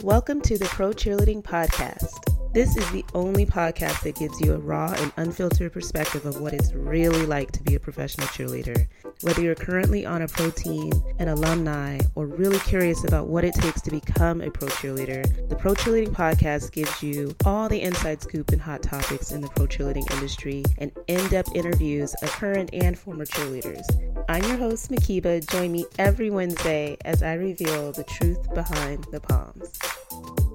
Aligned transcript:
Welcome 0.00 0.40
to 0.42 0.58
the 0.58 0.64
Pro 0.64 0.90
Cheerleading 0.90 1.42
Podcast. 1.42 2.31
This 2.52 2.76
is 2.76 2.90
the 2.90 3.02
only 3.14 3.46
podcast 3.46 4.02
that 4.02 4.16
gives 4.16 4.38
you 4.42 4.52
a 4.52 4.58
raw 4.58 4.92
and 4.98 5.10
unfiltered 5.16 5.72
perspective 5.72 6.26
of 6.26 6.38
what 6.38 6.52
it's 6.52 6.74
really 6.74 7.24
like 7.24 7.50
to 7.52 7.62
be 7.62 7.76
a 7.76 7.80
professional 7.80 8.26
cheerleader. 8.26 8.88
Whether 9.22 9.40
you're 9.40 9.54
currently 9.54 10.04
on 10.04 10.20
a 10.20 10.28
pro 10.28 10.50
team, 10.50 10.92
an 11.18 11.28
alumni, 11.28 11.98
or 12.14 12.26
really 12.26 12.58
curious 12.58 13.04
about 13.04 13.28
what 13.28 13.44
it 13.44 13.54
takes 13.54 13.80
to 13.80 13.90
become 13.90 14.42
a 14.42 14.50
pro 14.50 14.68
cheerleader, 14.68 15.48
the 15.48 15.56
Pro 15.56 15.72
Cheerleading 15.74 16.10
Podcast 16.10 16.72
gives 16.72 17.02
you 17.02 17.34
all 17.46 17.70
the 17.70 17.80
inside 17.80 18.20
scoop 18.20 18.50
and 18.50 18.60
hot 18.60 18.82
topics 18.82 19.32
in 19.32 19.40
the 19.40 19.48
pro 19.48 19.66
cheerleading 19.66 20.10
industry 20.12 20.62
and 20.76 20.92
in 21.06 21.26
depth 21.28 21.54
interviews 21.54 22.12
of 22.20 22.30
current 22.32 22.68
and 22.74 22.98
former 22.98 23.24
cheerleaders. 23.24 23.84
I'm 24.28 24.44
your 24.44 24.58
host, 24.58 24.90
Mhkeeba. 24.90 25.48
Join 25.50 25.72
me 25.72 25.86
every 25.98 26.28
Wednesday 26.28 26.98
as 27.06 27.22
I 27.22 27.32
reveal 27.32 27.92
the 27.92 28.04
truth 28.04 28.52
behind 28.52 29.06
the 29.10 29.20
palms. 29.20 30.51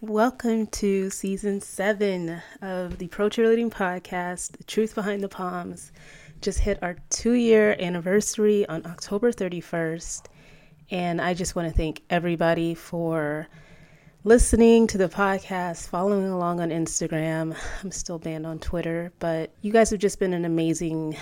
Welcome 0.00 0.68
to 0.68 1.10
season 1.10 1.60
seven 1.60 2.40
of 2.62 2.98
the 2.98 3.08
Pro 3.08 3.28
Cheerleading 3.28 3.72
Podcast, 3.72 4.52
The 4.56 4.62
Truth 4.62 4.94
Behind 4.94 5.24
the 5.24 5.28
Palms. 5.28 5.90
Just 6.40 6.60
hit 6.60 6.80
our 6.82 6.94
two 7.10 7.32
year 7.32 7.74
anniversary 7.80 8.64
on 8.68 8.86
October 8.86 9.32
31st. 9.32 10.26
And 10.92 11.20
I 11.20 11.34
just 11.34 11.56
want 11.56 11.68
to 11.68 11.76
thank 11.76 12.02
everybody 12.10 12.74
for 12.74 13.48
listening 14.22 14.86
to 14.86 14.98
the 14.98 15.08
podcast, 15.08 15.88
following 15.88 16.28
along 16.28 16.60
on 16.60 16.70
Instagram. 16.70 17.56
I'm 17.82 17.90
still 17.90 18.20
banned 18.20 18.46
on 18.46 18.60
Twitter, 18.60 19.10
but 19.18 19.50
you 19.62 19.72
guys 19.72 19.90
have 19.90 19.98
just 19.98 20.20
been 20.20 20.32
an 20.32 20.44
amazing 20.44 21.16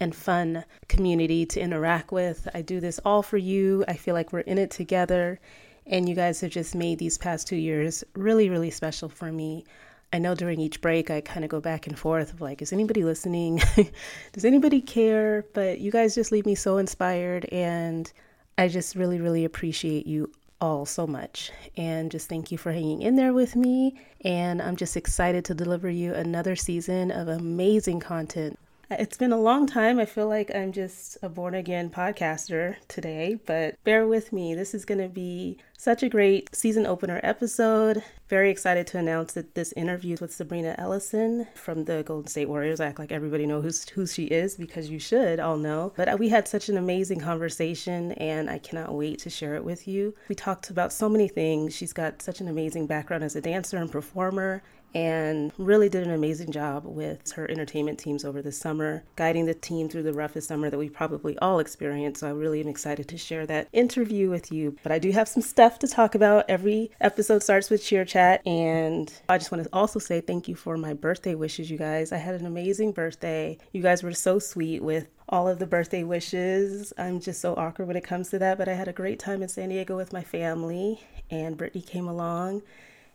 and 0.00 0.16
fun 0.16 0.64
community 0.88 1.44
to 1.44 1.60
interact 1.60 2.12
with. 2.12 2.48
I 2.54 2.62
do 2.62 2.80
this 2.80 2.98
all 3.04 3.22
for 3.22 3.36
you. 3.36 3.84
I 3.88 3.92
feel 3.92 4.14
like 4.14 4.32
we're 4.32 4.40
in 4.40 4.56
it 4.56 4.70
together 4.70 5.38
and 5.86 6.08
you 6.08 6.14
guys 6.14 6.40
have 6.40 6.50
just 6.50 6.74
made 6.74 6.98
these 6.98 7.18
past 7.18 7.46
two 7.46 7.56
years 7.56 8.04
really, 8.14 8.48
really 8.48 8.70
special 8.70 9.08
for 9.08 9.32
me. 9.32 9.64
I 10.12 10.18
know 10.18 10.34
during 10.34 10.60
each 10.60 10.80
break 10.80 11.10
I 11.10 11.20
kind 11.20 11.44
of 11.44 11.50
go 11.50 11.60
back 11.60 11.86
and 11.86 11.98
forth 11.98 12.32
of 12.32 12.40
like, 12.40 12.60
is 12.60 12.72
anybody 12.72 13.02
listening? 13.04 13.60
Does 14.32 14.44
anybody 14.44 14.80
care? 14.80 15.46
But 15.54 15.80
you 15.80 15.90
guys 15.90 16.14
just 16.14 16.32
leave 16.32 16.46
me 16.46 16.54
so 16.54 16.76
inspired 16.76 17.46
and 17.46 18.12
I 18.58 18.68
just 18.68 18.94
really, 18.94 19.20
really 19.20 19.44
appreciate 19.44 20.06
you 20.06 20.30
all 20.60 20.86
so 20.86 21.06
much. 21.06 21.50
And 21.76 22.10
just 22.10 22.28
thank 22.28 22.52
you 22.52 22.58
for 22.58 22.72
hanging 22.72 23.02
in 23.02 23.16
there 23.16 23.32
with 23.32 23.56
me. 23.56 24.00
And 24.24 24.62
I'm 24.62 24.76
just 24.76 24.96
excited 24.96 25.44
to 25.46 25.54
deliver 25.54 25.90
you 25.90 26.14
another 26.14 26.54
season 26.56 27.10
of 27.10 27.28
amazing 27.28 28.00
content. 28.00 28.58
It's 28.98 29.16
been 29.16 29.32
a 29.32 29.40
long 29.40 29.66
time. 29.66 29.98
I 29.98 30.04
feel 30.04 30.28
like 30.28 30.54
I'm 30.54 30.72
just 30.72 31.16
a 31.22 31.28
born 31.28 31.54
again 31.54 31.88
podcaster 31.88 32.76
today, 32.88 33.38
but 33.46 33.82
bear 33.84 34.06
with 34.06 34.32
me. 34.32 34.54
This 34.54 34.74
is 34.74 34.84
going 34.84 35.00
to 35.00 35.08
be 35.08 35.58
such 35.78 36.02
a 36.02 36.08
great 36.08 36.54
season 36.54 36.86
opener 36.86 37.18
episode. 37.22 38.04
Very 38.28 38.50
excited 38.50 38.86
to 38.88 38.98
announce 38.98 39.32
that 39.32 39.54
this 39.54 39.72
interview 39.72 40.16
with 40.20 40.32
Sabrina 40.32 40.74
Ellison 40.78 41.46
from 41.54 41.84
the 41.84 42.02
Golden 42.02 42.28
State 42.28 42.48
Warriors. 42.48 42.80
I 42.80 42.86
act 42.86 42.98
like 42.98 43.12
everybody 43.12 43.46
knows 43.46 43.88
who 43.88 44.06
she 44.06 44.24
is 44.24 44.56
because 44.56 44.90
you 44.90 44.98
should 44.98 45.40
all 45.40 45.56
know. 45.56 45.92
But 45.96 46.08
uh, 46.08 46.16
we 46.18 46.28
had 46.28 46.46
such 46.46 46.68
an 46.68 46.76
amazing 46.76 47.20
conversation 47.20 48.12
and 48.12 48.48
I 48.50 48.58
cannot 48.58 48.94
wait 48.94 49.18
to 49.20 49.30
share 49.30 49.54
it 49.54 49.64
with 49.64 49.88
you. 49.88 50.14
We 50.28 50.34
talked 50.34 50.70
about 50.70 50.92
so 50.92 51.08
many 51.08 51.28
things. 51.28 51.74
She's 51.74 51.92
got 51.92 52.22
such 52.22 52.40
an 52.40 52.48
amazing 52.48 52.86
background 52.86 53.24
as 53.24 53.36
a 53.36 53.40
dancer 53.40 53.78
and 53.78 53.90
performer 53.90 54.62
and 54.94 55.52
really 55.58 55.88
did 55.88 56.06
an 56.06 56.12
amazing 56.12 56.52
job 56.52 56.84
with 56.84 57.32
her 57.32 57.50
entertainment 57.50 57.98
teams 57.98 58.24
over 58.24 58.42
the 58.42 58.52
summer, 58.52 59.04
guiding 59.16 59.46
the 59.46 59.54
team 59.54 59.88
through 59.88 60.02
the 60.02 60.12
roughest 60.12 60.48
summer 60.48 60.70
that 60.70 60.78
we 60.78 60.88
probably 60.88 61.38
all 61.38 61.58
experienced. 61.58 62.20
So 62.20 62.28
I 62.28 62.30
really 62.30 62.60
am 62.60 62.68
excited 62.68 63.08
to 63.08 63.18
share 63.18 63.46
that 63.46 63.68
interview 63.72 64.30
with 64.30 64.52
you. 64.52 64.76
But 64.82 64.92
I 64.92 64.98
do 64.98 65.10
have 65.12 65.28
some 65.28 65.42
stuff 65.42 65.78
to 65.80 65.88
talk 65.88 66.14
about. 66.14 66.44
Every 66.48 66.90
episode 67.00 67.42
starts 67.42 67.70
with 67.70 67.84
cheer 67.84 68.04
chat, 68.04 68.46
and 68.46 69.12
I 69.28 69.38
just 69.38 69.50
want 69.50 69.64
to 69.64 69.70
also 69.72 69.98
say 69.98 70.20
thank 70.20 70.48
you 70.48 70.54
for 70.54 70.76
my 70.76 70.94
birthday 70.94 71.34
wishes, 71.34 71.70
you 71.70 71.78
guys. 71.78 72.12
I 72.12 72.18
had 72.18 72.34
an 72.34 72.46
amazing 72.46 72.92
birthday. 72.92 73.58
You 73.72 73.82
guys 73.82 74.02
were 74.02 74.12
so 74.12 74.38
sweet 74.38 74.82
with 74.82 75.08
all 75.28 75.48
of 75.48 75.58
the 75.58 75.66
birthday 75.66 76.02
wishes. 76.02 76.92
I'm 76.98 77.20
just 77.20 77.40
so 77.40 77.54
awkward 77.54 77.88
when 77.88 77.96
it 77.96 78.04
comes 78.04 78.30
to 78.30 78.38
that, 78.40 78.58
but 78.58 78.68
I 78.68 78.74
had 78.74 78.88
a 78.88 78.92
great 78.92 79.18
time 79.18 79.42
in 79.42 79.48
San 79.48 79.70
Diego 79.70 79.96
with 79.96 80.12
my 80.12 80.22
family, 80.22 81.00
and 81.30 81.56
Brittany 81.56 81.82
came 81.82 82.06
along 82.06 82.62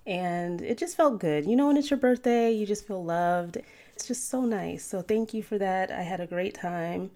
and 0.07 0.61
it 0.61 0.77
just 0.77 0.95
felt 0.95 1.19
good. 1.19 1.45
You 1.45 1.57
know, 1.57 1.67
when 1.67 1.77
it's 1.77 1.91
your 1.91 1.99
birthday, 1.99 2.51
you 2.51 2.65
just 2.65 2.87
feel 2.87 3.03
loved. 3.03 3.57
It's 3.93 4.07
just 4.07 4.29
so 4.29 4.41
nice. 4.41 4.85
So, 4.85 5.01
thank 5.01 5.33
you 5.33 5.43
for 5.43 5.57
that. 5.57 5.91
I 5.91 6.01
had 6.01 6.21
a 6.21 6.25
great 6.25 6.53
time. 6.53 7.11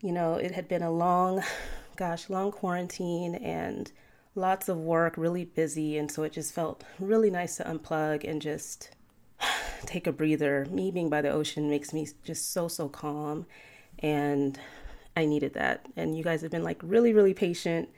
You 0.00 0.12
know, 0.12 0.34
it 0.34 0.50
had 0.50 0.66
been 0.66 0.82
a 0.82 0.90
long, 0.90 1.42
gosh, 1.96 2.30
long 2.30 2.50
quarantine 2.50 3.34
and 3.36 3.92
lots 4.34 4.68
of 4.68 4.78
work, 4.78 5.14
really 5.16 5.44
busy. 5.44 5.98
And 5.98 6.10
so 6.10 6.22
it 6.22 6.32
just 6.32 6.54
felt 6.54 6.82
really 6.98 7.30
nice 7.30 7.56
to 7.56 7.64
unplug 7.64 8.28
and 8.28 8.40
just 8.40 8.90
take 9.86 10.06
a 10.06 10.12
breather. 10.12 10.66
Me 10.70 10.90
being 10.90 11.10
by 11.10 11.20
the 11.20 11.30
ocean 11.30 11.68
makes 11.68 11.92
me 11.92 12.08
just 12.24 12.52
so, 12.52 12.66
so 12.66 12.88
calm. 12.88 13.46
And 13.98 14.58
I 15.16 15.26
needed 15.26 15.52
that. 15.54 15.86
And 15.96 16.16
you 16.16 16.24
guys 16.24 16.40
have 16.40 16.50
been 16.50 16.64
like 16.64 16.80
really, 16.82 17.12
really 17.12 17.34
patient 17.34 17.90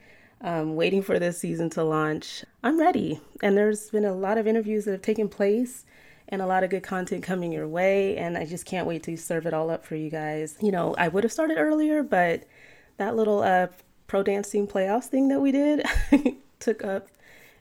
um, 0.44 0.76
waiting 0.76 1.02
for 1.02 1.18
this 1.18 1.38
season 1.38 1.70
to 1.70 1.82
launch. 1.82 2.44
I'm 2.62 2.78
ready. 2.78 3.18
And 3.42 3.56
there's 3.56 3.90
been 3.90 4.04
a 4.04 4.14
lot 4.14 4.36
of 4.36 4.46
interviews 4.46 4.84
that 4.84 4.92
have 4.92 5.02
taken 5.02 5.28
place 5.28 5.86
and 6.28 6.42
a 6.42 6.46
lot 6.46 6.62
of 6.62 6.70
good 6.70 6.82
content 6.82 7.24
coming 7.24 7.50
your 7.50 7.66
way. 7.66 8.16
And 8.18 8.36
I 8.36 8.44
just 8.44 8.66
can't 8.66 8.86
wait 8.86 9.02
to 9.04 9.16
serve 9.16 9.46
it 9.46 9.54
all 9.54 9.70
up 9.70 9.86
for 9.86 9.96
you 9.96 10.10
guys. 10.10 10.56
You 10.60 10.70
know, 10.70 10.94
I 10.98 11.08
would 11.08 11.24
have 11.24 11.32
started 11.32 11.56
earlier, 11.56 12.02
but 12.02 12.44
that 12.98 13.16
little 13.16 13.42
uh, 13.42 13.68
pro 14.06 14.22
dancing 14.22 14.68
playoffs 14.68 15.06
thing 15.06 15.28
that 15.28 15.40
we 15.40 15.50
did 15.50 15.82
took 16.60 16.84
up 16.84 17.08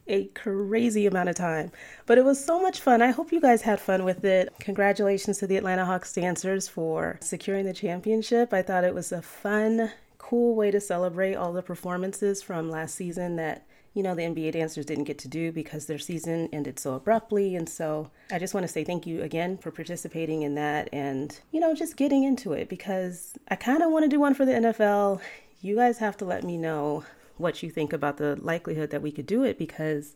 a 0.06 0.26
crazy 0.26 1.08
amount 1.08 1.30
of 1.30 1.36
time. 1.36 1.72
But 2.06 2.18
it 2.18 2.26
was 2.26 2.44
so 2.44 2.62
much 2.62 2.82
fun. 2.82 3.02
I 3.02 3.12
hope 3.12 3.32
you 3.32 3.40
guys 3.40 3.62
had 3.62 3.80
fun 3.80 4.04
with 4.04 4.26
it. 4.26 4.54
Congratulations 4.60 5.38
to 5.38 5.48
the 5.48 5.56
Atlanta 5.56 5.86
Hawks 5.86 6.12
dancers 6.12 6.68
for 6.68 7.18
securing 7.22 7.66
the 7.66 7.74
championship. 7.74 8.54
I 8.54 8.62
thought 8.62 8.84
it 8.84 8.94
was 8.94 9.14
a 9.14 9.22
fun 9.22 9.90
cool 10.34 10.56
way 10.56 10.72
to 10.72 10.82
celebrate 10.82 11.36
all 11.36 11.54
the 11.54 11.62
performances 11.62 12.42
from 12.42 12.68
last 12.68 12.96
season 12.96 13.36
that 13.36 13.68
you 13.94 14.02
know 14.02 14.16
the 14.16 14.24
NBA 14.24 14.54
dancers 14.54 14.84
didn't 14.84 15.04
get 15.04 15.20
to 15.20 15.28
do 15.28 15.52
because 15.52 15.86
their 15.86 16.00
season 16.00 16.50
ended 16.52 16.80
so 16.80 16.96
abruptly 16.96 17.56
and 17.56 17.70
so 17.70 18.10
I 18.32 18.40
just 18.40 18.56
want 18.56 18.64
to 18.64 18.68
say 18.68 18.84
thank 18.84 19.06
you 19.06 19.22
again 19.22 19.60
for 19.60 19.70
participating 19.70 20.42
in 20.42 20.56
that 20.56 20.90
and 20.92 21.40
you 21.52 21.60
know 21.60 21.76
just 21.76 21.98
getting 21.98 22.24
into 22.24 22.54
it 22.54 22.68
because 22.68 23.34
I 23.50 23.56
kind 23.56 23.84
of 23.84 23.92
want 23.92 24.06
to 24.06 24.10
do 24.10 24.20
one 24.20 24.34
for 24.34 24.44
the 24.44 24.54
NFL. 24.54 25.22
You 25.62 25.76
guys 25.76 26.00
have 26.00 26.18
to 26.18 26.26
let 26.26 26.44
me 26.44 26.58
know 26.58 27.04
what 27.38 27.62
you 27.62 27.70
think 27.70 27.94
about 27.94 28.18
the 28.18 28.36
likelihood 28.38 28.90
that 28.90 29.04
we 29.04 29.12
could 29.12 29.28
do 29.28 29.44
it 29.44 29.60
because 29.60 30.16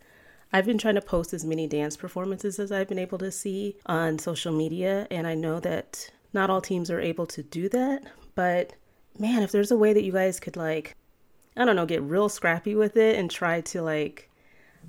I've 0.51 0.65
been 0.65 0.79
trying 0.79 0.95
to 0.95 1.01
post 1.01 1.31
as 1.31 1.45
many 1.45 1.67
dance 1.67 1.95
performances 1.95 2.57
as 2.57 2.71
I've 2.71 2.89
been 2.89 2.97
able 2.97 3.19
to 3.19 3.29
see 3.29 3.75
on 3.85 4.17
social 4.17 4.51
media 4.51 5.05
and 5.11 5.27
I 5.27 5.35
know 5.35 5.59
that 5.59 6.09
not 6.33 6.49
all 6.49 6.59
teams 6.59 6.89
are 6.89 6.99
able 6.99 7.27
to 7.27 7.43
do 7.43 7.69
that, 7.69 8.01
but 8.33 8.73
man, 9.19 9.43
if 9.43 9.51
there's 9.51 9.71
a 9.71 9.77
way 9.77 9.93
that 9.93 10.03
you 10.03 10.11
guys 10.11 10.39
could 10.39 10.57
like, 10.57 10.95
I 11.55 11.65
don't 11.65 11.75
know, 11.75 11.85
get 11.85 12.01
real 12.01 12.29
scrappy 12.29 12.75
with 12.75 12.97
it 12.97 13.17
and 13.17 13.29
try 13.29 13.61
to 13.61 13.81
like 13.81 14.29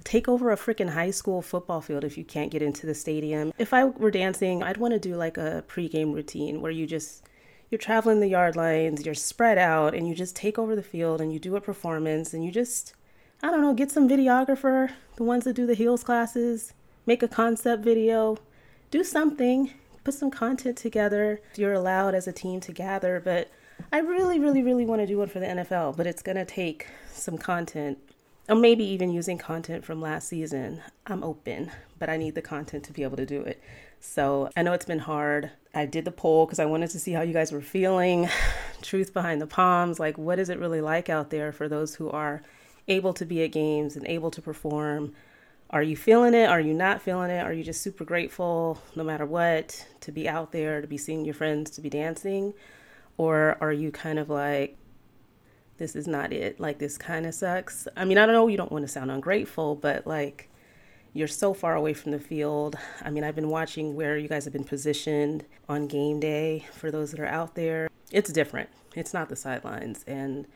take 0.05 0.28
over 0.28 0.50
a 0.50 0.56
freaking 0.56 0.91
high 0.91 1.11
school 1.11 1.43
football 1.43 1.81
field 1.81 2.05
if 2.05 2.16
you 2.16 2.25
can't 2.25 2.50
get 2.50 2.62
into 2.62 2.87
the 2.87 2.94
stadium. 2.94 3.53
If 3.59 3.72
I 3.72 3.84
were 3.84 4.11
dancing, 4.11 4.62
I'd 4.62 4.77
want 4.77 4.94
to 4.94 5.00
do 5.00 5.16
like 5.16 5.37
a 5.37 5.65
pregame 5.69 6.15
routine 6.15 6.61
where 6.61 6.72
you 6.72 6.87
just 6.87 7.25
you're 7.71 7.78
traveling 7.78 8.21
the 8.21 8.28
yard 8.28 8.56
lines, 8.56 9.05
you're 9.05 9.15
spread 9.15 9.59
out, 9.59 9.94
and 9.94 10.09
you 10.09 10.15
just 10.15 10.34
take 10.34 10.59
over 10.59 10.75
the 10.75 10.83
field 10.83 11.21
and 11.21 11.33
you 11.33 11.39
do 11.39 11.56
a 11.56 11.60
performance 11.60 12.33
and 12.33 12.45
you 12.45 12.50
just 12.50 12.95
I 13.43 13.50
don't 13.50 13.62
know, 13.62 13.75
get 13.75 13.93
some 13.93 14.09
videographer, 14.09 14.91
the 15.16 15.22
ones 15.22 15.45
that 15.45 15.55
do 15.55 15.66
the 15.66 15.75
heels 15.75 16.03
classes, 16.03 16.72
make 17.06 17.22
a 17.22 17.28
concept 17.28 17.84
video, 17.84 18.37
do 18.91 19.05
something, 19.05 19.72
put 20.03 20.15
some 20.15 20.31
content 20.31 20.77
together. 20.77 21.41
You're 21.55 21.75
allowed 21.75 22.15
as 22.15 22.27
a 22.27 22.33
team 22.33 22.60
to 22.60 22.72
gather, 22.72 23.21
but 23.25 23.49
I 23.93 24.00
really, 24.00 24.39
really, 24.39 24.62
really 24.62 24.84
want 24.84 25.01
to 25.01 25.07
do 25.07 25.19
one 25.19 25.28
for 25.28 25.41
the 25.41 25.47
NFL, 25.47 25.97
but 25.97 26.07
it's 26.07 26.22
going 26.22 26.36
to 26.36 26.45
take 26.45 26.86
some 27.13 27.39
content, 27.39 27.98
or 28.48 28.57
maybe 28.57 28.84
even 28.84 29.10
using 29.10 29.39
content 29.39 29.84
from 29.84 30.01
last 30.01 30.28
season. 30.28 30.83
I'm 31.07 31.22
open, 31.25 31.71
but 31.98 32.09
I 32.09 32.16
need 32.16 32.34
the 32.34 32.42
content 32.42 32.84
to 32.84 32.92
be 32.92 33.03
able 33.03 33.16
to 33.16 33.27
do 33.27 33.41
it. 33.42 33.63
So 34.01 34.51
I 34.57 34.63
know 34.63 34.72
it's 34.72 34.84
been 34.84 34.98
hard. 34.98 35.51
I 35.75 35.86
did 35.86 36.04
the 36.04 36.13
poll 36.13 36.47
because 36.47 36.59
I 36.59 36.66
wanted 36.66 36.91
to 36.91 37.01
see 37.01 37.13
how 37.13 37.22
you 37.22 37.33
guys 37.33 37.53
were 37.53 37.60
feeling. 37.60 38.28
Truth 38.83 39.13
behind 39.13 39.41
the 39.41 39.47
palms. 39.47 39.98
Like, 39.98 40.19
what 40.19 40.39
is 40.39 40.51
it 40.51 40.59
really 40.59 40.81
like 40.81 41.09
out 41.09 41.31
there 41.31 41.53
for 41.53 41.69
those 41.69 41.95
who 41.97 42.10
are 42.10 42.42
able 42.86 43.13
to 43.15 43.24
be 43.24 43.42
at 43.42 43.53
games 43.53 43.97
and 43.97 44.07
able 44.07 44.31
to 44.31 44.42
perform? 44.42 45.15
Are 45.71 45.83
you 45.83 45.97
feeling 45.97 46.33
it? 46.33 46.48
Are 46.48 46.60
you 46.60 46.72
not 46.72 47.03
feeling 47.03 47.31
it? 47.31 47.45
Are 47.45 47.53
you 47.53 47.63
just 47.63 47.83
super 47.83 48.04
grateful 48.04 48.81
no 48.97 49.04
matter 49.04 49.27
what 49.27 49.86
to 50.01 50.13
be 50.13 50.28
out 50.28 50.53
there, 50.53 50.81
to 50.81 50.86
be 50.86 50.97
seeing 50.97 51.24
your 51.24 51.34
friends, 51.34 51.71
to 51.72 51.81
be 51.81 51.91
dancing? 51.91 52.54
Or 53.18 53.59
are 53.60 53.72
you 53.72 53.91
kind 53.91 54.18
of 54.18 54.30
like, 54.30 54.78
this 55.76 55.94
is 55.94 56.09
not 56.09 56.32
it? 56.32 56.59
Like, 56.59 56.78
this 56.78 56.97
kind 56.97 57.26
of 57.26 57.34
sucks? 57.34 57.86
I 57.97 58.04
mean, 58.04 58.16
I 58.16 58.24
don't 58.24 58.34
know, 58.34 58.48
you 58.48 58.56
don't 58.56 58.72
want 58.72 58.84
to 58.84 58.88
sound 58.88 59.10
ungrateful, 59.10 59.74
but 59.74 60.06
like, 60.06 60.48
you're 61.12 61.28
so 61.28 61.53
far 61.53 61.74
away 61.74 61.94
from 61.94 62.12
the 62.12 62.18
field. 62.18 62.76
I 63.03 63.10
mean, 63.10 63.24
I've 63.24 63.34
been 63.34 63.48
watching 63.48 63.97
where 63.97 64.16
you 64.16 64.28
guys 64.28 64.44
have 64.44 64.53
been 64.53 64.65
positioned 64.65 65.44
on 65.68 65.86
game 65.86 66.20
day 66.20 66.66
for 66.72 66.91
those 66.91 67.10
that 67.10 67.20
are 67.20 67.26
out 67.26 67.54
there. 67.54 67.88
It's 68.12 68.32
different, 68.32 68.70
it's 68.94 69.12
not 69.12 69.28
the 69.28 69.36
sidelines. 69.36 70.04
And 70.06 70.47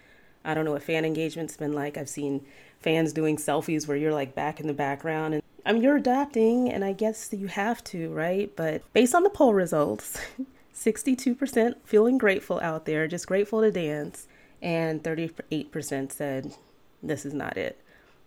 I 0.44 0.55
don't 0.55 0.65
know 0.65 0.73
what 0.73 0.82
fan 0.82 1.05
engagement's 1.05 1.56
been 1.56 1.73
like. 1.73 1.97
I've 1.97 2.08
seen 2.08 2.44
fans 2.81 3.12
doing 3.12 3.37
selfies 3.37 3.87
where 3.87 3.97
you're 3.97 4.12
like 4.12 4.35
back 4.35 4.61
in 4.61 4.67
the 4.67 4.73
background 4.73 5.35
and 5.35 5.43
I 5.65 5.73
mean 5.73 5.82
you're 5.82 5.97
adapting 5.97 6.69
and 6.70 6.85
I 6.85 6.93
guess 6.93 7.32
you 7.32 7.47
have 7.47 7.82
to, 7.85 8.11
right? 8.11 8.55
But 8.56 8.82
based 8.93 9.15
on 9.15 9.23
the 9.23 9.31
poll 9.31 9.55
results, 9.55 10.19
62% 10.75 11.75
feeling 11.85 12.19
grateful 12.19 12.61
out 12.61 12.85
there, 12.85 13.07
just 13.07 13.27
grateful 13.27 13.61
to 13.61 13.71
dance, 13.71 14.27
and 14.61 15.03
38% 15.03 16.13
said 16.13 16.55
this 17.03 17.27
is 17.27 17.35
not 17.35 17.57
it. 17.57 17.79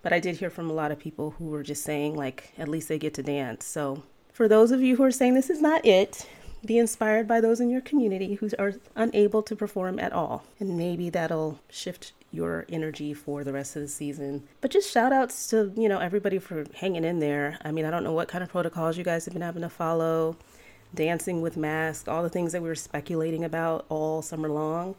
But 0.01 0.13
I 0.13 0.19
did 0.19 0.38
hear 0.38 0.50
from 0.50 0.69
a 0.69 0.74
lot 0.74 0.92
of 0.92 1.00
people 1.00 1.31
who 1.31 1.45
were 1.45 1.63
just 1.63 1.83
saying 1.83 2.15
like 2.15 2.53
at 2.57 2.68
least 2.68 2.89
they 2.89 3.00
get 3.00 3.13
to 3.15 3.24
dance. 3.24 3.65
So 3.65 4.03
for 4.31 4.47
those 4.47 4.71
of 4.71 4.81
you 4.81 4.97
who 4.97 5.03
are 5.03 5.12
saying 5.12 5.33
this 5.33 5.50
is 5.50 5.62
not 5.62 5.86
it, 5.86 6.27
be 6.65 6.77
inspired 6.77 7.27
by 7.27 7.42
those 7.42 7.59
in 7.59 7.69
your 7.69 7.81
community 7.81 8.36
who 8.36 8.50
are 8.59 8.74
unable 8.95 9.41
to 9.44 9.56
perform 9.56 10.00
at 10.00 10.13
all. 10.13 10.44
And 10.59 10.77
maybe 10.77 11.09
that'll 11.09 11.59
shift 11.69 12.13
your 12.31 12.65
energy 12.69 13.13
for 13.13 13.44
the 13.44 13.53
rest 13.53 13.75
of 13.75 13.81
the 13.81 13.88
season. 13.88 14.44
But 14.62 14.71
just 14.71 14.91
shout 14.91 15.13
outs 15.13 15.48
to, 15.50 15.71
you 15.75 15.88
know, 15.88 16.00
everybody 16.00 16.39
for 16.39 16.65
hanging 16.75 17.06
in 17.06 17.19
there. 17.19 17.57
I 17.63 17.71
mean, 17.71 17.86
I 17.86 17.91
don't 17.91 18.03
know 18.03 18.12
what 18.12 18.27
kind 18.27 18.44
of 18.44 18.50
protocols 18.50 18.98
you 18.98 19.03
guys 19.03 19.25
have 19.25 19.33
been 19.33 19.41
having 19.41 19.62
to 19.62 19.69
follow, 19.69 20.36
dancing 20.95 21.42
with 21.42 21.57
masks, 21.57 22.07
all 22.07 22.24
the 22.24 22.30
things 22.30 22.51
that 22.53 22.62
we 22.62 22.68
were 22.68 22.75
speculating 22.75 23.44
about 23.44 23.86
all 23.89 24.21
summer 24.21 24.50
long. 24.50 24.95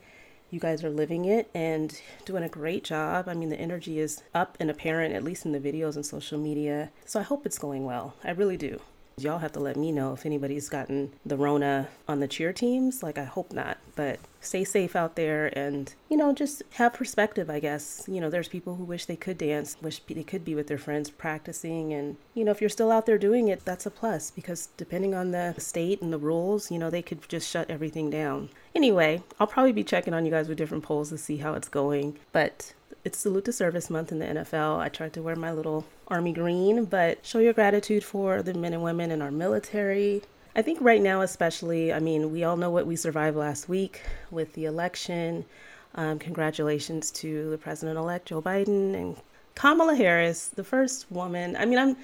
You 0.50 0.60
guys 0.60 0.84
are 0.84 0.90
living 0.90 1.25
it 1.25 1.50
and 1.54 2.00
doing 2.25 2.44
a 2.44 2.48
great 2.48 2.84
job. 2.84 3.28
I 3.28 3.34
mean, 3.34 3.48
the 3.48 3.60
energy 3.60 3.98
is 3.98 4.22
up 4.34 4.56
and 4.60 4.70
apparent, 4.70 5.14
at 5.14 5.25
least 5.25 5.44
in 5.44 5.52
the 5.52 5.58
videos 5.58 5.96
and 5.96 6.06
social 6.06 6.38
media. 6.38 6.90
So 7.04 7.19
I 7.19 7.25
hope 7.25 7.46
it's 7.46 7.58
going 7.58 7.84
well. 7.84 8.14
I 8.22 8.31
really 8.31 8.56
do. 8.56 8.81
Y'all 9.18 9.38
have 9.38 9.52
to 9.52 9.60
let 9.60 9.78
me 9.78 9.90
know 9.90 10.12
if 10.12 10.26
anybody's 10.26 10.68
gotten 10.68 11.10
the 11.24 11.38
Rona 11.38 11.88
on 12.06 12.20
the 12.20 12.28
cheer 12.28 12.52
teams. 12.52 13.02
Like, 13.02 13.16
I 13.16 13.24
hope 13.24 13.50
not, 13.50 13.78
but 13.94 14.20
stay 14.42 14.62
safe 14.62 14.94
out 14.94 15.16
there 15.16 15.46
and, 15.58 15.94
you 16.10 16.18
know, 16.18 16.34
just 16.34 16.62
have 16.72 16.92
perspective, 16.92 17.48
I 17.48 17.58
guess. 17.58 18.04
You 18.06 18.20
know, 18.20 18.28
there's 18.28 18.48
people 18.48 18.74
who 18.74 18.84
wish 18.84 19.06
they 19.06 19.16
could 19.16 19.38
dance, 19.38 19.74
wish 19.80 20.00
they 20.00 20.22
could 20.22 20.44
be 20.44 20.54
with 20.54 20.66
their 20.66 20.76
friends 20.76 21.08
practicing. 21.08 21.94
And, 21.94 22.18
you 22.34 22.44
know, 22.44 22.50
if 22.50 22.60
you're 22.60 22.68
still 22.68 22.92
out 22.92 23.06
there 23.06 23.16
doing 23.16 23.48
it, 23.48 23.64
that's 23.64 23.86
a 23.86 23.90
plus 23.90 24.30
because 24.30 24.68
depending 24.76 25.14
on 25.14 25.30
the 25.30 25.54
state 25.56 26.02
and 26.02 26.12
the 26.12 26.18
rules, 26.18 26.70
you 26.70 26.78
know, 26.78 26.90
they 26.90 27.00
could 27.00 27.26
just 27.26 27.48
shut 27.48 27.70
everything 27.70 28.10
down. 28.10 28.50
Anyway, 28.76 29.23
I'll 29.40 29.46
probably 29.46 29.73
be 29.73 29.82
checking 29.82 30.12
on 30.12 30.26
you 30.26 30.31
guys 30.31 30.50
with 30.50 30.58
different 30.58 30.84
polls 30.84 31.08
to 31.08 31.17
see 31.17 31.38
how 31.38 31.55
it's 31.55 31.67
going. 31.67 32.19
But 32.32 32.75
it's 33.06 33.17
Salute 33.17 33.46
to 33.46 33.52
Service 33.52 33.88
Month 33.88 34.12
in 34.12 34.19
the 34.19 34.26
NFL. 34.26 34.81
I 34.81 34.90
tried 34.90 35.14
to 35.14 35.23
wear 35.23 35.34
my 35.34 35.50
little 35.50 35.87
army 36.08 36.34
green, 36.34 36.84
but 36.84 37.25
show 37.25 37.38
your 37.38 37.55
gratitude 37.55 38.05
for 38.05 38.43
the 38.43 38.52
men 38.52 38.75
and 38.75 38.82
women 38.82 39.11
in 39.11 39.23
our 39.23 39.31
military. 39.31 40.20
I 40.55 40.61
think 40.61 40.78
right 40.82 41.00
now, 41.00 41.23
especially, 41.23 41.90
I 41.90 42.00
mean, 42.00 42.31
we 42.31 42.44
all 42.44 42.58
know 42.58 42.69
what 42.69 42.87
we 42.87 42.96
survived 42.96 43.34
last 43.34 43.67
week 43.67 44.02
with 44.31 44.52
the 44.52 44.67
election. 44.67 45.46
Um, 45.94 46.19
congratulations 46.19 47.11
to 47.12 47.49
the 47.49 47.56
president 47.56 47.96
elect, 47.96 48.28
Joe 48.28 48.43
Biden, 48.43 48.94
and 48.94 49.17
Kamala 49.55 49.94
Harris, 49.94 50.49
the 50.49 50.64
first 50.64 51.11
woman. 51.11 51.56
I 51.56 51.64
mean, 51.64 51.78
I'm. 51.78 51.96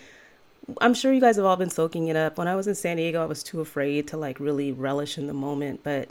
I'm 0.81 0.95
sure 0.95 1.13
you 1.13 1.21
guys 1.21 1.37
have 1.37 1.45
all 1.45 1.57
been 1.57 1.71
soaking 1.71 2.07
it 2.07 2.15
up. 2.15 2.39
When 2.39 2.47
I 2.47 2.55
was 2.55 2.69
in 2.69 2.77
San 2.77 2.97
Diego, 2.97 3.21
I 3.21 3.27
was 3.27 3.43
too 3.43 3.61
afraid 3.61 4.07
to 4.09 4.17
like 4.17 4.39
really 4.39 4.71
relish 4.71 5.19
in 5.19 5.27
the 5.27 5.35
moment, 5.35 5.81
but 5.83 6.09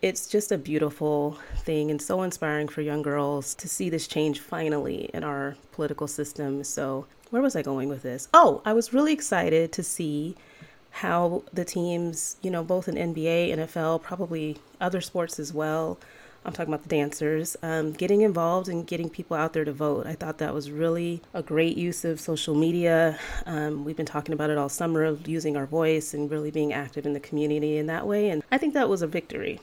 it's 0.00 0.28
just 0.28 0.52
a 0.52 0.58
beautiful 0.58 1.38
thing 1.56 1.90
and 1.90 2.00
so 2.00 2.22
inspiring 2.22 2.68
for 2.68 2.82
young 2.82 3.02
girls 3.02 3.54
to 3.56 3.68
see 3.68 3.90
this 3.90 4.06
change 4.06 4.38
finally 4.40 5.10
in 5.12 5.24
our 5.24 5.56
political 5.72 6.06
system. 6.06 6.62
So, 6.62 7.06
where 7.30 7.42
was 7.42 7.56
I 7.56 7.62
going 7.62 7.88
with 7.88 8.02
this? 8.02 8.28
Oh, 8.32 8.62
I 8.64 8.72
was 8.72 8.94
really 8.94 9.12
excited 9.12 9.72
to 9.72 9.82
see 9.82 10.36
how 10.90 11.42
the 11.52 11.64
teams, 11.64 12.36
you 12.42 12.50
know, 12.50 12.64
both 12.64 12.88
in 12.88 12.94
NBA, 12.94 13.50
NFL, 13.56 14.02
probably 14.02 14.56
other 14.80 15.00
sports 15.00 15.38
as 15.38 15.52
well. 15.52 15.98
I'm 16.44 16.52
talking 16.52 16.72
about 16.72 16.84
the 16.84 16.88
dancers, 16.88 17.56
um, 17.62 17.92
getting 17.92 18.22
involved 18.22 18.68
and 18.68 18.86
getting 18.86 19.10
people 19.10 19.36
out 19.36 19.52
there 19.52 19.64
to 19.64 19.72
vote. 19.72 20.06
I 20.06 20.14
thought 20.14 20.38
that 20.38 20.54
was 20.54 20.70
really 20.70 21.20
a 21.34 21.42
great 21.42 21.76
use 21.76 22.04
of 22.04 22.20
social 22.20 22.54
media. 22.54 23.18
Um, 23.44 23.84
we've 23.84 23.96
been 23.96 24.06
talking 24.06 24.32
about 24.32 24.48
it 24.48 24.56
all 24.56 24.68
summer, 24.68 25.04
of 25.04 25.28
using 25.28 25.56
our 25.56 25.66
voice 25.66 26.14
and 26.14 26.30
really 26.30 26.50
being 26.50 26.72
active 26.72 27.04
in 27.04 27.12
the 27.12 27.20
community 27.20 27.76
in 27.76 27.86
that 27.88 28.06
way. 28.06 28.30
And 28.30 28.42
I 28.50 28.56
think 28.56 28.72
that 28.74 28.88
was 28.88 29.02
a 29.02 29.06
victory. 29.06 29.60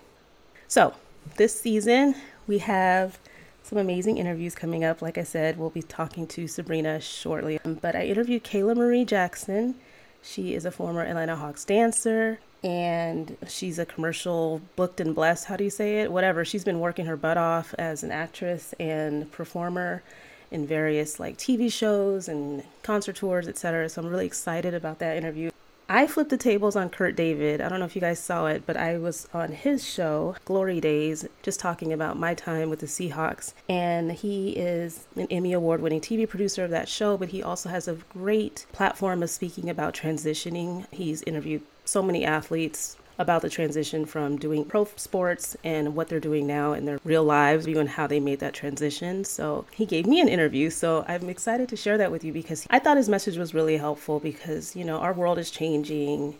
So, 0.76 0.94
this 1.38 1.58
season, 1.58 2.16
we 2.48 2.58
have 2.58 3.18
some 3.64 3.78
amazing 3.78 4.18
interviews 4.18 4.56
coming 4.56 4.84
up. 4.84 5.02
Like 5.02 5.18
I 5.18 5.24
said, 5.24 5.58
we'll 5.58 5.70
be 5.70 5.82
talking 5.82 6.28
to 6.28 6.50
Sabrina 6.50 7.00
shortly. 7.00 7.62
But 7.64 7.96
I 7.96 8.08
interviewed 8.08 8.44
Kayla 8.44 8.76
Marie 8.76 9.06
Jackson. 9.06 9.76
She 10.22 10.54
is 10.54 10.66
a 10.66 10.72
former 10.72 11.02
Atlanta 11.02 11.38
Hawks 11.38 11.64
dancer 11.64 12.40
and 12.62 13.38
she's 13.48 13.80
a 13.80 13.86
commercial 13.86 14.60
booked 14.76 15.00
and 15.00 15.16
blessed. 15.16 15.46
How 15.46 15.56
do 15.56 15.64
you 15.64 15.70
say 15.70 16.02
it? 16.02 16.12
Whatever. 16.12 16.44
She's 16.44 16.66
been 16.66 16.82
working 16.82 17.06
her 17.06 17.16
butt 17.16 17.38
off 17.38 17.74
as 17.80 18.04
an 18.04 18.12
actress 18.12 18.74
and 18.78 19.32
performer 19.32 20.04
in 20.52 20.68
various 20.68 21.22
like 21.22 21.38
TV 21.38 21.72
shows 21.72 22.28
and 22.28 22.64
concert 22.84 23.16
tours, 23.16 23.48
etc. 23.48 23.88
So 23.88 24.02
I'm 24.02 24.10
really 24.10 24.26
excited 24.26 24.74
about 24.74 25.00
that 25.00 25.16
interview. 25.16 25.52
I 25.88 26.08
flipped 26.08 26.32
the 26.32 26.38
tables 26.38 26.76
on 26.76 26.90
Kurt 26.90 27.16
David. 27.16 27.62
I 27.62 27.70
don't 27.70 27.80
know 27.80 27.86
if 27.86 27.96
you 27.96 28.02
guys 28.02 28.20
saw 28.20 28.48
it, 28.48 28.64
but 28.66 28.76
I 28.76 28.98
was 28.98 29.28
on 29.34 29.52
his 29.52 29.88
show, 29.88 30.36
Glory 30.44 30.82
Days, 30.82 31.28
just 31.44 31.60
talking 31.60 31.94
about 31.94 32.18
my 32.18 32.34
time 32.34 32.72
with 32.72 32.80
the 32.80 32.88
Seahawks. 32.88 33.54
And 33.70 34.12
he 34.12 34.52
is 34.52 35.06
an 35.16 35.28
Emmy 35.30 35.54
Award 35.54 35.82
winning 35.82 36.02
TV 36.02 36.28
producer 36.28 36.64
of 36.64 36.72
that 36.72 36.90
show, 36.90 37.18
but 37.18 37.30
he 37.30 37.44
also 37.44 37.70
has 37.70 37.88
a 37.88 37.98
great 38.10 38.66
platform 38.72 39.22
of 39.22 39.30
speaking 39.30 39.70
about 39.70 39.94
transitioning. 39.94 40.88
He's 40.92 41.22
interviewed 41.24 41.62
so 41.86 42.02
many 42.02 42.26
athletes 42.26 42.98
about 43.18 43.42
the 43.42 43.50
transition 43.50 44.06
from 44.06 44.38
doing 44.38 44.66
pro 44.66 44.86
sports 44.96 45.56
and 45.64 45.96
what 45.96 46.10
they're 46.10 46.20
doing 46.20 46.46
now 46.46 46.74
in 46.74 46.86
their 46.86 47.00
real 47.04 47.24
lives, 47.24 47.68
even 47.68 47.88
how 47.88 48.08
they 48.08 48.20
made 48.20 48.40
that 48.40 48.54
transition. 48.54 49.24
So 49.24 49.66
he 49.72 49.86
gave 49.86 50.06
me 50.06 50.20
an 50.20 50.28
interview. 50.28 50.70
So 50.70 51.06
I'm 51.08 51.30
excited 51.30 51.70
to 51.70 51.78
share 51.78 51.98
that 51.98 52.12
with 52.12 52.24
you 52.24 52.34
because 52.34 52.68
I 52.70 52.80
thought 52.80 52.98
his 52.98 53.10
message 53.10 53.38
was 53.38 53.54
really 53.54 53.78
helpful 53.78 54.20
because, 54.20 54.76
you 54.76 54.84
know, 54.84 54.98
our 54.98 55.14
world 55.14 55.38
is 55.38 55.50
changing. 55.50 56.36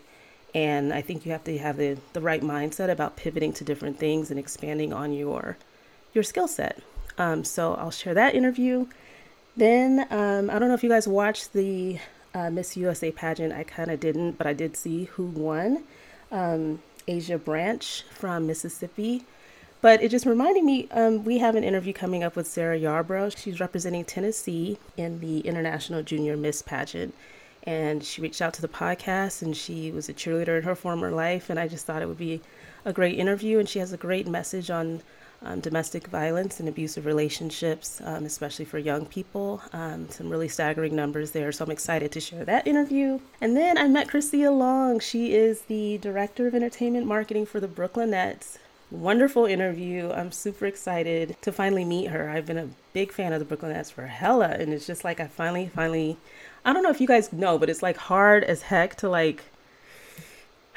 And 0.54 0.92
I 0.92 1.00
think 1.00 1.24
you 1.24 1.32
have 1.32 1.44
to 1.44 1.58
have 1.58 1.76
the, 1.76 1.96
the 2.12 2.20
right 2.20 2.42
mindset 2.42 2.90
about 2.90 3.16
pivoting 3.16 3.52
to 3.54 3.64
different 3.64 3.98
things 3.98 4.30
and 4.30 4.38
expanding 4.38 4.92
on 4.92 5.12
your 5.12 5.56
your 6.12 6.24
skill 6.24 6.48
set. 6.48 6.80
Um, 7.18 7.44
so 7.44 7.74
I'll 7.74 7.90
share 7.90 8.14
that 8.14 8.34
interview. 8.34 8.86
Then 9.54 10.06
um, 10.10 10.48
I 10.50 10.58
don't 10.58 10.68
know 10.68 10.74
if 10.74 10.82
you 10.82 10.88
guys 10.88 11.06
watched 11.06 11.52
the 11.52 11.98
uh, 12.34 12.50
Miss 12.50 12.76
USA 12.76 13.10
pageant. 13.10 13.52
I 13.52 13.64
kind 13.64 13.90
of 13.90 14.00
didn't, 14.00 14.32
but 14.32 14.46
I 14.46 14.54
did 14.54 14.76
see 14.76 15.04
who 15.04 15.26
won 15.26 15.84
um, 16.30 16.82
Asia 17.08 17.38
Branch 17.38 18.02
from 18.10 18.46
Mississippi. 18.46 19.24
But 19.80 20.02
it 20.02 20.10
just 20.10 20.26
reminded 20.26 20.64
me, 20.64 20.88
um, 20.90 21.24
we 21.24 21.38
have 21.38 21.54
an 21.54 21.62
interview 21.62 21.92
coming 21.92 22.24
up 22.24 22.34
with 22.34 22.46
Sarah 22.46 22.78
Yarbrough. 22.78 23.36
She's 23.36 23.60
representing 23.60 24.04
Tennessee 24.04 24.78
in 24.96 25.20
the 25.20 25.40
International 25.40 26.02
Junior 26.02 26.36
Miss 26.36 26.62
Pageant. 26.62 27.14
And 27.62 28.02
she 28.02 28.20
reached 28.22 28.40
out 28.40 28.54
to 28.54 28.62
the 28.62 28.68
podcast 28.68 29.42
and 29.42 29.56
she 29.56 29.90
was 29.90 30.08
a 30.08 30.14
cheerleader 30.14 30.56
in 30.56 30.62
her 30.62 30.74
former 30.74 31.10
life. 31.10 31.50
And 31.50 31.58
I 31.58 31.68
just 31.68 31.84
thought 31.84 32.02
it 32.02 32.08
would 32.08 32.18
be 32.18 32.40
a 32.84 32.92
great 32.92 33.18
interview. 33.18 33.58
And 33.58 33.68
she 33.68 33.80
has 33.80 33.92
a 33.92 33.96
great 33.96 34.26
message 34.26 34.70
on 34.70 35.02
um, 35.42 35.60
domestic 35.60 36.06
violence 36.08 36.60
and 36.60 36.68
abusive 36.68 37.06
relationships, 37.06 38.00
um, 38.04 38.24
especially 38.24 38.64
for 38.64 38.78
young 38.78 39.06
people. 39.06 39.62
Um, 39.72 40.08
some 40.10 40.28
really 40.28 40.48
staggering 40.48 40.96
numbers 40.96 41.30
there. 41.30 41.52
So 41.52 41.64
I'm 41.64 41.70
excited 41.70 42.12
to 42.12 42.20
share 42.20 42.44
that 42.44 42.66
interview. 42.66 43.20
And 43.40 43.56
then 43.56 43.78
I 43.78 43.88
met 43.88 44.08
Chrissia 44.08 44.50
Long. 44.50 45.00
She 45.00 45.34
is 45.34 45.62
the 45.62 45.98
Director 45.98 46.46
of 46.46 46.54
Entertainment 46.54 47.06
Marketing 47.06 47.46
for 47.46 47.60
the 47.60 47.68
Brooklyn 47.68 48.10
Nets. 48.10 48.58
Wonderful 48.90 49.46
interview. 49.46 50.12
I'm 50.12 50.30
super 50.30 50.66
excited 50.66 51.36
to 51.42 51.50
finally 51.50 51.84
meet 51.84 52.06
her. 52.06 52.30
I've 52.30 52.46
been 52.46 52.58
a 52.58 52.68
big 52.92 53.12
fan 53.12 53.32
of 53.32 53.40
the 53.40 53.44
Brooklyn 53.44 53.72
Nets 53.72 53.90
for 53.90 54.06
hella, 54.06 54.50
and 54.50 54.72
it's 54.72 54.86
just 54.86 55.02
like 55.02 55.18
I 55.18 55.26
finally, 55.26 55.66
finally, 55.74 56.16
I 56.64 56.72
don't 56.72 56.84
know 56.84 56.90
if 56.90 57.00
you 57.00 57.08
guys 57.08 57.32
know, 57.32 57.58
but 57.58 57.68
it's 57.68 57.82
like 57.82 57.96
hard 57.96 58.44
as 58.44 58.62
heck 58.62 58.94
to 58.96 59.08
like 59.08 59.44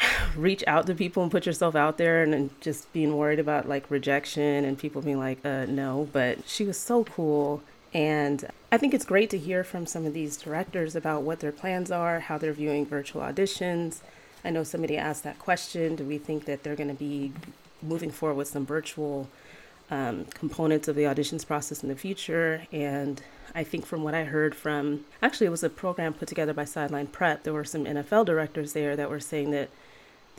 reach 0.36 0.64
out 0.68 0.88
to 0.88 0.96
people 0.96 1.24
and 1.24 1.32
put 1.32 1.46
yourself 1.46 1.76
out 1.76 1.98
there 1.98 2.24
and, 2.24 2.34
and 2.34 2.62
just 2.62 2.92
being 2.94 3.18
worried 3.18 3.40
about 3.40 3.68
like 3.68 3.90
rejection 3.90 4.66
and 4.66 4.78
people 4.78 5.02
being 5.02 5.20
like, 5.20 5.44
uh, 5.46 5.66
no. 5.66 6.08
But 6.12 6.48
she 6.48 6.64
was 6.66 6.78
so 6.78 7.04
cool. 7.04 7.62
And 7.94 8.48
I 8.72 8.78
think 8.78 8.94
it's 8.94 9.06
great 9.06 9.30
to 9.32 9.38
hear 9.38 9.64
from 9.64 9.86
some 9.86 10.06
of 10.06 10.14
these 10.14 10.38
directors 10.38 10.96
about 10.96 11.24
what 11.24 11.40
their 11.40 11.52
plans 11.52 11.90
are, 11.92 12.20
how 12.20 12.38
they're 12.38 12.54
viewing 12.54 12.86
virtual 12.86 13.22
auditions. 13.22 14.00
I 14.46 14.52
know 14.52 14.64
somebody 14.64 14.98
asked 14.98 15.24
that 15.24 15.40
question. 15.40 15.96
Do 15.96 16.04
we 16.04 16.18
think 16.18 16.46
that 16.46 16.64
they're 16.64 16.76
going 16.76 16.90
to 16.90 16.96
be 16.96 17.34
moving 17.82 18.12
forward 18.12 18.36
with 18.36 18.48
some 18.48 18.66
virtual 18.66 19.28
um, 19.90 20.26
components 20.26 20.88
of 20.88 20.96
the 20.96 21.04
auditions 21.04 21.46
process 21.46 21.82
in 21.82 21.90
the 21.90 21.96
future? 21.96 22.68
And 22.72 23.22
I 23.56 23.64
think 23.64 23.86
from 23.88 24.04
what 24.04 24.14
I 24.14 24.26
heard 24.26 24.54
from 24.54 25.06
actually, 25.22 25.48
it 25.48 25.52
was 25.52 25.64
a 25.64 25.70
program 25.70 26.14
put 26.14 26.28
together 26.28 26.54
by 26.54 26.66
Sideline 26.66 27.08
Prep. 27.08 27.44
There 27.44 27.54
were 27.54 27.66
some 27.66 27.86
NFL 27.86 28.26
directors 28.26 28.74
there 28.74 28.96
that 28.96 29.10
were 29.10 29.20
saying 29.20 29.50
that 29.52 29.70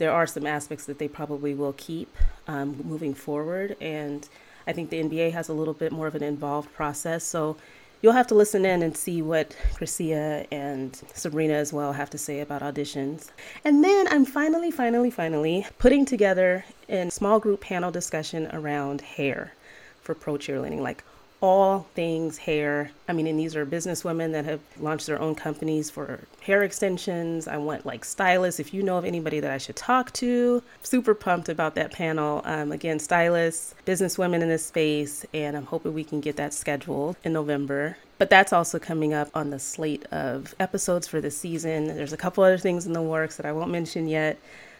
there 0.01 0.11
are 0.11 0.25
some 0.25 0.47
aspects 0.47 0.85
that 0.85 0.97
they 0.97 1.07
probably 1.07 1.53
will 1.53 1.73
keep 1.73 2.17
um, 2.47 2.75
moving 2.83 3.13
forward. 3.13 3.77
And 3.79 4.27
I 4.65 4.73
think 4.73 4.89
the 4.89 5.03
NBA 5.03 5.31
has 5.33 5.47
a 5.47 5.53
little 5.53 5.75
bit 5.75 5.91
more 5.91 6.07
of 6.07 6.15
an 6.15 6.23
involved 6.23 6.73
process. 6.73 7.23
So 7.23 7.55
you'll 8.01 8.13
have 8.13 8.25
to 8.27 8.33
listen 8.33 8.65
in 8.65 8.81
and 8.81 8.97
see 8.97 9.21
what 9.21 9.55
Chrissia 9.75 10.47
and 10.51 10.99
Sabrina 11.13 11.53
as 11.53 11.71
well 11.71 11.93
have 11.93 12.09
to 12.09 12.17
say 12.17 12.39
about 12.39 12.63
auditions. 12.63 13.29
And 13.63 13.83
then 13.83 14.07
I'm 14.09 14.25
finally, 14.25 14.71
finally, 14.71 15.11
finally 15.11 15.67
putting 15.77 16.07
together 16.07 16.65
a 16.89 17.11
small 17.11 17.39
group 17.39 17.61
panel 17.61 17.91
discussion 17.91 18.49
around 18.53 19.01
hair. 19.01 19.53
for 20.01 20.15
pro 20.15 20.33
cheerleading, 20.33 20.79
like 20.79 21.03
all 21.41 21.87
things 21.95 22.37
hair. 22.37 22.91
I 23.07 23.13
mean, 23.13 23.25
and 23.25 23.39
these 23.39 23.55
are 23.55 23.65
businesswomen 23.65 24.31
that 24.31 24.45
have 24.45 24.59
launched 24.79 25.07
their 25.07 25.19
own 25.19 25.33
companies 25.33 25.89
for 25.89 26.19
hair 26.41 26.61
extensions. 26.61 27.47
I 27.47 27.57
want 27.57 27.85
like 27.85 28.05
stylists. 28.05 28.59
If 28.59 28.73
you 28.73 28.83
know 28.83 28.97
of 28.97 29.05
anybody 29.05 29.39
that 29.39 29.51
I 29.51 29.57
should 29.57 29.75
talk 29.75 30.13
to, 30.13 30.61
super 30.83 31.15
pumped 31.15 31.49
about 31.49 31.73
that 31.75 31.91
panel. 31.91 32.41
Um, 32.45 32.71
again, 32.71 32.99
stylists, 32.99 33.73
businesswomen 33.85 34.41
in 34.41 34.49
this 34.49 34.65
space, 34.65 35.25
and 35.33 35.57
I'm 35.57 35.65
hoping 35.65 35.93
we 35.93 36.03
can 36.03 36.21
get 36.21 36.35
that 36.35 36.53
scheduled 36.53 37.15
in 37.23 37.33
November. 37.33 37.97
But 38.19 38.29
that's 38.29 38.53
also 38.53 38.77
coming 38.77 39.13
up 39.13 39.29
on 39.33 39.49
the 39.49 39.57
slate 39.57 40.05
of 40.11 40.53
episodes 40.59 41.07
for 41.07 41.19
the 41.21 41.31
season. 41.31 41.87
There's 41.87 42.13
a 42.13 42.17
couple 42.17 42.43
other 42.43 42.59
things 42.59 42.85
in 42.85 42.93
the 42.93 43.01
works 43.01 43.37
that 43.37 43.47
I 43.47 43.51
won't 43.51 43.71
mention 43.71 44.07
yet. 44.07 44.37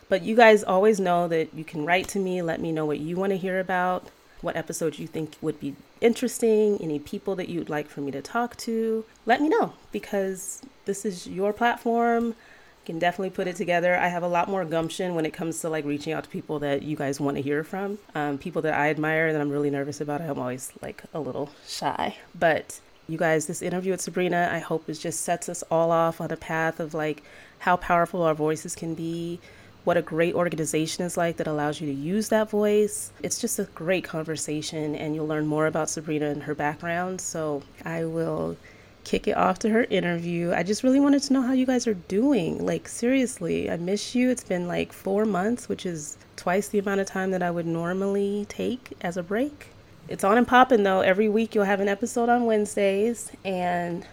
But 0.10 0.22
you 0.22 0.36
guys 0.36 0.64
always 0.64 1.00
know 1.00 1.28
that 1.30 1.54
you 1.56 1.64
can 1.64 1.86
write 1.86 2.08
to 2.10 2.20
me, 2.20 2.44
let 2.44 2.62
me 2.62 2.72
know 2.72 2.86
what 2.86 3.00
you 3.00 3.16
want 3.16 3.32
to 3.32 3.38
hear 3.38 3.60
about 3.60 4.10
what 4.42 4.56
episodes 4.56 5.00
you 5.00 5.08
think 5.08 5.38
would 5.42 5.60
be 5.60 5.76
interesting, 6.02 6.78
any 6.82 7.00
people 7.00 7.36
that 7.36 7.48
you'd 7.48 7.70
like 7.70 7.88
for 7.88 8.02
me 8.02 8.12
to 8.12 8.22
talk 8.22 8.58
to, 8.58 9.06
let 9.26 9.42
me 9.42 9.48
know 9.48 9.74
because 9.92 10.62
this 10.86 11.06
is 11.06 11.28
your 11.28 11.54
platform. 11.54 12.28
You 12.28 12.86
can 12.86 13.00
definitely 13.00 13.30
put 13.30 13.48
it 13.48 13.56
together. 13.56 13.96
I 13.96 14.08
have 14.08 14.24
a 14.24 14.28
lot 14.28 14.50
more 14.50 14.66
gumption 14.66 15.14
when 15.14 15.26
it 15.26 15.32
comes 15.32 15.62
to 15.62 15.70
like 15.70 15.86
reaching 15.86 16.14
out 16.14 16.24
to 16.24 16.30
people 16.30 16.58
that 16.60 16.82
you 16.82 16.96
guys 16.96 17.20
want 17.20 17.38
to 17.38 17.44
hear 17.44 17.64
from. 17.64 18.00
Um, 18.16 18.40
people 18.40 18.64
that 18.64 18.74
I 18.74 18.90
admire 18.90 19.32
that 19.32 19.40
I'm 19.40 19.52
really 19.52 19.70
nervous 19.70 20.02
about. 20.02 20.22
I'm 20.22 20.40
always 20.40 20.74
like 20.82 21.04
a 21.14 21.20
little 21.20 21.52
shy. 21.68 22.18
But 22.38 22.80
you 23.08 23.18
guys, 23.18 23.46
this 23.46 23.62
interview 23.62 23.92
with 23.92 24.02
Sabrina, 24.02 24.50
I 24.52 24.60
hope 24.60 24.90
it 24.90 24.94
just 24.96 25.22
sets 25.22 25.48
us 25.48 25.64
all 25.70 25.92
off 25.92 26.20
on 26.20 26.32
a 26.32 26.38
path 26.38 26.80
of 26.80 26.96
like 26.96 27.22
how 27.60 27.78
powerful 27.78 28.24
our 28.24 28.34
voices 28.34 28.76
can 28.76 28.96
be 28.96 29.40
what 29.84 29.98
a 29.98 30.02
great 30.02 30.36
organization 30.36 31.04
is 31.06 31.18
like 31.18 31.38
that 31.38 31.48
allows 31.48 31.82
you 31.82 31.88
to 31.88 31.94
use 31.94 32.30
that 32.30 32.50
voice. 32.50 33.12
It's 33.24 33.40
just 33.40 33.58
a 33.60 33.64
great 33.76 34.04
conversation, 34.04 34.96
and 34.96 35.16
you'll 35.16 35.28
learn 35.28 35.48
more 35.48 35.68
about 35.68 35.90
Sabrina 35.90 36.28
and 36.28 36.44
her 36.44 36.56
background. 36.56 37.20
So 37.22 37.64
I 37.84 38.06
will 38.06 38.58
kick 39.04 39.28
it 39.28 39.36
off 39.36 39.60
to 39.60 39.70
her 39.70 39.86
interview. 39.86 40.54
I 40.54 40.64
just 40.64 40.84
really 40.84 41.00
wanted 41.00 41.24
to 41.24 41.34
know 41.34 41.42
how 41.42 41.54
you 41.54 41.66
guys 41.66 41.88
are 41.88 41.96
doing. 41.96 42.64
Like, 42.64 42.88
seriously, 42.88 43.72
I 43.72 43.78
miss 43.78 44.14
you. 44.14 44.30
It's 44.30 44.44
been 44.44 44.68
like 44.68 44.94
four 44.94 45.26
months, 45.26 45.68
which 45.68 45.86
is 45.86 46.18
twice 46.36 46.68
the 46.68 46.80
amount 46.80 47.02
of 47.02 47.08
time 47.08 47.32
that 47.32 47.42
I 47.42 47.52
would 47.52 47.66
normally 47.66 48.46
take 48.50 48.94
as 49.02 49.18
a 49.18 49.24
break. 49.24 49.70
It's 50.08 50.24
on 50.24 50.38
and 50.38 50.48
popping 50.48 50.84
though. 50.84 51.02
Every 51.02 51.30
week 51.30 51.56
you'll 51.56 51.66
have 51.66 51.80
an 51.80 51.88
episode 51.88 52.30
on 52.30 52.46
Wednesdays, 52.46 53.32
and 53.46 54.06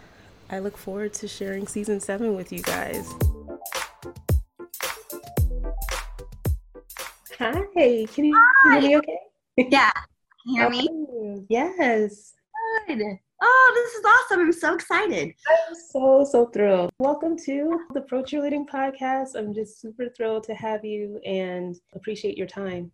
I 0.50 0.60
look 0.60 0.76
forward 0.76 1.12
to 1.14 1.28
sharing 1.28 1.66
season 1.66 2.00
seven 2.00 2.36
with 2.36 2.52
you 2.52 2.62
guys. 2.62 3.12
Hi, 7.38 7.52
can 7.72 8.24
you 8.24 8.36
Hi. 8.36 8.80
hear 8.80 8.88
me 8.88 8.96
okay? 8.96 9.18
Yeah. 9.70 9.92
Can 9.92 10.54
you 10.54 10.56
hear 10.56 10.70
me? 10.70 11.46
Yes. 11.48 12.32
Good. 12.88 13.00
Oh, 13.40 13.72
this 13.76 13.94
is 13.94 14.04
awesome. 14.04 14.40
I'm 14.40 14.52
so 14.52 14.74
excited. 14.74 15.32
I'm 15.48 15.74
so, 15.92 16.26
so 16.28 16.46
thrilled. 16.46 16.90
Welcome 16.98 17.36
to 17.44 17.78
the 17.94 18.00
Pro 18.00 18.24
Cheerleading 18.24 18.68
Podcast. 18.68 19.36
I'm 19.36 19.54
just 19.54 19.80
super 19.80 20.08
thrilled 20.16 20.42
to 20.44 20.54
have 20.54 20.84
you 20.84 21.20
and 21.24 21.76
appreciate 21.94 22.36
your 22.36 22.48
time. 22.48 22.90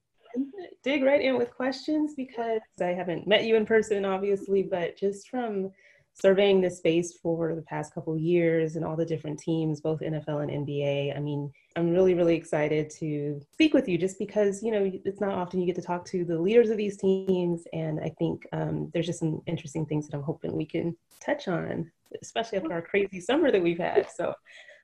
Dig 0.83 1.05
right 1.05 1.23
in 1.23 1.39
with 1.39 1.51
questions 1.51 2.13
because 2.15 2.61
I 2.83 2.89
haven't 2.89 3.27
met 3.27 3.45
you 3.45 3.57
in 3.57 3.65
person, 3.65 4.05
obviously, 4.05 4.63
but 4.63 4.99
just 4.99 5.31
from 5.31 5.71
surveying 6.13 6.61
this 6.61 6.77
space 6.77 7.15
for 7.23 7.55
the 7.55 7.63
past 7.63 7.95
couple 7.95 8.15
years 8.19 8.77
and 8.77 8.85
all 8.85 8.95
the 8.95 9.07
different 9.07 9.39
teams, 9.39 9.81
both 9.81 10.01
NFL 10.01 10.43
and 10.43 10.67
NBA. 10.67 11.17
I 11.17 11.21
mean, 11.21 11.51
I'm 11.76 11.90
really, 11.90 12.14
really 12.14 12.37
excited 12.37 12.88
to 12.90 13.40
speak 13.52 13.75
with 13.75 13.88
you 13.88 13.99
just 13.99 14.19
because, 14.19 14.62
you 14.62 14.71
know, 14.71 14.90
it's 15.04 15.21
not 15.21 15.35
often 15.35 15.61
you 15.61 15.66
get 15.66 15.75
to 15.76 15.83
talk 15.83 16.04
to 16.07 16.25
the 16.25 16.38
leaders 16.38 16.71
of 16.71 16.76
these 16.76 16.97
teams. 16.97 17.64
And 17.73 17.99
I 18.00 18.14
think 18.19 18.47
um, 18.52 18.90
there's 18.95 19.07
just 19.07 19.19
some 19.19 19.43
interesting 19.47 19.85
things 19.85 20.07
that 20.09 20.16
I'm 20.16 20.23
hoping 20.23 20.57
we 20.57 20.66
can 20.66 20.97
touch 21.25 21.49
on, 21.49 21.90
especially 22.23 22.59
after 22.59 22.73
our 22.73 22.83
crazy 22.83 23.21
summer 23.21 23.50
that 23.50 23.62
we've 23.62 23.78
had. 23.78 24.07
So, 24.14 24.33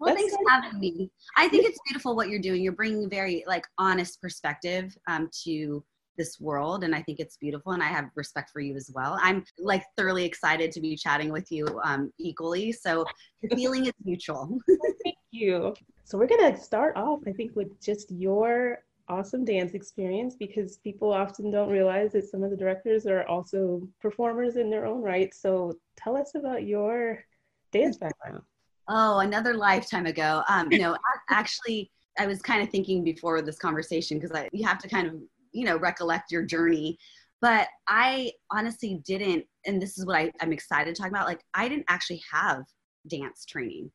well, 0.00 0.14
thanks 0.14 0.35
for 0.35 0.50
having 0.50 0.80
me. 0.80 1.11
I 1.37 1.49
think 1.49 1.66
it's 1.66 1.78
beautiful 1.87 2.16
what 2.16 2.28
you're 2.28 2.40
doing. 2.40 2.62
You're 2.62 2.73
bringing 2.73 3.09
very 3.09 3.44
like 3.47 3.66
honest 3.78 4.20
perspective 4.20 4.97
um, 5.06 5.30
to 5.44 5.85
this 6.16 6.38
world 6.38 6.85
and 6.85 6.94
i 6.94 7.00
think 7.00 7.18
it's 7.18 7.38
beautiful 7.38 7.73
and 7.73 7.82
i 7.82 7.87
have 7.87 8.11
respect 8.14 8.50
for 8.50 8.61
you 8.61 8.76
as 8.76 8.90
well 8.94 9.16
i'm 9.23 9.42
like 9.59 9.85
thoroughly 9.97 10.25
excited 10.25 10.70
to 10.70 10.78
be 10.78 10.94
chatting 10.94 11.32
with 11.32 11.50
you 11.50 11.66
um, 11.82 12.12
equally 12.18 12.73
so 12.73 13.06
the 13.42 13.56
feeling 13.56 13.87
is 13.87 13.92
mutual 14.04 14.59
thank 15.02 15.16
you 15.30 15.73
so 16.11 16.19
we're 16.19 16.26
going 16.26 16.52
to 16.52 16.61
start 16.61 16.97
off 16.97 17.21
i 17.26 17.33
think 17.33 17.55
with 17.55 17.81
just 17.81 18.11
your 18.11 18.79
awesome 19.11 19.45
dance 19.45 19.75
experience 19.75 20.37
because 20.38 20.79
people 20.79 21.12
often 21.12 21.50
don't 21.50 21.69
realize 21.69 22.12
that 22.12 22.29
some 22.29 22.45
of 22.45 22.50
the 22.50 22.57
directors 22.57 23.07
are 23.07 23.26
also 23.26 23.83
performers 24.00 24.57
in 24.57 24.71
their 24.71 24.87
own 24.87 25.02
right. 25.02 25.35
So 25.35 25.75
tell 25.97 26.17
us 26.17 26.37
about 26.37 26.64
your 26.64 27.25
dance 27.73 27.97
background. 27.97 28.43
Oh 28.88 29.19
another 29.19 29.55
lifetime 29.55 30.07
ago. 30.07 30.43
Um, 30.49 30.71
you 30.71 30.79
know 30.79 30.97
actually 31.29 31.90
I 32.19 32.26
was 32.26 32.40
kind 32.40 32.62
of 32.62 32.71
thinking 32.71 33.02
before 33.02 33.43
this 33.43 33.59
conversation 33.59 34.19
because 34.19 34.35
I 34.35 34.49
you 34.52 34.67
have 34.67 34.79
to 34.79 34.88
kind 34.88 35.09
of 35.09 35.14
you 35.52 35.64
know 35.64 35.76
recollect 35.76 36.31
your 36.31 36.43
journey. 36.43 36.97
But 37.43 37.69
i 37.88 38.31
honestly 38.50 39.00
didn't 39.07 39.45
and 39.64 39.81
this 39.81 39.97
is 39.97 40.05
what 40.05 40.14
I, 40.14 40.31
i'm 40.43 40.52
excited 40.52 40.95
to 40.95 41.00
talk 41.00 41.11
about 41.11 41.26
like 41.26 41.40
i 41.55 41.71
didn't 41.71 41.87
actually 41.88 42.21
have 42.31 42.64
dance 43.09 43.47
training 43.47 43.90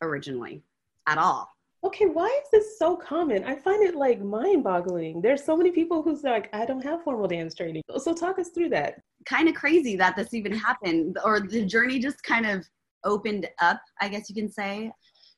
originally 0.00 0.62
at 1.10 1.18
all. 1.18 1.48
Okay 1.82 2.06
why 2.06 2.26
is 2.26 2.50
this 2.52 2.78
so 2.78 2.94
common? 2.94 3.42
I 3.44 3.56
find 3.56 3.82
it 3.82 3.94
like 3.94 4.20
mind-boggling. 4.20 5.22
There's 5.22 5.42
so 5.42 5.56
many 5.56 5.70
people 5.70 6.02
who's 6.02 6.22
like 6.22 6.48
i 6.54 6.64
don't 6.66 6.84
have 6.84 7.02
formal 7.02 7.28
dance 7.28 7.54
training. 7.54 7.82
So 7.98 8.14
talk 8.14 8.38
us 8.38 8.50
through 8.50 8.70
that. 8.70 9.00
Kind 9.26 9.48
of 9.48 9.54
crazy 9.54 9.96
that 9.96 10.16
this 10.16 10.34
even 10.34 10.52
happened 10.52 11.18
or 11.24 11.40
the 11.40 11.64
journey 11.64 11.98
just 11.98 12.22
kind 12.22 12.46
of 12.46 12.66
opened 13.04 13.48
up 13.60 13.80
i 14.00 14.08
guess 14.08 14.28
you 14.28 14.34
can 14.34 14.50
say. 14.50 14.92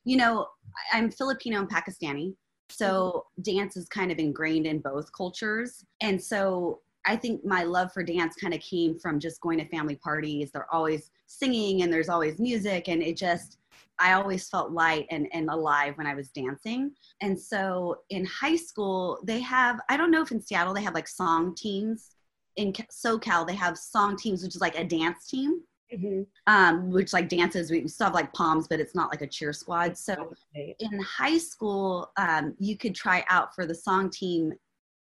You 0.05 0.17
know 0.17 0.47
i'm 0.91 1.09
filipino 1.11 1.59
and 1.59 1.69
pakistani 1.69 2.35
so 2.73 3.25
mm-hmm. 3.39 3.57
dance 3.57 3.77
is 3.77 3.87
kind 3.87 4.11
of 4.11 4.19
ingrained 4.19 4.65
in 4.65 4.79
both 4.79 5.11
cultures. 5.13 5.85
And 6.01 6.21
so 6.21 6.81
I 7.05 7.15
think 7.15 7.43
my 7.45 7.63
love 7.63 7.91
for 7.93 8.03
dance 8.03 8.35
kind 8.35 8.53
of 8.53 8.61
came 8.61 8.97
from 8.97 9.19
just 9.19 9.41
going 9.41 9.59
to 9.59 9.67
family 9.67 9.95
parties. 9.95 10.51
They're 10.51 10.73
always 10.73 11.11
singing 11.27 11.83
and 11.83 11.91
there's 11.91 12.09
always 12.09 12.39
music 12.39 12.87
and 12.87 13.01
it 13.01 13.17
just 13.17 13.57
I 13.99 14.13
always 14.13 14.49
felt 14.49 14.71
light 14.71 15.05
and, 15.11 15.27
and 15.33 15.49
alive 15.49 15.97
when 15.97 16.07
I 16.07 16.15
was 16.15 16.29
dancing. 16.29 16.91
And 17.21 17.39
so 17.39 17.99
in 18.09 18.25
high 18.25 18.55
school, 18.55 19.19
they 19.23 19.39
have, 19.41 19.79
I 19.89 19.97
don't 19.97 20.11
know 20.11 20.21
if 20.21 20.31
in 20.31 20.41
Seattle 20.41 20.73
they 20.73 20.83
have 20.83 20.95
like 20.95 21.07
song 21.07 21.55
teams. 21.55 22.09
In 22.55 22.73
SoCal, 22.73 23.47
they 23.47 23.55
have 23.55 23.77
song 23.77 24.15
teams, 24.15 24.43
which 24.43 24.55
is 24.55 24.61
like 24.61 24.77
a 24.77 24.83
dance 24.83 25.27
team 25.27 25.61
mm-hmm. 25.93 26.21
um, 26.47 26.91
which 26.91 27.13
like 27.13 27.29
dances 27.29 27.71
we 27.71 27.87
still 27.87 28.05
have 28.05 28.13
like 28.13 28.33
palms 28.33 28.67
but 28.67 28.79
it's 28.79 28.95
not 28.95 29.09
like 29.09 29.21
a 29.21 29.27
cheer 29.27 29.53
squad 29.53 29.97
so 29.97 30.33
in 30.55 30.99
high 30.99 31.37
school 31.37 32.11
um, 32.17 32.53
you 32.59 32.77
could 32.77 32.95
try 32.95 33.23
out 33.29 33.53
for 33.55 33.65
the 33.65 33.75
song 33.75 34.09
team 34.09 34.53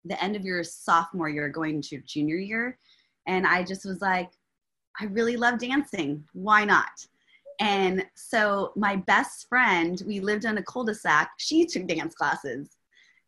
the 0.06 0.22
end 0.24 0.36
of 0.36 0.46
your 0.46 0.64
sophomore 0.64 1.30
year 1.30 1.50
going 1.50 1.82
to 1.82 2.02
junior 2.02 2.38
year 2.38 2.78
and 3.28 3.46
i 3.46 3.64
just 3.64 3.86
was 3.86 4.02
like 4.02 4.32
i 5.00 5.06
really 5.06 5.36
love 5.36 5.60
dancing 5.60 6.24
why 6.34 6.64
not 6.64 7.06
and 7.60 8.06
so 8.16 8.72
my 8.76 8.96
best 8.96 9.48
friend 9.50 10.02
we 10.08 10.20
lived 10.20 10.46
on 10.46 10.58
a 10.58 10.64
cul-de-sac 10.64 11.32
she 11.38 11.66
took 11.66 11.88
dance 11.88 12.16
classes 12.16 12.70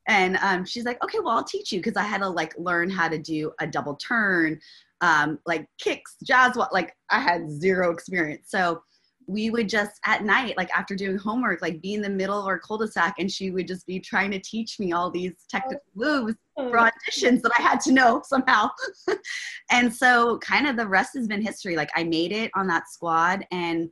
and 0.07 0.37
um, 0.37 0.65
she's 0.65 0.85
like 0.85 1.03
okay 1.03 1.19
well 1.19 1.37
i'll 1.37 1.43
teach 1.43 1.71
you 1.71 1.79
because 1.79 1.97
i 1.97 2.03
had 2.03 2.19
to 2.19 2.29
like 2.29 2.53
learn 2.57 2.89
how 2.89 3.07
to 3.07 3.17
do 3.17 3.51
a 3.59 3.67
double 3.67 3.95
turn 3.95 4.59
um, 5.01 5.39
like 5.45 5.67
kicks, 5.79 6.15
jazz, 6.23 6.55
What 6.55 6.73
like 6.73 6.95
I 7.09 7.19
had 7.19 7.51
zero 7.51 7.91
experience. 7.91 8.49
So 8.49 8.81
we 9.27 9.49
would 9.49 9.69
just 9.69 9.99
at 10.05 10.23
night, 10.23 10.57
like 10.57 10.69
after 10.75 10.95
doing 10.95 11.17
homework, 11.17 11.61
like 11.61 11.81
be 11.81 11.93
in 11.93 12.01
the 12.01 12.09
middle 12.09 12.39
of 12.39 12.45
our 12.45 12.59
cul-de-sac 12.59 13.15
and 13.19 13.31
she 13.31 13.51
would 13.51 13.67
just 13.67 13.85
be 13.85 13.99
trying 13.99 14.31
to 14.31 14.39
teach 14.39 14.79
me 14.79 14.91
all 14.91 15.09
these 15.09 15.33
technical 15.49 15.83
moves 15.95 16.35
for 16.55 16.71
auditions 16.71 17.41
that 17.41 17.51
I 17.57 17.61
had 17.61 17.79
to 17.81 17.91
know 17.91 18.21
somehow. 18.25 18.69
and 19.71 19.93
so 19.93 20.37
kind 20.39 20.67
of 20.67 20.75
the 20.75 20.87
rest 20.87 21.11
has 21.15 21.27
been 21.27 21.41
history. 21.41 21.75
Like 21.75 21.91
I 21.95 22.03
made 22.03 22.31
it 22.31 22.51
on 22.55 22.67
that 22.67 22.89
squad 22.89 23.45
and 23.51 23.89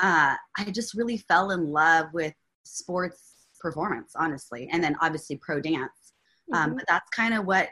uh, 0.00 0.34
I 0.58 0.70
just 0.70 0.94
really 0.94 1.16
fell 1.16 1.50
in 1.50 1.72
love 1.72 2.06
with 2.12 2.34
sports 2.64 3.48
performance, 3.60 4.12
honestly. 4.16 4.68
And 4.72 4.82
then 4.82 4.96
obviously 5.00 5.36
pro 5.36 5.60
dance. 5.60 6.12
Um, 6.52 6.68
mm-hmm. 6.68 6.76
but 6.76 6.84
that's 6.86 7.10
kind 7.10 7.34
of 7.34 7.46
what 7.46 7.70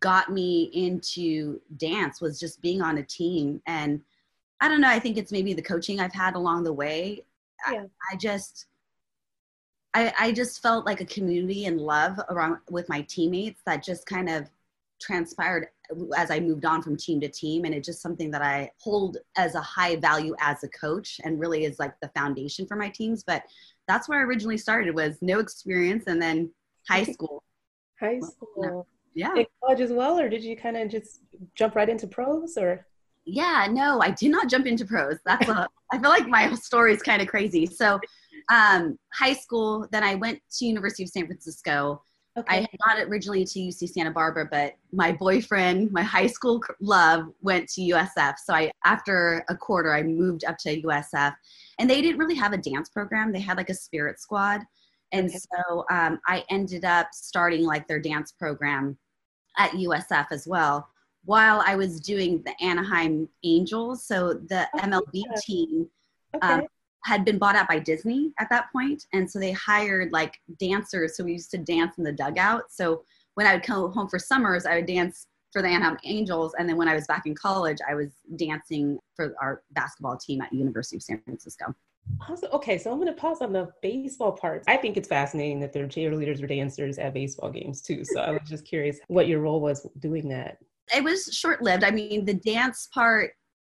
got 0.00 0.30
me 0.30 0.70
into 0.72 1.60
dance 1.76 2.20
was 2.20 2.38
just 2.38 2.60
being 2.60 2.80
on 2.80 2.98
a 2.98 3.02
team 3.02 3.60
and 3.66 4.00
i 4.60 4.68
don't 4.68 4.80
know 4.80 4.88
i 4.88 4.98
think 4.98 5.16
it's 5.16 5.32
maybe 5.32 5.52
the 5.52 5.62
coaching 5.62 5.98
i've 5.98 6.12
had 6.12 6.34
along 6.34 6.62
the 6.62 6.72
way 6.72 7.24
yeah. 7.70 7.80
I, 7.80 8.14
I, 8.14 8.16
just 8.16 8.66
I, 9.94 10.14
I 10.18 10.32
just 10.32 10.62
felt 10.62 10.86
like 10.86 11.00
a 11.00 11.06
community 11.06 11.66
and 11.66 11.80
love 11.80 12.20
around 12.28 12.58
with 12.70 12.88
my 12.88 13.02
teammates 13.02 13.60
that 13.66 13.82
just 13.82 14.06
kind 14.06 14.28
of 14.28 14.48
transpired 15.02 15.68
as 16.16 16.30
I 16.30 16.40
moved 16.40 16.64
on 16.64 16.82
from 16.82 16.96
team 16.96 17.20
to 17.20 17.28
team. 17.28 17.64
And 17.64 17.74
it's 17.74 17.86
just 17.86 18.00
something 18.00 18.30
that 18.30 18.42
I 18.42 18.70
hold 18.78 19.18
as 19.36 19.54
a 19.54 19.60
high 19.60 19.96
value 19.96 20.34
as 20.40 20.62
a 20.64 20.68
coach 20.68 21.20
and 21.24 21.38
really 21.38 21.64
is 21.64 21.78
like 21.78 21.94
the 22.00 22.10
foundation 22.16 22.66
for 22.66 22.76
my 22.76 22.88
teams. 22.88 23.22
But 23.24 23.42
that's 23.88 24.08
where 24.08 24.20
I 24.20 24.22
originally 24.22 24.58
started 24.58 24.94
was 24.94 25.18
no 25.20 25.38
experience 25.38 26.04
and 26.06 26.20
then 26.20 26.50
high 26.88 27.04
school. 27.12 27.42
high 28.00 28.20
school. 28.20 28.86
yeah. 29.14 29.34
in 29.34 29.46
college 29.62 29.80
as 29.80 29.92
well, 29.92 30.18
or 30.18 30.28
did 30.28 30.42
you 30.42 30.56
kind 30.56 30.76
of 30.76 30.88
just 30.88 31.20
jump 31.54 31.74
right 31.74 31.88
into 31.88 32.06
pros 32.06 32.56
or? 32.56 32.86
Yeah, 33.24 33.68
no, 33.70 34.00
I 34.00 34.10
did 34.10 34.30
not 34.30 34.48
jump 34.48 34.66
into 34.66 34.84
pros. 34.84 35.18
That's 35.24 35.48
a, 35.48 35.68
I 35.92 35.98
feel 35.98 36.10
like 36.10 36.26
my 36.26 36.52
story 36.54 36.92
is 36.92 37.02
kind 37.02 37.22
of 37.22 37.28
crazy. 37.28 37.66
So, 37.66 38.00
um, 38.50 38.98
high 39.12 39.34
school, 39.34 39.86
then 39.92 40.02
I 40.02 40.16
went 40.16 40.40
to 40.58 40.66
University 40.66 41.04
of 41.04 41.08
San 41.10 41.26
Francisco. 41.26 42.02
Okay. 42.38 42.56
I 42.56 42.60
had 42.60 42.78
got 42.98 42.98
originally 43.08 43.44
to 43.44 43.58
UC 43.58 43.90
Santa 43.90 44.10
Barbara, 44.10 44.48
but 44.50 44.74
my 44.90 45.12
boyfriend, 45.12 45.92
my 45.92 46.02
high 46.02 46.26
school 46.26 46.62
love, 46.80 47.26
went 47.42 47.68
to 47.70 47.82
USF. 47.82 48.36
So 48.42 48.54
I, 48.54 48.72
after 48.86 49.44
a 49.50 49.56
quarter, 49.56 49.92
I 49.92 50.02
moved 50.02 50.44
up 50.46 50.56
to 50.58 50.80
USF, 50.82 51.34
and 51.78 51.90
they 51.90 52.00
didn't 52.00 52.18
really 52.18 52.34
have 52.34 52.54
a 52.54 52.56
dance 52.58 52.88
program. 52.88 53.32
They 53.32 53.40
had 53.40 53.58
like 53.58 53.68
a 53.68 53.74
spirit 53.74 54.18
squad, 54.18 54.62
and 55.12 55.28
Okay. 55.28 55.38
so 55.38 55.84
um, 55.90 56.20
I 56.26 56.42
ended 56.48 56.86
up 56.86 57.08
starting 57.12 57.64
like 57.66 57.86
their 57.86 58.00
dance 58.00 58.32
program 58.32 58.96
at 59.58 59.72
USF 59.72 60.28
as 60.30 60.46
well. 60.46 60.88
While 61.26 61.62
I 61.66 61.76
was 61.76 62.00
doing 62.00 62.42
the 62.44 62.54
Anaheim 62.64 63.28
Angels, 63.44 64.06
so 64.06 64.32
the 64.32 64.66
Oh, 64.74 64.78
MLB 64.78 65.22
team 65.42 65.86
okay. 66.34 66.54
um, 66.54 66.62
had 67.04 67.24
been 67.24 67.38
bought 67.38 67.56
out 67.56 67.68
by 67.68 67.78
Disney 67.78 68.32
at 68.38 68.48
that 68.50 68.72
point, 68.72 69.06
and 69.12 69.30
so 69.30 69.38
they 69.38 69.52
hired 69.52 70.12
like 70.12 70.38
dancers. 70.58 71.16
So 71.16 71.24
we 71.24 71.32
used 71.32 71.50
to 71.52 71.58
dance 71.58 71.98
in 71.98 72.04
the 72.04 72.12
dugout. 72.12 72.64
So 72.70 73.04
when 73.34 73.46
I 73.46 73.54
would 73.54 73.62
come 73.62 73.92
home 73.92 74.08
for 74.08 74.18
summers, 74.18 74.66
I 74.66 74.76
would 74.76 74.86
dance 74.86 75.26
for 75.52 75.62
the 75.62 75.68
Anaheim 75.68 75.98
Angels, 76.04 76.54
and 76.58 76.68
then 76.68 76.76
when 76.76 76.88
I 76.88 76.94
was 76.94 77.06
back 77.06 77.26
in 77.26 77.34
college, 77.34 77.78
I 77.88 77.94
was 77.94 78.08
dancing 78.36 78.98
for 79.14 79.34
our 79.40 79.62
basketball 79.72 80.16
team 80.16 80.40
at 80.40 80.52
University 80.52 80.96
of 80.96 81.02
San 81.02 81.20
Francisco. 81.22 81.74
Awesome. 82.28 82.48
Okay, 82.52 82.78
so 82.78 82.90
I'm 82.90 82.96
going 82.98 83.08
to 83.08 83.20
pause 83.20 83.42
on 83.42 83.52
the 83.52 83.70
baseball 83.80 84.32
part. 84.32 84.64
I 84.66 84.76
think 84.76 84.96
it's 84.96 85.08
fascinating 85.08 85.60
that 85.60 85.72
there 85.72 85.84
are 85.84 85.88
cheerleaders 85.88 86.42
or 86.42 86.46
dancers 86.46 86.98
at 86.98 87.14
baseball 87.14 87.50
games 87.50 87.80
too. 87.80 88.04
So 88.04 88.20
I 88.20 88.30
was 88.30 88.42
just 88.48 88.64
curious 88.64 88.98
what 89.08 89.28
your 89.28 89.40
role 89.40 89.60
was 89.60 89.86
doing 89.98 90.28
that. 90.30 90.58
It 90.94 91.04
was 91.04 91.24
short 91.32 91.62
lived. 91.62 91.84
I 91.84 91.90
mean, 91.90 92.24
the 92.24 92.34
dance 92.34 92.88
part 92.92 93.32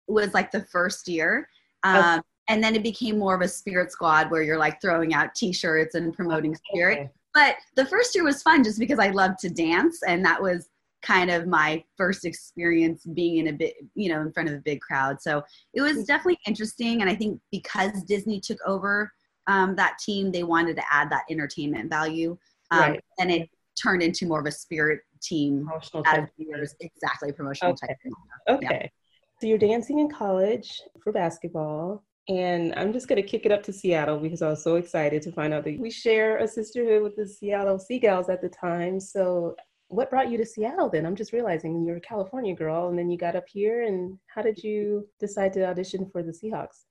was 0.07 0.35
like 0.35 0.50
the 0.50 0.64
first 0.67 1.09
year. 1.09 1.49
Um, 1.83 2.23
And 2.49 2.62
then 2.62 2.75
it 2.75 2.82
became 2.82 3.18
more 3.18 3.34
of 3.34 3.40
a 3.40 3.49
spirit 3.49 3.92
squad 3.92 4.30
where 4.30 4.42
you're 4.42 4.58
like 4.58 4.80
throwing 4.80 5.14
out 5.14 5.34
t-shirts 5.34 5.94
and 5.94 6.12
promoting 6.12 6.54
spirit. 6.54 7.11
But 7.34 7.56
the 7.76 7.87
first 7.87 8.14
year 8.14 8.25
was 8.25 8.42
fun 8.42 8.62
just 8.64 8.78
because 8.78 8.99
I 8.99 9.08
loved 9.08 9.38
to 9.40 9.49
dance 9.49 10.00
and 10.06 10.25
that 10.25 10.42
was 10.42 10.68
kind 11.02 11.30
of 11.30 11.46
my 11.46 11.82
first 11.96 12.25
experience 12.25 13.04
being 13.06 13.38
in 13.38 13.49
a 13.49 13.52
bit 13.52 13.75
you 13.94 14.08
know 14.08 14.20
in 14.20 14.30
front 14.32 14.49
of 14.49 14.54
a 14.54 14.61
big 14.61 14.80
crowd 14.80 15.20
so 15.20 15.42
it 15.75 15.80
was 15.80 16.04
definitely 16.04 16.38
interesting 16.46 17.00
and 17.00 17.11
I 17.11 17.14
think 17.16 17.40
because 17.50 18.04
Disney 18.04 18.38
took 18.38 18.58
over 18.64 19.12
um, 19.49 19.75
that 19.75 19.99
team 19.99 20.30
they 20.30 20.44
wanted 20.44 20.76
to 20.76 20.82
add 20.92 21.11
that 21.11 21.25
entertainment 21.28 21.90
value 21.90 22.38
um, 22.70 22.80
Right. 22.80 23.04
and 23.18 23.32
it 23.32 23.50
turned 23.80 24.00
into 24.02 24.26
more 24.26 24.38
of 24.38 24.46
a 24.46 24.52
spirit 24.52 25.00
team 25.20 25.68
out 26.06 26.18
of 26.20 26.28
years 26.37 26.76
exactly 26.78 27.32
promotional 27.32 27.72
Okay. 27.72 27.87
type 27.88 27.96
thing. 28.02 28.12
Okay. 28.49 28.92
So 29.40 29.49
you're 29.49 29.58
dancing 29.58 29.99
in 29.99 30.08
college 30.08 30.82
for 31.02 31.11
basketball. 31.12 32.04
And 32.29 32.73
I'm 32.76 32.93
just 32.93 33.09
going 33.09 33.21
to 33.21 33.29
kick 33.29 33.47
it 33.47 33.52
up 33.52 33.62
to 33.64 33.73
Seattle 33.73 34.19
because 34.19 34.43
I 34.43 34.49
was 34.49 34.62
so 34.62 34.76
excited 34.76 35.23
to 35.23 35.33
find 35.33 35.52
out 35.52 35.64
that 35.64 35.79
we 35.79 35.91
share 35.91 36.38
a 36.38 36.47
sisterhood 36.47 37.02
with 37.02 37.17
the 37.17 37.26
Seattle 37.26 37.79
Sea 37.79 37.99
Gals 37.99 38.29
at 38.29 38.41
the 38.41 38.49
time. 38.49 39.00
So, 39.00 39.57
what 39.88 40.09
brought 40.09 40.31
you 40.31 40.38
to 40.38 40.47
Seattle 40.47 40.88
then? 40.88 41.05
I'm 41.05 41.17
just 41.17 41.33
realizing 41.33 41.85
you're 41.85 41.97
a 41.99 42.00
California 42.00 42.55
girl 42.55 42.88
and 42.88 42.99
then 42.99 43.11
you 43.11 43.19
got 43.19 43.37
up 43.37 43.45
here. 43.47 43.83
And 43.83 44.19
how 44.35 44.41
did 44.41 44.62
you 44.62 45.07
decide 45.21 45.52
to 45.55 45.67
audition 45.67 46.09
for 46.11 46.23
the 46.23 46.33
Seahawks? 46.33 46.85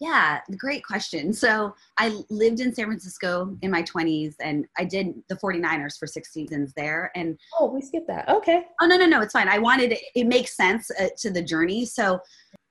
Yeah, 0.00 0.40
great 0.58 0.84
question. 0.84 1.32
So 1.32 1.72
I 1.98 2.20
lived 2.28 2.60
in 2.60 2.74
San 2.74 2.86
Francisco 2.86 3.56
in 3.62 3.70
my 3.70 3.82
20s 3.84 4.34
and 4.40 4.66
I 4.76 4.84
did 4.84 5.14
the 5.28 5.36
49ers 5.36 5.96
for 5.98 6.06
six 6.06 6.32
seasons 6.32 6.72
there. 6.76 7.12
And 7.14 7.38
Oh, 7.58 7.70
we 7.72 7.80
skipped 7.80 8.08
that. 8.08 8.28
Okay. 8.28 8.64
oh, 8.80 8.86
no, 8.86 8.96
no, 8.96 9.06
no, 9.06 9.22
it's 9.22 9.32
fine. 9.32 9.48
I 9.48 9.58
wanted 9.58 9.92
it, 9.92 10.00
it 10.14 10.24
makes 10.24 10.56
sense 10.56 10.90
uh, 11.00 11.08
to 11.18 11.30
the 11.30 11.42
journey. 11.42 11.86
So, 11.86 12.18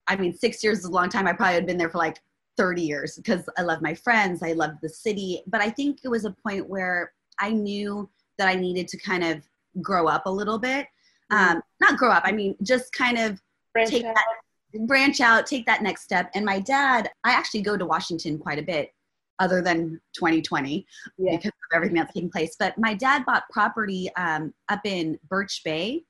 I 0.07 0.15
mean, 0.15 0.33
six 0.33 0.63
years 0.63 0.79
is 0.79 0.85
a 0.85 0.91
long 0.91 1.09
time. 1.09 1.27
I 1.27 1.33
probably 1.33 1.55
had 1.55 1.65
been 1.65 1.77
there 1.77 1.89
for 1.89 1.97
like 1.97 2.19
30 2.57 2.81
years 2.81 3.15
because 3.15 3.47
I 3.57 3.61
love 3.63 3.81
my 3.81 3.93
friends, 3.93 4.43
I 4.43 4.53
love 4.53 4.71
the 4.81 4.89
city. 4.89 5.41
But 5.47 5.61
I 5.61 5.69
think 5.69 5.99
it 6.03 6.09
was 6.09 6.25
a 6.25 6.31
point 6.31 6.67
where 6.69 7.13
I 7.39 7.51
knew 7.51 8.09
that 8.37 8.47
I 8.47 8.55
needed 8.55 8.87
to 8.89 8.97
kind 8.97 9.23
of 9.23 9.41
grow 9.81 10.07
up 10.07 10.25
a 10.25 10.31
little 10.31 10.59
bit. 10.59 10.87
Um, 11.31 11.61
not 11.81 11.97
grow 11.97 12.11
up, 12.11 12.23
I 12.25 12.31
mean, 12.31 12.55
just 12.61 12.91
kind 12.93 13.17
of 13.17 13.41
Branch 13.73 13.89
take 13.89 14.05
out. 14.05 14.13
that 14.15 14.87
branch 14.87 15.21
out 15.21 15.45
take 15.45 15.67
that 15.67 15.83
next 15.83 16.01
step 16.01 16.31
and 16.33 16.43
my 16.43 16.59
dad 16.59 17.07
i 17.23 17.31
actually 17.31 17.61
go 17.61 17.77
to 17.77 17.85
washington 17.85 18.39
quite 18.39 18.57
a 18.57 18.61
bit 18.63 18.89
other 19.37 19.61
than 19.61 20.01
2020 20.15 20.83
Yeah. 21.19 21.35
because 21.37 21.49
of 21.49 21.75
everything 21.75 21.97
that's 21.97 22.11
taking 22.11 22.31
place 22.31 22.55
but 22.57 22.75
my 22.79 22.95
dad 22.95 23.23
bought 23.23 23.43
property 23.51 24.09
um, 24.15 24.51
up 24.69 24.79
in 24.85 25.19
birch 25.29 25.61
bay 25.63 26.03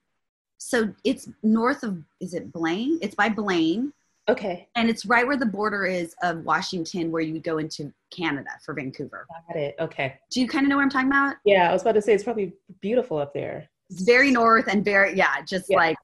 so 0.65 0.93
it's 1.03 1.27
north 1.43 1.83
of 1.83 1.97
is 2.21 2.33
it 2.33 2.51
blaine 2.51 2.97
it's 3.01 3.15
by 3.15 3.27
blaine 3.29 3.91
Okay. 4.29 4.69
and 4.77 4.89
it's 4.89 5.05
right 5.05 5.27
where 5.27 5.35
the 5.35 5.45
border 5.45 5.85
is 5.85 6.15
of 6.23 6.45
washington 6.45 7.11
where 7.11 7.21
you 7.21 7.33
would 7.33 7.43
go 7.43 7.57
into 7.57 7.91
canada 8.11 8.49
for 8.63 8.73
vancouver 8.73 9.25
Got 9.47 9.57
it. 9.57 9.75
Okay. 9.79 10.17
do 10.31 10.39
you 10.39 10.47
kind 10.47 10.65
of 10.65 10.69
know 10.69 10.77
what 10.77 10.83
i'm 10.83 10.89
talking 10.89 11.09
about 11.09 11.35
Yeah, 11.43 11.69
I 11.69 11.73
was 11.73 11.81
about 11.81 11.95
to 11.95 12.01
say 12.01 12.13
it's 12.13 12.23
probably 12.23 12.53
beautiful 12.79 13.17
up 13.17 13.33
there. 13.33 13.67
it's 13.89 14.01
very 14.03 14.31
north 14.31 14.67
and 14.67 14.85
very 14.85 15.15
yeah 15.17 15.41
just 15.45 15.65
Yeah. 15.69 15.77
like 15.77 15.97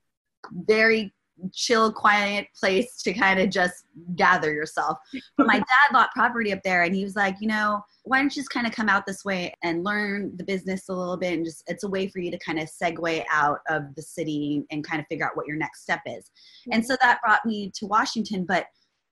very 0.52 1.14
chill 1.54 1.92
quiet 1.92 2.48
place 2.58 3.02
to 3.02 3.14
kind 3.14 3.40
of 3.40 3.50
just 3.50 3.86
gather 4.16 4.54
yourself 4.54 4.98
but 5.38 5.48
my 5.48 5.56
dad 5.58 5.92
bought 5.92 6.12
property 6.12 6.52
up 6.52 6.60
there 6.64 6.84
and 6.84 6.96
he 6.96 7.04
was 7.04 7.16
like 7.16 7.36
you 7.40 7.48
know 7.48 7.82
why 8.04 8.18
don't 8.20 8.36
you 8.36 8.42
just 8.42 8.50
kind 8.50 8.66
of 8.68 8.74
come 8.74 8.90
out 8.90 9.06
this 9.06 9.24
way 9.26 9.54
and 9.64 9.84
learn 9.84 10.36
the 10.38 10.44
business 10.44 10.90
a 10.90 10.94
little 10.94 11.18
bit 11.18 11.34
and 11.34 11.46
just 11.46 11.64
it's 11.68 11.84
a 11.84 11.90
way 11.90 12.08
for 12.08 12.20
you 12.20 12.32
to 12.32 12.40
kind 12.40 12.60
of 12.60 12.68
segue 12.70 13.24
out 13.32 13.60
of 13.70 13.84
the 13.96 14.02
city 14.02 14.66
and 14.72 14.84
kind 14.84 15.00
of 15.00 15.08
figure 15.08 15.26
out 15.26 15.36
what 15.38 15.48
your 15.48 15.58
next 15.58 15.82
step 15.82 16.02
is 16.06 16.32
and 16.72 16.86
so 16.86 16.96
that 17.02 17.20
brought 17.22 17.46
me 17.46 17.72
to 17.74 17.86
washington 17.86 18.46
but 18.46 18.66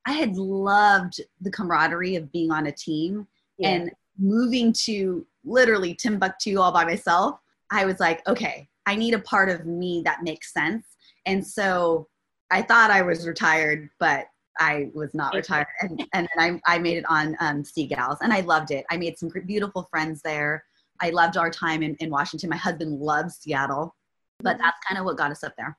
i 0.05 0.11
had 0.11 0.35
loved 0.35 1.21
the 1.41 1.51
camaraderie 1.51 2.15
of 2.15 2.31
being 2.31 2.51
on 2.51 2.67
a 2.67 2.71
team 2.71 3.27
Yeah. 3.57 3.69
and 3.69 3.91
moving 4.19 4.73
to 4.73 5.25
literally 5.43 5.93
Timbuktu 5.95 6.59
all 6.59 6.71
by 6.71 6.83
myself, 6.83 7.39
I 7.71 7.85
was 7.85 7.99
like, 7.99 8.27
okay, 8.27 8.67
I 8.85 8.95
need 8.95 9.13
a 9.13 9.19
part 9.19 9.49
of 9.49 9.65
me 9.65 10.01
that 10.05 10.23
makes 10.23 10.53
sense. 10.53 10.85
And 11.25 11.45
so 11.45 12.07
I 12.49 12.61
thought 12.61 12.91
I 12.91 13.01
was 13.01 13.27
retired, 13.27 13.89
but 13.99 14.27
I 14.59 14.89
was 14.93 15.13
not 15.13 15.33
retired. 15.35 15.67
And, 15.81 16.07
and 16.13 16.27
then 16.35 16.61
I, 16.65 16.75
I 16.75 16.79
made 16.79 16.97
it 16.97 17.05
on 17.09 17.35
um, 17.39 17.63
Sea 17.63 17.87
Gals 17.87 18.17
and 18.21 18.33
I 18.33 18.41
loved 18.41 18.71
it. 18.71 18.85
I 18.89 18.97
made 18.97 19.17
some 19.17 19.29
beautiful 19.45 19.87
friends 19.91 20.21
there. 20.21 20.63
I 20.99 21.11
loved 21.11 21.37
our 21.37 21.51
time 21.51 21.83
in, 21.83 21.95
in 21.99 22.09
Washington. 22.09 22.49
My 22.49 22.57
husband 22.57 22.99
loves 22.99 23.35
Seattle, 23.35 23.95
but 24.39 24.55
Mhm. 24.55 24.59
that's 24.61 24.77
kind 24.87 24.97
of 24.99 25.05
what 25.05 25.17
got 25.17 25.31
us 25.31 25.43
up 25.43 25.53
there. 25.57 25.77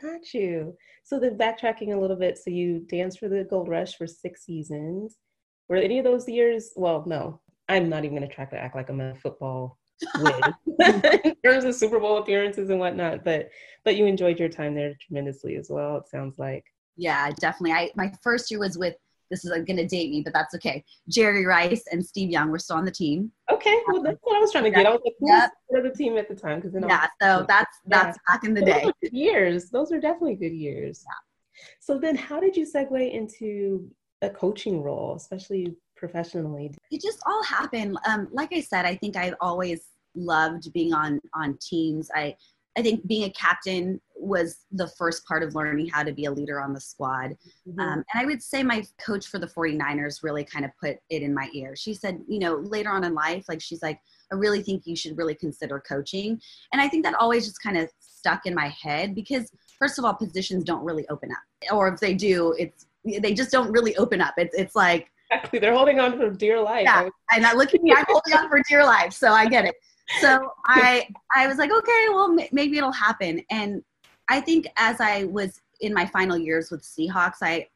Got 0.00 0.32
you. 0.32 0.76
So 1.04 1.20
then 1.20 1.36
backtracking 1.36 1.94
a 1.94 2.00
little 2.00 2.16
bit, 2.16 2.38
so 2.38 2.50
you 2.50 2.80
danced 2.88 3.18
for 3.18 3.28
the 3.28 3.44
Gold 3.44 3.68
Rush 3.68 3.96
for 3.96 4.06
six 4.06 4.44
seasons. 4.44 5.18
Were 5.68 5.76
any 5.76 5.98
of 5.98 6.04
those 6.04 6.28
years? 6.28 6.72
Well, 6.76 7.04
no, 7.06 7.40
I'm 7.68 7.88
not 7.88 8.04
even 8.04 8.16
going 8.16 8.28
to 8.28 8.34
try 8.34 8.46
to 8.46 8.56
act 8.56 8.74
like 8.74 8.88
I'm 8.88 9.00
a 9.00 9.14
football 9.16 9.78
win 10.18 10.54
in 11.24 11.34
terms 11.44 11.64
of 11.64 11.74
Super 11.74 11.98
Bowl 12.00 12.18
appearances 12.18 12.70
and 12.70 12.78
whatnot. 12.78 13.24
But 13.24 13.50
but 13.84 13.96
you 13.96 14.06
enjoyed 14.06 14.38
your 14.38 14.48
time 14.48 14.74
there 14.74 14.94
tremendously 15.00 15.56
as 15.56 15.68
well. 15.70 15.96
It 15.96 16.08
sounds 16.08 16.38
like. 16.38 16.64
Yeah, 16.96 17.30
definitely. 17.38 17.72
I 17.72 17.90
my 17.96 18.12
first 18.22 18.50
year 18.50 18.60
was 18.60 18.78
with 18.78 18.94
this 19.30 19.44
is 19.44 19.50
going 19.50 19.76
to 19.76 19.86
date 19.86 20.10
me, 20.10 20.20
but 20.22 20.32
that's 20.32 20.54
okay. 20.54 20.84
Jerry 21.08 21.46
Rice 21.46 21.82
and 21.90 22.04
Steve 22.04 22.30
Young 22.30 22.50
were 22.50 22.58
still 22.58 22.76
on 22.76 22.84
the 22.84 22.90
team. 22.90 23.32
Okay, 23.50 23.76
well 23.88 24.02
that's 24.02 24.18
what 24.22 24.36
I 24.36 24.40
was 24.40 24.52
trying 24.52 24.64
to 24.64 24.70
get. 24.70 24.86
I 24.86 24.90
was 24.90 25.00
like, 25.04 25.14
who 25.18 25.28
Yep. 25.28 25.50
was 25.70 25.82
the 25.82 25.90
team 25.96 26.18
at 26.18 26.28
the 26.28 26.34
time? 26.34 26.58
Because 26.58 26.72
then 26.72 26.82
was 26.82 26.90
Yeah, 26.90 27.08
so 27.20 27.44
that's 27.48 27.76
that's 27.86 28.18
back 28.28 28.44
in 28.44 28.54
the 28.54 28.60
Those 28.60 28.74
day. 28.74 28.92
good 29.02 29.12
years. 29.12 29.70
Those 29.70 29.92
are 29.92 30.00
definitely 30.00 30.36
good 30.36 30.52
years. 30.54 31.04
So 31.80 31.98
then, 31.98 32.16
how 32.16 32.40
did 32.40 32.56
you 32.56 32.66
segue 32.66 33.12
into 33.12 33.90
a 34.22 34.30
coaching 34.30 34.82
role, 34.82 35.14
especially 35.16 35.74
professionally? 35.96 36.72
It 36.90 37.00
just 37.00 37.20
all 37.26 37.42
happened. 37.44 37.96
Um, 38.06 38.28
like 38.32 38.52
I 38.52 38.60
said, 38.60 38.84
I 38.84 38.96
think 38.96 39.16
I've 39.16 39.34
always 39.40 39.82
loved 40.14 40.72
being 40.72 40.92
on 40.92 41.20
on 41.34 41.58
teams. 41.60 42.10
I 42.14 42.36
I 42.76 42.82
think 42.82 43.06
being 43.06 43.24
a 43.24 43.30
captain 43.30 44.00
was 44.16 44.64
the 44.72 44.88
first 44.88 45.24
part 45.26 45.42
of 45.42 45.54
learning 45.54 45.88
how 45.88 46.02
to 46.02 46.12
be 46.12 46.24
a 46.24 46.30
leader 46.30 46.60
on 46.60 46.72
the 46.72 46.80
squad. 46.80 47.36
Mm-hmm. 47.68 47.78
Um, 47.78 48.04
and 48.12 48.22
I 48.22 48.24
would 48.24 48.42
say 48.42 48.62
my 48.62 48.84
coach 49.04 49.28
for 49.28 49.38
the 49.38 49.46
49ers 49.46 50.22
really 50.22 50.44
kind 50.44 50.64
of 50.64 50.72
put 50.80 50.96
it 51.10 51.22
in 51.22 51.32
my 51.32 51.48
ear. 51.54 51.76
She 51.76 51.94
said, 51.94 52.20
you 52.26 52.40
know, 52.40 52.56
later 52.56 52.90
on 52.90 53.04
in 53.04 53.14
life, 53.14 53.44
like 53.48 53.60
she's 53.60 53.82
like, 53.82 54.00
I 54.32 54.36
really 54.36 54.62
think 54.62 54.86
you 54.86 54.96
should 54.96 55.16
really 55.16 55.34
consider 55.34 55.78
coaching. 55.78 56.40
And 56.72 56.82
I 56.82 56.88
think 56.88 57.04
that 57.04 57.14
always 57.14 57.46
just 57.46 57.62
kind 57.62 57.76
of 57.76 57.88
stuck 58.00 58.46
in 58.46 58.54
my 58.54 58.68
head 58.68 59.14
because, 59.14 59.52
first 59.78 59.98
of 59.98 60.04
all, 60.04 60.14
positions 60.14 60.64
don't 60.64 60.84
really 60.84 61.06
open 61.08 61.30
up. 61.30 61.72
Or 61.72 61.86
if 61.88 62.00
they 62.00 62.14
do, 62.14 62.54
it's 62.58 62.86
they 63.04 63.34
just 63.34 63.52
don't 63.52 63.70
really 63.70 63.94
open 63.98 64.20
up. 64.20 64.34
It's, 64.38 64.54
it's 64.56 64.74
like, 64.74 65.12
Exactly, 65.34 65.58
they're 65.58 65.74
holding 65.74 66.00
on 66.00 66.18
for 66.18 66.30
dear 66.30 66.60
life. 66.60 66.84
Yeah. 66.84 67.08
and 67.32 67.58
look 67.58 67.74
at 67.74 67.82
me, 67.82 67.92
I'm 67.96 68.04
holding 68.08 68.34
on 68.34 68.48
for 68.48 68.60
dear 68.68 68.84
life. 68.84 69.12
So 69.12 69.32
I 69.32 69.46
get 69.46 69.64
it. 69.64 69.74
So 70.20 70.52
I, 70.66 71.08
I 71.34 71.46
was 71.46 71.58
like, 71.58 71.72
okay, 71.72 72.06
well, 72.10 72.36
maybe 72.52 72.76
it'll 72.78 72.92
happen. 72.92 73.42
And 73.50 73.82
I 74.28 74.40
think 74.40 74.66
as 74.76 75.00
I 75.00 75.24
was 75.24 75.60
in 75.80 75.92
my 75.92 76.06
final 76.06 76.38
years 76.38 76.70
with 76.70 76.82
Seahawks, 76.82 77.38
I, 77.42 77.68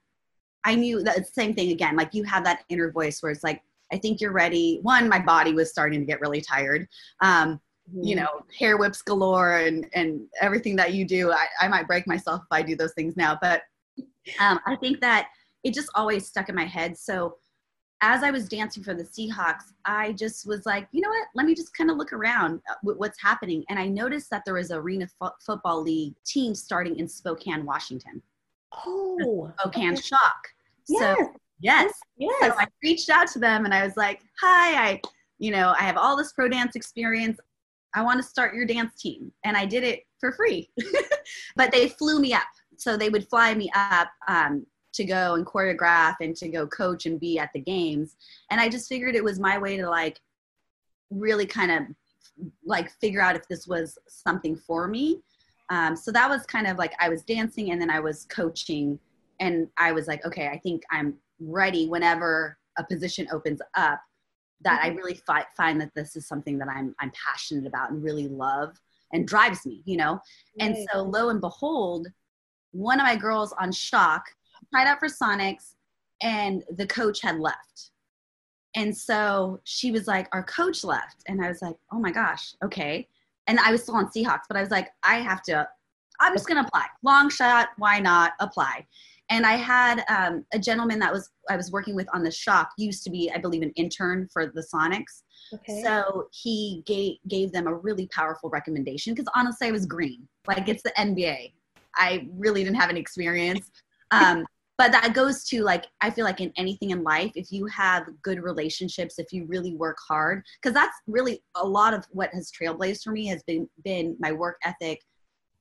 I 0.64 0.74
knew 0.74 1.02
that 1.02 1.16
the 1.16 1.24
same 1.24 1.54
thing 1.54 1.70
again. 1.70 1.96
Like 1.96 2.14
you 2.14 2.24
have 2.24 2.44
that 2.44 2.60
inner 2.68 2.90
voice 2.90 3.22
where 3.22 3.32
it's 3.32 3.44
like, 3.44 3.62
I 3.92 3.98
think 3.98 4.20
you're 4.20 4.32
ready. 4.32 4.80
One, 4.82 5.08
my 5.08 5.18
body 5.18 5.52
was 5.54 5.70
starting 5.70 6.00
to 6.00 6.06
get 6.06 6.20
really 6.20 6.40
tired. 6.40 6.86
Um, 7.20 7.60
mm-hmm. 7.90 8.02
you 8.04 8.16
know, 8.16 8.28
hair 8.58 8.76
whips 8.76 9.02
galore 9.02 9.58
and, 9.58 9.86
and 9.94 10.20
everything 10.40 10.76
that 10.76 10.92
you 10.92 11.06
do. 11.06 11.32
I, 11.32 11.46
I 11.60 11.68
might 11.68 11.86
break 11.86 12.06
myself 12.06 12.42
if 12.42 12.48
I 12.50 12.62
do 12.62 12.76
those 12.76 12.92
things 12.92 13.16
now, 13.16 13.38
but 13.40 13.62
um, 14.40 14.60
I 14.66 14.76
think 14.76 15.00
that 15.00 15.28
it 15.64 15.74
just 15.74 15.88
always 15.94 16.26
stuck 16.26 16.48
in 16.48 16.54
my 16.54 16.64
head. 16.64 16.96
So 16.96 17.36
as 18.00 18.22
I 18.22 18.30
was 18.30 18.48
dancing 18.48 18.82
for 18.82 18.94
the 18.94 19.02
Seahawks, 19.02 19.72
I 19.84 20.12
just 20.12 20.46
was 20.46 20.66
like, 20.66 20.88
you 20.92 21.00
know 21.00 21.08
what? 21.08 21.26
Let 21.34 21.46
me 21.46 21.54
just 21.54 21.76
kind 21.76 21.90
of 21.90 21.96
look 21.96 22.12
around 22.12 22.61
uh, 22.70 22.74
what's 22.82 23.20
happening. 23.20 23.64
And 23.68 23.78
I 23.78 23.87
noticed 23.87 24.30
that 24.30 24.44
there 24.44 24.54
was 24.54 24.70
a 24.70 24.76
Arena 24.76 25.08
Fo- 25.18 25.34
Football 25.44 25.82
League 25.82 26.14
team 26.24 26.54
starting 26.54 26.98
in 26.98 27.08
Spokane, 27.08 27.64
Washington. 27.64 28.22
Oh, 28.87 29.50
Spokane 29.58 29.94
okay. 29.94 30.00
Shock. 30.00 30.48
Yes. 30.88 31.18
So, 31.18 31.32
yes. 31.61 31.92
Yes. 32.16 32.40
So 32.40 32.52
I 32.58 32.66
reached 32.84 33.11
out 33.11 33.26
to 33.28 33.40
them 33.40 33.64
and 33.64 33.74
I 33.74 33.84
was 33.84 33.96
like, 33.96 34.20
hi, 34.40 34.90
I, 34.90 35.00
you 35.38 35.50
know, 35.50 35.74
I 35.78 35.82
have 35.82 35.96
all 35.96 36.16
this 36.16 36.32
pro 36.32 36.48
dance 36.48 36.76
experience. 36.76 37.40
I 37.94 38.02
want 38.02 38.22
to 38.22 38.28
start 38.28 38.54
your 38.54 38.66
dance 38.66 39.00
team. 39.00 39.32
And 39.44 39.56
I 39.56 39.66
did 39.66 39.82
it 39.82 40.04
for 40.20 40.32
free. 40.32 40.70
but 41.56 41.72
they 41.72 41.88
flew 41.88 42.20
me 42.20 42.32
up. 42.32 42.42
So 42.76 42.96
they 42.96 43.08
would 43.08 43.28
fly 43.28 43.54
me 43.54 43.70
up 43.74 44.08
um, 44.28 44.64
to 44.98 45.04
go 45.04 45.34
and 45.37 45.46
choreograph 45.46 46.16
and 46.20 46.37
to 46.37 46.48
go 46.48 46.66
coach 46.66 47.06
and 47.06 47.18
be 47.18 47.38
at 47.38 47.50
the 47.54 47.61
games. 47.61 48.16
And 48.50 48.61
I 48.61 48.68
just 48.68 48.88
figured 48.88 49.14
it 49.14 49.24
was 49.24 49.38
my 49.40 49.56
way 49.56 49.76
to 49.76 49.88
like 49.88 50.20
really 51.11 51.46
kind 51.46 51.70
of 51.70 51.82
like 52.64 52.90
figure 53.00 53.20
out 53.20 53.37
if 53.37 53.46
this 53.48 53.66
was 53.66 53.96
something 54.08 54.56
for 54.56 54.88
me. 54.88 55.22
Um, 55.70 55.96
so 55.96 56.11
that 56.12 56.28
was 56.28 56.44
kind 56.46 56.66
of 56.66 56.78
like 56.78 56.94
I 56.98 57.08
was 57.08 57.22
dancing 57.22 57.70
and 57.70 57.80
then 57.80 57.90
I 57.90 58.00
was 58.00 58.26
coaching, 58.26 58.98
and 59.40 59.68
I 59.76 59.92
was 59.92 60.08
like, 60.08 60.24
okay, 60.26 60.48
I 60.48 60.58
think 60.58 60.82
I'm 60.90 61.14
ready 61.40 61.87
whenever 61.87 62.58
a 62.78 62.84
position 62.84 63.28
opens 63.32 63.61
up. 63.76 64.00
That 64.62 64.80
I 64.82 64.88
mm-hmm. 64.88 64.96
really 64.96 65.20
fi- 65.26 65.46
find 65.56 65.80
that 65.80 65.94
this 65.94 66.16
is 66.16 66.26
something 66.26 66.58
that 66.58 66.68
I'm 66.68 66.94
I'm 67.00 67.12
passionate 67.12 67.66
about 67.66 67.90
and 67.90 68.02
really 68.02 68.28
love 68.28 68.76
and 69.12 69.28
drives 69.28 69.64
me, 69.64 69.82
you 69.84 69.96
know. 69.96 70.12
Right. 70.12 70.61
And 70.61 70.76
so 70.90 71.02
lo 71.02 71.28
and 71.28 71.40
behold, 71.40 72.08
one 72.72 72.98
of 72.98 73.06
my 73.06 73.16
girls 73.16 73.54
on 73.61 73.70
shock 73.72 74.24
tried 74.72 74.87
out 74.87 74.98
for 74.98 75.09
Sonics, 75.09 75.74
and 76.22 76.64
the 76.76 76.87
coach 76.87 77.20
had 77.22 77.38
left. 77.38 77.90
And 78.76 78.96
so 78.96 79.61
she 79.64 79.90
was 79.90 80.07
like, 80.07 80.28
Our 80.33 80.42
coach 80.44 80.85
left. 80.85 81.22
And 81.26 81.44
I 81.44 81.48
was 81.48 81.62
like, 81.62 81.76
Oh 81.92 81.98
my 81.98 82.11
gosh, 82.11 82.54
okay. 82.64 83.09
And 83.46 83.59
I 83.61 83.72
was 83.72 83.83
still 83.83 83.96
on 83.96 84.09
Seahawks, 84.09 84.42
but 84.48 84.57
I 84.57 84.61
was 84.61 84.70
like, 84.70 84.90
I 85.02 85.16
have 85.16 85.42
to, 85.44 85.66
I'm 86.20 86.35
just 86.35 86.46
going 86.46 86.62
to 86.62 86.68
apply. 86.68 86.85
Long 87.02 87.31
shot, 87.31 87.68
why 87.78 87.98
not 87.98 88.33
apply? 88.40 88.87
And 89.31 89.44
I 89.44 89.52
had 89.57 90.04
um, 90.09 90.44
a 90.52 90.59
gentleman 90.59 90.98
that 91.00 91.12
was 91.12 91.31
I 91.50 91.57
was 91.57 91.70
working 91.70 91.94
with 91.94 92.09
on 92.14 92.22
the 92.22 92.31
Shock 92.31 92.70
used 92.78 93.04
to 93.04 93.11
be, 93.11 93.31
I 93.35 93.38
believe, 93.38 93.62
an 93.62 93.72
intern 93.76 94.28
for 94.33 94.46
the 94.46 94.66
Sonics. 94.72 95.22
Okay. 95.52 95.83
So 95.83 96.28
he 96.33 96.83
gave 96.87 97.16
gave 97.28 97.52
them 97.52 97.66
a 97.66 97.74
really 97.74 98.07
powerful 98.09 98.48
recommendation 98.48 99.14
because 99.14 99.31
honestly, 99.35 99.68
I 99.68 99.70
was 99.70 99.85
green. 99.85 100.26
Like 100.46 100.68
it's 100.68 100.83
the 100.83 100.92
NBA. 100.98 101.52
I 101.96 102.26
really 102.33 102.64
didn't 102.64 102.76
have 102.76 102.90
any 102.90 103.00
experience. 103.00 103.70
Um, 104.11 104.46
but 104.78 104.92
that 104.92 105.12
goes 105.12 105.44
to 105.44 105.62
like 105.62 105.86
i 106.00 106.08
feel 106.08 106.24
like 106.24 106.40
in 106.40 106.52
anything 106.56 106.90
in 106.90 107.02
life 107.02 107.32
if 107.34 107.52
you 107.52 107.66
have 107.66 108.06
good 108.22 108.42
relationships 108.42 109.18
if 109.18 109.32
you 109.32 109.44
really 109.46 109.74
work 109.74 109.98
hard 110.06 110.42
because 110.60 110.74
that's 110.74 110.96
really 111.06 111.42
a 111.56 111.66
lot 111.66 111.92
of 111.92 112.06
what 112.10 112.30
has 112.32 112.50
trailblazed 112.50 113.02
for 113.02 113.12
me 113.12 113.26
has 113.26 113.42
been 113.42 113.68
been 113.84 114.16
my 114.18 114.32
work 114.32 114.56
ethic 114.64 115.02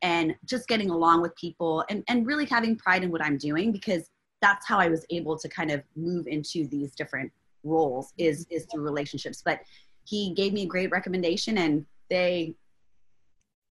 and 0.04 0.36
just 0.46 0.68
getting 0.68 0.92
along 0.92 1.22
with 1.24 1.36
people 1.36 1.84
and, 1.90 2.04
and 2.08 2.28
really 2.28 2.46
having 2.46 2.76
pride 2.76 3.04
in 3.04 3.12
what 3.12 3.24
i'm 3.24 3.38
doing 3.38 3.72
because 3.72 4.10
that's 4.42 4.68
how 4.68 4.78
i 4.78 4.88
was 4.88 5.06
able 5.10 5.38
to 5.38 5.50
kind 5.50 5.72
of 5.72 5.82
move 5.96 6.28
into 6.28 6.68
these 6.68 6.94
different 6.94 7.32
roles 7.68 8.14
is 8.18 8.48
is 8.50 8.66
through 8.66 8.84
relationships. 8.84 9.42
But 9.44 9.62
he 10.06 10.34
gave 10.34 10.54
me 10.54 10.64
a 10.64 10.68
great 10.68 10.90
recommendation 10.92 11.58
and 11.58 11.86
they 12.10 12.56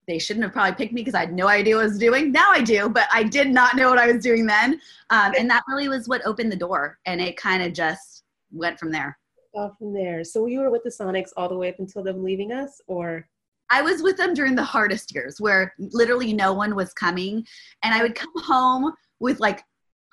they 0.08 0.20
shouldn't 0.20 0.44
have 0.44 0.54
probably 0.54 0.76
picked 0.76 0.94
me 0.94 1.02
because 1.02 1.14
I 1.14 1.22
had 1.22 1.34
no 1.34 1.48
idea 1.48 1.76
what 1.76 1.84
I 1.84 1.88
was 1.88 1.98
doing. 1.98 2.32
Now 2.32 2.52
I 2.52 2.62
do, 2.62 2.90
but 2.90 3.08
I 3.12 3.24
did 3.24 3.50
not 3.50 3.76
know 3.76 3.90
what 3.90 4.00
I 4.00 4.12
was 4.12 4.24
doing 4.24 4.46
then. 4.46 4.82
Um, 5.10 5.34
and 5.38 5.50
that 5.50 5.64
really 5.68 5.88
was 5.88 6.08
what 6.08 6.26
opened 6.26 6.52
the 6.52 6.58
door. 6.58 6.98
And 7.06 7.22
it 7.22 7.38
kind 7.38 7.64
of 7.64 7.74
just 7.74 8.24
went 8.52 8.80
from 8.80 8.92
there. 8.92 9.18
Off 9.54 9.78
from 9.78 9.94
there. 9.94 10.24
So 10.24 10.46
you 10.48 10.60
were 10.60 10.72
with 10.72 10.84
the 10.84 10.90
Sonics 10.90 11.30
all 11.38 11.50
the 11.50 11.58
way 11.58 11.70
up 11.70 11.80
until 11.80 12.04
them 12.04 12.24
leaving 12.24 12.52
us, 12.52 12.82
or? 12.88 13.28
I 13.70 13.82
was 13.82 14.02
with 14.02 14.18
them 14.18 14.34
during 14.34 14.56
the 14.56 14.64
hardest 14.64 15.14
years 15.14 15.40
where 15.40 15.74
literally 15.78 16.34
no 16.34 16.54
one 16.54 16.76
was 16.76 16.94
coming. 16.94 17.46
And 17.84 17.94
I 17.94 18.02
would 18.02 18.16
come 18.16 18.34
home 18.36 18.94
with 19.20 19.40
like 19.40 19.64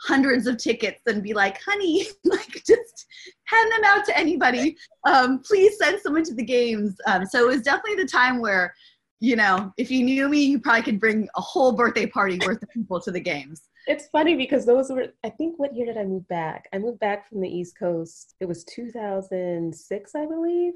hundreds 0.00 0.46
of 0.46 0.58
tickets 0.58 1.02
and 1.06 1.22
be 1.22 1.34
like, 1.34 1.60
honey, 1.62 2.06
like 2.24 2.62
just 2.66 3.06
hand 3.44 3.72
them 3.72 3.84
out 3.84 4.04
to 4.04 4.16
anybody. 4.16 4.76
Um, 5.04 5.40
please 5.40 5.76
send 5.78 6.00
someone 6.00 6.24
to 6.24 6.34
the 6.34 6.44
games. 6.44 6.96
Um, 7.06 7.26
so 7.26 7.44
it 7.44 7.54
was 7.54 7.62
definitely 7.62 8.02
the 8.02 8.08
time 8.08 8.40
where 8.40 8.74
you 9.20 9.36
know, 9.36 9.72
if 9.76 9.90
you 9.90 10.04
knew 10.04 10.28
me, 10.28 10.44
you 10.44 10.60
probably 10.60 10.82
could 10.82 11.00
bring 11.00 11.28
a 11.36 11.40
whole 11.40 11.72
birthday 11.72 12.06
party 12.06 12.38
worth 12.46 12.62
of 12.62 12.68
people 12.70 13.00
to 13.00 13.10
the 13.10 13.20
games. 13.20 13.62
It's 13.86 14.08
funny 14.08 14.36
because 14.36 14.66
those 14.66 14.90
were, 14.90 15.06
I 15.24 15.30
think, 15.30 15.58
what 15.58 15.74
year 15.74 15.86
did 15.86 15.96
I 15.96 16.04
move 16.04 16.28
back? 16.28 16.68
I 16.74 16.78
moved 16.78 17.00
back 17.00 17.26
from 17.26 17.40
the 17.40 17.48
East 17.48 17.78
Coast. 17.78 18.34
It 18.38 18.44
was 18.44 18.62
2006, 18.64 20.14
I 20.14 20.26
believe. 20.26 20.74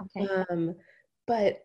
Wow, 0.00 0.24
okay. 0.24 0.44
Um, 0.50 0.74
but, 1.28 1.60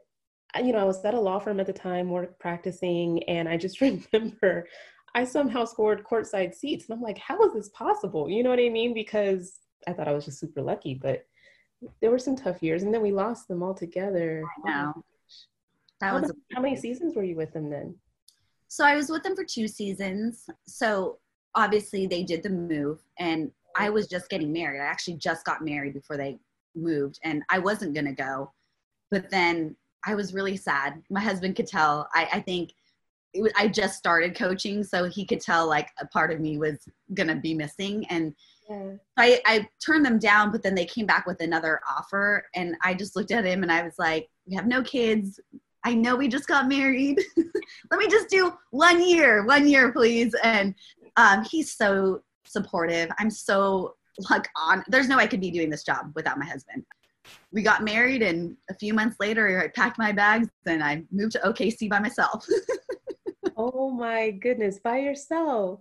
you 0.64 0.72
know, 0.72 0.78
I 0.78 0.84
was 0.84 1.04
at 1.04 1.16
a 1.16 1.20
law 1.20 1.40
firm 1.40 1.60
at 1.60 1.66
the 1.66 1.74
time, 1.74 2.12
work 2.12 2.38
practicing, 2.38 3.24
and 3.24 3.50
I 3.50 3.58
just 3.58 3.82
remember 4.14 4.68
I 5.16 5.26
somehow 5.26 5.66
scored 5.66 6.04
courtside 6.04 6.54
seats. 6.54 6.86
And 6.88 6.96
I'm 6.96 7.02
like, 7.02 7.18
how 7.18 7.42
is 7.44 7.54
this 7.54 7.70
possible? 7.70 8.30
You 8.30 8.44
know 8.44 8.52
what 8.52 8.60
I 8.60 8.70
mean? 8.70 8.94
Because 8.94 9.62
I 9.88 9.94
thought 9.94 10.08
I 10.08 10.14
was 10.14 10.26
just 10.26 10.40
super 10.40 10.62
lucky, 10.62 10.94
but 10.94 11.26
there 12.02 12.12
were 12.12 12.20
some 12.20 12.36
tough 12.36 12.62
years. 12.62 12.84
And 12.84 12.94
then 12.94 13.02
we 13.02 13.12
lost 13.12 13.48
them 13.48 13.64
all 13.64 13.74
together. 13.74 14.44
I 14.68 14.70
know. 14.70 15.04
That 16.04 16.10
how 16.10 16.20
was 16.20 16.30
many, 16.30 16.40
how 16.54 16.62
many 16.62 16.76
seasons 16.76 17.16
were 17.16 17.24
you 17.24 17.36
with 17.36 17.54
them 17.54 17.70
then? 17.70 17.96
So 18.68 18.84
I 18.84 18.96
was 18.96 19.10
with 19.10 19.24
them 19.24 19.36
for 19.36 19.44
two 19.44 19.68
seasons. 19.68 20.50
So 20.68 21.20
obviously 21.56 22.08
they 22.08 22.24
did 22.24 22.44
the 22.44 22.50
move 22.50 23.00
and 23.20 23.52
I 23.76 23.90
was 23.90 24.08
just 24.08 24.30
getting 24.30 24.52
married. 24.52 24.82
I 24.82 24.86
actually 24.86 25.16
just 25.16 25.46
got 25.46 25.64
married 25.64 25.94
before 25.94 26.18
they 26.18 26.40
moved 26.76 27.20
and 27.24 27.44
I 27.50 27.60
wasn't 27.60 27.94
going 27.94 28.08
to 28.08 28.14
go. 28.14 28.52
But 29.12 29.30
then 29.30 29.76
I 30.06 30.16
was 30.16 30.34
really 30.34 30.58
sad. 30.58 31.02
My 31.10 31.22
husband 31.22 31.56
could 31.56 31.68
tell. 31.68 32.10
I, 32.14 32.28
I 32.34 32.40
think 32.42 32.74
was, 33.36 33.52
I 33.56 33.68
just 33.68 33.98
started 33.98 34.36
coaching, 34.36 34.84
so 34.84 35.06
he 35.06 35.26
could 35.26 35.40
tell 35.40 35.68
like 35.68 35.90
a 36.00 36.08
part 36.08 36.32
of 36.32 36.40
me 36.40 36.58
was 36.58 36.88
going 37.14 37.28
to 37.28 37.36
be 37.36 37.54
missing. 37.54 38.06
And 38.10 38.34
yeah. 38.70 38.94
I, 39.18 39.42
I 39.46 39.68
turned 39.84 40.06
them 40.06 40.20
down, 40.20 40.52
but 40.52 40.64
then 40.64 40.76
they 40.76 40.86
came 40.86 41.06
back 41.06 41.26
with 41.26 41.42
another 41.42 41.80
offer. 41.90 42.46
And 42.56 42.76
I 42.84 42.94
just 42.94 43.16
looked 43.16 43.32
at 43.32 43.46
him 43.46 43.64
and 43.64 43.72
I 43.72 43.84
was 43.84 43.96
like, 43.98 44.30
we 44.46 44.56
have 44.56 44.68
no 44.68 44.82
kids. 44.84 45.40
I 45.84 45.94
know 45.94 46.16
we 46.16 46.28
just 46.28 46.48
got 46.48 46.68
married. 46.68 47.22
Let 47.92 48.00
me 48.00 48.08
just 48.08 48.30
do 48.30 48.54
one 48.72 49.06
year, 49.06 49.46
one 49.46 49.68
year, 49.68 49.92
please. 49.92 50.34
And 50.44 50.74
um, 51.18 51.44
he's 51.44 51.74
so 51.74 52.24
supportive. 52.46 53.10
I'm 53.20 53.30
so 53.30 53.96
like 54.30 54.48
on. 54.56 54.84
There's 54.88 55.08
no 55.08 55.18
way 55.18 55.24
I 55.24 55.28
could 55.28 55.42
be 55.42 55.52
doing 55.52 55.70
this 55.70 55.84
job 55.84 56.12
without 56.16 56.38
my 56.38 56.46
husband. 56.46 56.84
We 57.52 57.62
got 57.62 57.84
married, 57.84 58.22
and 58.22 58.58
a 58.70 58.74
few 58.76 58.94
months 58.94 59.18
later, 59.20 59.62
I 59.62 59.68
packed 59.70 59.98
my 59.98 60.12
bags 60.12 60.50
and 60.66 60.84
I 60.84 61.04
moved 61.12 61.34
to 61.34 61.40
OKC 61.40 61.90
by 61.90 62.00
myself. 62.00 62.46
oh 63.58 63.92
my 63.92 64.32
goodness, 64.32 64.80
by 64.80 64.98
yourself. 65.00 65.80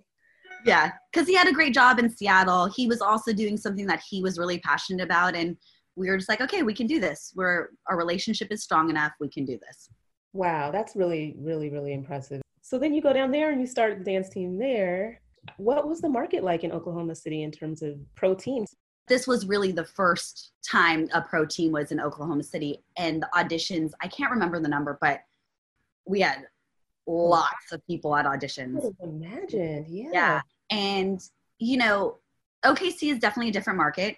Yeah, 0.65 0.93
because 1.13 1.27
he 1.27 1.35
had 1.35 1.49
a 1.49 1.53
great 1.53 1.75
job 1.75 1.99
in 1.99 2.09
Seattle. 2.09 2.67
He 2.67 2.87
was 2.87 3.01
also 3.01 3.33
doing 3.33 3.57
something 3.57 3.87
that 3.87 4.03
he 4.09 4.23
was 4.23 4.39
really 4.39 4.59
passionate 4.61 5.03
about, 5.03 5.35
and 5.35 5.57
we 5.97 6.09
were 6.09 6.17
just 6.17 6.29
like, 6.29 6.41
okay, 6.41 6.63
we 6.63 6.75
can 6.75 6.87
do 6.87 7.01
this. 7.01 7.33
We're 7.35 7.71
our 7.89 7.97
relationship 7.97 8.49
is 8.51 8.63
strong 8.63 8.91
enough. 8.91 9.13
We 9.21 9.29
can 9.29 9.45
do 9.45 9.59
this. 9.59 9.89
Wow, 10.33 10.71
that's 10.71 10.97
really, 10.97 11.37
really, 11.39 11.71
really 11.71 11.93
impressive. 11.93 12.41
So 12.63 12.79
then 12.79 12.95
you 12.95 13.03
go 13.03 13.13
down 13.13 13.31
there 13.31 13.51
and 13.51 13.61
you 13.61 13.67
start 13.67 13.99
the 13.99 14.05
dance 14.05 14.29
team 14.29 14.59
there. 14.59 15.21
What 15.57 15.87
was 15.87 16.01
the 16.01 16.09
market 16.09 16.45
like 16.45 16.65
in 16.65 16.73
Oklahoma 16.73 17.15
City 17.15 17.43
in 17.43 17.51
terms 17.51 17.83
of 17.83 17.97
pro 18.15 18.35
teams? 18.35 18.75
This 19.09 19.27
was 19.27 19.47
really 19.47 19.73
the 19.73 19.85
first 19.85 20.53
time 20.67 21.09
a 21.13 21.21
pro 21.21 21.45
team 21.45 21.73
was 21.73 21.93
in 21.93 22.01
Oklahoma 22.01 22.45
City, 22.45 22.83
and 22.97 23.21
the 23.21 23.29
auditions. 23.35 23.91
I 24.01 24.09
can't 24.09 24.31
remember 24.31 24.61
the 24.61 24.69
number, 24.69 24.97
but 25.01 25.21
we 26.07 26.21
had 26.21 26.47
lots 27.07 27.73
of 27.73 27.85
people 27.87 28.15
at 28.17 28.25
auditions. 28.25 28.95
Imagine, 29.03 29.87
yeah. 29.89 30.11
Yeah, 30.13 30.41
and 30.71 31.21
you 31.59 31.77
know, 31.77 32.19
OKC 32.65 33.11
is 33.13 33.19
definitely 33.19 33.51
a 33.51 33.53
different 33.53 33.77
market 33.77 34.17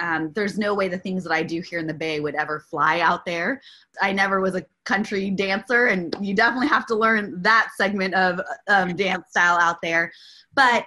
um, 0.00 0.32
there's 0.34 0.58
no 0.58 0.74
way 0.74 0.88
the 0.88 0.98
things 0.98 1.22
that 1.24 1.32
I 1.32 1.42
do 1.42 1.60
here 1.60 1.78
in 1.78 1.86
the 1.86 1.94
Bay 1.94 2.20
would 2.20 2.34
ever 2.34 2.60
fly 2.60 3.00
out 3.00 3.24
there. 3.24 3.60
I 4.00 4.12
never 4.12 4.40
was 4.40 4.54
a 4.54 4.64
country 4.84 5.30
dancer, 5.30 5.86
and 5.86 6.14
you 6.20 6.34
definitely 6.34 6.68
have 6.68 6.86
to 6.86 6.94
learn 6.94 7.42
that 7.42 7.68
segment 7.76 8.14
of 8.14 8.40
um, 8.68 8.96
dance 8.96 9.28
style 9.30 9.58
out 9.58 9.82
there. 9.82 10.12
But 10.54 10.86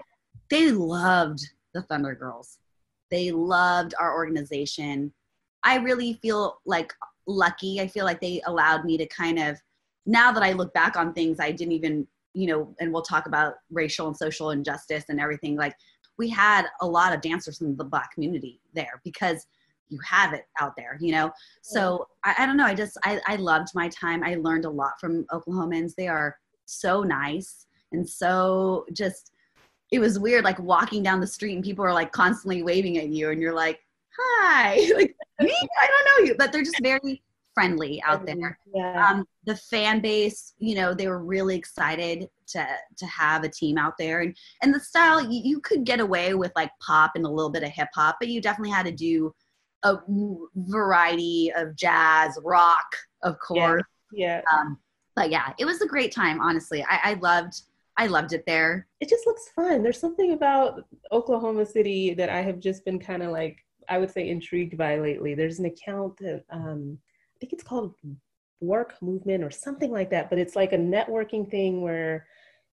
they 0.50 0.72
loved 0.72 1.40
the 1.74 1.84
Thunder 1.84 2.16
Girls. 2.16 2.58
They 3.12 3.32
loved 3.32 3.94
our 4.00 4.14
organization. 4.16 5.14
I 5.64 5.78
really 5.78 6.14
feel 6.22 6.60
like 6.66 6.94
lucky. 7.28 7.82
I 7.82 7.88
feel 7.88 8.06
like 8.06 8.22
they 8.22 8.42
allowed 8.46 8.86
me 8.86 8.98
to 8.98 9.06
kind 9.08 9.40
of, 9.40 9.60
now 10.06 10.32
that 10.32 10.44
I 10.44 10.54
look 10.54 10.74
back 10.74 10.98
on 10.98 11.14
things, 11.14 11.40
I 11.40 11.52
didn't 11.52 11.74
even, 11.74 12.08
you 12.34 12.48
know, 12.48 12.76
and 12.80 12.92
we'll 12.92 13.02
talk 13.02 13.28
about 13.28 13.56
racial 13.72 14.08
and 14.08 14.18
social 14.18 14.52
injustice 14.52 15.06
and 15.10 15.20
everything. 15.20 15.56
Like 15.56 15.76
we 16.18 16.30
had 16.30 16.66
a 16.82 16.88
lot 16.88 17.14
of 17.14 17.22
dancers 17.22 17.58
from 17.58 17.76
the 17.76 17.84
black 17.84 18.12
community 18.14 18.62
there 18.74 19.02
because 19.04 19.46
you 19.90 20.00
have 20.04 20.34
it 20.34 20.46
out 20.60 20.74
there, 20.76 20.98
you 21.00 21.12
know? 21.12 21.32
So 21.62 22.08
I, 22.24 22.36
I 22.40 22.46
don't 22.46 22.58
know. 22.58 22.66
I 22.66 22.74
just, 22.74 22.98
I, 23.04 23.22
I 23.28 23.36
loved 23.36 23.70
my 23.76 23.90
time. 23.90 24.24
I 24.24 24.36
learned 24.36 24.66
a 24.66 24.70
lot 24.70 25.00
from 25.00 25.26
Oklahomans. 25.32 25.94
They 25.96 26.08
are 26.08 26.38
so 26.66 27.04
nice 27.04 27.68
and 27.92 28.08
so 28.08 28.86
just, 28.94 29.32
it 29.92 30.00
was 30.00 30.18
weird, 30.18 30.44
like 30.44 30.60
walking 30.60 31.04
down 31.04 31.20
the 31.20 31.28
street 31.28 31.54
and 31.54 31.64
people 31.64 31.86
are 31.86 31.94
like 31.94 32.12
constantly 32.12 32.64
waving 32.64 32.98
at 32.98 33.10
you 33.10 33.30
and 33.30 33.40
you're 33.42 33.54
like, 33.54 33.80
hi, 34.18 34.76
like 34.96 35.16
me, 35.40 35.56
I 35.82 35.88
don't 35.88 36.06
know 36.06 36.28
you, 36.28 36.36
but 36.38 36.52
they're 36.52 36.64
just 36.64 36.82
very 36.82 37.22
friendly 37.54 38.02
out 38.04 38.26
there. 38.26 38.60
Yeah. 38.74 39.10
Um, 39.10 39.26
the 39.46 39.56
fan 39.56 40.02
base, 40.02 40.54
you 40.58 40.76
know, 40.76 40.94
they 40.94 41.08
were 41.08 41.24
really 41.24 41.56
excited 41.56 42.28
to 42.48 42.66
to 42.98 43.06
have 43.06 43.44
a 43.44 43.50
team 43.50 43.78
out 43.78 43.94
there, 43.98 44.22
and 44.22 44.36
and 44.62 44.74
the 44.74 44.80
style 44.80 45.22
you, 45.22 45.42
you 45.44 45.60
could 45.60 45.86
get 45.86 46.00
away 46.00 46.34
with 46.34 46.52
like 46.56 46.72
pop 46.80 47.12
and 47.16 47.26
a 47.26 47.30
little 47.30 47.52
bit 47.52 47.64
of 47.64 47.70
hip 47.70 47.90
hop, 47.94 48.18
but 48.20 48.30
you 48.30 48.42
definitely 48.42 48.72
had 48.72 48.86
to 48.86 48.92
do 48.92 49.34
a 49.84 49.98
variety 50.56 51.52
of 51.56 51.76
jazz, 51.76 52.40
rock, 52.44 52.88
of 53.24 53.38
course. 53.40 53.84
yeah. 54.12 54.42
Um, 54.52 54.80
but 55.16 55.30
yeah, 55.30 55.54
it 55.60 55.66
was 55.66 55.82
a 55.82 55.88
great 55.88 56.12
time. 56.12 56.42
Honestly, 56.42 56.84
I, 56.90 57.12
I 57.12 57.14
loved 57.16 57.62
I 57.98 58.08
loved 58.08 58.34
it 58.34 58.44
there. 58.46 58.88
it 59.00 59.10
just 59.10 59.26
looks 59.26 59.50
fun. 59.56 59.82
There's 59.82 60.00
something 60.00 60.34
about 60.34 60.86
Oklahoma 61.12 61.66
City 61.66 62.14
that 62.16 62.30
I 62.30 62.42
have 62.42 62.60
just 62.60 62.84
been 62.84 63.00
kind 63.00 63.24
of 63.24 63.32
like, 63.32 63.58
I 63.88 63.98
would 63.98 64.12
say, 64.12 64.30
intrigued 64.30 64.78
by 64.78 65.00
lately. 65.00 65.34
There's 65.34 65.60
an 65.60 65.66
account 65.66 66.18
that 66.18 66.44
um, 66.50 66.98
I 67.08 67.38
think 67.40 67.54
it's 67.54 67.64
called 67.64 67.96
Work 68.60 68.96
Movement 69.02 69.44
or 69.44 69.52
something 69.52 69.92
like 69.92 70.10
that, 70.10 70.30
but 70.30 70.40
it's 70.40 70.58
like 70.58 70.74
a 70.74 70.78
networking 70.78 71.50
thing 71.50 71.82
where 71.82 72.28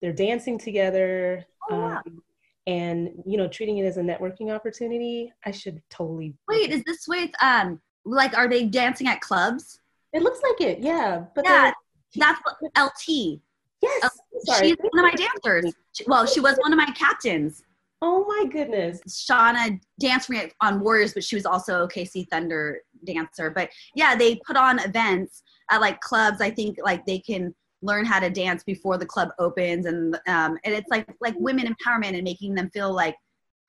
they're 0.01 0.13
dancing 0.13 0.57
together. 0.57 1.45
Oh, 1.71 1.77
wow. 1.79 2.01
um, 2.05 2.21
and 2.67 3.09
you 3.25 3.37
know 3.37 3.47
treating 3.47 3.77
it 3.77 3.85
as 3.85 3.97
a 3.97 4.01
networking 4.01 4.53
opportunity 4.53 5.31
i 5.45 5.51
should 5.51 5.81
totally 5.89 6.33
Wait, 6.49 6.71
is 6.71 6.83
this 6.85 7.05
with 7.07 7.29
um 7.41 7.79
like 8.05 8.37
are 8.37 8.49
they 8.49 8.65
dancing 8.65 9.07
at 9.07 9.21
clubs? 9.21 9.79
it 10.13 10.21
looks 10.21 10.39
like 10.43 10.59
it 10.69 10.79
yeah 10.79 11.23
but 11.35 11.45
Yeah, 11.45 11.71
That's 12.15 12.39
what- 12.43 12.57
LT. 12.77 13.39
yes 13.81 14.01
Oh, 14.03 14.09
sorry. 14.45 14.69
She's 14.69 14.77
one 14.91 15.05
of 15.05 15.11
my 15.11 15.15
dancers. 15.15 15.73
Well, 16.07 16.25
she 16.25 16.39
was 16.39 16.57
one 16.57 16.73
of 16.73 16.77
my 16.77 16.91
captains. 16.91 17.63
oh 18.01 18.25
my 18.27 18.49
goodness 18.51 18.99
Shauna 19.07 19.79
danced 19.99 20.27
for 20.27 20.33
me 20.33 20.51
on 20.61 20.79
Warriors, 20.81 21.13
but 21.13 21.23
she 21.23 21.35
was 21.35 21.45
also 21.45 21.87
OKC 21.87 22.27
Thunder 22.29 22.81
dancer. 23.05 23.49
But 23.51 23.69
yeah, 23.95 24.15
they 24.15 24.35
put 24.45 24.57
on 24.57 24.79
events 24.79 25.43
at 25.71 25.81
like 25.81 25.99
clubs. 26.01 26.41
I 26.41 26.49
think 26.51 26.77
like 26.83 27.05
they 27.05 27.19
can 27.19 27.53
learn 27.81 28.05
how 28.05 28.19
to 28.19 28.29
dance 28.29 28.63
before 28.63 28.97
the 28.97 29.05
club 29.05 29.29
opens, 29.39 29.85
and 29.85 30.15
um, 30.27 30.57
and 30.63 30.73
it's 30.75 30.89
like 30.89 31.07
like 31.21 31.35
women 31.37 31.73
empowerment 31.73 32.13
and 32.15 32.23
making 32.23 32.55
them 32.55 32.69
feel 32.71 32.93
like 32.93 33.15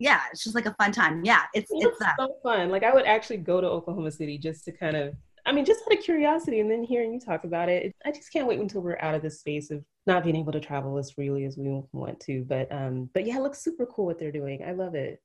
yeah, 0.00 0.22
it's 0.32 0.42
just 0.42 0.56
like 0.56 0.66
a 0.66 0.74
fun 0.74 0.92
time. 0.92 1.22
Yeah, 1.24 1.42
it's 1.54 1.70
It 1.70 1.76
it's 1.76 2.00
looks 2.00 2.14
so 2.18 2.36
fun. 2.42 2.70
Like 2.70 2.82
I 2.82 2.92
would 2.92 3.04
actually 3.04 3.36
go 3.36 3.60
to 3.60 3.66
Oklahoma 3.66 4.10
City 4.10 4.38
just 4.38 4.64
to 4.64 4.72
kind 4.72 4.96
of, 4.96 5.14
I 5.44 5.52
mean, 5.52 5.66
just 5.66 5.82
out 5.86 5.96
of 5.96 6.02
curiosity. 6.02 6.60
And 6.60 6.70
then 6.70 6.82
hearing 6.82 7.12
you 7.12 7.20
talk 7.20 7.44
about 7.44 7.68
it, 7.68 7.94
I 8.04 8.10
just 8.10 8.32
can't 8.32 8.48
wait 8.48 8.58
until 8.58 8.80
we're 8.80 8.98
out 9.00 9.14
of 9.14 9.20
this 9.20 9.40
space 9.40 9.70
of 9.70 9.84
not 10.06 10.24
being 10.24 10.36
able 10.36 10.52
to 10.52 10.60
travel 10.60 10.96
as 10.96 11.10
freely 11.10 11.44
as 11.44 11.58
we 11.58 11.82
want 11.92 12.18
to. 12.20 12.44
But 12.48 12.72
um, 12.72 13.10
but 13.12 13.26
yeah, 13.26 13.36
it 13.36 13.42
looks 13.42 13.62
super 13.62 13.84
cool 13.84 14.06
what 14.06 14.18
they're 14.18 14.32
doing. 14.32 14.64
I 14.66 14.72
love 14.72 14.94
it. 14.94 15.22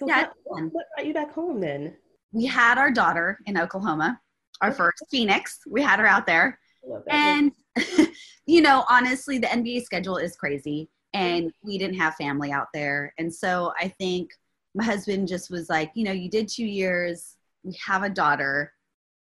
So 0.00 0.08
Yeah, 0.08 0.26
what, 0.42 0.64
what 0.72 0.86
brought 0.96 1.06
you 1.06 1.14
back 1.14 1.32
home 1.32 1.60
then? 1.60 1.94
We 2.32 2.46
had 2.46 2.78
our 2.78 2.90
daughter 2.90 3.38
in 3.46 3.56
Oklahoma, 3.56 4.20
our 4.60 4.72
first 4.72 5.04
Phoenix. 5.08 5.60
We 5.70 5.82
had 5.82 6.00
her 6.00 6.06
out 6.06 6.26
there. 6.26 6.58
I 6.84 6.92
love 6.92 7.02
that. 7.06 7.14
And 7.14 7.52
you 8.46 8.60
know, 8.62 8.84
honestly, 8.88 9.38
the 9.38 9.48
NBA 9.48 9.84
schedule 9.84 10.16
is 10.16 10.36
crazy, 10.36 10.88
and 11.14 11.52
we 11.62 11.78
didn't 11.78 11.96
have 11.98 12.14
family 12.16 12.52
out 12.52 12.68
there, 12.74 13.12
and 13.18 13.32
so 13.32 13.72
I 13.80 13.88
think 13.88 14.30
my 14.74 14.84
husband 14.84 15.26
just 15.28 15.50
was 15.50 15.70
like, 15.70 15.90
you 15.94 16.04
know, 16.04 16.12
you 16.12 16.28
did 16.28 16.48
two 16.48 16.66
years, 16.66 17.36
we 17.64 17.74
have 17.86 18.02
a 18.02 18.10
daughter, 18.10 18.72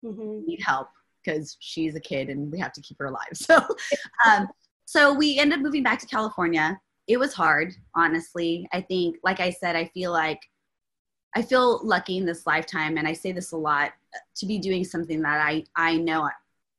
Mhm. 0.04 0.46
need 0.46 0.62
help 0.66 0.88
because 1.24 1.58
she's 1.60 1.94
a 1.96 2.00
kid 2.00 2.30
and 2.30 2.52
we 2.52 2.58
have 2.58 2.72
to 2.74 2.82
keep 2.82 2.98
her 3.00 3.06
alive. 3.06 3.28
So, 3.36 3.60
um, 4.26 4.48
so 4.86 5.14
we 5.14 5.38
ended 5.38 5.60
up 5.60 5.64
moving 5.64 5.84
back 5.84 6.00
to 6.00 6.08
California. 6.08 6.80
It 7.08 7.18
was 7.18 7.34
hard, 7.34 7.74
honestly. 7.96 8.68
I 8.74 8.82
think, 8.82 9.18
like 9.24 9.40
I 9.40 9.50
said, 9.52 9.76
I 9.76 9.86
feel 9.94 10.12
like 10.12 10.40
I 11.36 11.42
feel 11.42 11.80
lucky 11.86 12.18
in 12.18 12.26
this 12.26 12.46
lifetime, 12.48 12.98
and 12.98 13.08
I 13.08 13.14
say 13.14 13.32
this 13.32 13.52
a 13.52 13.58
lot, 13.58 13.92
to 14.36 14.46
be 14.46 14.58
doing 14.58 14.84
something 14.84 15.22
that 15.22 15.40
I 15.42 15.64
I 15.76 15.98
know 15.98 16.30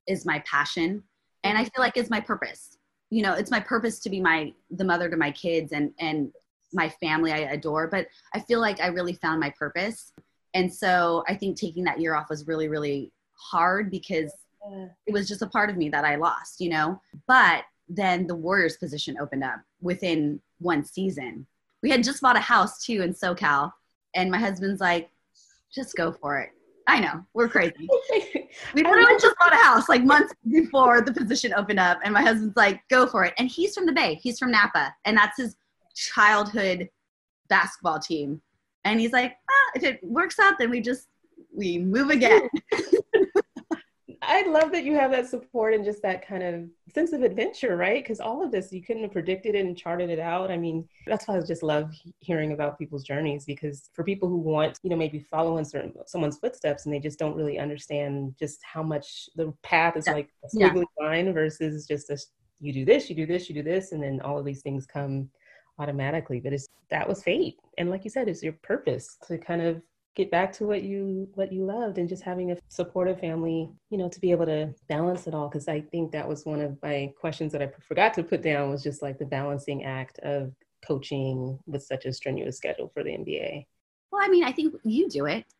is 0.07 0.27
my 0.27 0.41
passion, 0.41 1.03
and 1.45 1.59
I 1.59 1.65
feel 1.65 1.79
like 1.79 1.97
it's 1.97 2.11
my 2.11 2.21
purpose. 2.21 2.79
You 3.11 3.23
know, 3.23 3.35
it's 3.35 3.51
my 3.51 3.61
purpose 3.61 3.99
to 4.01 4.11
be 4.11 4.21
my 4.21 4.53
the 4.71 4.85
mother 4.85 5.09
to 5.11 5.17
my 5.17 5.31
kids 5.31 5.73
and 5.73 5.93
and 5.99 6.33
my 6.73 6.89
family 6.89 7.33
I 7.33 7.39
adore. 7.39 7.89
But 7.89 8.09
I 8.35 8.41
feel 8.41 8.61
like 8.61 8.81
I 8.81 8.87
really 8.87 9.15
found 9.15 9.41
my 9.41 9.51
purpose, 9.51 10.13
and 10.55 10.73
so 10.73 11.25
I 11.29 11.35
think 11.35 11.59
taking 11.59 11.85
that 11.85 12.01
year 12.01 12.15
off 12.15 12.31
was 12.31 12.47
really 12.47 12.69
really 12.69 13.13
hard 13.35 13.91
because 13.91 14.33
it 15.07 15.13
was 15.13 15.27
just 15.27 15.43
a 15.43 15.47
part 15.49 15.71
of 15.71 15.77
me 15.77 15.89
that 15.89 16.05
I 16.05 16.15
lost, 16.15 16.61
you 16.61 16.71
know. 16.71 17.01
But 17.27 17.65
then 17.89 18.27
the 18.27 18.35
Warriors 18.35 18.77
position 18.77 19.17
opened 19.21 19.45
up 19.45 19.61
within 19.81 20.41
one 20.59 20.85
season. 20.85 21.47
We 21.83 21.91
had 21.91 22.05
just 22.05 22.23
bought 22.23 22.37
a 22.37 22.41
house 22.41 22.85
too 22.85 23.03
in 23.03 23.13
SoCal, 23.13 23.73
and 24.15 24.31
my 24.31 24.39
husband's 24.39 24.81
like, 24.81 25.11
"Just 25.75 25.97
go 25.97 26.13
for 26.13 26.39
it." 26.39 26.51
I 26.87 27.01
know 27.01 27.25
we're 27.35 27.49
crazy. 27.49 27.89
We 28.75 28.83
literally 28.83 29.19
just 29.21 29.37
bought 29.39 29.53
a 29.53 29.57
house 29.57 29.89
like 29.89 30.05
months 30.05 30.33
before 30.51 31.01
the 31.01 31.13
position 31.13 31.53
opened 31.55 31.81
up, 31.81 32.01
and 32.05 32.13
my 32.13 32.23
husband's 32.23 32.57
like, 32.57 32.83
"Go 32.89 33.07
for 33.07 33.25
it." 33.25 33.35
And 33.39 33.49
he's 33.49 33.75
from 33.75 33.87
the 33.87 33.93
Bay. 33.93 34.19
He's 34.23 34.39
from 34.39 34.51
Napa, 34.51 34.95
and 35.05 35.17
that's 35.17 35.39
his 35.39 35.57
childhood 35.95 36.89
basketball 37.49 37.99
team. 37.99 38.41
And 38.85 39.01
he's 39.01 39.13
like, 39.13 39.37
ah, 39.51 39.71
"If 39.75 39.83
it 39.85 40.01
works 40.03 40.39
out, 40.39 40.55
then 40.59 40.71
we 40.71 40.81
just 40.81 41.09
we 41.55 41.79
move 41.79 42.11
again." 42.11 42.49
I 44.33 44.49
love 44.49 44.73
that 44.73 44.85
you 44.85 44.95
have 44.95 45.11
that 45.11 45.29
support 45.29 45.75
and 45.75 45.85
just 45.85 46.01
that 46.03 46.27
kind 46.27 46.43
of 46.43 46.65
sense 46.95 47.13
of 47.13 47.23
adventure, 47.23 47.77
right? 47.77 48.03
Because 48.03 48.19
all 48.19 48.43
of 48.43 48.51
this, 48.51 48.73
you 48.73 48.83
couldn't 48.83 49.03
have 49.03 49.13
predicted 49.13 49.55
it 49.55 49.67
and 49.67 49.77
charted 49.77 50.09
it 50.09 50.19
out. 50.19 50.51
I 50.51 50.57
mean, 50.57 50.89
that's 51.07 51.29
why 51.29 51.37
I 51.37 51.41
just 51.43 51.63
love 51.63 51.93
hearing 52.21 52.53
about 52.53 52.79
people's 52.79 53.05
journeys 53.05 53.45
because 53.45 53.91
for 53.93 54.05
people 54.05 54.31
who 54.31 54.39
want, 54.39 54.79
you 54.83 54.89
know, 54.89 54.97
maybe 54.97 55.19
follow 55.19 55.59
in 55.59 55.67
certain 55.67 55.93
someone's 56.07 56.39
footsteps 56.39 56.87
and 56.87 56.95
they 56.95 56.99
just 56.99 57.19
don't 57.19 57.37
really 57.37 57.59
understand 57.59 58.35
just 58.39 58.61
how 58.65 58.83
much 58.83 59.29
the 59.37 59.53
path 59.63 59.99
is 59.99 60.07
Yeah. 60.07 60.15
like 60.15 60.31
a 60.45 60.49
Yeah. 60.55 60.73
squiggly 60.73 60.85
line 60.99 61.35
versus 61.35 61.87
just 61.87 62.09
a, 62.09 62.17
you 62.59 62.73
do 62.73 62.87
this, 62.87 63.11
you 63.11 63.17
do 63.17 63.27
this, 63.27 63.51
you 63.51 63.55
do 63.55 63.63
this, 63.63 63.93
and 63.93 64.03
then 64.03 64.23
all 64.23 64.39
of 64.39 64.47
these 64.47 64.63
things 64.63 64.87
come 64.87 65.29
automatically. 65.79 66.41
But 66.41 66.55
it's 66.55 66.67
that 66.89 67.07
was 67.07 67.23
fate, 67.23 67.57
and 67.77 67.91
like 67.91 68.05
you 68.05 68.11
said, 68.11 68.29
it's 68.29 68.43
your 68.43 68.53
purpose 68.63 69.19
to 69.27 69.37
kind 69.37 69.61
of 69.63 69.83
get 70.15 70.31
back 70.31 70.53
to 70.53 70.67
what 70.67 70.83
you 70.83 71.29
what 71.35 71.53
you 71.53 71.65
loved 71.65 71.99
and 71.99 72.09
just 72.09 72.23
having 72.23 72.53
a 72.53 72.57
supportive 72.69 73.19
family 73.19 73.71
you 73.91 73.97
know 73.99 74.09
to 74.09 74.21
be 74.21 74.31
able 74.31 74.45
to 74.45 74.73
balance 74.89 75.27
it 75.27 75.35
all 75.35 75.49
because 75.49 75.69
i 75.69 75.81
think 75.81 76.13
that 76.13 76.29
was 76.29 76.45
one 76.45 76.61
of 76.61 76.77
my 76.83 77.11
questions 77.19 77.51
that 77.53 77.63
i 77.63 77.69
forgot 77.89 78.13
to 78.13 78.23
put 78.23 78.43
down 78.43 78.71
was 78.71 78.83
just 78.83 79.01
like 79.03 79.19
the 79.19 79.25
balancing 79.25 79.85
act 79.85 80.19
of 80.21 80.53
coaching 80.87 81.59
with 81.67 81.83
such 81.83 82.05
a 82.05 82.13
strenuous 82.13 82.57
schedule 82.57 82.91
for 82.93 83.03
the 83.03 83.11
nba 83.11 83.65
Well, 84.11 84.23
I 84.23 84.29
mean, 84.29 84.45
I 84.45 84.53
think 84.53 84.75
you 84.85 85.09
do 85.09 85.27
it. 85.27 85.45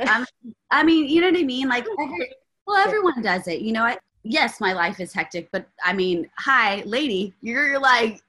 Um, 0.00 0.26
I 0.72 0.82
mean, 0.82 1.08
you 1.08 1.20
know 1.20 1.30
what 1.30 1.38
I 1.38 1.44
mean? 1.44 1.68
Like, 1.68 1.86
every- 2.02 2.32
well, 2.66 2.76
everyone 2.84 3.22
does 3.22 3.46
it. 3.46 3.60
You 3.60 3.72
know 3.72 3.84
what? 3.84 4.00
Yes, 4.24 4.60
my 4.60 4.72
life 4.72 4.98
is 4.98 5.12
hectic, 5.12 5.48
but 5.52 5.68
I 5.84 5.92
mean, 5.92 6.28
hi, 6.36 6.82
lady, 6.84 7.32
you're 7.40 7.78
like, 7.78 8.20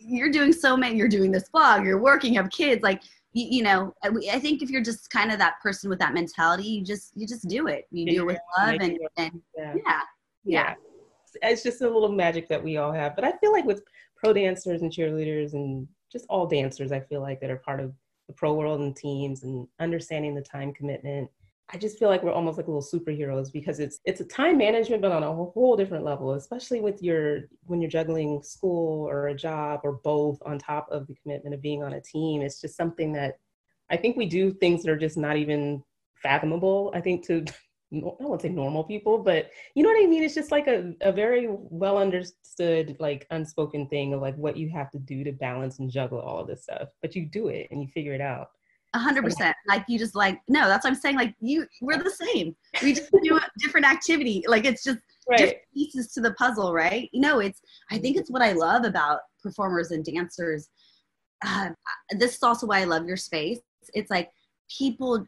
you're 0.00 0.30
doing 0.30 0.52
so 0.52 0.76
many. 0.76 0.96
You're 0.96 1.06
doing 1.08 1.30
this 1.30 1.48
blog. 1.48 1.84
You're 1.86 2.00
working. 2.00 2.34
You 2.34 2.42
have 2.42 2.50
kids. 2.50 2.82
Like, 2.82 3.02
you, 3.34 3.58
you 3.58 3.62
know, 3.62 3.92
uh, 4.02 4.10
I, 4.10 4.36
I 4.36 4.38
think 4.38 4.62
if 4.62 4.70
you're 4.70 4.82
just 4.82 5.10
kind 5.10 5.30
of 5.30 5.38
that 5.38 5.60
person 5.62 5.90
with 5.90 5.98
that 5.98 6.14
mentality, 6.14 6.64
you 6.64 6.84
just 6.84 7.12
you 7.14 7.26
just 7.26 7.46
do 7.48 7.66
it. 7.66 7.86
You 7.90 8.06
do 8.06 8.22
it 8.22 8.26
with 8.26 8.38
love 8.58 8.78
and 8.80 8.98
and 9.16 9.42
yeah 9.84 10.00
yeah, 10.44 10.74
yeah. 11.42 11.50
it's 11.50 11.62
just 11.62 11.80
a 11.82 11.88
little 11.88 12.12
magic 12.12 12.48
that 12.48 12.62
we 12.62 12.76
all 12.76 12.92
have 12.92 13.14
but 13.14 13.24
i 13.24 13.32
feel 13.38 13.52
like 13.52 13.64
with 13.64 13.82
pro 14.16 14.32
dancers 14.32 14.82
and 14.82 14.92
cheerleaders 14.92 15.54
and 15.54 15.86
just 16.10 16.26
all 16.28 16.46
dancers 16.46 16.92
i 16.92 17.00
feel 17.00 17.20
like 17.20 17.40
that 17.40 17.50
are 17.50 17.56
part 17.56 17.80
of 17.80 17.92
the 18.28 18.34
pro 18.34 18.54
world 18.54 18.80
and 18.80 18.96
teams 18.96 19.42
and 19.42 19.66
understanding 19.80 20.34
the 20.34 20.42
time 20.42 20.72
commitment 20.72 21.28
i 21.72 21.78
just 21.78 21.98
feel 21.98 22.08
like 22.08 22.22
we're 22.22 22.32
almost 22.32 22.56
like 22.56 22.68
little 22.68 22.82
superheroes 22.82 23.52
because 23.52 23.80
it's 23.80 24.00
it's 24.04 24.20
a 24.20 24.24
time 24.24 24.58
management 24.58 25.02
but 25.02 25.12
on 25.12 25.22
a 25.22 25.34
whole 25.34 25.76
different 25.76 26.04
level 26.04 26.34
especially 26.34 26.80
with 26.80 27.02
your 27.02 27.42
when 27.64 27.80
you're 27.80 27.90
juggling 27.90 28.42
school 28.42 29.08
or 29.08 29.28
a 29.28 29.34
job 29.34 29.80
or 29.84 30.00
both 30.04 30.38
on 30.44 30.58
top 30.58 30.86
of 30.90 31.06
the 31.06 31.14
commitment 31.14 31.54
of 31.54 31.62
being 31.62 31.82
on 31.82 31.94
a 31.94 32.00
team 32.00 32.42
it's 32.42 32.60
just 32.60 32.76
something 32.76 33.12
that 33.12 33.38
i 33.90 33.96
think 33.96 34.16
we 34.16 34.26
do 34.26 34.52
things 34.52 34.82
that 34.82 34.90
are 34.90 34.98
just 34.98 35.16
not 35.16 35.36
even 35.36 35.82
fathomable 36.22 36.92
i 36.94 37.00
think 37.00 37.24
to 37.26 37.44
I 38.02 38.24
won't 38.24 38.42
say 38.42 38.48
normal 38.48 38.84
people, 38.84 39.18
but 39.18 39.50
you 39.74 39.82
know 39.82 39.90
what 39.90 40.02
I 40.02 40.06
mean? 40.06 40.22
It's 40.22 40.34
just 40.34 40.50
like 40.50 40.66
a, 40.66 40.94
a 41.00 41.12
very 41.12 41.48
well 41.48 41.98
understood, 41.98 42.96
like 42.98 43.26
unspoken 43.30 43.88
thing 43.88 44.14
of 44.14 44.20
like 44.20 44.36
what 44.36 44.56
you 44.56 44.68
have 44.70 44.90
to 44.92 44.98
do 44.98 45.24
to 45.24 45.32
balance 45.32 45.78
and 45.78 45.90
juggle 45.90 46.20
all 46.20 46.40
of 46.40 46.48
this 46.48 46.64
stuff. 46.64 46.88
But 47.02 47.14
you 47.14 47.26
do 47.26 47.48
it 47.48 47.68
and 47.70 47.80
you 47.80 47.88
figure 47.88 48.14
it 48.14 48.20
out. 48.20 48.48
A 48.94 48.98
hundred 48.98 49.24
percent. 49.24 49.56
Like 49.66 49.84
you 49.88 49.98
just 49.98 50.14
like 50.14 50.40
no. 50.48 50.68
That's 50.68 50.84
what 50.84 50.90
I'm 50.90 50.96
saying. 50.96 51.16
Like 51.16 51.34
you, 51.40 51.66
we're 51.80 52.02
the 52.02 52.10
same. 52.10 52.54
We 52.82 52.94
just 52.94 53.10
do 53.22 53.36
a 53.36 53.40
different 53.58 53.86
activity. 53.86 54.44
Like 54.46 54.64
it's 54.64 54.84
just 54.84 54.98
different 55.36 55.58
pieces 55.74 56.12
to 56.12 56.20
the 56.20 56.32
puzzle, 56.34 56.72
right? 56.72 57.10
You 57.12 57.20
know, 57.20 57.40
it's 57.40 57.60
I 57.90 57.98
think 57.98 58.16
it's 58.16 58.30
what 58.30 58.42
I 58.42 58.52
love 58.52 58.84
about 58.84 59.20
performers 59.42 59.90
and 59.90 60.04
dancers. 60.04 60.68
Uh, 61.44 61.70
this 62.18 62.36
is 62.36 62.42
also 62.42 62.66
why 62.66 62.80
I 62.80 62.84
love 62.84 63.06
your 63.06 63.16
space. 63.16 63.58
It's 63.94 64.10
like 64.10 64.30
people 64.78 65.26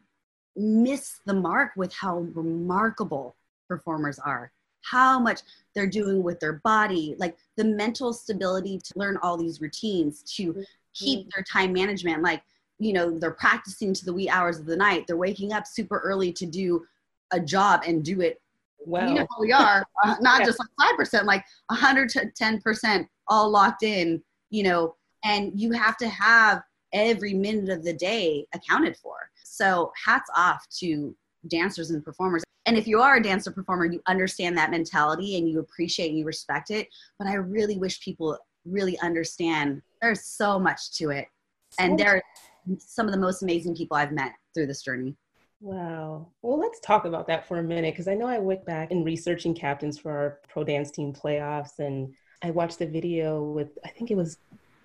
miss 0.55 1.19
the 1.25 1.33
mark 1.33 1.71
with 1.75 1.93
how 1.93 2.19
remarkable 2.33 3.35
performers 3.67 4.17
are 4.19 4.51
how 4.89 5.19
much 5.19 5.41
they're 5.75 5.87
doing 5.87 6.23
with 6.23 6.39
their 6.39 6.53
body 6.63 7.15
like 7.19 7.35
the 7.57 7.63
mental 7.63 8.13
stability 8.13 8.79
to 8.79 8.93
learn 8.95 9.17
all 9.21 9.37
these 9.37 9.61
routines 9.61 10.23
to 10.23 10.63
keep 10.93 11.19
mm-hmm. 11.19 11.29
their 11.35 11.43
time 11.43 11.73
management 11.73 12.23
like 12.23 12.41
you 12.79 12.93
know 12.93 13.17
they're 13.17 13.31
practicing 13.31 13.93
to 13.93 14.05
the 14.05 14.13
wee 14.13 14.29
hours 14.29 14.59
of 14.59 14.65
the 14.65 14.75
night. 14.75 15.05
They're 15.07 15.17
waking 15.17 15.53
up 15.53 15.65
super 15.65 15.99
early 15.99 16.31
to 16.33 16.45
do 16.45 16.85
a 17.31 17.39
job 17.39 17.83
and 17.85 18.03
do 18.03 18.21
it. 18.21 18.41
Well 18.85 19.09
you 19.09 19.15
know 19.15 19.27
we 19.39 19.51
are. 19.51 19.83
Uh, 20.03 20.15
not 20.21 20.41
yeah. 20.41 20.45
just 20.45 20.59
like 20.59 20.97
5% 20.99 21.25
like 21.25 21.43
110% 21.71 23.07
all 23.27 23.49
locked 23.49 23.81
in 23.81 24.21
you 24.51 24.61
know 24.61 24.95
and 25.23 25.59
you 25.59 25.71
have 25.71 25.97
to 25.97 26.07
have 26.07 26.61
every 26.93 27.33
minute 27.33 27.69
of 27.69 27.83
the 27.83 27.93
day 27.93 28.45
accounted 28.53 28.95
for. 28.97 29.15
So 29.43 29.91
hats 30.05 30.29
off 30.35 30.65
to 30.79 31.15
dancers 31.47 31.89
and 31.89 32.05
performers. 32.05 32.43
And 32.67 32.77
if 32.77 32.85
you 32.85 33.01
are 33.01 33.15
a 33.15 33.23
dancer 33.23 33.51
performer 33.51 33.85
you 33.85 34.01
understand 34.07 34.55
that 34.57 34.69
mentality 34.69 35.37
and 35.37 35.49
you 35.49 35.59
appreciate 35.59 36.09
and 36.09 36.19
you 36.19 36.25
respect 36.25 36.69
it. 36.69 36.87
But 37.17 37.27
i 37.27 37.33
really 37.33 37.77
wish 37.77 37.99
people 38.01 38.37
really 38.65 38.99
understand. 38.99 39.81
There's 40.01 40.23
so 40.23 40.59
much 40.59 40.91
to 40.97 41.09
it. 41.09 41.27
And 41.79 41.97
they're 41.97 42.21
some 42.79 43.05
of 43.05 43.13
the 43.13 43.19
most 43.19 43.43
amazing 43.43 43.75
people 43.75 43.97
i've 43.97 44.11
met 44.11 44.33
through 44.53 44.67
this 44.67 44.81
journey 44.81 45.15
Wow. 45.59 46.27
Well, 46.43 46.59
let's 46.59 46.79
talk 46.81 47.05
about 47.05 47.25
that 47.27 47.47
for 47.47 47.57
a 47.57 47.63
minute 47.63 47.93
because 47.93 48.07
I 48.07 48.13
know 48.13 48.27
I 48.27 48.37
went 48.37 48.63
back 48.65 48.91
and 48.91 49.03
researching 49.03 49.55
captains 49.55 49.97
for 49.97 50.11
our 50.11 50.39
pro 50.47 50.63
dance 50.63 50.91
team 50.91 51.13
playoffs 51.13 51.79
and 51.79 52.13
I 52.43 52.51
watched 52.51 52.77
the 52.77 52.85
video 52.85 53.43
with, 53.43 53.69
I 53.83 53.89
think 53.89 54.11
it 54.11 54.17
was 54.17 54.37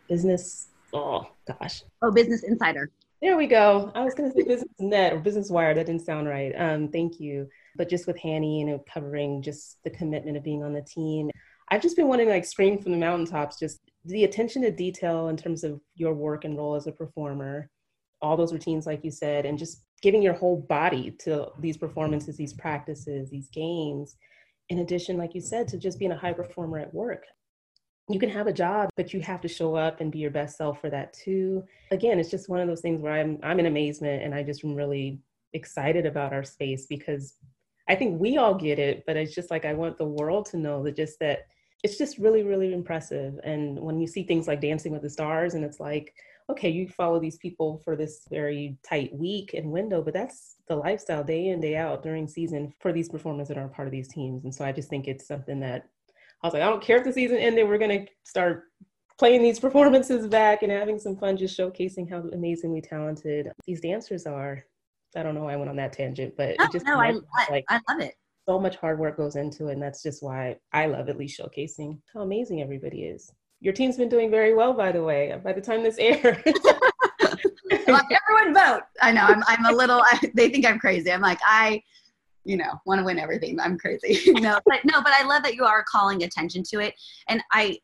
Business, 0.09 0.69
oh 0.93 1.27
gosh. 1.47 1.83
Oh, 2.03 2.11
Business 2.11 2.43
Insider. 2.43 2.91
There 3.21 3.37
we 3.37 3.47
go. 3.47 3.93
I 3.95 4.05
was 4.05 4.15
going 4.15 4.31
to 4.31 4.37
say 4.37 4.47
Business 4.47 4.69
Net 4.81 5.13
or 5.13 5.21
Business 5.21 5.49
Wire. 5.49 5.75
That 5.75 5.87
didn't 5.87 6.05
sound 6.05 6.29
right. 6.29 6.53
Um, 6.59 6.89
thank 6.89 7.21
you. 7.21 7.49
But 7.77 7.89
just 7.89 8.07
with 8.07 8.19
Hanny, 8.19 8.61
you 8.61 8.67
know, 8.67 8.85
covering 8.93 9.43
just 9.43 9.79
the 9.85 9.91
commitment 9.91 10.37
of 10.37 10.43
being 10.43 10.65
on 10.65 10.73
the 10.73 10.83
team. 10.83 11.31
I've 11.71 11.83
just 11.83 11.97
been 11.97 12.09
wanting 12.09 12.27
to 12.27 12.33
like 12.33 12.45
scream 12.45 12.79
from 12.79 12.93
the 12.93 12.99
mountaintops, 12.99 13.59
just 13.59 13.81
the 14.05 14.25
attention 14.25 14.63
to 14.63 14.71
detail 14.71 15.29
in 15.29 15.37
terms 15.37 15.65
of 15.65 15.81
your 15.95 16.15
work 16.15 16.45
and 16.45 16.57
role 16.57 16.75
as 16.75 16.87
a 16.87 16.93
performer, 16.93 17.71
all 18.23 18.37
those 18.37 18.53
routines, 18.53 18.87
like 18.87 19.05
you 19.05 19.11
said, 19.11 19.45
and 19.45 19.59
just 19.59 19.83
giving 20.01 20.23
your 20.23 20.35
whole 20.35 20.57
body 20.57 21.11
to 21.21 21.49
these 21.59 21.77
performances, 21.77 22.37
these 22.37 22.53
practices, 22.53 23.31
these 23.31 23.49
games. 23.49 24.17
In 24.69 24.79
addition, 24.79 25.19
like 25.19 25.35
you 25.35 25.41
said, 25.41 25.69
to 25.69 25.79
just 25.79 25.99
being 25.99 26.13
a 26.13 26.17
high 26.17 26.33
performer 26.33 26.79
at 26.79 26.95
work. 26.95 27.25
You 28.09 28.19
can 28.19 28.31
have 28.31 28.47
a 28.47 28.53
job, 28.53 28.91
but 28.97 29.13
you 29.13 29.21
have 29.21 29.41
to 29.43 29.49
show 29.49 29.75
up 29.75 30.01
and 30.01 30.11
be 30.11 30.19
your 30.19 30.31
best 30.31 30.57
self 30.57 30.81
for 30.81 30.91
that 30.91 31.13
too. 31.13 31.65
Again, 31.91 32.19
it's 32.19 32.31
just 32.31 32.49
one 32.49 32.61
of 32.61 32.69
those 32.69 32.81
things 32.81 33.01
where 33.01 33.13
I'm 33.13 33.39
I'm 33.43 33.61
in 33.61 33.67
amazement 33.67 34.23
and 34.23 34.35
I 34.35 34.43
just 34.43 34.65
am 34.65 34.75
really 34.75 35.21
excited 35.53 36.07
about 36.07 36.33
our 36.33 36.45
space 36.45 36.87
because 36.87 37.35
I 37.89 37.95
think 37.95 38.21
we 38.21 38.39
all 38.39 38.55
get 38.55 38.79
it, 38.79 39.05
but 39.07 39.17
it's 39.17 39.35
just 39.35 39.51
like 39.51 39.65
I 39.65 39.75
want 39.75 39.99
the 39.99 40.05
world 40.05 40.47
to 40.47 40.57
know 40.57 40.83
that 40.85 40.97
just 40.97 41.19
that 41.21 41.47
it's 41.83 41.99
just 41.99 42.19
really, 42.19 42.43
really 42.43 42.73
impressive. 42.73 43.39
And 43.43 43.79
when 43.79 43.99
you 43.99 44.07
see 44.07 44.23
things 44.23 44.47
like 44.47 44.61
Dancing 44.61 44.93
with 44.93 45.03
the 45.03 45.11
Stars, 45.11 45.55
and 45.55 45.65
it's 45.65 45.81
like, 45.81 46.15
okay, 46.53 46.71
you 46.71 46.89
follow 46.89 47.19
these 47.21 47.37
people 47.39 47.83
for 47.85 47.97
this 47.97 48.27
very 48.31 48.79
tight 48.83 49.13
week 49.15 49.55
and 49.55 49.71
window, 49.71 50.03
but 50.03 50.15
that's 50.15 50.57
the 50.69 50.77
lifestyle 50.77 51.25
day 51.25 51.49
in, 51.49 51.61
day 51.61 51.77
out 51.77 52.03
during 52.03 52.29
season 52.29 52.73
for 52.81 52.93
these 52.93 53.09
performers 53.09 53.49
that 53.49 53.59
aren't 53.59 53.75
part 53.75 53.89
of 53.89 53.93
these 53.93 54.09
teams. 54.09 54.45
And 54.45 54.55
so 54.55 54.65
I 54.65 54.73
just 54.73 54.89
think 54.89 55.09
it's 55.09 55.27
something 55.27 55.61
that 55.61 55.89
I 56.43 56.47
was 56.47 56.55
like, 56.55 56.63
I 56.63 56.71
don't 56.71 56.83
care 56.83 56.99
if 56.99 57.05
the 57.05 57.13
season 57.13 57.39
ended, 57.39 57.69
we're 57.69 57.79
going 57.79 58.07
to 58.07 58.13
start 58.25 58.65
playing 59.19 59.43
these 59.43 59.61
performances 59.61 60.27
back 60.27 60.63
and 60.63 60.73
having 60.73 60.99
some 60.99 61.17
fun, 61.17 61.37
just 61.37 61.59
showcasing 61.59 62.11
how 62.11 62.19
amazingly 62.33 62.81
talented 62.81 63.51
these 63.67 63.81
dancers 63.81 64.27
are. 64.27 64.65
I 65.15 65.23
don't 65.23 65.35
know 65.35 65.45
why 65.45 65.53
I 65.53 65.57
went 65.57 65.71
on 65.71 65.77
that 65.77 65.93
tangent, 65.93 66.35
but 66.37 66.57
no, 66.59 66.65
it 66.65 66.73
just 66.73 66.87
no, 66.87 66.99
I, 66.99 67.15
like, 67.51 67.65
I 67.69 67.81
love 67.89 68.01
it. 68.01 68.15
So 68.49 68.59
much 68.59 68.77
hard 68.77 68.99
work 68.99 69.19
goes 69.19 69.37
into 69.37 69.69
it, 69.69 69.75
and 69.75 69.83
that's 69.83 70.03
just 70.03 70.23
why 70.23 70.57
I 70.73 70.87
love 70.87 71.09
at 71.09 71.19
least 71.19 71.39
showcasing 71.39 72.01
how 72.13 72.23
amazing 72.23 72.61
everybody 72.61 73.05
is. 73.05 73.31
Your 73.63 73.73
team's 73.73 73.97
been 73.97 74.09
doing 74.09 74.29
very 74.29 74.55
well, 74.55 74.75
by 74.75 74.91
the 74.91 75.03
way. 75.03 75.39
By 75.43 75.53
the 75.53 75.61
time 75.61 75.85
this 75.85 75.97
airs, 75.99 76.37
everyone 77.71 78.53
vote. 78.53 78.81
I 79.01 79.13
know 79.13 79.23
I'm. 79.23 79.43
I'm 79.47 79.65
a 79.67 79.73
little. 79.73 80.03
I, 80.03 80.33
they 80.35 80.51
think 80.51 80.67
I'm 80.67 80.81
crazy. 80.81 81.13
I'm 81.13 81.21
like 81.21 81.39
I, 81.47 81.81
you 82.45 82.57
know, 82.57 82.81
want 82.87 82.99
to 82.99 83.05
win 83.05 83.21
everything. 83.21 83.61
I'm 83.61 83.79
crazy. 83.79 84.33
no, 84.33 84.59
but 84.67 84.85
no, 84.85 85.01
but 85.01 85.13
I 85.13 85.25
love 85.25 85.45
that 85.45 85.55
you 85.55 85.65
are 85.65 85.85
calling 85.89 86.25
attention 86.25 86.65
to 86.71 86.81
it, 86.81 86.95
and 87.29 87.41
I. 87.53 87.79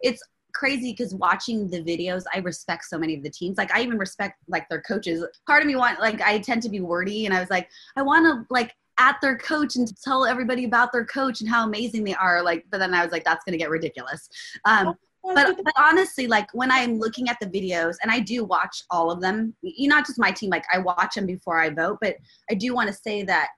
It's 0.00 0.20
crazy 0.52 0.90
because 0.90 1.14
watching 1.14 1.68
the 1.68 1.80
videos, 1.84 2.24
I 2.34 2.38
respect 2.38 2.84
so 2.86 2.98
many 2.98 3.16
of 3.16 3.22
the 3.22 3.30
teams. 3.30 3.56
Like 3.56 3.72
I 3.72 3.82
even 3.82 3.98
respect 3.98 4.40
like 4.48 4.68
their 4.68 4.80
coaches. 4.82 5.24
Part 5.46 5.62
of 5.62 5.68
me 5.68 5.76
want 5.76 6.00
like 6.00 6.20
I 6.22 6.40
tend 6.40 6.64
to 6.64 6.68
be 6.68 6.80
wordy, 6.80 7.26
and 7.26 7.32
I 7.32 7.38
was 7.38 7.50
like, 7.50 7.68
I 7.94 8.02
want 8.02 8.24
to 8.26 8.52
like 8.52 8.74
at 8.98 9.20
their 9.20 9.36
coach 9.36 9.76
and 9.76 9.90
tell 10.02 10.24
everybody 10.24 10.64
about 10.64 10.92
their 10.92 11.04
coach 11.04 11.40
and 11.40 11.50
how 11.50 11.66
amazing 11.66 12.04
they 12.04 12.14
are. 12.14 12.42
Like, 12.42 12.64
but 12.70 12.78
then 12.78 12.94
I 12.94 13.02
was 13.02 13.12
like, 13.12 13.24
that's 13.24 13.44
gonna 13.44 13.56
get 13.56 13.70
ridiculous. 13.70 14.28
Um, 14.64 14.96
but, 15.22 15.56
but 15.64 15.74
honestly, 15.78 16.26
like 16.26 16.52
when 16.52 16.70
I'm 16.70 16.98
looking 16.98 17.28
at 17.28 17.38
the 17.40 17.46
videos, 17.46 17.96
and 18.02 18.10
I 18.10 18.20
do 18.20 18.44
watch 18.44 18.82
all 18.90 19.10
of 19.10 19.20
them, 19.20 19.54
you 19.62 19.88
not 19.88 20.06
just 20.06 20.18
my 20.18 20.30
team, 20.30 20.50
like 20.50 20.64
I 20.72 20.78
watch 20.78 21.14
them 21.14 21.26
before 21.26 21.58
I 21.58 21.70
vote, 21.70 21.98
but 22.00 22.16
I 22.50 22.54
do 22.54 22.74
want 22.74 22.88
to 22.88 22.94
say 22.94 23.22
that 23.22 23.48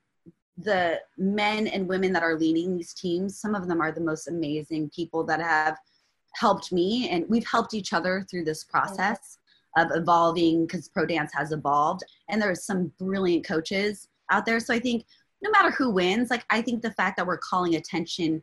the 0.59 1.01
men 1.18 1.66
and 1.66 1.88
women 1.88 2.12
that 2.12 2.22
are 2.22 2.38
leading 2.38 2.77
these 2.77 2.94
teams, 2.94 3.40
some 3.40 3.55
of 3.55 3.66
them 3.66 3.81
are 3.81 3.92
the 3.92 4.01
most 4.01 4.29
amazing 4.29 4.90
people 4.94 5.25
that 5.25 5.40
have 5.40 5.77
helped 6.35 6.72
me, 6.72 7.09
and 7.09 7.25
we've 7.29 7.46
helped 7.46 7.75
each 7.75 7.92
other 7.92 8.25
through 8.31 8.44
this 8.44 8.64
process 8.64 9.38
of 9.77 9.88
evolving 9.92 10.66
because 10.66 10.88
pro 10.88 11.05
dance 11.05 11.33
has 11.35 11.53
evolved, 11.53 12.03
and 12.29 12.40
there's 12.40 12.64
some 12.64 12.92
brilliant 12.99 13.44
coaches 13.44 14.09
out 14.31 14.46
there. 14.46 14.61
So 14.61 14.72
I 14.72 14.79
think 14.79 15.05
no 15.42 15.51
matter 15.51 15.70
who 15.70 15.90
wins, 15.90 16.31
like 16.31 16.44
I 16.51 16.62
think 16.62 16.83
the 16.83 16.92
fact 16.92 17.16
that 17.16 17.27
we're 17.27 17.38
calling 17.38 17.75
attention 17.75 18.42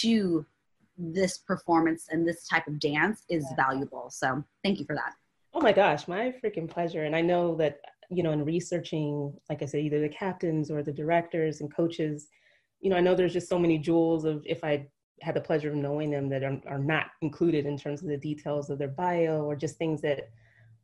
to 0.00 0.46
this 0.96 1.38
performance 1.38 2.08
and 2.10 2.26
this 2.26 2.46
type 2.46 2.66
of 2.66 2.78
dance 2.80 3.24
is 3.28 3.46
yeah. 3.50 3.64
valuable. 3.64 4.10
So 4.10 4.42
thank 4.64 4.78
you 4.78 4.84
for 4.84 4.96
that. 4.96 5.14
Oh 5.54 5.60
my 5.60 5.72
gosh, 5.72 6.08
my 6.08 6.34
freaking 6.44 6.68
pleasure. 6.68 7.04
And 7.04 7.14
I 7.14 7.20
know 7.20 7.54
that, 7.56 7.78
you 8.10 8.22
know, 8.22 8.32
in 8.32 8.44
researching, 8.44 9.32
like 9.48 9.62
I 9.62 9.66
said, 9.66 9.80
either 9.80 10.00
the 10.00 10.08
captains 10.08 10.70
or 10.70 10.82
the 10.82 10.92
directors 10.92 11.60
and 11.60 11.74
coaches, 11.74 12.28
you 12.80 12.90
know, 12.90 12.96
I 12.96 13.00
know 13.00 13.14
there's 13.14 13.32
just 13.32 13.48
so 13.48 13.58
many 13.58 13.78
jewels 13.78 14.24
of 14.24 14.42
if 14.46 14.62
I 14.62 14.86
had 15.20 15.34
the 15.34 15.40
pleasure 15.40 15.70
of 15.70 15.74
knowing 15.74 16.10
them 16.10 16.28
that 16.28 16.44
are, 16.44 16.60
are 16.68 16.78
not 16.78 17.06
included 17.22 17.66
in 17.66 17.76
terms 17.76 18.02
of 18.02 18.08
the 18.08 18.16
details 18.16 18.70
of 18.70 18.78
their 18.78 18.88
bio 18.88 19.42
or 19.42 19.56
just 19.56 19.76
things 19.76 20.00
that 20.02 20.30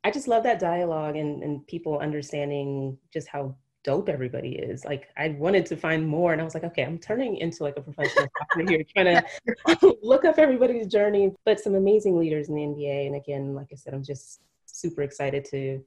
I 0.03 0.11
just 0.11 0.29
love 0.29 0.43
that 0.43 0.59
dialogue 0.59 1.17
and, 1.17 1.43
and 1.43 1.67
people 1.67 1.99
understanding 1.99 2.99
just 3.13 3.29
how 3.29 3.57
dope 3.85 4.09
everybody 4.09 4.57
is. 4.57 4.85
Like 4.85 5.09
I 5.17 5.29
wanted 5.29 5.67
to 5.67 5.77
find 5.77 6.07
more 6.09 6.33
and 6.33 6.41
I 6.41 6.45
was 6.45 6.55
like, 6.55 6.65
okay, 6.65 6.83
I'm 6.83 6.99
turning 6.99 7.37
into 7.37 7.63
like 7.63 7.77
a 7.77 7.83
professional 7.83 8.27
here, 8.67 8.83
trying 8.97 9.23
to 9.69 9.99
look 10.03 10.25
up 10.25 10.39
everybody's 10.39 10.87
journey, 10.87 11.33
but 11.45 11.61
some 11.61 11.75
amazing 11.75 12.19
leaders 12.19 12.49
in 12.49 12.55
the 12.55 12.63
NBA. 12.63 13.07
And 13.07 13.15
again, 13.15 13.55
like 13.55 13.69
I 13.73 13.77
said, 13.77 13.95
I'm 13.95 14.03
just 14.03 14.41
super 14.67 15.03
excited 15.03 15.45
to 15.51 15.85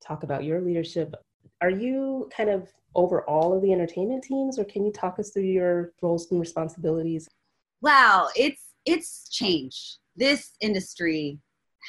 talk 0.00 0.22
about 0.22 0.44
your 0.44 0.60
leadership. 0.60 1.14
Are 1.60 1.70
you 1.70 2.30
kind 2.34 2.48
of 2.48 2.68
over 2.94 3.22
all 3.22 3.52
of 3.52 3.62
the 3.62 3.72
entertainment 3.72 4.24
teams 4.24 4.58
or 4.58 4.64
can 4.64 4.84
you 4.84 4.92
talk 4.92 5.18
us 5.18 5.30
through 5.30 5.42
your 5.42 5.92
roles 6.00 6.30
and 6.30 6.40
responsibilities? 6.40 7.28
Wow, 7.82 8.28
it's 8.36 8.62
it's 8.86 9.28
changed. 9.28 9.98
This 10.16 10.52
industry 10.60 11.38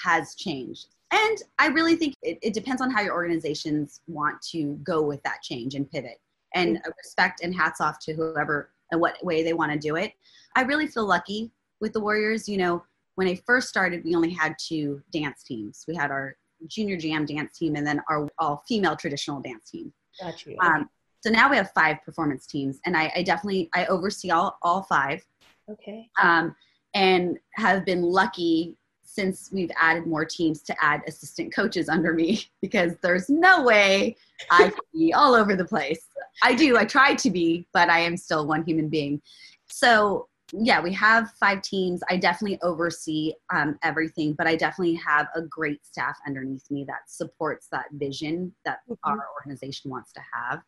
has 0.04 0.36
changed 0.36 0.88
and 1.12 1.38
I 1.60 1.68
really 1.68 1.96
think 1.96 2.16
it, 2.22 2.40
it, 2.42 2.54
depends 2.54 2.82
on 2.82 2.90
how 2.90 3.02
your 3.02 3.14
organizations 3.14 4.02
want 4.08 4.42
to 4.52 4.80
go 4.84 5.02
with 5.02 5.22
that 5.24 5.42
change 5.42 5.76
and 5.76 5.90
pivot. 5.90 6.20
And 6.56 6.78
mm-hmm. 6.78 6.90
respect 6.98 7.42
and 7.44 7.56
hats 7.56 7.82
off 7.82 8.00
to 8.00 8.14
whoever 8.14 8.72
and 8.92 9.00
what 9.00 9.24
way 9.24 9.44
they 9.44 9.54
want 9.54 9.72
to 9.72 9.78
do 9.78 9.96
it. 9.96 10.14
I 10.56 10.64
really 10.64 10.88
feel 10.88 11.06
lucky 11.06 11.52
with 11.80 11.94
the 11.94 12.00
Warriors. 12.00 12.48
You 12.48 12.58
know, 12.58 12.84
when 13.16 13.28
I 13.28 13.36
first 13.46 13.68
started, 13.70 14.04
we 14.04 14.16
only 14.16 14.32
had 14.32 14.56
two 14.58 15.02
dance 15.12 15.44
teams. 15.44 15.86
We 15.88 15.96
had 15.96 16.12
our 16.12 16.36
junior 16.68 16.98
jam 16.98 17.26
dance 17.26 17.58
team 17.58 17.76
and 17.76 17.86
then 17.86 18.02
our 18.10 18.28
all 18.40 18.64
female 18.68 18.96
traditional 18.96 19.42
dance 19.42 19.70
team. 19.70 19.92
Gotcha. 20.20 20.52
Um, 20.60 20.90
so 21.22 21.30
now 21.30 21.50
we 21.50 21.56
have 21.58 21.72
five 21.72 21.98
performance 22.04 22.48
teams, 22.48 22.80
and 22.86 22.98
I, 22.98 23.12
I 23.16 23.24
definitely 23.24 23.70
I 23.74 23.86
oversee 23.86 24.32
all 24.32 24.58
all 24.62 24.84
five. 24.84 25.26
Okay. 25.70 26.10
Um, 26.22 26.56
and 26.94 27.38
have 27.56 27.86
been 27.86 28.02
lucky 28.02 28.76
since 29.14 29.50
we've 29.52 29.72
added 29.78 30.08
more 30.08 30.24
teams 30.24 30.62
to 30.62 30.76
add 30.82 31.02
assistant 31.06 31.54
coaches 31.54 31.90
under 31.90 32.14
me 32.14 32.46
because 32.62 32.94
there's 33.02 33.30
no 33.30 33.64
way 33.64 34.16
I 34.50 34.70
can 34.70 34.80
be 34.94 35.14
all 35.14 35.36
over 35.36 35.56
the 35.56 35.66
place. 35.66 36.08
I 36.42 36.56
do, 36.56 36.78
I 36.78 36.86
try 36.86 37.16
to 37.16 37.30
be, 37.30 37.68
but 37.74 37.90
I 37.90 38.00
am 38.00 38.16
still 38.16 38.48
one 38.48 38.64
human 38.64 38.88
being. 38.88 39.22
So, 39.70 40.28
yeah, 40.54 40.82
we 40.82 40.94
have 40.94 41.32
five 41.40 41.62
teams. 41.62 42.02
I 42.10 42.18
definitely 42.18 42.60
oversee 42.62 43.34
um, 43.54 43.78
everything, 43.84 44.34
but 44.34 44.48
I 44.48 44.56
definitely 44.56 44.96
have 44.96 45.28
a 45.36 45.42
great 45.42 45.86
staff 45.86 46.18
underneath 46.26 46.70
me 46.70 46.86
that 46.86 47.02
supports 47.08 47.68
that 47.72 47.86
vision 47.94 48.54
that 48.66 48.80
mm-hmm. 48.90 49.10
our 49.10 49.26
organization 49.40 49.92
wants 49.92 50.12
to 50.14 50.22
have. 50.34 50.62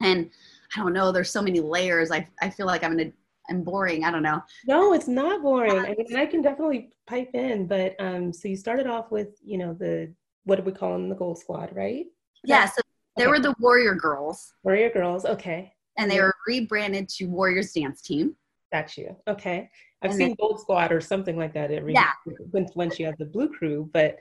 And 0.00 0.30
I 0.74 0.80
don't 0.80 0.92
know, 0.92 1.10
there's 1.12 1.30
so 1.30 1.42
many 1.42 1.60
layers. 1.60 2.10
I, 2.10 2.26
I 2.40 2.50
feel 2.50 2.66
like 2.66 2.84
I'm 2.84 2.96
going 2.96 3.12
I'm 3.50 3.62
boring. 3.62 4.04
I 4.04 4.10
don't 4.10 4.22
know. 4.22 4.42
No, 4.66 4.92
it's 4.92 5.08
not 5.08 5.42
boring. 5.42 5.78
I 5.78 5.94
mean, 5.96 6.16
I 6.16 6.26
can 6.26 6.42
definitely 6.42 6.90
pipe 7.06 7.30
in, 7.34 7.66
but 7.66 7.94
um, 7.98 8.32
so 8.32 8.48
you 8.48 8.56
started 8.56 8.86
off 8.86 9.10
with, 9.10 9.38
you 9.42 9.58
know, 9.58 9.74
the 9.74 10.12
what 10.44 10.56
do 10.56 10.62
we 10.62 10.72
call 10.72 10.92
them, 10.92 11.08
the 11.08 11.14
gold 11.14 11.38
squad, 11.38 11.70
right? 11.74 12.06
Yeah. 12.44 12.66
So 12.66 12.80
They 13.16 13.24
okay. 13.24 13.30
were 13.30 13.40
the 13.40 13.54
Warrior 13.58 13.94
Girls. 13.94 14.54
Warrior 14.62 14.90
Girls, 14.90 15.24
okay. 15.24 15.72
And 15.96 16.10
they 16.10 16.20
were 16.20 16.34
rebranded 16.46 17.08
to 17.10 17.26
Warriors 17.26 17.72
Dance 17.72 18.00
Team. 18.00 18.36
Got 18.72 18.96
you. 18.96 19.16
Okay. 19.26 19.68
I've 20.02 20.10
and 20.10 20.18
seen 20.18 20.28
then, 20.28 20.36
Gold 20.38 20.60
Squad 20.60 20.92
or 20.92 21.00
something 21.00 21.36
like 21.36 21.52
that 21.54 21.70
every 21.72 21.92
yeah. 21.92 22.12
when 22.50 22.66
when 22.74 22.90
she 22.90 23.02
had 23.02 23.16
the 23.18 23.24
Blue 23.24 23.48
Crew, 23.48 23.90
but 23.92 24.18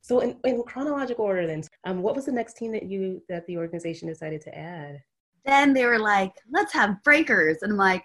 so 0.00 0.20
in, 0.20 0.36
in 0.44 0.62
chronological 0.62 1.24
order 1.24 1.46
then, 1.46 1.62
um, 1.84 2.00
what 2.00 2.16
was 2.16 2.24
the 2.24 2.32
next 2.32 2.56
team 2.56 2.72
that 2.72 2.84
you 2.84 3.22
that 3.28 3.46
the 3.46 3.58
organization 3.58 4.08
decided 4.08 4.40
to 4.42 4.56
add? 4.56 5.02
Then 5.44 5.74
they 5.74 5.84
were 5.84 5.98
like, 5.98 6.32
let's 6.50 6.72
have 6.72 7.02
breakers. 7.02 7.58
And 7.62 7.72
I'm 7.72 7.78
like, 7.78 8.04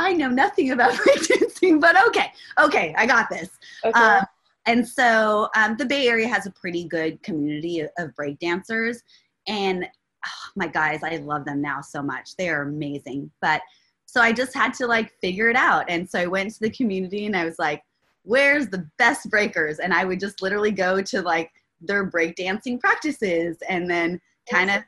I 0.00 0.12
know 0.14 0.28
nothing 0.28 0.70
about 0.70 0.92
breakdancing, 0.94 1.80
but 1.80 1.96
okay, 2.08 2.32
okay, 2.58 2.94
I 2.96 3.06
got 3.06 3.28
this. 3.28 3.50
Okay. 3.84 3.98
Um, 3.98 4.24
and 4.66 4.86
so 4.86 5.48
um, 5.56 5.76
the 5.76 5.84
Bay 5.84 6.08
Area 6.08 6.28
has 6.28 6.46
a 6.46 6.50
pretty 6.50 6.84
good 6.84 7.22
community 7.22 7.80
of, 7.80 7.90
of 7.98 8.10
breakdancers. 8.14 8.98
And 9.46 9.84
oh, 9.84 10.50
my 10.56 10.66
guys, 10.66 11.02
I 11.02 11.16
love 11.16 11.44
them 11.44 11.60
now 11.60 11.80
so 11.80 12.02
much. 12.02 12.36
They 12.36 12.48
are 12.48 12.62
amazing. 12.62 13.30
But 13.40 13.60
so 14.06 14.20
I 14.20 14.32
just 14.32 14.54
had 14.54 14.74
to 14.74 14.86
like 14.86 15.12
figure 15.20 15.50
it 15.50 15.56
out. 15.56 15.84
And 15.88 16.08
so 16.08 16.18
I 16.18 16.26
went 16.26 16.52
to 16.54 16.60
the 16.60 16.70
community 16.70 17.26
and 17.26 17.36
I 17.36 17.44
was 17.44 17.58
like, 17.58 17.82
where's 18.22 18.68
the 18.68 18.88
best 18.98 19.30
breakers? 19.30 19.78
And 19.78 19.94
I 19.94 20.04
would 20.04 20.20
just 20.20 20.42
literally 20.42 20.72
go 20.72 21.00
to 21.00 21.22
like 21.22 21.50
their 21.80 22.10
breakdancing 22.10 22.80
practices 22.80 23.58
and 23.68 23.88
then 23.88 24.20
kind 24.50 24.70
of 24.70 24.82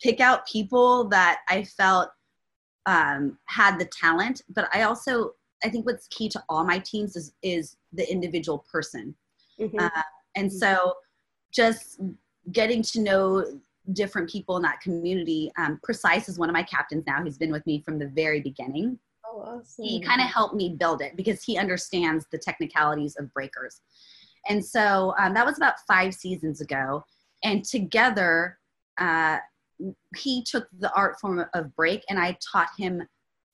pick 0.00 0.20
out 0.20 0.46
people 0.46 1.08
that 1.08 1.40
I 1.48 1.64
felt 1.64 2.10
um, 2.88 3.38
had 3.44 3.78
the 3.78 3.84
talent. 3.84 4.42
But 4.48 4.68
I 4.74 4.82
also, 4.82 5.34
I 5.62 5.68
think 5.68 5.84
what's 5.84 6.08
key 6.08 6.28
to 6.30 6.42
all 6.48 6.64
my 6.64 6.78
teams 6.78 7.16
is, 7.16 7.32
is 7.42 7.76
the 7.92 8.10
individual 8.10 8.64
person. 8.72 9.14
Mm-hmm. 9.60 9.78
Uh, 9.78 10.02
and 10.36 10.48
mm-hmm. 10.48 10.58
so 10.58 10.94
just 11.52 12.00
getting 12.50 12.82
to 12.82 13.00
know 13.00 13.44
different 13.92 14.30
people 14.30 14.56
in 14.56 14.62
that 14.62 14.80
community. 14.80 15.52
Um, 15.58 15.78
Precise 15.82 16.28
is 16.30 16.38
one 16.38 16.48
of 16.48 16.54
my 16.54 16.62
captains 16.62 17.04
now. 17.06 17.22
He's 17.22 17.38
been 17.38 17.52
with 17.52 17.66
me 17.66 17.82
from 17.84 17.98
the 17.98 18.08
very 18.08 18.40
beginning. 18.40 18.98
Oh, 19.26 19.40
awesome. 19.40 19.84
He 19.84 20.00
kind 20.00 20.22
of 20.22 20.28
helped 20.28 20.54
me 20.54 20.76
build 20.78 21.02
it 21.02 21.14
because 21.14 21.42
he 21.42 21.58
understands 21.58 22.26
the 22.32 22.38
technicalities 22.38 23.16
of 23.18 23.32
breakers. 23.34 23.82
And 24.48 24.64
so 24.64 25.14
um, 25.18 25.34
that 25.34 25.44
was 25.44 25.58
about 25.58 25.74
five 25.86 26.14
seasons 26.14 26.62
ago. 26.62 27.04
And 27.44 27.64
together, 27.64 28.58
uh, 28.96 29.38
he 30.16 30.42
took 30.42 30.68
the 30.78 30.92
art 30.94 31.20
form 31.20 31.44
of 31.54 31.76
break 31.76 32.04
and 32.08 32.18
I 32.18 32.36
taught 32.52 32.68
him 32.76 33.02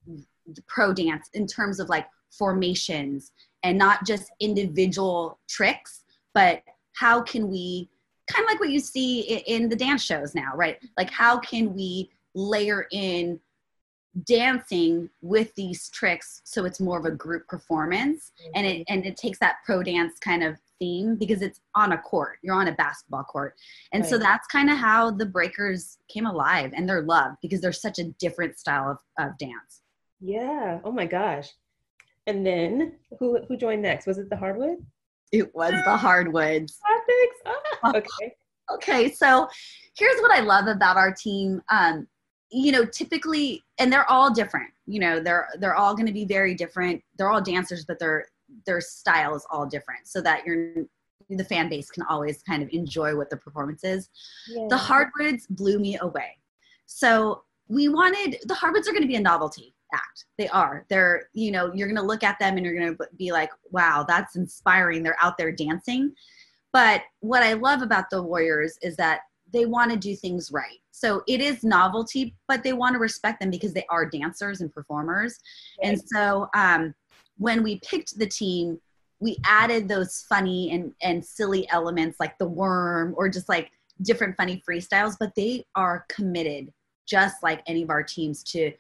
the 0.06 0.62
pro 0.66 0.92
dance 0.92 1.28
in 1.34 1.46
terms 1.46 1.80
of 1.80 1.88
like 1.88 2.06
formations 2.30 3.32
and 3.62 3.78
not 3.78 4.04
just 4.06 4.30
individual 4.40 5.38
tricks, 5.48 6.02
but 6.34 6.62
how 6.94 7.22
can 7.22 7.50
we 7.50 7.88
kind 8.30 8.44
of 8.44 8.50
like 8.50 8.60
what 8.60 8.70
you 8.70 8.80
see 8.80 9.20
in, 9.20 9.68
the 9.68 9.76
dance 9.76 10.02
shows 10.02 10.34
now, 10.34 10.52
right? 10.54 10.78
Like 10.96 11.10
how 11.10 11.38
can 11.38 11.74
we 11.74 12.10
layer 12.34 12.86
in 12.90 13.40
dancing 14.24 15.10
with 15.22 15.52
these 15.56 15.88
tricks 15.88 16.40
so 16.44 16.64
it's 16.64 16.78
more 16.78 16.98
of 16.98 17.04
a 17.04 17.10
group 17.10 17.48
performance 17.48 18.30
mm-hmm. 18.40 18.52
and 18.54 18.66
it 18.66 18.84
and 18.88 19.04
it 19.04 19.16
takes 19.16 19.40
that 19.40 19.56
pro 19.66 19.82
dance 19.82 20.20
kind 20.20 20.44
of 20.44 20.56
theme 20.84 21.16
because 21.16 21.40
it's 21.40 21.60
on 21.74 21.92
a 21.92 21.98
court. 21.98 22.38
You're 22.42 22.54
on 22.54 22.68
a 22.68 22.72
basketball 22.72 23.24
court. 23.24 23.54
And 23.92 24.02
right. 24.02 24.10
so 24.10 24.18
that's 24.18 24.46
kind 24.48 24.68
of 24.70 24.76
how 24.76 25.10
the 25.10 25.24
breakers 25.24 25.96
came 26.08 26.26
alive 26.26 26.72
and 26.76 26.86
they're 26.86 27.02
loved 27.02 27.36
because 27.40 27.60
they're 27.60 27.72
such 27.72 27.98
a 27.98 28.04
different 28.20 28.58
style 28.58 28.90
of, 28.90 29.24
of 29.26 29.38
dance. 29.38 29.80
Yeah. 30.20 30.80
Oh 30.84 30.92
my 30.92 31.06
gosh. 31.06 31.48
And 32.26 32.46
then 32.46 32.94
who 33.18 33.38
who 33.48 33.56
joined 33.56 33.82
next? 33.82 34.06
Was 34.06 34.18
it 34.18 34.28
the 34.28 34.36
hardwood? 34.36 34.78
It 35.32 35.54
was 35.54 35.72
the 35.72 35.96
hardwoods. 35.96 36.78
Ah, 37.82 37.92
okay. 37.96 38.34
Okay 38.72 39.12
so 39.12 39.46
here's 39.98 40.18
what 40.22 40.30
i 40.30 40.40
love 40.40 40.66
about 40.66 40.96
our 40.96 41.12
team. 41.12 41.60
Um 41.70 42.06
you 42.50 42.72
know 42.72 42.84
typically 42.84 43.62
and 43.78 43.92
they're 43.92 44.10
all 44.10 44.32
different. 44.32 44.70
You 44.86 45.00
know 45.00 45.20
they're 45.20 45.48
they're 45.60 45.74
all 45.74 45.94
going 45.94 46.06
to 46.06 46.12
be 46.12 46.24
very 46.24 46.54
different. 46.54 47.02
They're 47.16 47.30
all 47.30 47.42
dancers 47.42 47.84
but 47.84 47.98
their 47.98 48.26
their 48.66 48.80
style 48.80 49.34
is 49.34 49.46
all 49.50 49.66
different 49.66 50.06
so 50.06 50.20
that 50.20 50.44
you're 50.46 50.74
the 51.30 51.44
fan 51.44 51.68
base 51.68 51.90
can 51.90 52.02
always 52.04 52.42
kind 52.42 52.62
of 52.62 52.68
enjoy 52.70 53.16
what 53.16 53.30
the 53.30 53.36
performance 53.36 53.82
is. 53.82 54.10
Yeah. 54.48 54.66
the 54.68 54.76
hardwoods 54.76 55.46
blew 55.48 55.78
me 55.78 55.96
away. 55.98 56.36
So 56.86 57.42
we 57.68 57.88
wanted 57.88 58.38
the 58.44 58.54
hardwoods 58.54 58.88
are 58.88 58.92
going 58.92 59.02
to 59.02 59.08
be 59.08 59.16
a 59.16 59.20
novelty 59.20 59.74
act. 59.94 60.26
They 60.36 60.48
are. 60.48 60.84
They're 60.88 61.28
you 61.32 61.50
know 61.50 61.72
you're 61.72 61.88
going 61.88 62.00
to 62.00 62.06
look 62.06 62.22
at 62.22 62.38
them 62.38 62.56
and 62.56 62.64
you're 62.64 62.78
going 62.78 62.96
to 62.96 63.08
be 63.16 63.32
like 63.32 63.50
wow 63.70 64.04
that's 64.06 64.36
inspiring. 64.36 65.02
They're 65.02 65.16
out 65.22 65.38
there 65.38 65.52
dancing. 65.52 66.12
But 66.72 67.02
what 67.20 67.44
i 67.44 67.52
love 67.52 67.82
about 67.82 68.10
the 68.10 68.20
warriors 68.20 68.76
is 68.82 68.96
that 68.96 69.20
they 69.52 69.64
want 69.64 69.90
to 69.92 69.96
do 69.96 70.16
things 70.16 70.50
right. 70.52 70.80
So 70.90 71.22
it 71.28 71.40
is 71.40 71.62
novelty, 71.62 72.34
but 72.48 72.64
they 72.64 72.72
want 72.72 72.94
to 72.94 72.98
respect 72.98 73.40
them 73.40 73.50
because 73.50 73.72
they 73.72 73.86
are 73.88 74.04
dancers 74.04 74.60
and 74.60 74.72
performers. 74.72 75.38
And 75.82 76.00
so 76.12 76.48
um, 76.56 76.92
when 77.38 77.62
we 77.62 77.80
picked 77.80 78.18
the 78.18 78.26
team, 78.26 78.80
we 79.20 79.36
added 79.44 79.88
those 79.88 80.24
funny 80.28 80.72
and, 80.72 80.92
and 81.02 81.24
silly 81.24 81.68
elements 81.70 82.18
like 82.20 82.36
the 82.38 82.48
worm 82.48 83.14
or 83.16 83.28
just 83.28 83.48
like 83.48 83.70
different 84.02 84.36
funny 84.36 84.62
freestyles, 84.68 85.16
but 85.18 85.34
they 85.34 85.64
are 85.74 86.04
committed 86.08 86.72
just 87.06 87.42
like 87.42 87.62
any 87.66 87.82
of 87.82 87.90
our 87.90 88.02
teams 88.02 88.42
to 88.42 88.72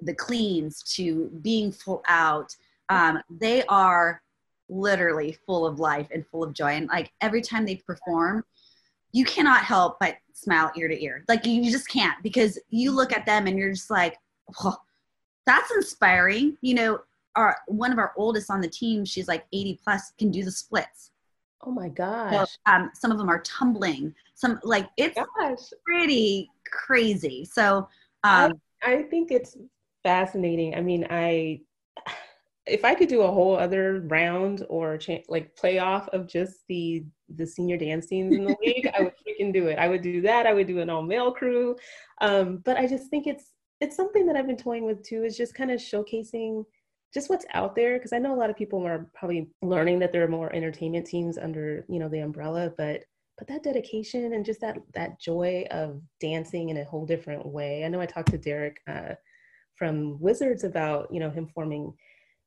the 0.00 0.14
cleans, 0.14 0.82
to 0.94 1.30
being 1.42 1.72
full 1.72 2.02
out. 2.06 2.54
Um, 2.88 3.20
they 3.30 3.64
are 3.66 4.22
literally 4.68 5.36
full 5.46 5.66
of 5.66 5.78
life 5.78 6.08
and 6.12 6.26
full 6.26 6.44
of 6.44 6.52
joy. 6.52 6.72
And 6.72 6.88
like 6.88 7.12
every 7.20 7.42
time 7.42 7.64
they 7.64 7.76
perform, 7.76 8.44
you 9.12 9.24
cannot 9.24 9.64
help 9.64 9.98
but 10.00 10.16
smile 10.32 10.72
ear 10.76 10.88
to 10.88 11.02
ear. 11.02 11.24
Like 11.28 11.46
you 11.46 11.70
just 11.70 11.88
can't 11.88 12.20
because 12.22 12.58
you 12.70 12.90
look 12.90 13.12
at 13.12 13.26
them 13.26 13.46
and 13.46 13.58
you're 13.58 13.72
just 13.72 13.90
like, 13.90 14.16
oh, 14.62 14.76
that's 15.46 15.70
inspiring. 15.70 16.56
You 16.60 16.74
know, 16.74 17.00
our 17.36 17.56
one 17.66 17.92
of 17.92 17.98
our 17.98 18.12
oldest 18.16 18.50
on 18.50 18.60
the 18.60 18.68
team, 18.68 19.04
she's 19.04 19.28
like 19.28 19.44
80 19.52 19.80
plus, 19.82 20.12
can 20.18 20.30
do 20.30 20.44
the 20.44 20.50
splits. 20.50 21.10
Oh 21.66 21.70
my 21.70 21.88
gosh. 21.88 22.32
So, 22.32 22.72
um, 22.72 22.90
some 22.94 23.10
of 23.10 23.18
them 23.18 23.28
are 23.28 23.40
tumbling. 23.40 24.14
Some 24.34 24.60
like 24.62 24.88
it's 24.96 25.18
gosh. 25.38 25.58
pretty 25.84 26.50
crazy. 26.70 27.44
So 27.44 27.88
um, 28.22 28.52
I, 28.82 28.94
I 28.94 29.02
think 29.04 29.30
it's 29.30 29.56
fascinating. 30.02 30.74
I 30.74 30.80
mean, 30.80 31.06
I 31.10 31.60
if 32.66 32.84
I 32.84 32.94
could 32.94 33.08
do 33.08 33.22
a 33.22 33.30
whole 33.30 33.56
other 33.56 34.00
round 34.06 34.64
or 34.68 34.96
cha- 34.96 35.22
like 35.28 35.54
playoff 35.56 36.08
of 36.08 36.26
just 36.26 36.66
the 36.68 37.04
the 37.34 37.46
senior 37.46 37.76
dance 37.76 38.06
teams 38.06 38.34
in 38.34 38.44
the 38.44 38.56
league, 38.64 38.90
I 38.96 39.02
would 39.02 39.14
freaking 39.26 39.52
do 39.52 39.68
it. 39.68 39.78
I 39.78 39.88
would 39.88 40.02
do 40.02 40.20
that. 40.22 40.46
I 40.46 40.52
would 40.52 40.66
do 40.66 40.80
an 40.80 40.90
all 40.90 41.02
male 41.02 41.32
crew. 41.32 41.76
Um, 42.20 42.58
but 42.58 42.76
I 42.76 42.86
just 42.86 43.08
think 43.08 43.26
it's 43.26 43.52
it's 43.80 43.96
something 43.96 44.26
that 44.26 44.36
I've 44.36 44.46
been 44.46 44.56
toying 44.56 44.84
with 44.84 45.02
too. 45.02 45.24
Is 45.24 45.36
just 45.36 45.54
kind 45.54 45.70
of 45.70 45.80
showcasing 45.80 46.64
just 47.14 47.30
what's 47.30 47.46
out 47.54 47.76
there 47.76 47.96
because 47.96 48.12
I 48.12 48.18
know 48.18 48.34
a 48.34 48.36
lot 48.38 48.50
of 48.50 48.56
people 48.56 48.84
are 48.86 49.08
probably 49.14 49.48
learning 49.62 50.00
that 50.00 50.12
there 50.12 50.24
are 50.24 50.28
more 50.28 50.52
entertainment 50.54 51.06
teams 51.06 51.38
under 51.38 51.86
you 51.88 52.00
know 52.00 52.08
the 52.08 52.18
umbrella, 52.18 52.72
but 52.76 53.04
but 53.38 53.46
that 53.48 53.62
dedication 53.62 54.32
and 54.34 54.44
just 54.44 54.60
that 54.60 54.78
that 54.94 55.20
joy 55.20 55.64
of 55.70 56.00
dancing 56.20 56.70
in 56.70 56.76
a 56.78 56.84
whole 56.84 57.06
different 57.06 57.46
way. 57.46 57.84
I 57.84 57.88
know 57.88 58.00
I 58.00 58.06
talked 58.06 58.30
to 58.32 58.38
Derek 58.38 58.78
uh, 58.88 59.14
from 59.76 60.20
Wizards 60.20 60.64
about 60.64 61.12
you 61.12 61.20
know 61.20 61.30
him 61.30 61.46
forming 61.46 61.94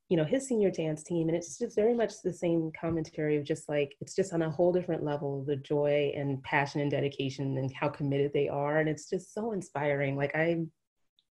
you 0.10 0.18
know 0.18 0.24
his 0.24 0.48
senior 0.48 0.72
dance 0.72 1.04
team 1.04 1.28
and 1.28 1.38
it's 1.38 1.58
just 1.58 1.76
very 1.76 1.94
much 1.94 2.22
the 2.24 2.32
same 2.34 2.72
commentary 2.80 3.38
of 3.38 3.44
just 3.44 3.68
like 3.68 3.96
it's 4.00 4.16
just 4.16 4.34
on 4.34 4.42
a 4.42 4.50
whole 4.50 4.72
different 4.72 5.04
level 5.04 5.44
the 5.46 5.58
joy 5.58 6.14
and 6.16 6.42
passion 6.44 6.80
and 6.80 6.92
dedication 6.92 7.58
and 7.58 7.74
how 7.74 7.90
committed 7.90 8.32
they 8.34 8.48
are 8.48 8.80
and 8.80 8.88
it's 8.88 9.10
just 9.10 9.34
so 9.34 9.52
inspiring 9.52 10.16
like 10.16 10.34
i 10.34 10.64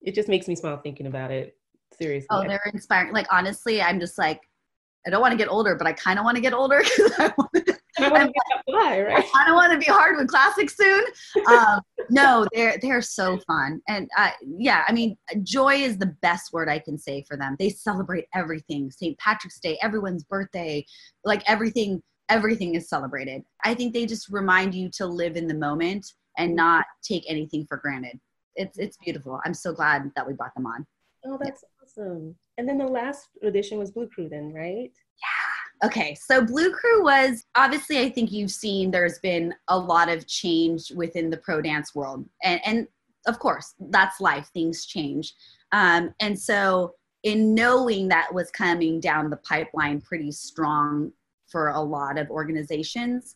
it 0.01 0.15
just 0.15 0.29
makes 0.29 0.47
me 0.47 0.55
smile 0.55 0.77
thinking 0.77 1.07
about 1.07 1.31
it 1.31 1.57
seriously 1.99 2.27
oh 2.31 2.41
they're 2.47 2.71
inspiring 2.73 3.13
like 3.13 3.27
honestly 3.31 3.81
i'm 3.81 3.99
just 3.99 4.17
like 4.17 4.41
i 5.05 5.09
don't 5.09 5.21
want 5.21 5.31
to 5.31 5.37
get 5.37 5.47
older 5.47 5.75
but 5.75 5.87
i 5.87 5.93
kind 5.93 6.19
of 6.19 6.25
want 6.25 6.35
to 6.35 6.41
get 6.41 6.53
older 6.53 6.81
because 6.97 7.11
i 7.19 7.33
want 7.37 7.51
to 7.65 7.77
I 7.99 8.09
want 8.09 8.33
to 8.33 9.03
right? 9.03 9.25
I 9.35 9.45
don't 9.45 9.55
want 9.55 9.73
to 9.73 9.79
be 9.79 9.85
hardwood 9.85 10.27
classics 10.27 10.77
soon. 10.77 11.03
Um, 11.47 11.81
no, 12.09 12.47
they're 12.53 12.77
they're 12.81 13.01
so 13.01 13.37
fun, 13.47 13.81
and 13.87 14.09
uh, 14.17 14.31
yeah, 14.45 14.83
I 14.87 14.91
mean, 14.91 15.17
joy 15.43 15.75
is 15.75 15.97
the 15.97 16.15
best 16.21 16.53
word 16.53 16.69
I 16.69 16.79
can 16.79 16.97
say 16.97 17.23
for 17.27 17.37
them. 17.37 17.55
They 17.59 17.69
celebrate 17.69 18.25
everything: 18.33 18.91
St. 18.91 19.17
Patrick's 19.17 19.59
Day, 19.59 19.77
everyone's 19.81 20.23
birthday, 20.23 20.85
like 21.23 21.43
everything. 21.47 22.01
Everything 22.29 22.75
is 22.75 22.87
celebrated. 22.87 23.41
I 23.65 23.73
think 23.73 23.93
they 23.93 24.05
just 24.05 24.29
remind 24.29 24.73
you 24.73 24.89
to 24.91 25.05
live 25.05 25.35
in 25.35 25.47
the 25.47 25.53
moment 25.53 26.13
and 26.37 26.55
not 26.55 26.85
take 27.03 27.25
anything 27.27 27.65
for 27.67 27.77
granted. 27.77 28.19
It's 28.55 28.77
it's 28.77 28.97
beautiful. 29.03 29.39
I'm 29.45 29.53
so 29.53 29.73
glad 29.73 30.11
that 30.15 30.25
we 30.25 30.33
brought 30.33 30.55
them 30.55 30.65
on. 30.65 30.85
Oh, 31.25 31.37
that's 31.41 31.61
yeah. 31.61 31.80
Awesome. 31.97 32.35
And 32.57 32.67
then 32.67 32.77
the 32.77 32.85
last 32.85 33.29
audition 33.45 33.77
was 33.77 33.91
Blue 33.91 34.07
Crew, 34.07 34.29
then, 34.29 34.53
right? 34.53 34.91
Yeah 34.91 35.51
Okay, 35.83 36.13
so 36.13 36.45
Blue 36.45 36.71
Crew 36.71 37.03
was 37.03 37.43
obviously, 37.55 37.99
I 37.99 38.09
think 38.09 38.31
you've 38.31 38.51
seen 38.51 38.91
there's 38.91 39.17
been 39.19 39.53
a 39.67 39.77
lot 39.77 40.09
of 40.09 40.27
change 40.27 40.91
within 40.91 41.31
the 41.31 41.37
pro 41.37 41.59
dance 41.59 41.95
world. 41.95 42.23
And, 42.43 42.61
and 42.65 42.87
of 43.25 43.39
course, 43.39 43.73
that's 43.89 44.21
life, 44.21 44.49
things 44.53 44.85
change. 44.85 45.33
Um, 45.71 46.13
and 46.19 46.37
so, 46.37 46.93
in 47.23 47.53
knowing 47.53 48.07
that 48.07 48.33
was 48.33 48.49
coming 48.49 48.99
down 48.99 49.29
the 49.29 49.37
pipeline 49.37 50.01
pretty 50.01 50.31
strong 50.31 51.11
for 51.47 51.69
a 51.69 51.79
lot 51.79 52.17
of 52.17 52.29
organizations, 52.29 53.35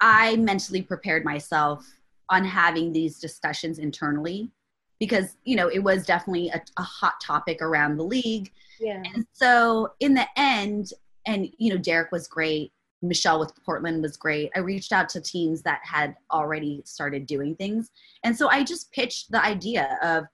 I 0.00 0.36
mentally 0.36 0.82
prepared 0.82 1.24
myself 1.24 1.84
on 2.28 2.44
having 2.44 2.92
these 2.92 3.18
discussions 3.18 3.80
internally 3.80 4.52
because 4.98 5.36
you 5.44 5.56
know 5.56 5.68
it 5.68 5.80
was 5.80 6.06
definitely 6.06 6.48
a, 6.48 6.60
a 6.76 6.82
hot 6.82 7.20
topic 7.20 7.62
around 7.62 7.96
the 7.96 8.04
league. 8.04 8.52
Yeah. 8.80 9.02
and 9.14 9.26
so 9.32 9.92
in 10.00 10.14
the 10.14 10.26
end 10.36 10.92
and 11.26 11.48
you 11.58 11.70
know 11.70 11.78
derek 11.78 12.12
was 12.12 12.28
great 12.28 12.72
michelle 13.02 13.40
with 13.40 13.52
portland 13.64 14.02
was 14.02 14.16
great. 14.16 14.50
I 14.54 14.60
reached 14.60 14.92
out 14.92 15.08
to 15.10 15.20
teams 15.20 15.62
that 15.62 15.80
had 15.82 16.16
already 16.30 16.82
started 16.84 17.26
doing 17.26 17.54
things. 17.56 17.90
And 18.24 18.36
so 18.36 18.48
i 18.48 18.62
just 18.62 18.92
pitched 18.92 19.30
the 19.30 19.44
idea 19.44 19.98
of 20.02 20.26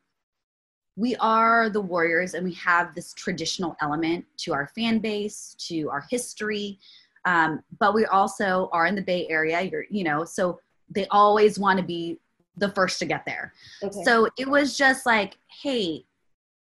we 0.97 1.17
are 1.17 1.71
the 1.71 1.81
warriors 1.81 2.35
and 2.35 2.45
we 2.45 2.55
have 2.55 2.95
this 2.95 3.13
traditional 3.15 3.77
element 3.81 4.25
to 4.39 4.53
our 4.53 4.69
fan 4.77 5.01
base 5.01 5.57
to 5.59 5.91
our 5.91 6.05
history 6.11 6.79
um, 7.25 7.63
but 7.79 7.95
we 7.95 8.05
also 8.07 8.69
are 8.73 8.87
in 8.87 8.95
the 8.95 9.03
bay 9.03 9.27
area. 9.29 9.63
You're 9.63 9.85
you 9.91 10.05
know 10.05 10.25
so 10.25 10.61
they 10.91 11.07
always 11.09 11.59
want 11.59 11.79
to 11.79 11.85
be 11.85 12.19
the 12.57 12.69
first 12.71 12.99
to 12.99 13.05
get 13.05 13.25
there 13.25 13.53
Okay. 13.83 14.05
so 14.05 14.29
it 14.39 14.49
was 14.49 14.77
just 14.77 15.07
like, 15.07 15.37
hey, 15.63 16.05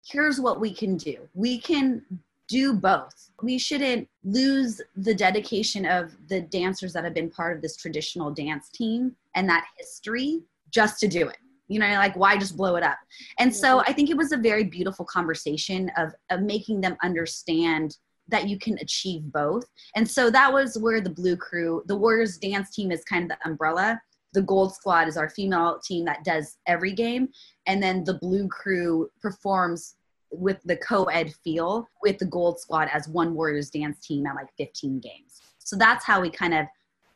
here's 0.06 0.40
what 0.40 0.60
we 0.60 0.74
can 0.74 0.98
do. 0.98 1.18
We 1.34 1.60
can 1.60 2.04
do 2.48 2.74
both. 2.74 3.30
We 3.42 3.58
shouldn't 3.58 4.10
lose 4.24 4.82
the 4.96 5.14
dedication 5.14 5.86
of 5.86 6.12
the 6.28 6.42
dancers 6.42 6.94
that 6.94 7.04
have 7.04 7.14
been 7.14 7.30
part 7.30 7.56
of 7.56 7.62
this 7.62 7.78
traditional 7.78 8.32
dance 8.32 8.70
team 8.70 9.16
and 9.36 9.48
that 9.50 9.66
history 9.78 10.42
just 10.70 11.00
to 11.00 11.08
do 11.08 11.28
it. 11.28 11.38
You 11.68 11.80
know, 11.80 11.88
like 11.88 12.18
why 12.18 12.38
just 12.38 12.58
blow 12.58 12.76
it 12.76 12.84
up? 12.84 12.98
And 13.40 13.56
so 13.56 13.78
mm-hmm. 13.78 13.90
I 13.90 13.94
think 13.94 14.10
it 14.10 14.18
was 14.18 14.34
a 14.34 14.38
very 14.38 14.66
beautiful 14.66 15.06
conversation 15.06 15.90
of, 15.98 16.14
of 16.30 16.42
making 16.42 16.82
them 16.82 16.98
understand 17.02 17.98
that 18.28 18.50
you 18.50 18.60
can 18.60 18.78
achieve 18.80 19.24
both. 19.32 19.66
And 19.96 20.10
so 20.10 20.30
that 20.32 20.52
was 20.52 20.78
where 20.78 21.00
the 21.00 21.10
Blue 21.10 21.38
Crew, 21.38 21.84
the 21.86 21.96
Warriors 21.96 22.38
dance 22.38 22.76
team 22.76 22.92
is 22.92 23.04
kind 23.06 23.24
of 23.24 23.30
the 23.30 23.50
umbrella 23.50 24.02
the 24.34 24.42
gold 24.42 24.74
squad 24.74 25.08
is 25.08 25.18
our 25.18 25.30
female 25.30 25.80
team 25.84 26.06
that 26.06 26.24
does 26.24 26.58
every 26.68 26.94
game 26.94 27.28
and 27.68 27.82
then 27.82 28.04
the 28.04 28.16
blue 28.16 28.48
crew 28.48 29.10
performs 29.22 29.96
with 30.32 30.60
the 30.64 30.78
co-ed 30.78 31.34
feel 31.44 31.88
with 32.02 32.18
the 32.18 32.26
gold 32.26 32.60
squad 32.60 32.88
as 32.94 33.08
one 33.10 33.34
warriors 33.34 33.70
dance 33.70 34.00
team 34.00 34.26
at 34.26 34.36
like 34.36 34.48
15 34.58 35.00
games 35.00 35.42
so 35.58 35.76
that's 35.76 36.06
how 36.06 36.22
we 36.22 36.30
kind 36.30 36.54
of 36.54 36.66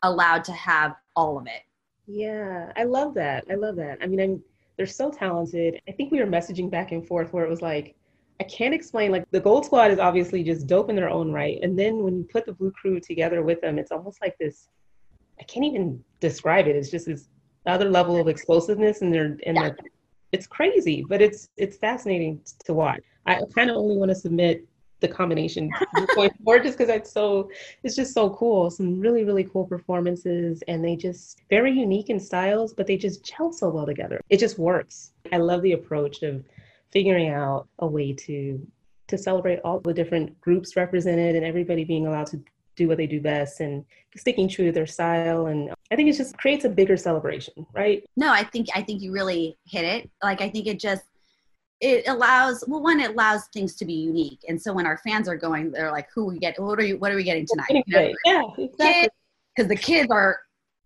allowed 0.04 0.44
to 0.44 0.52
have 0.52 0.96
all 1.16 1.38
of 1.38 1.48
it 1.48 1.64
Yeah, 2.08 2.72
I 2.76 2.84
love 2.84 3.14
that. 3.16 3.46
I 3.50 3.56
love 3.56 3.76
that. 3.78 3.98
I 4.02 4.08
mean, 4.08 4.20
I'm, 4.20 4.44
they're 4.78 4.86
so 4.86 5.10
talented. 5.10 5.82
I 5.88 5.92
think 5.92 6.12
we 6.12 6.20
were 6.20 6.28
messaging 6.28 6.70
back 6.70 6.92
and 6.92 7.06
forth 7.06 7.34
where 7.34 7.46
it 7.46 7.50
was 7.50 7.62
like, 7.62 7.96
I 8.40 8.44
can't 8.44 8.74
explain. 8.74 9.12
Like, 9.12 9.24
the 9.32 9.40
Gold 9.40 9.66
Squad 9.66 9.92
is 9.92 10.00
obviously 10.00 10.44
just 10.44 10.68
dope 10.68 10.90
in 10.90 10.96
their 10.96 11.10
own 11.10 11.32
right. 11.32 11.58
And 11.62 11.80
then 11.80 12.04
when 12.04 12.18
you 12.18 12.24
put 12.26 12.46
the 12.46 12.52
Blue 12.52 12.72
Crew 12.72 13.00
together 13.00 13.42
with 13.42 13.62
them, 13.62 13.80
it's 13.80 13.92
almost 13.92 14.22
like 14.22 14.38
this 14.38 14.68
I 15.40 15.44
can't 15.44 15.66
even 15.66 16.04
describe 16.20 16.68
it. 16.68 16.76
It's 16.76 16.90
just 16.90 17.06
this 17.08 17.28
other 17.66 17.90
level 17.90 18.20
of 18.20 18.28
explosiveness 18.28 19.02
and 19.02 19.14
they're 19.14 19.38
and 19.46 19.58
Yeah. 19.58 19.62
they're, 19.62 19.78
it's 20.32 20.48
crazy, 20.48 21.06
but 21.08 21.22
it's 21.22 21.50
it's 21.58 21.78
fascinating 21.78 22.42
to 22.66 22.74
watch. 22.74 23.02
I 23.26 23.42
kind 23.56 23.70
of 23.70 23.78
only 23.78 23.98
want 23.98 24.10
to 24.10 24.16
submit 24.16 24.66
the 25.00 25.08
combination 25.08 25.72
going 26.16 26.32
forward 26.44 26.64
just 26.64 26.78
because 26.78 26.94
it's 26.94 27.12
so 27.12 27.50
it's 27.84 27.96
just 27.96 28.14
so 28.14 28.30
cool. 28.32 28.70
Some 28.70 29.00
really 29.00 29.24
really 29.24 29.44
cool 29.46 29.66
performances, 29.66 30.64
and 30.68 30.84
they 30.84 30.96
just 30.96 31.42
very 31.50 31.72
unique 31.72 32.10
in 32.10 32.20
styles, 32.20 32.74
but 32.74 32.88
they 32.88 32.98
just 32.98 33.24
gel 33.26 33.52
so 33.52 33.70
well 33.70 33.86
together. 33.86 34.20
It 34.30 34.38
just 34.38 34.58
works. 34.60 35.14
I 35.32 35.38
love 35.38 35.62
the 35.62 35.74
approach 35.74 36.22
of 36.24 36.44
figuring 36.92 37.30
out 37.30 37.68
a 37.80 37.88
way 37.88 38.14
to 38.14 38.66
to 39.08 39.18
celebrate 39.18 39.60
all 39.64 39.80
the 39.80 39.94
different 39.94 40.40
groups 40.42 40.76
represented 40.76 41.36
and 41.36 41.46
everybody 41.46 41.84
being 41.84 42.08
allowed 42.08 42.28
to 42.28 42.42
do 42.76 42.88
what 42.88 42.98
they 42.98 43.08
do 43.08 43.22
best 43.22 43.60
and 43.60 43.86
sticking 44.16 44.48
true 44.48 44.66
to 44.66 44.72
their 44.72 44.86
style. 44.86 45.48
And 45.48 45.72
i 45.92 45.96
think 45.96 46.10
it 46.10 46.14
just 46.14 46.38
creates 46.38 46.66
a 46.66 46.70
bigger 46.70 46.98
celebration 46.98 47.66
right? 47.74 48.04
No 48.16 48.32
i 48.32 48.44
think 48.44 48.68
i 48.76 48.82
think 48.82 49.02
you 49.02 49.12
really 49.12 49.58
hit 49.66 49.86
it. 49.86 50.10
Like 50.24 50.42
i 50.42 50.50
think 50.50 50.68
it 50.68 50.80
just 50.80 51.04
it 51.82 52.08
allows 52.08 52.64
well 52.68 52.82
one 52.82 53.00
it 53.00 53.12
allows 53.12 53.48
things 53.54 53.76
to 53.76 53.86
be 53.86 53.94
unique. 53.94 54.40
And 54.48 54.62
so 54.62 54.74
when 54.74 54.86
our 54.86 54.98
fans 55.00 55.28
are 55.28 55.36
going 55.36 55.72
they're 55.72 55.92
like 55.92 56.08
who 56.14 56.26
we 56.26 56.40
get 56.40 56.60
what 56.62 56.80
are 56.80 56.86
you 56.86 56.98
what 56.98 57.12
are 57.12 57.16
we 57.16 57.24
getting 57.24 57.46
tonight? 57.46 57.84
You 57.86 58.00
know, 58.00 58.14
yeah 58.26 58.42
exactly. 58.58 59.10
Because 59.56 59.70
the 59.70 59.76
kids 59.76 60.10
are 60.12 60.40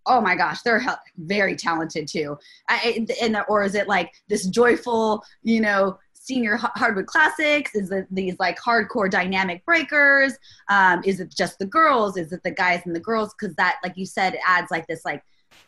oh 0.06 0.20
my 0.20 0.34
gosh 0.34 0.62
they're 0.62 0.82
very 1.18 1.54
talented 1.54 2.08
too. 2.08 2.36
I, 2.68 3.06
and 3.20 3.34
the, 3.34 3.42
or 3.44 3.62
is 3.62 3.74
it 3.74 3.86
like 3.86 4.12
this 4.28 4.46
joyful 4.46 5.24
you 5.42 5.60
know 5.60 5.98
senior 6.30 6.56
hardwood 6.56 7.06
classics? 7.06 7.74
Is 7.74 7.90
it 7.90 8.06
these 8.10 8.36
like 8.38 8.58
hardcore 8.58 9.10
dynamic 9.10 9.64
breakers? 9.64 10.34
Um, 10.68 11.02
is 11.04 11.18
it 11.18 11.34
just 11.36 11.58
the 11.58 11.66
girls? 11.66 12.16
Is 12.16 12.32
it 12.32 12.42
the 12.44 12.52
guys 12.52 12.82
and 12.84 12.94
the 12.94 13.00
girls? 13.00 13.34
Because 13.34 13.56
that 13.56 13.80
like 13.82 13.96
you 13.96 14.06
said 14.06 14.38
adds 14.46 14.70
like 14.70 14.86
this 14.86 15.04
like 15.04 15.24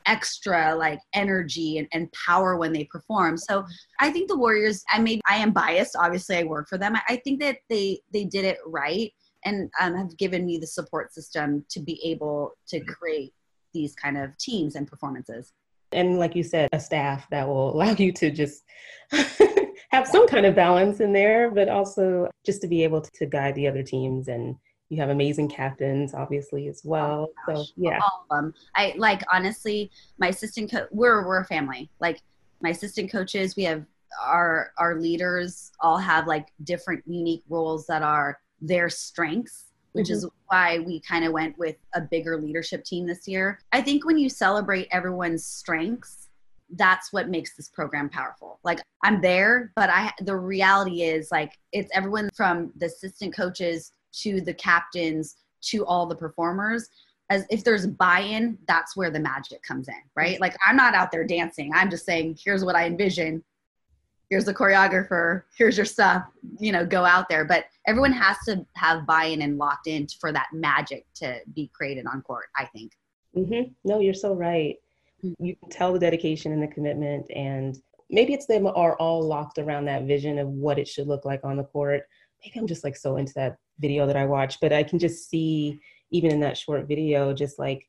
extra 0.07 0.75
like 0.75 1.01
energy 1.15 1.79
and, 1.79 1.89
and 1.93 2.13
power 2.13 2.57
when 2.57 2.73
they 2.73 2.85
perform. 2.85 3.37
So 3.37 3.65
i 4.01 4.11
think 4.11 4.29
the 4.29 4.39
warriors 4.39 4.85
i 4.89 4.99
maybe 5.01 5.21
i 5.29 5.37
am 5.37 5.51
biased. 5.51 5.97
Obviously 5.97 6.37
i 6.37 6.45
work 6.45 6.69
for 6.69 6.79
them. 6.79 6.95
I, 6.95 7.03
I 7.11 7.17
think 7.17 7.41
that 7.41 7.59
they 7.69 8.01
they 8.13 8.25
did 8.25 8.45
it 8.45 8.59
right 8.67 9.13
and 9.45 9.69
um, 9.81 9.97
have 9.97 10.17
given 10.17 10.47
me 10.47 10.59
the 10.59 10.67
support 10.69 11.13
system 11.13 11.65
to 11.71 11.81
be 11.81 12.01
able 12.05 12.53
to 12.69 12.79
create 12.81 13.33
these 13.75 13.95
kind 13.97 14.17
of 14.17 14.37
teams 14.39 14.77
and 14.77 14.87
performances. 14.87 15.53
and 15.91 16.19
like 16.21 16.37
you 16.37 16.45
said 16.45 16.69
a 16.73 16.79
staff 16.79 17.29
that 17.31 17.49
will 17.49 17.75
allow 17.75 17.93
you 18.05 18.13
to 18.13 18.31
just 18.31 18.63
have 19.93 20.07
some 20.07 20.27
kind 20.27 20.47
of 20.47 20.55
balance 20.55 21.01
in 21.01 21.13
there 21.13 21.51
but 21.51 21.69
also 21.69 22.29
just 22.45 22.61
to 22.63 22.67
be 22.67 22.83
able 22.83 23.01
to 23.01 23.27
guide 23.27 23.55
the 23.55 23.69
other 23.69 23.83
teams 23.83 24.29
and 24.29 24.57
you 24.89 25.01
have 25.01 25.09
amazing 25.09 25.49
captains 25.49 26.13
obviously 26.13 26.69
as 26.69 26.83
oh 26.85 26.89
well 26.89 27.29
so 27.49 27.65
yeah 27.77 27.99
All 28.03 28.27
of 28.31 28.37
them. 28.37 28.55
I 28.77 28.95
like 28.99 29.23
honestly, 29.33 29.91
my 30.19 30.29
assistant 30.29 30.71
coach. 30.71 30.89
We're 30.91 31.27
we're 31.27 31.41
a 31.41 31.47
family. 31.47 31.91
Like 31.99 32.21
my 32.61 32.71
assistant 32.71 33.11
coaches, 33.11 33.57
we 33.57 33.65
have 33.65 33.87
our 34.21 34.73
our 34.77 35.01
leaders 35.01 35.73
all 35.81 35.97
have 35.97 36.27
like 36.27 36.49
different 36.65 37.03
unique 37.07 37.43
roles 37.49 37.87
that 37.87 38.03
are 38.03 38.39
their 38.61 38.91
strengths 38.91 39.73
which 39.93 40.07
mm-hmm. 40.07 40.15
is 40.15 40.29
why 40.47 40.79
we 40.79 41.01
kind 41.01 41.25
of 41.25 41.33
went 41.33 41.57
with 41.59 41.77
a 41.95 42.01
bigger 42.01 42.41
leadership 42.41 42.83
team 42.83 43.07
this 43.07 43.29
year. 43.29 43.61
I 43.73 43.83
think 43.83 44.07
when 44.07 44.17
you 44.17 44.31
celebrate 44.31 44.89
everyone's 44.91 45.45
strengths, 45.45 46.31
that's 46.73 47.13
what 47.13 47.29
makes 47.29 47.57
this 47.57 47.69
program 47.69 48.09
powerful. 48.09 48.59
Like 48.65 48.81
I'm 49.03 49.21
there, 49.21 49.73
but 49.77 49.91
I 49.91 50.13
the 50.21 50.37
reality 50.37 51.03
is 51.03 51.31
like 51.31 51.59
it's 51.73 51.91
everyone 51.95 52.31
from 52.35 52.73
the 52.77 52.87
assistant 52.87 53.35
coaches 53.35 53.93
to 54.21 54.41
the 54.41 54.55
captains 54.55 55.37
to 55.63 55.85
all 55.87 56.07
the 56.07 56.17
performers. 56.17 56.89
As 57.31 57.47
if 57.49 57.65
there's 57.65 57.87
buy-in, 57.87 58.59
that's 58.69 58.95
where 58.95 59.11
the 59.11 59.21
magic 59.21 59.63
comes 59.63 59.89
in, 59.89 59.95
right? 60.15 60.39
Like 60.41 60.55
I'm 60.67 60.77
not 60.77 60.95
out 60.95 61.11
there 61.11 61.25
dancing. 61.25 61.73
I'm 61.75 61.89
just 61.89 62.05
saying, 62.05 62.39
here's 62.43 62.65
what 62.65 62.77
I 62.77 62.87
envision. 62.87 63.43
Here's 64.29 64.45
the 64.45 64.55
choreographer. 64.55 65.43
Here's 65.57 65.77
your 65.77 65.87
stuff. 65.87 66.25
You 66.59 66.73
know, 66.73 66.85
go 66.85 67.05
out 67.05 67.29
there. 67.29 67.45
But 67.45 67.67
everyone 67.87 68.13
has 68.13 68.37
to 68.47 68.67
have 68.77 69.07
buy-in 69.07 69.41
and 69.43 69.57
locked 69.57 69.87
in 69.87 70.09
for 70.21 70.33
that 70.33 70.49
magic 70.53 71.07
to 71.17 71.41
be 71.55 71.71
created 71.73 72.07
on 72.07 72.23
court. 72.23 72.47
I 72.57 72.67
think. 72.67 72.93
hmm 73.35 73.73
No, 73.85 74.01
you're 74.01 74.15
so 74.15 74.35
right. 74.35 74.77
You 75.23 75.57
can 75.57 75.71
tell 75.71 75.93
the 75.93 75.99
dedication 75.99 76.53
and 76.53 76.63
the 76.63 76.67
commitment, 76.67 77.27
and 77.35 77.77
maybe 78.11 78.35
it's 78.35 78.47
them 78.47 78.67
are 78.67 78.97
all 78.97 79.23
locked 79.23 79.59
around 79.59 79.85
that 79.85 80.05
vision 80.05 80.39
of 80.39 80.49
what 80.49 80.79
it 80.79 80.89
should 80.89 81.07
look 81.07 81.25
like 81.25 81.41
on 81.45 81.57
the 81.57 81.65
court. 81.65 82.03
Maybe 82.45 82.59
I'm 82.59 82.67
just 82.67 82.85
like 82.85 82.97
so 82.97 83.17
into 83.17 83.33
that 83.35 83.57
video 83.79 84.07
that 84.07 84.17
I 84.17 84.25
watched, 84.25 84.61
but 84.61 84.73
I 84.73 84.83
can 84.83 84.99
just 84.99 85.31
see 85.31 85.81
even 86.11 86.31
in 86.31 86.41
that 86.41 86.59
short 86.59 86.89
video, 86.89 87.33
just 87.33 87.59
like 87.59 87.89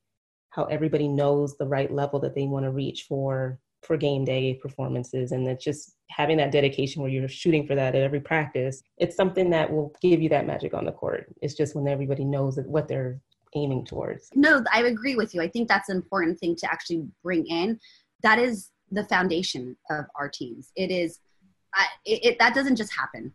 how 0.54 0.66
everybody 0.66 1.08
knows 1.08 1.58
the 1.58 1.68
right 1.68 1.92
level 1.92 2.20
that 2.20 2.36
they 2.36 2.46
want 2.46 2.66
to 2.66 2.72
reach 2.72 3.06
for 3.10 3.60
for 3.82 3.98
game 3.98 4.24
day 4.24 4.54
performances 4.62 5.32
and 5.32 5.46
that 5.46 5.60
just 5.60 5.96
having 6.10 6.38
that 6.38 6.52
dedication 6.52 7.02
where 7.02 7.12
you're 7.12 7.28
shooting 7.28 7.68
for 7.68 7.76
that 7.76 7.96
at 7.96 8.02
every 8.02 8.20
practice 8.20 8.82
it's 8.98 9.16
something 9.16 9.50
that 9.50 9.70
will 9.70 9.94
give 10.02 10.22
you 10.22 10.30
that 10.30 10.48
magic 10.48 10.74
on 10.74 10.86
the 10.86 10.92
court 10.92 11.34
it's 11.42 11.54
just 11.54 11.76
when 11.76 11.88
everybody 11.88 12.24
knows 12.24 12.58
what 12.66 12.88
they're 12.88 13.20
aiming 13.56 13.86
towards 13.86 14.30
No, 14.36 14.64
I 14.72 14.84
agree 14.84 15.16
with 15.16 15.34
you. 15.34 15.42
I 15.42 15.48
think 15.48 15.68
that's 15.68 15.90
an 15.90 15.96
important 15.96 16.40
thing 16.40 16.56
to 16.58 16.72
actually 16.72 17.08
bring 17.24 17.46
in. 17.48 17.80
That 18.22 18.40
is 18.40 18.72
the 18.92 19.04
foundation 19.06 19.76
of 19.90 20.06
our 20.16 20.30
teams. 20.30 20.72
It 20.76 20.92
is, 20.92 21.20
I, 21.74 21.86
it, 22.06 22.26
it 22.26 22.40
that 22.40 22.54
doesn't 22.54 22.76
just 22.76 22.94
happen. 22.94 23.34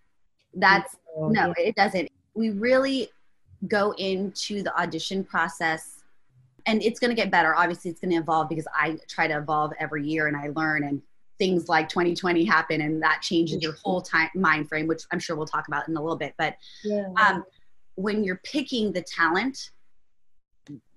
That's 0.54 0.96
So, 1.16 1.28
no, 1.28 1.54
yeah. 1.58 1.68
it 1.68 1.74
doesn't. 1.74 2.08
We 2.34 2.50
really 2.50 3.10
go 3.66 3.92
into 3.98 4.62
the 4.62 4.76
audition 4.80 5.24
process 5.24 6.02
and 6.66 6.82
it's 6.82 7.00
going 7.00 7.10
to 7.10 7.16
get 7.16 7.30
better. 7.30 7.54
Obviously, 7.56 7.90
it's 7.90 8.00
going 8.00 8.12
to 8.12 8.18
evolve 8.18 8.48
because 8.48 8.66
I 8.74 8.98
try 9.08 9.26
to 9.26 9.38
evolve 9.38 9.72
every 9.80 10.06
year 10.06 10.28
and 10.28 10.36
I 10.36 10.50
learn 10.54 10.84
and 10.84 11.02
things 11.38 11.68
like 11.68 11.88
2020 11.88 12.44
happen 12.44 12.80
and 12.80 13.02
that 13.02 13.22
changes 13.22 13.62
your 13.62 13.74
whole 13.84 14.02
time 14.02 14.28
mind 14.34 14.68
frame, 14.68 14.86
which 14.86 15.04
I'm 15.12 15.18
sure 15.18 15.36
we'll 15.36 15.46
talk 15.46 15.68
about 15.68 15.88
in 15.88 15.96
a 15.96 16.00
little 16.00 16.16
bit. 16.16 16.34
But 16.36 16.56
yeah. 16.84 17.08
um, 17.16 17.44
when 17.94 18.22
you're 18.22 18.40
picking 18.44 18.92
the 18.92 19.02
talent 19.02 19.70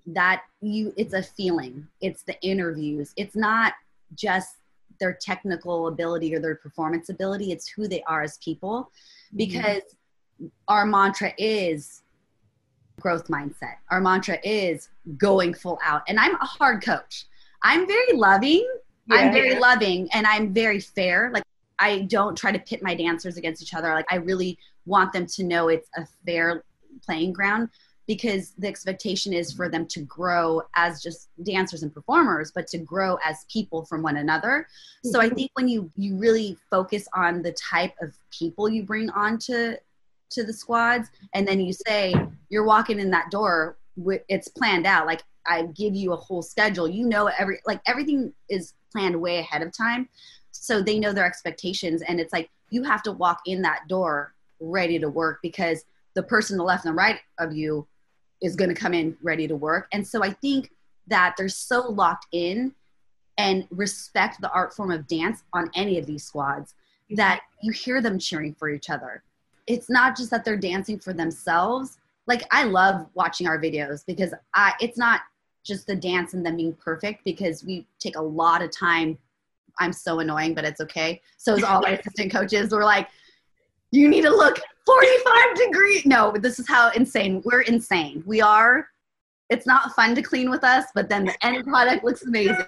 that 0.08 0.44
you 0.62 0.94
it's 0.98 1.14
a 1.14 1.24
feeling. 1.24 1.88
It's 2.02 2.24
the 2.24 2.40
interviews. 2.42 3.14
It's 3.18 3.36
not 3.36 3.74
just 4.16 4.56
their 5.00 5.14
technical 5.14 5.88
ability 5.88 6.34
or 6.36 6.40
their 6.40 6.56
performance 6.56 7.10
ability. 7.10 7.52
It's 7.52 7.68
who 7.68 7.88
they 7.88 8.04
are 8.04 8.22
as 8.22 8.38
people. 8.38 8.92
Mm-hmm. 9.34 9.38
Because 9.38 9.82
our 10.68 10.86
mantra 10.86 11.34
is 11.38 12.04
growth 13.00 13.28
mindset. 13.28 13.76
Our 13.90 14.00
mantra 14.00 14.38
is 14.44 14.90
going 15.18 15.54
full 15.54 15.80
out. 15.84 16.04
And 16.08 16.20
i'm 16.20 16.36
a 16.36 16.46
hard 16.46 16.84
coach. 16.84 17.26
I'm 17.64 17.88
very 17.88 18.14
loving. 18.14 18.68
Yeah, 19.08 19.16
I'm 19.18 19.34
very 19.34 19.54
yeah. 19.54 19.60
loving 19.60 20.08
and 20.14 20.26
I'm 20.26 20.54
very 20.54 20.80
fair. 20.80 21.32
Like 21.34 21.44
I 21.80 22.02
don't 22.02 22.38
try 22.38 22.52
to 22.52 22.60
pit 22.60 22.82
my 22.84 22.96
dancers 22.96 23.38
against 23.38 23.62
each 23.62 23.74
other. 23.74 23.94
Like 23.94 24.06
I 24.10 24.18
really 24.18 24.58
want 24.86 25.14
them 25.14 25.26
to 25.26 25.44
know 25.44 25.68
it's 25.68 25.90
a 25.98 26.06
fair 26.26 26.64
playing 27.06 27.34
ground 27.34 27.70
because 28.08 28.54
the 28.58 28.68
expectation 28.68 29.32
is 29.32 29.54
for 29.54 29.70
them 29.70 29.86
to 29.88 30.02
grow 30.02 30.62
as 30.76 31.02
just 31.02 31.30
dancers 31.44 31.84
and 31.84 31.94
performers 31.94 32.52
but 32.54 32.68
to 32.68 32.78
grow 32.78 33.18
as 33.26 33.46
people 33.52 33.86
from 33.86 34.02
one 34.02 34.18
another. 34.18 34.68
So 35.04 35.20
i 35.20 35.28
mm-hmm. 35.28 35.36
think 35.36 35.52
when 35.54 35.68
you 35.68 35.92
you 35.96 36.18
really 36.18 36.58
focus 36.70 37.08
on 37.14 37.42
the 37.42 37.54
type 37.54 37.94
of 38.02 38.14
people 38.32 38.70
you 38.70 38.84
bring 38.84 39.10
on 39.12 39.38
to 39.40 39.78
to 40.32 40.44
the 40.44 40.54
squads 40.54 41.10
and 41.34 41.48
then 41.48 41.60
you 41.60 41.74
say 41.74 42.14
you're 42.50 42.64
walking 42.64 43.00
in 43.00 43.12
that 43.12 43.30
door 43.32 43.78
it's 44.30 44.48
planned 44.48 44.86
out 44.86 45.06
like 45.06 45.22
i 45.46 45.64
give 45.64 45.96
you 45.96 46.14
a 46.14 46.16
whole 46.16 46.42
schedule. 46.42 46.88
You 46.88 47.08
know 47.08 47.28
every 47.28 47.60
like 47.66 47.82
everything 47.86 48.34
is 48.50 48.74
planned 48.92 49.20
way 49.20 49.40
ahead 49.40 49.62
of 49.62 49.76
time. 49.76 50.10
So 50.52 50.82
they 50.82 51.00
know 51.00 51.14
their 51.14 51.26
expectations 51.26 52.02
and 52.02 52.20
it's 52.20 52.34
like 52.34 52.50
you 52.70 52.84
have 52.84 53.04
to 53.04 53.12
walk 53.12 53.42
in 53.46 53.62
that 53.64 53.88
door 53.88 54.34
ready 54.60 55.00
to 55.00 55.10
work 55.10 55.40
because 55.42 55.84
the 56.14 56.24
person 56.24 56.56
to 56.56 56.58
the 56.60 56.64
left 56.64 56.86
and 56.86 56.94
the 56.94 56.98
right 56.98 57.20
of 57.40 57.54
you 57.54 57.88
is 58.42 58.56
going 58.56 58.70
to 58.70 58.76
come 58.76 58.94
in 58.94 59.16
ready 59.22 59.48
to 59.48 59.56
work. 59.56 59.88
And 59.94 60.06
so 60.06 60.24
I 60.24 60.32
think 60.32 60.72
that 61.08 61.36
they're 61.38 61.50
so 61.50 61.90
locked 61.90 62.28
in 62.32 62.74
and 63.38 63.68
respect 63.72 64.42
the 64.42 64.52
art 64.52 64.74
form 64.74 64.92
of 64.92 65.08
dance 65.08 65.44
on 65.54 65.70
any 65.76 65.98
of 65.98 66.06
these 66.06 66.24
squads 66.24 66.76
that 67.12 67.42
you 67.62 67.72
hear 67.72 68.02
them 68.02 68.20
cheering 68.20 68.54
for 68.54 68.70
each 68.70 68.90
other. 68.90 69.24
It's 69.68 69.90
not 69.90 70.18
just 70.18 70.32
that 70.32 70.44
they're 70.44 70.58
dancing 70.58 71.00
for 71.00 71.14
themselves. 71.14 71.98
Like 72.28 72.44
I 72.52 72.64
love 72.64 73.08
watching 73.14 73.48
our 73.48 73.60
videos 73.60 74.06
because 74.06 74.34
I 74.54 74.74
it's 74.80 74.98
not 74.98 75.22
just 75.64 75.88
the 75.88 75.96
dance 75.96 76.34
and 76.34 76.46
them 76.46 76.58
being 76.58 76.74
perfect 76.74 77.24
because 77.24 77.64
we 77.64 77.86
take 78.00 78.16
a 78.16 78.22
lot 78.22 78.62
of 78.62 78.72
time. 78.72 79.18
I'm 79.80 79.94
so 79.94 80.20
annoying, 80.20 80.54
but 80.54 80.66
it's 80.66 80.82
okay. 80.82 81.22
So 81.38 81.56
is 81.56 81.64
all 81.64 81.82
my 81.82 81.90
assistant 82.00 82.32
coaches. 82.32 82.72
We're 82.72 82.84
like, 82.84 83.08
you 83.92 84.08
need 84.08 84.24
to 84.24 84.30
look 84.30 84.60
45 84.86 85.56
degrees. 85.56 86.06
No, 86.06 86.34
this 86.38 86.60
is 86.60 86.68
how 86.68 86.92
insane. 86.92 87.42
We're 87.46 87.62
insane. 87.62 88.24
We 88.26 88.42
are. 88.42 88.88
It's 89.50 89.68
not 89.68 89.94
fun 89.96 90.16
to 90.16 90.22
clean 90.22 90.50
with 90.50 90.64
us, 90.64 90.86
but 90.96 91.10
then 91.10 91.26
the 91.26 91.46
end 91.46 91.66
product 91.66 92.04
looks 92.04 92.24
amazing. 92.24 92.66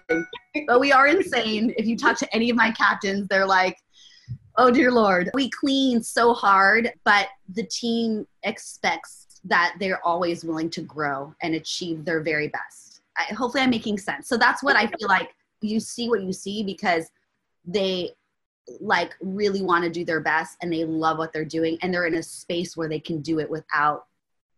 But 0.68 0.80
we 0.80 0.92
are 0.92 1.08
insane. 1.08 1.74
If 1.78 1.86
you 1.86 1.98
talk 1.98 2.18
to 2.20 2.36
any 2.36 2.50
of 2.50 2.58
my 2.58 2.72
captains, 2.72 3.28
they're 3.30 3.48
like, 3.48 3.78
oh 4.58 4.70
dear 4.70 4.92
Lord. 4.92 5.32
We 5.34 5.50
clean 5.50 6.04
so 6.04 6.34
hard, 6.34 6.92
but 7.06 7.28
the 7.54 7.64
team 7.64 8.28
expects 8.44 9.28
that 9.46 9.76
they're 9.80 10.06
always 10.06 10.44
willing 10.44 10.70
to 10.72 10.82
grow 10.82 11.34
and 11.42 11.56
achieve 11.56 12.06
their 12.06 12.22
very 12.22 12.50
best. 12.50 13.02
I, 13.18 13.34
hopefully, 13.34 13.64
I'm 13.64 13.70
making 13.70 13.98
sense. 13.98 14.28
So 14.28 14.38
that's 14.38 14.64
what 14.64 14.76
I 14.76 14.88
feel 14.88 15.08
like 15.08 15.34
you 15.62 15.80
see 15.80 16.10
what 16.10 16.24
you 16.24 16.34
see 16.34 16.64
because 16.64 17.10
they 17.66 18.12
like 18.80 19.14
really 19.22 19.62
want 19.62 19.84
to 19.84 19.90
do 19.90 20.06
their 20.06 20.22
best 20.22 20.58
and 20.62 20.72
they 20.72 20.86
love 20.86 21.18
what 21.18 21.34
they're 21.34 21.44
doing 21.44 21.78
and 21.82 21.94
they're 21.94 22.06
in 22.06 22.16
a 22.16 22.24
space 22.24 22.78
where 22.78 22.88
they 22.88 23.00
can 23.00 23.22
do 23.22 23.40
it 23.40 23.50
without 23.50 24.06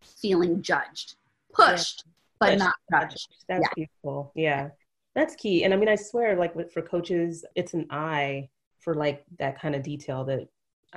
feeling 0.01 0.61
judged 0.61 1.15
pushed 1.53 2.03
yeah. 2.05 2.11
but 2.39 2.49
pushed. 2.49 2.59
not 2.59 2.75
judged 2.91 3.27
that's 3.47 3.61
yeah. 3.63 3.73
beautiful 3.75 4.31
yeah 4.35 4.69
that's 5.15 5.35
key 5.35 5.63
and 5.63 5.73
i 5.73 5.77
mean 5.77 5.89
i 5.89 5.95
swear 5.95 6.35
like 6.35 6.53
for 6.71 6.81
coaches 6.81 7.43
it's 7.55 7.73
an 7.73 7.87
eye 7.89 8.47
for 8.79 8.93
like 8.93 9.23
that 9.39 9.59
kind 9.59 9.75
of 9.75 9.81
detail 9.81 10.23
that 10.23 10.47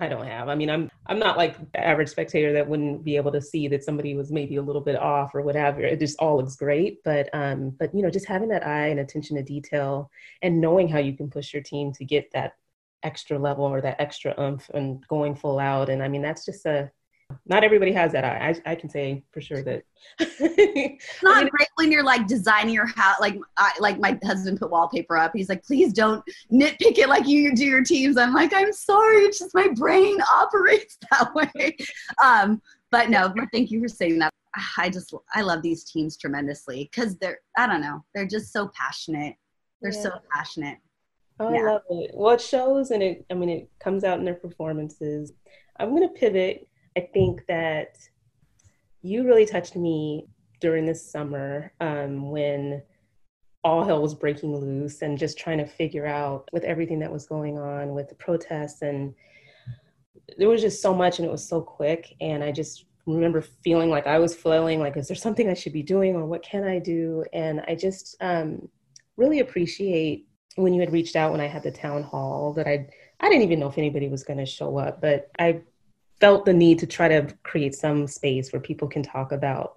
I 0.00 0.08
don't 0.08 0.26
have. 0.26 0.48
I 0.48 0.54
mean, 0.54 0.70
I'm 0.70 0.90
I'm 1.06 1.18
not 1.18 1.36
like 1.36 1.72
the 1.72 1.84
average 1.84 2.08
spectator 2.08 2.52
that 2.52 2.68
wouldn't 2.68 3.04
be 3.04 3.16
able 3.16 3.32
to 3.32 3.40
see 3.40 3.66
that 3.68 3.82
somebody 3.82 4.14
was 4.14 4.30
maybe 4.30 4.56
a 4.56 4.62
little 4.62 4.80
bit 4.80 4.96
off 4.96 5.34
or 5.34 5.42
whatever. 5.42 5.80
It 5.80 5.98
just 5.98 6.18
all 6.20 6.36
looks 6.36 6.54
great, 6.56 7.02
but 7.02 7.28
um, 7.32 7.70
but 7.70 7.92
you 7.94 8.02
know, 8.02 8.10
just 8.10 8.26
having 8.26 8.48
that 8.50 8.66
eye 8.66 8.88
and 8.88 9.00
attention 9.00 9.36
to 9.36 9.42
detail 9.42 10.10
and 10.42 10.60
knowing 10.60 10.88
how 10.88 10.98
you 10.98 11.16
can 11.16 11.28
push 11.28 11.52
your 11.52 11.62
team 11.62 11.92
to 11.94 12.04
get 12.04 12.30
that 12.32 12.54
extra 13.02 13.38
level 13.38 13.64
or 13.64 13.80
that 13.80 14.00
extra 14.00 14.34
oomph 14.40 14.68
and 14.74 15.06
going 15.08 15.34
full 15.34 15.58
out. 15.58 15.88
And 15.88 16.02
I 16.02 16.08
mean, 16.08 16.22
that's 16.22 16.44
just 16.44 16.66
a, 16.66 16.90
not 17.46 17.62
everybody 17.62 17.92
has 17.92 18.12
that. 18.12 18.24
I, 18.24 18.48
I, 18.48 18.72
I 18.72 18.74
can 18.74 18.88
say 18.88 19.22
for 19.32 19.40
sure 19.40 19.62
that 19.62 19.82
it's 20.18 21.04
not 21.22 21.36
I 21.36 21.40
mean, 21.40 21.50
great 21.50 21.68
when 21.74 21.92
you're 21.92 22.04
like 22.04 22.26
designing 22.26 22.74
your 22.74 22.86
house. 22.86 23.20
Like, 23.20 23.38
I, 23.56 23.72
like 23.80 23.98
my 23.98 24.18
husband 24.24 24.58
put 24.58 24.70
wallpaper 24.70 25.16
up. 25.16 25.32
He's 25.34 25.48
like, 25.48 25.62
please 25.64 25.92
don't 25.92 26.24
nitpick 26.50 26.98
it 26.98 27.08
like 27.08 27.26
you 27.26 27.54
do 27.54 27.66
your 27.66 27.84
teams. 27.84 28.16
I'm 28.16 28.32
like, 28.32 28.52
I'm 28.54 28.72
sorry. 28.72 29.18
It's 29.18 29.38
just 29.38 29.54
my 29.54 29.68
brain 29.74 30.18
operates 30.32 30.98
that 31.10 31.34
way. 31.34 31.76
Um, 32.22 32.62
but 32.90 33.10
no, 33.10 33.28
but 33.28 33.48
thank 33.52 33.70
you 33.70 33.80
for 33.80 33.88
saying 33.88 34.18
that. 34.20 34.32
I 34.78 34.88
just, 34.88 35.14
I 35.34 35.42
love 35.42 35.62
these 35.62 35.84
teams 35.84 36.16
tremendously 36.16 36.88
because 36.90 37.16
they're, 37.18 37.38
I 37.56 37.66
don't 37.66 37.82
know, 37.82 38.02
they're 38.14 38.26
just 38.26 38.52
so 38.52 38.70
passionate. 38.74 39.36
They're 39.82 39.92
yeah. 39.92 40.02
so 40.02 40.12
passionate. 40.32 40.78
Oh, 41.40 41.52
yeah. 41.52 41.60
I 41.60 41.64
love 41.64 41.82
it. 41.90 42.10
Well, 42.14 42.34
it 42.34 42.40
shows 42.40 42.90
and 42.90 43.02
it, 43.02 43.24
I 43.30 43.34
mean, 43.34 43.48
it 43.48 43.70
comes 43.80 44.04
out 44.04 44.18
in 44.18 44.24
their 44.24 44.34
performances. 44.34 45.32
I'm 45.78 45.90
going 45.90 46.02
to 46.02 46.14
pivot. 46.14 46.68
I 46.96 47.00
think 47.12 47.46
that 47.46 47.98
you 49.02 49.24
really 49.24 49.46
touched 49.46 49.76
me 49.76 50.26
during 50.60 50.84
this 50.84 51.10
summer 51.10 51.72
um, 51.80 52.30
when 52.30 52.82
all 53.64 53.84
hell 53.84 54.02
was 54.02 54.14
breaking 54.14 54.56
loose 54.56 55.02
and 55.02 55.18
just 55.18 55.38
trying 55.38 55.58
to 55.58 55.66
figure 55.66 56.06
out 56.06 56.48
with 56.52 56.64
everything 56.64 56.98
that 57.00 57.12
was 57.12 57.26
going 57.26 57.58
on 57.58 57.94
with 57.94 58.08
the 58.08 58.14
protests 58.14 58.82
and 58.82 59.14
there 60.36 60.48
was 60.48 60.60
just 60.60 60.80
so 60.80 60.94
much 60.94 61.18
and 61.18 61.26
it 61.26 61.30
was 61.30 61.46
so 61.46 61.60
quick 61.60 62.14
and 62.20 62.44
i 62.44 62.52
just 62.52 62.84
remember 63.06 63.40
feeling 63.40 63.90
like 63.90 64.06
i 64.06 64.18
was 64.18 64.34
flailing 64.34 64.78
like 64.78 64.96
is 64.96 65.08
there 65.08 65.16
something 65.16 65.48
i 65.48 65.54
should 65.54 65.72
be 65.72 65.82
doing 65.82 66.14
or 66.14 66.24
what 66.24 66.42
can 66.42 66.64
i 66.64 66.78
do 66.78 67.24
and 67.32 67.60
i 67.66 67.74
just 67.74 68.16
um, 68.20 68.68
really 69.16 69.40
appreciate 69.40 70.27
when 70.58 70.74
you 70.74 70.80
had 70.80 70.92
reached 70.92 71.16
out 71.16 71.32
when 71.32 71.40
I 71.40 71.46
had 71.46 71.62
the 71.62 71.70
town 71.70 72.02
hall 72.02 72.52
that 72.54 72.66
I 72.66 72.88
I 73.20 73.28
didn't 73.28 73.42
even 73.42 73.60
know 73.60 73.68
if 73.68 73.78
anybody 73.78 74.08
was 74.08 74.24
going 74.24 74.38
to 74.38 74.46
show 74.46 74.78
up, 74.78 75.00
but 75.00 75.30
I 75.38 75.62
felt 76.20 76.44
the 76.44 76.52
need 76.52 76.78
to 76.80 76.86
try 76.86 77.08
to 77.08 77.34
create 77.42 77.74
some 77.74 78.06
space 78.06 78.52
where 78.52 78.60
people 78.60 78.88
can 78.88 79.02
talk 79.02 79.32
about 79.32 79.74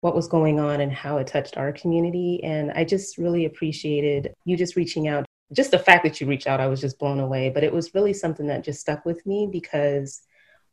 what 0.00 0.14
was 0.14 0.28
going 0.28 0.58
on 0.58 0.80
and 0.80 0.92
how 0.92 1.18
it 1.18 1.26
touched 1.26 1.56
our 1.56 1.72
community 1.72 2.42
and 2.42 2.70
I 2.72 2.84
just 2.84 3.18
really 3.18 3.44
appreciated 3.44 4.32
you 4.44 4.56
just 4.56 4.76
reaching 4.76 5.08
out. 5.08 5.26
Just 5.52 5.72
the 5.72 5.78
fact 5.78 6.04
that 6.04 6.20
you 6.20 6.26
reached 6.26 6.46
out, 6.46 6.60
I 6.60 6.68
was 6.68 6.80
just 6.80 6.98
blown 6.98 7.18
away, 7.18 7.50
but 7.50 7.64
it 7.64 7.72
was 7.72 7.94
really 7.94 8.12
something 8.12 8.46
that 8.46 8.64
just 8.64 8.80
stuck 8.80 9.04
with 9.04 9.24
me 9.26 9.48
because 9.50 10.22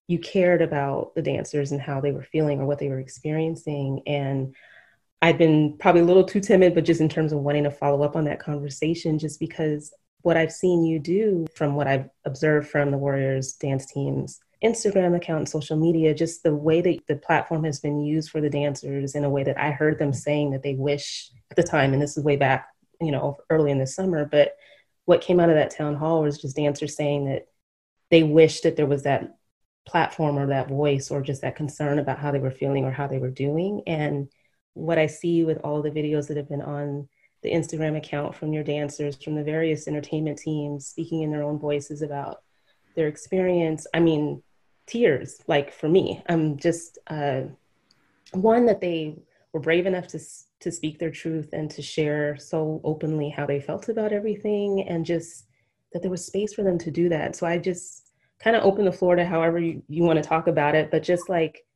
you 0.08 0.20
cared 0.20 0.62
about 0.62 1.14
the 1.16 1.22
dancers 1.22 1.72
and 1.72 1.82
how 1.82 1.99
they 1.99 2.12
were 2.12 2.24
feeling 2.24 2.60
or 2.60 2.66
what 2.66 2.80
they 2.80 2.88
were 2.88 2.99
experiencing 2.99 4.01
and 4.08 4.55
I've 5.22 5.38
been 5.38 5.78
probably 5.78 6.01
a 6.01 6.05
little 6.05 6.24
too 6.24 6.39
timid, 6.39 6.76
but 6.76 6.86
just 6.86 7.01
in 7.01 7.09
terms 7.09 7.34
of 7.34 7.39
wanting 7.39 7.63
to 7.63 7.72
follow 7.72 8.03
up 8.03 8.15
on 8.15 8.26
that 8.26 8.39
conversation, 8.39 9.18
just 9.18 9.39
because 9.39 9.93
what 10.22 10.38
I've 10.38 10.51
seen 10.51 10.84
you 10.84 10.99
do 10.99 11.47
from 11.55 11.76
what 11.76 11.88
I've 11.88 12.09
observed 12.26 12.70
from 12.70 12.91
the 12.91 12.97
Warriors 12.97 13.53
dance 13.53 13.86
team's 13.86 14.39
Instagram 14.63 15.15
account 15.15 15.49
social 15.49 15.78
media, 15.78 16.13
just 16.13 16.43
the 16.43 16.55
way 16.55 16.82
that 16.82 16.99
the 17.07 17.15
platform 17.15 17.63
has 17.63 17.80
been 17.80 18.01
used 18.01 18.30
for 18.30 18.41
the 18.41 18.49
dancers 18.49 19.15
in 19.15 19.24
a 19.24 19.30
way 19.30 19.43
that 19.43 19.59
I 19.59 19.72
heard 19.72 19.99
them 19.99 20.13
saying 20.13 20.51
that 20.51 20.63
they 20.63 20.76
wish 20.76 21.32
at 21.51 21.57
the 21.57 21.63
time, 21.63 21.93
and 21.93 22.01
this 22.01 22.18
is 22.18 22.24
way 22.24 22.36
back, 22.36 22.68
you 22.99 23.11
know, 23.11 23.38
early 23.49 23.72
in 23.72 23.80
the 23.80 23.88
summer, 23.88 24.26
but 24.26 24.55
what 25.05 25.22
came 25.22 25.39
out 25.39 25.49
of 25.49 25.55
that 25.55 25.72
town 25.72 25.95
hall 25.95 26.24
was 26.24 26.41
just 26.41 26.55
dancers 26.55 26.95
saying 26.95 27.26
that 27.26 27.47
they 28.11 28.24
wish 28.24 28.61
that 28.61 28.76
there 28.76 28.86
was 28.86 29.03
that 29.03 29.38
platform 29.88 30.38
or 30.38 30.47
that 30.47 30.68
voice 30.68 31.11
or 31.11 31.22
just 31.22 31.41
that 31.41 31.55
concern 31.55 31.97
about 31.97 32.20
how 32.20 32.32
they 32.32 32.39
were 32.39 32.51
feeling 32.51 32.84
or 32.84 32.91
how 32.91 33.07
they 33.07 33.20
were 33.20 33.30
doing. 33.30 33.82
And 33.88 34.28
what 34.78 34.98
I 34.98 35.08
see 35.08 35.44
with 35.44 35.60
all 35.64 35.82
the 35.82 35.92
videos 35.92 36.28
that 36.28 36.38
have 36.38 36.50
been 36.50 36.62
on 36.62 37.08
the 37.44 37.52
Instagram 37.52 37.98
account 37.98 38.36
from 38.36 38.54
your 38.54 38.64
dancers, 38.64 39.22
from 39.24 39.36
the 39.36 39.44
various 39.44 39.88
entertainment 39.88 40.38
teams 40.38 40.88
speaking 40.88 41.22
in 41.22 41.32
their 41.32 41.44
own 41.44 41.60
voices 41.60 42.02
about 42.02 42.42
their 42.96 43.08
experience. 43.08 43.86
I 43.94 44.00
mean, 44.00 44.42
tears, 44.88 45.40
like 45.48 45.72
for 45.72 45.88
me, 45.88 46.24
I'm 46.28 46.58
just 46.58 46.98
uh, 47.08 47.42
one 48.32 48.66
that 48.66 48.82
they 48.82 49.18
were 49.54 49.60
brave 49.60 49.86
enough 49.86 50.08
to 50.08 50.20
to 50.60 50.72
speak 50.72 50.98
their 50.98 51.12
truth 51.12 51.50
and 51.54 51.70
to 51.70 51.84
share 51.84 52.36
so 52.38 52.82
openly 52.84 53.30
how 53.30 53.46
they 53.46 53.62
felt 53.62 53.90
about 53.90 54.12
everything, 54.12 54.82
and 54.88 55.06
just 55.06 55.46
that 55.94 56.02
there 56.02 56.12
was 56.12 56.26
space 56.26 56.54
for 56.54 56.64
them 56.64 56.80
to 56.80 56.92
do 56.92 57.10
that. 57.10 57.36
So 57.36 57.46
I 57.46 57.60
just 57.60 58.10
kind 58.40 58.56
of 58.56 58.64
open 58.64 58.86
the 58.86 58.92
floor 58.92 59.16
to 59.16 59.26
however 59.26 59.60
you, 59.60 59.84
you 59.88 60.04
want 60.04 60.22
to 60.22 60.28
talk 60.28 60.48
about 60.48 60.76
it, 60.76 60.90
but 60.92 61.04
just 61.04 61.30
like 61.30 61.66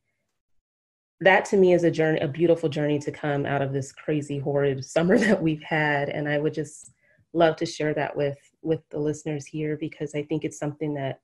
that 1.22 1.44
to 1.46 1.56
me 1.56 1.72
is 1.72 1.84
a 1.84 1.90
journey, 1.90 2.20
a 2.20 2.28
beautiful 2.28 2.68
journey 2.68 2.98
to 3.00 3.12
come 3.12 3.46
out 3.46 3.62
of 3.62 3.72
this 3.72 3.92
crazy, 3.92 4.38
horrid 4.38 4.84
summer 4.96 5.18
that 5.18 5.42
we've 5.42 5.62
had. 5.62 6.08
And 6.08 6.28
I 6.28 6.38
would 6.38 6.54
just 6.54 6.92
love 7.32 7.56
to 7.56 7.66
share 7.66 7.94
that 7.94 8.16
with 8.16 8.38
with 8.62 8.80
the 8.90 8.98
listeners 8.98 9.46
here 9.46 9.76
because 9.76 10.14
I 10.14 10.22
think 10.22 10.44
it's 10.44 10.58
something 10.58 10.94
that 10.94 11.20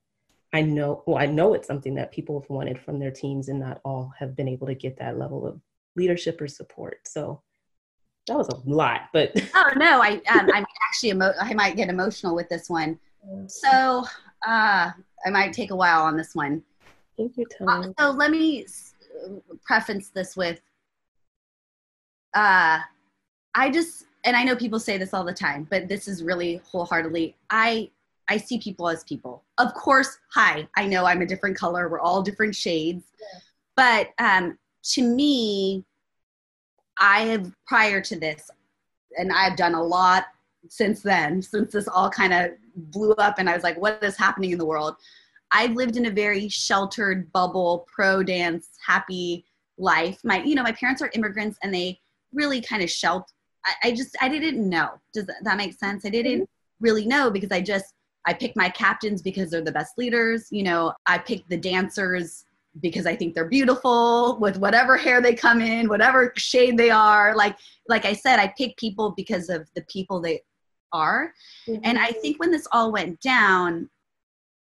I 0.53 0.61
know. 0.61 1.03
Well, 1.05 1.17
I 1.17 1.27
know 1.27 1.53
it's 1.53 1.67
something 1.67 1.95
that 1.95 2.11
people 2.11 2.39
have 2.39 2.49
wanted 2.49 2.79
from 2.79 2.99
their 2.99 3.11
teams, 3.11 3.49
and 3.49 3.59
not 3.59 3.81
all 3.85 4.11
have 4.17 4.35
been 4.35 4.47
able 4.47 4.67
to 4.67 4.75
get 4.75 4.97
that 4.97 5.17
level 5.17 5.45
of 5.45 5.61
leadership 5.95 6.41
or 6.41 6.47
support. 6.47 6.99
So 7.05 7.41
that 8.27 8.37
was 8.37 8.47
a 8.49 8.69
lot, 8.69 9.09
but 9.13 9.31
oh 9.55 9.71
no, 9.75 10.01
I 10.01 10.13
um, 10.29 10.49
I'm 10.53 10.65
actually 10.87 11.09
emo- 11.09 11.33
I 11.39 11.53
might 11.53 11.75
get 11.75 11.89
emotional 11.89 12.35
with 12.35 12.49
this 12.49 12.69
one. 12.69 12.99
So 13.47 14.05
uh, 14.47 14.91
I 15.25 15.29
might 15.29 15.53
take 15.53 15.71
a 15.71 15.75
while 15.75 16.03
on 16.03 16.17
this 16.17 16.33
one. 16.33 16.63
Take 17.17 17.35
your 17.37 17.47
time. 17.47 17.93
Uh, 17.97 18.03
so 18.03 18.11
let 18.11 18.31
me 18.31 18.65
preface 19.65 20.09
this 20.09 20.35
with 20.35 20.61
uh, 22.33 22.79
I 23.55 23.69
just 23.69 24.05
and 24.25 24.35
I 24.35 24.43
know 24.43 24.55
people 24.55 24.79
say 24.79 24.97
this 24.97 25.13
all 25.13 25.23
the 25.23 25.33
time, 25.33 25.67
but 25.69 25.87
this 25.87 26.07
is 26.07 26.23
really 26.23 26.61
wholeheartedly. 26.71 27.35
I 27.49 27.89
I 28.27 28.37
see 28.37 28.59
people 28.59 28.87
as 28.87 29.03
people. 29.03 29.43
Of 29.57 29.73
course, 29.73 30.19
hi, 30.33 30.67
I 30.77 30.85
know 30.85 31.05
I'm 31.05 31.21
a 31.21 31.25
different 31.25 31.57
color. 31.57 31.89
We're 31.89 31.99
all 31.99 32.21
different 32.21 32.55
shades. 32.55 33.05
But 33.75 34.09
um, 34.19 34.57
to 34.91 35.01
me, 35.01 35.83
I 36.99 37.21
have 37.21 37.51
prior 37.65 38.01
to 38.01 38.19
this, 38.19 38.51
and 39.17 39.31
I've 39.31 39.55
done 39.55 39.73
a 39.73 39.81
lot 39.81 40.25
since 40.67 41.01
then, 41.01 41.41
since 41.41 41.71
this 41.71 41.87
all 41.87 42.09
kind 42.09 42.33
of 42.33 42.51
blew 42.75 43.13
up, 43.13 43.39
and 43.39 43.49
I 43.49 43.53
was 43.53 43.63
like, 43.63 43.79
what 43.79 44.03
is 44.03 44.17
happening 44.17 44.51
in 44.51 44.57
the 44.57 44.65
world? 44.65 44.95
I've 45.51 45.73
lived 45.73 45.97
in 45.97 46.05
a 46.05 46.11
very 46.11 46.47
sheltered 46.49 47.31
bubble, 47.31 47.87
pro 47.93 48.23
dance, 48.23 48.69
happy 48.85 49.45
life. 49.77 50.19
My, 50.23 50.43
you 50.43 50.55
know, 50.55 50.63
my 50.63 50.71
parents 50.71 51.01
are 51.01 51.11
immigrants, 51.13 51.57
and 51.63 51.73
they 51.73 51.99
really 52.33 52.61
kind 52.61 52.83
of 52.83 52.89
shelter. 52.89 53.33
I, 53.65 53.89
I, 53.89 53.91
just, 53.91 54.15
I 54.21 54.29
didn't 54.29 54.67
know. 54.67 54.89
Does 55.13 55.25
that, 55.25 55.43
that 55.43 55.57
make 55.57 55.73
sense? 55.73 56.05
I 56.05 56.09
didn't 56.09 56.41
mm-hmm. 56.41 56.85
really 56.85 57.05
know 57.05 57.29
because 57.31 57.51
I 57.51 57.61
just, 57.61 57.93
I 58.25 58.33
picked 58.33 58.55
my 58.55 58.69
captains 58.69 59.21
because 59.21 59.49
they're 59.49 59.61
the 59.61 59.71
best 59.71 59.97
leaders. 59.97 60.47
You 60.51 60.63
know, 60.63 60.93
I 61.05 61.17
picked 61.17 61.49
the 61.49 61.57
dancers 61.57 62.45
because 62.81 63.05
I 63.05 63.15
think 63.15 63.33
they're 63.33 63.47
beautiful 63.47 64.37
with 64.39 64.57
whatever 64.57 64.95
hair 64.95 65.21
they 65.21 65.33
come 65.33 65.61
in, 65.61 65.89
whatever 65.89 66.31
shade 66.37 66.77
they 66.77 66.91
are. 66.91 67.35
Like 67.35 67.57
like 67.87 68.05
I 68.05 68.13
said, 68.13 68.39
I 68.39 68.53
pick 68.57 68.77
people 68.77 69.13
because 69.17 69.49
of 69.49 69.67
the 69.75 69.81
people 69.83 70.21
they 70.21 70.41
are. 70.93 71.33
Mm-hmm. 71.67 71.81
And 71.83 71.97
I 71.97 72.11
think 72.11 72.39
when 72.39 72.51
this 72.51 72.67
all 72.71 72.91
went 72.91 73.19
down, 73.21 73.89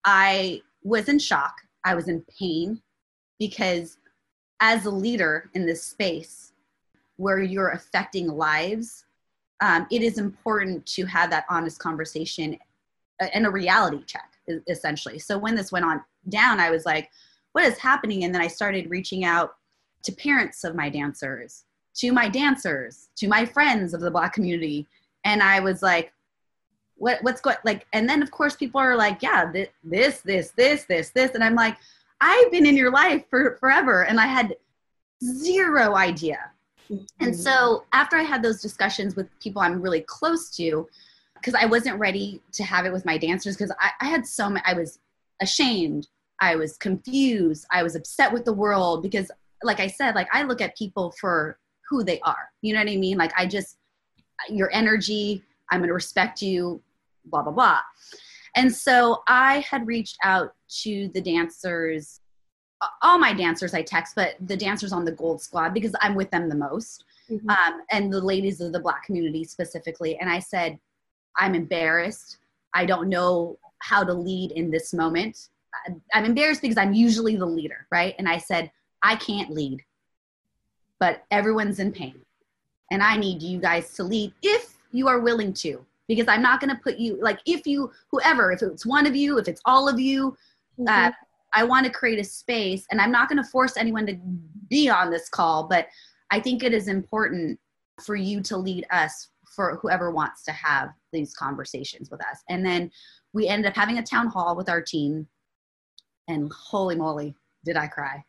I 0.04 0.62
was 0.82 1.08
in 1.08 1.18
shock. 1.18 1.54
I 1.84 1.94
was 1.94 2.08
in 2.08 2.24
pain 2.38 2.80
because 3.38 3.98
as 4.60 4.86
a 4.86 4.90
leader 4.90 5.50
in 5.54 5.66
this 5.66 5.82
space 5.82 6.52
where 7.16 7.40
you're 7.40 7.70
affecting 7.70 8.28
lives, 8.28 9.04
um, 9.60 9.86
it 9.90 10.02
is 10.02 10.18
important 10.18 10.84
to 10.86 11.04
have 11.06 11.30
that 11.30 11.44
honest 11.48 11.78
conversation 11.78 12.58
and 13.32 13.46
a 13.46 13.50
reality 13.50 14.02
check 14.04 14.30
essentially. 14.68 15.18
So 15.18 15.38
when 15.38 15.54
this 15.54 15.72
went 15.72 15.84
on 15.84 16.02
down, 16.28 16.60
I 16.60 16.70
was 16.70 16.84
like, 16.84 17.10
what 17.52 17.64
is 17.64 17.78
happening? 17.78 18.24
And 18.24 18.34
then 18.34 18.42
I 18.42 18.48
started 18.48 18.90
reaching 18.90 19.24
out 19.24 19.54
to 20.02 20.12
parents 20.12 20.64
of 20.64 20.74
my 20.74 20.90
dancers, 20.90 21.64
to 21.96 22.12
my 22.12 22.28
dancers, 22.28 23.08
to 23.16 23.28
my 23.28 23.46
friends 23.46 23.94
of 23.94 24.00
the 24.00 24.10
Black 24.10 24.32
community. 24.32 24.86
And 25.24 25.42
I 25.42 25.60
was 25.60 25.82
like, 25.82 26.12
what, 26.96 27.22
what's 27.22 27.40
going 27.40 27.56
like 27.64 27.86
and 27.92 28.08
then 28.08 28.22
of 28.22 28.30
course 28.30 28.56
people 28.56 28.80
are 28.80 28.96
like 28.96 29.22
yeah 29.22 29.50
this 29.50 29.68
this 29.82 30.20
this 30.20 30.50
this 30.52 30.84
this 30.84 31.10
this 31.10 31.32
and 31.34 31.42
i'm 31.42 31.54
like 31.54 31.76
i've 32.20 32.50
been 32.50 32.66
in 32.66 32.76
your 32.76 32.90
life 32.90 33.24
for 33.28 33.56
forever 33.58 34.04
and 34.04 34.20
i 34.20 34.26
had 34.26 34.56
zero 35.22 35.96
idea 35.96 36.50
mm-hmm. 36.90 37.04
and 37.20 37.34
so 37.34 37.84
after 37.92 38.16
i 38.16 38.22
had 38.22 38.42
those 38.42 38.60
discussions 38.60 39.16
with 39.16 39.28
people 39.40 39.60
i'm 39.60 39.80
really 39.80 40.02
close 40.02 40.50
to 40.54 40.88
because 41.34 41.54
i 41.54 41.66
wasn't 41.66 41.98
ready 41.98 42.40
to 42.52 42.62
have 42.62 42.86
it 42.86 42.92
with 42.92 43.04
my 43.04 43.18
dancers 43.18 43.56
because 43.56 43.74
I, 43.80 43.90
I 44.00 44.06
had 44.06 44.26
so 44.26 44.48
many 44.48 44.62
i 44.66 44.72
was 44.72 44.98
ashamed 45.40 46.06
I 46.40 46.56
was 46.56 46.76
confused. 46.76 47.66
I 47.70 47.82
was 47.82 47.94
upset 47.94 48.32
with 48.32 48.44
the 48.44 48.52
world 48.52 49.02
because, 49.02 49.30
like 49.62 49.80
I 49.80 49.86
said, 49.86 50.14
like 50.14 50.28
I 50.32 50.42
look 50.42 50.60
at 50.60 50.76
people 50.76 51.14
for 51.20 51.58
who 51.88 52.04
they 52.04 52.20
are. 52.20 52.50
You 52.62 52.74
know 52.74 52.80
what 52.80 52.90
I 52.90 52.96
mean? 52.96 53.16
Like 53.16 53.32
I 53.36 53.46
just, 53.46 53.76
your 54.48 54.70
energy, 54.72 55.42
I'm 55.70 55.80
going 55.80 55.88
to 55.88 55.94
respect 55.94 56.42
you, 56.42 56.80
blah, 57.26 57.42
blah, 57.42 57.52
blah. 57.52 57.80
And 58.56 58.72
so 58.72 59.22
I 59.26 59.60
had 59.60 59.86
reached 59.86 60.18
out 60.22 60.54
to 60.82 61.08
the 61.14 61.20
dancers, 61.20 62.20
all 63.02 63.18
my 63.18 63.32
dancers 63.32 63.74
I 63.74 63.82
text, 63.82 64.14
but 64.14 64.36
the 64.46 64.56
dancers 64.56 64.92
on 64.92 65.04
the 65.04 65.12
Gold 65.12 65.42
Squad 65.42 65.74
because 65.74 65.94
I'm 66.00 66.14
with 66.14 66.30
them 66.30 66.48
the 66.48 66.54
most, 66.54 67.04
mm-hmm. 67.30 67.48
um, 67.48 67.82
and 67.90 68.12
the 68.12 68.20
ladies 68.20 68.60
of 68.60 68.72
the 68.72 68.80
Black 68.80 69.04
community 69.04 69.44
specifically. 69.44 70.18
And 70.18 70.30
I 70.30 70.38
said, 70.38 70.78
I'm 71.36 71.54
embarrassed. 71.54 72.38
I 72.74 72.86
don't 72.86 73.08
know 73.08 73.58
how 73.78 74.04
to 74.04 74.12
lead 74.12 74.52
in 74.52 74.70
this 74.70 74.94
moment. 74.94 75.48
I'm 76.12 76.24
embarrassed 76.24 76.62
because 76.62 76.78
I'm 76.78 76.94
usually 76.94 77.36
the 77.36 77.46
leader, 77.46 77.86
right? 77.90 78.14
And 78.18 78.28
I 78.28 78.38
said, 78.38 78.70
I 79.02 79.16
can't 79.16 79.50
lead, 79.50 79.82
but 81.00 81.24
everyone's 81.30 81.80
in 81.80 81.92
pain. 81.92 82.20
And 82.90 83.02
I 83.02 83.16
need 83.16 83.42
you 83.42 83.58
guys 83.58 83.92
to 83.94 84.04
lead 84.04 84.32
if 84.42 84.73
you 84.94 85.08
are 85.08 85.20
willing 85.20 85.52
to, 85.52 85.84
because 86.08 86.28
I'm 86.28 86.40
not 86.40 86.60
going 86.60 86.74
to 86.74 86.80
put 86.82 86.98
you, 86.98 87.18
like, 87.20 87.40
if 87.46 87.66
you, 87.66 87.90
whoever, 88.10 88.52
if 88.52 88.62
it's 88.62 88.86
one 88.86 89.06
of 89.06 89.16
you, 89.16 89.38
if 89.38 89.48
it's 89.48 89.60
all 89.64 89.88
of 89.88 89.98
you, 89.98 90.36
mm-hmm. 90.78 90.88
uh, 90.88 91.10
I 91.52 91.64
want 91.64 91.84
to 91.86 91.92
create 91.92 92.18
a 92.18 92.24
space 92.24 92.86
and 92.90 93.00
I'm 93.00 93.10
not 93.10 93.28
going 93.28 93.42
to 93.42 93.48
force 93.48 93.76
anyone 93.76 94.06
to 94.06 94.16
be 94.70 94.88
on 94.88 95.10
this 95.10 95.28
call, 95.28 95.64
but 95.68 95.88
I 96.30 96.40
think 96.40 96.62
it 96.62 96.72
is 96.72 96.88
important 96.88 97.58
for 98.04 98.16
you 98.16 98.40
to 98.42 98.56
lead 98.56 98.86
us 98.90 99.28
for 99.54 99.78
whoever 99.82 100.10
wants 100.10 100.44
to 100.44 100.52
have 100.52 100.90
these 101.12 101.34
conversations 101.34 102.10
with 102.10 102.20
us. 102.20 102.42
And 102.48 102.64
then 102.64 102.90
we 103.32 103.48
ended 103.48 103.66
up 103.66 103.76
having 103.76 103.98
a 103.98 104.02
town 104.02 104.28
hall 104.28 104.56
with 104.56 104.68
our 104.68 104.80
team 104.80 105.26
and 106.28 106.50
holy 106.52 106.96
moly, 106.96 107.34
did 107.64 107.76
I 107.76 107.88
cry. 107.88 108.24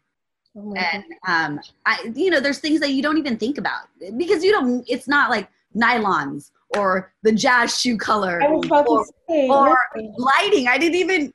Oh 0.58 0.74
and 0.74 1.04
um, 1.28 1.60
I, 1.86 2.12
you 2.16 2.30
know, 2.30 2.40
there's 2.40 2.60
things 2.60 2.80
that 2.80 2.92
you 2.92 3.02
don't 3.02 3.18
even 3.18 3.38
think 3.38 3.58
about 3.58 3.88
because 4.18 4.44
you 4.44 4.52
don't. 4.52 4.86
It's 4.88 5.08
not 5.08 5.30
like 5.30 5.50
nylons 5.76 6.52
or 6.78 7.14
the 7.24 7.32
jazz 7.32 7.80
shoe 7.80 7.98
color 7.98 8.42
or, 8.44 9.06
say, 9.30 9.48
or 9.50 9.78
lighting. 10.18 10.68
I 10.68 10.78
didn't 10.78 10.96
even. 10.96 11.34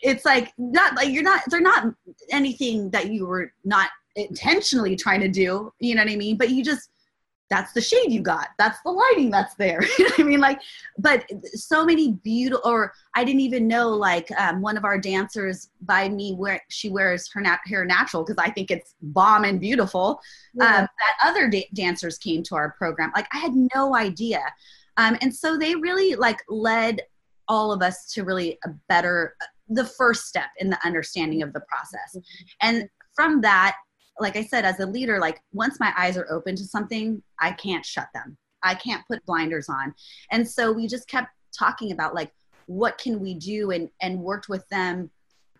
It's 0.00 0.24
like 0.24 0.52
not 0.58 0.96
like 0.96 1.10
you're 1.10 1.22
not. 1.22 1.42
They're 1.48 1.60
not 1.60 1.86
anything 2.30 2.90
that 2.90 3.10
you 3.10 3.26
were 3.26 3.52
not 3.64 3.88
intentionally 4.16 4.96
trying 4.96 5.20
to 5.20 5.28
do. 5.28 5.72
You 5.78 5.94
know 5.94 6.02
what 6.02 6.10
I 6.10 6.16
mean? 6.16 6.36
But 6.36 6.50
you 6.50 6.64
just 6.64 6.90
that's 7.52 7.72
the 7.74 7.82
shade 7.82 8.10
you 8.10 8.22
got. 8.22 8.48
That's 8.58 8.80
the 8.80 8.90
lighting 8.90 9.30
that's 9.30 9.54
there. 9.56 9.82
You 9.98 10.08
know 10.08 10.14
i 10.18 10.22
mean? 10.22 10.40
Like 10.40 10.60
but 10.98 11.24
so 11.52 11.84
many 11.84 12.12
beautiful 12.24 12.62
or 12.68 12.92
i 13.14 13.24
didn't 13.24 13.40
even 13.40 13.68
know 13.68 13.90
like 13.90 14.28
um, 14.38 14.62
one 14.62 14.76
of 14.78 14.84
our 14.84 14.98
dancers 14.98 15.68
by 15.82 16.08
me 16.08 16.32
where 16.34 16.62
she 16.68 16.88
wears 16.88 17.30
her 17.32 17.40
nat- 17.40 17.60
hair 17.66 17.84
natural 17.84 18.24
because 18.24 18.38
i 18.38 18.50
think 18.50 18.70
it's 18.70 18.94
bomb 19.02 19.44
and 19.44 19.60
beautiful. 19.60 20.20
Yeah. 20.54 20.64
um, 20.64 20.88
that 21.00 21.28
other 21.28 21.48
da- 21.48 21.68
dancers 21.74 22.16
came 22.18 22.42
to 22.44 22.54
our 22.54 22.72
program. 22.72 23.12
Like 23.14 23.28
i 23.32 23.38
had 23.38 23.52
no 23.74 23.94
idea. 23.94 24.42
Um, 24.96 25.18
and 25.20 25.34
so 25.34 25.58
they 25.58 25.74
really 25.74 26.14
like 26.14 26.40
led 26.48 27.02
all 27.48 27.72
of 27.72 27.82
us 27.82 28.12
to 28.14 28.24
really 28.24 28.58
a 28.64 28.70
better 28.88 29.36
the 29.68 29.84
first 29.84 30.26
step 30.26 30.50
in 30.58 30.70
the 30.70 30.78
understanding 30.86 31.42
of 31.42 31.52
the 31.52 31.60
process. 31.60 32.16
Mm-hmm. 32.16 32.68
and 32.68 32.88
from 33.14 33.42
that 33.42 33.76
like 34.20 34.36
I 34.36 34.44
said, 34.44 34.64
as 34.64 34.80
a 34.80 34.86
leader, 34.86 35.18
like 35.18 35.40
once 35.52 35.80
my 35.80 35.92
eyes 35.96 36.16
are 36.16 36.30
open 36.30 36.56
to 36.56 36.64
something, 36.64 37.22
I 37.40 37.52
can't 37.52 37.84
shut 37.84 38.08
them. 38.14 38.36
I 38.62 38.74
can't 38.74 39.06
put 39.08 39.24
blinders 39.26 39.68
on. 39.68 39.94
And 40.30 40.48
so 40.48 40.72
we 40.72 40.86
just 40.86 41.08
kept 41.08 41.28
talking 41.56 41.92
about 41.92 42.14
like 42.14 42.32
what 42.66 42.98
can 42.98 43.20
we 43.20 43.34
do 43.34 43.70
and 43.70 43.90
and 44.00 44.18
worked 44.18 44.48
with 44.48 44.66
them 44.68 45.10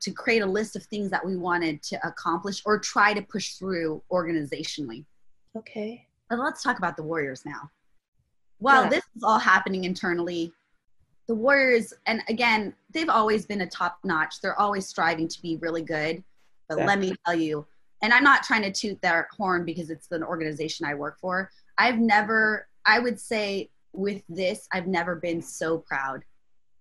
to 0.00 0.10
create 0.10 0.42
a 0.42 0.46
list 0.46 0.76
of 0.76 0.82
things 0.84 1.10
that 1.10 1.24
we 1.24 1.36
wanted 1.36 1.82
to 1.82 2.06
accomplish 2.06 2.60
or 2.64 2.78
try 2.78 3.14
to 3.14 3.22
push 3.22 3.54
through 3.54 4.02
organizationally. 4.10 5.04
Okay. 5.56 6.06
But 6.28 6.40
let's 6.40 6.62
talk 6.62 6.78
about 6.78 6.96
the 6.96 7.04
Warriors 7.04 7.44
now. 7.46 7.70
While 8.58 8.84
yeah. 8.84 8.90
this 8.90 9.04
is 9.16 9.22
all 9.22 9.38
happening 9.38 9.84
internally, 9.84 10.52
the 11.28 11.34
Warriors, 11.34 11.94
and 12.06 12.22
again, 12.28 12.74
they've 12.92 13.08
always 13.08 13.46
been 13.46 13.60
a 13.60 13.66
top 13.66 13.98
notch. 14.02 14.40
They're 14.40 14.58
always 14.58 14.86
striving 14.86 15.28
to 15.28 15.42
be 15.42 15.56
really 15.56 15.82
good. 15.82 16.22
But 16.68 16.78
let 16.78 16.98
me 16.98 17.14
tell 17.26 17.34
you, 17.34 17.66
and 18.02 18.12
I'm 18.12 18.24
not 18.24 18.42
trying 18.42 18.62
to 18.62 18.72
toot 18.72 19.00
their 19.00 19.28
horn 19.36 19.64
because 19.64 19.88
it's 19.88 20.10
an 20.10 20.24
organization 20.24 20.84
I 20.84 20.94
work 20.94 21.18
for. 21.20 21.50
I've 21.78 21.98
never, 21.98 22.66
I 22.84 22.98
would 22.98 23.18
say 23.18 23.70
with 23.92 24.22
this, 24.28 24.68
I've 24.72 24.88
never 24.88 25.14
been 25.14 25.40
so 25.40 25.78
proud, 25.78 26.24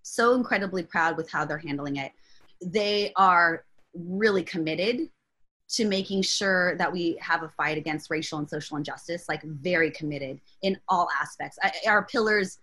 so 0.02 0.34
incredibly 0.34 0.82
proud 0.82 1.16
with 1.16 1.30
how 1.30 1.44
they're 1.44 1.58
handling 1.58 1.96
it. 1.96 2.12
They 2.60 3.12
are 3.16 3.64
really 3.94 4.42
committed 4.42 5.08
to 5.70 5.86
making 5.86 6.22
sure 6.22 6.76
that 6.76 6.92
we 6.92 7.16
have 7.20 7.44
a 7.44 7.48
fight 7.50 7.78
against 7.78 8.10
racial 8.10 8.38
and 8.38 8.50
social 8.50 8.76
injustice, 8.76 9.28
like 9.28 9.42
very 9.42 9.90
committed 9.90 10.40
in 10.62 10.78
all 10.88 11.08
aspects. 11.20 11.58
I, 11.62 11.72
our 11.86 12.04
pillars, 12.04 12.58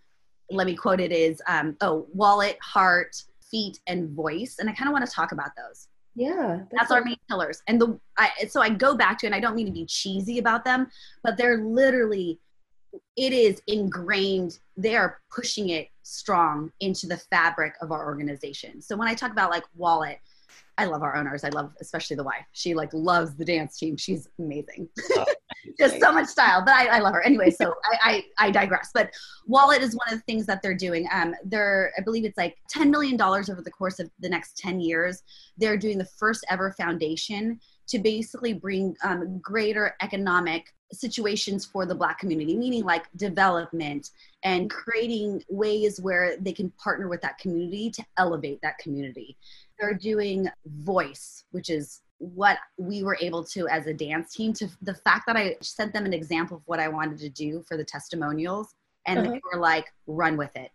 let 0.51 0.67
me 0.67 0.75
quote 0.75 0.99
it 0.99 1.11
is, 1.11 1.41
um, 1.47 1.75
oh, 1.81 2.07
wallet, 2.13 2.57
heart, 2.61 3.23
feet, 3.49 3.79
and 3.87 4.09
voice. 4.09 4.57
And 4.59 4.69
I 4.69 4.73
kind 4.73 4.89
of 4.89 4.93
want 4.93 5.05
to 5.07 5.11
talk 5.11 5.31
about 5.31 5.51
those 5.55 5.87
yeah 6.19 6.57
that's, 6.57 6.67
that's 6.71 6.91
our 6.91 7.03
main 7.03 7.15
pillars 7.29 7.63
and 7.67 7.79
the 7.79 7.97
I, 8.17 8.29
so 8.49 8.61
i 8.61 8.69
go 8.69 8.95
back 8.95 9.17
to 9.19 9.25
and 9.25 9.33
i 9.33 9.39
don't 9.39 9.55
mean 9.55 9.65
to 9.65 9.71
be 9.71 9.85
cheesy 9.85 10.37
about 10.37 10.65
them 10.65 10.87
but 11.23 11.37
they're 11.37 11.63
literally 11.63 12.39
it 13.15 13.33
is 13.33 13.61
ingrained 13.67 14.59
they 14.75 14.95
are 14.95 15.21
pushing 15.33 15.69
it 15.69 15.89
strong 16.03 16.71
into 16.81 17.07
the 17.07 17.17
fabric 17.17 17.75
of 17.81 17.91
our 17.91 18.05
organization 18.05 18.81
so 18.81 18.97
when 18.97 19.07
i 19.07 19.13
talk 19.13 19.31
about 19.31 19.49
like 19.49 19.63
wallet 19.75 20.19
I 20.77 20.85
love 20.85 21.03
our 21.03 21.17
owners. 21.17 21.43
I 21.43 21.49
love 21.49 21.73
especially 21.81 22.15
the 22.15 22.23
wife. 22.23 22.45
She 22.53 22.73
like 22.73 22.93
loves 22.93 23.35
the 23.35 23.43
dance 23.43 23.77
team. 23.77 23.97
She's 23.97 24.29
amazing. 24.39 24.87
Oh, 25.17 25.25
Just 25.77 25.99
so 25.99 26.11
much 26.11 26.27
style. 26.27 26.63
But 26.63 26.73
I, 26.73 26.87
I 26.87 26.99
love 26.99 27.13
her. 27.13 27.21
Anyway, 27.21 27.49
so 27.51 27.73
I, 27.91 28.23
I, 28.37 28.47
I 28.47 28.51
digress. 28.51 28.91
But 28.93 29.11
Wallet 29.45 29.81
is 29.81 29.95
one 29.95 30.07
of 30.13 30.19
the 30.19 30.23
things 30.23 30.45
that 30.45 30.61
they're 30.61 30.75
doing. 30.75 31.07
Um, 31.11 31.35
they're 31.43 31.91
I 31.97 32.01
believe 32.01 32.25
it's 32.25 32.37
like 32.37 32.57
ten 32.69 32.89
million 32.91 33.17
dollars 33.17 33.49
over 33.49 33.61
the 33.61 33.71
course 33.71 33.99
of 33.99 34.09
the 34.19 34.29
next 34.29 34.57
ten 34.57 34.79
years. 34.79 35.23
They're 35.57 35.77
doing 35.77 35.97
the 35.97 36.05
first 36.05 36.45
ever 36.49 36.71
foundation 36.71 37.59
to 37.87 37.99
basically 37.99 38.53
bring 38.53 38.95
um, 39.03 39.39
greater 39.39 39.95
economic 40.01 40.73
situations 40.91 41.65
for 41.65 41.85
the 41.85 41.93
black 41.93 42.17
community 42.17 42.57
meaning 42.57 42.83
like 42.83 43.05
development 43.15 44.09
and 44.43 44.71
creating 44.71 45.43
ways 45.47 46.01
where 46.01 46.35
they 46.37 46.51
can 46.51 46.71
partner 46.83 47.07
with 47.07 47.21
that 47.21 47.37
community 47.37 47.91
to 47.91 48.03
elevate 48.17 48.59
that 48.63 48.75
community 48.79 49.37
they're 49.79 49.93
doing 49.93 50.49
voice 50.65 51.43
which 51.51 51.69
is 51.69 52.01
what 52.19 52.57
we 52.77 53.01
were 53.01 53.17
able 53.21 53.43
to 53.43 53.67
as 53.69 53.87
a 53.87 53.93
dance 53.93 54.33
team 54.33 54.53
to 54.53 54.67
the 54.81 54.93
fact 54.93 55.23
that 55.25 55.35
i 55.35 55.55
sent 55.61 55.93
them 55.93 56.05
an 56.05 56.13
example 56.13 56.57
of 56.57 56.63
what 56.65 56.79
i 56.79 56.87
wanted 56.87 57.17
to 57.17 57.29
do 57.29 57.63
for 57.67 57.77
the 57.77 57.83
testimonials 57.83 58.75
and 59.07 59.19
uh-huh. 59.19 59.31
they 59.31 59.41
were 59.51 59.59
like 59.59 59.85
run 60.05 60.37
with 60.37 60.55
it 60.55 60.71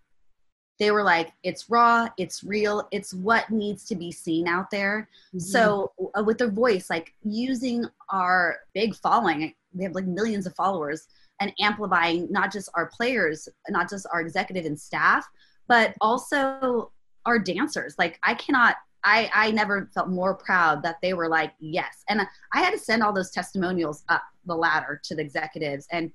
they 0.79 0.91
were 0.91 1.03
like 1.03 1.33
it's 1.43 1.71
raw 1.71 2.09
it's 2.19 2.43
real 2.43 2.89
it's 2.91 3.15
what 3.15 3.49
needs 3.51 3.85
to 3.85 3.95
be 3.95 4.11
seen 4.11 4.49
out 4.49 4.71
there 4.71 5.09
mm-hmm. 5.29 5.39
so 5.39 5.93
uh, 6.19 6.23
with 6.23 6.39
their 6.39 6.51
voice 6.51 6.91
like 6.91 7.15
using 7.23 7.85
our 8.11 8.59
big 8.73 8.95
following 8.95 9.55
we 9.73 9.85
have 9.85 9.95
like 9.95 10.07
millions 10.07 10.47
of 10.47 10.55
followers 10.55 11.07
and 11.41 11.53
amplifying 11.61 12.27
not 12.31 12.53
just 12.53 12.69
our 12.75 12.87
players 12.87 13.49
not 13.69 13.89
just 13.89 14.07
our 14.13 14.21
executive 14.21 14.65
and 14.65 14.79
staff 14.79 15.29
but 15.69 15.95
also 16.01 16.91
our 17.27 17.39
dancers 17.39 17.95
like 17.99 18.19
i 18.23 18.35
cannot 18.35 18.77
I, 19.05 19.31
I 19.35 19.51
never 19.51 19.91
felt 19.95 20.09
more 20.09 20.35
proud 20.35 20.83
that 20.83 20.97
they 21.03 21.13
were 21.13 21.29
like, 21.29 21.53
yes. 21.61 22.05
And 22.09 22.23
I 22.53 22.59
had 22.59 22.71
to 22.71 22.79
send 22.79 23.03
all 23.03 23.13
those 23.13 23.31
testimonials 23.31 24.03
up 24.09 24.23
the 24.47 24.57
ladder 24.57 25.01
to 25.05 25.15
the 25.15 25.23
executives. 25.23 25.87
And 25.93 26.11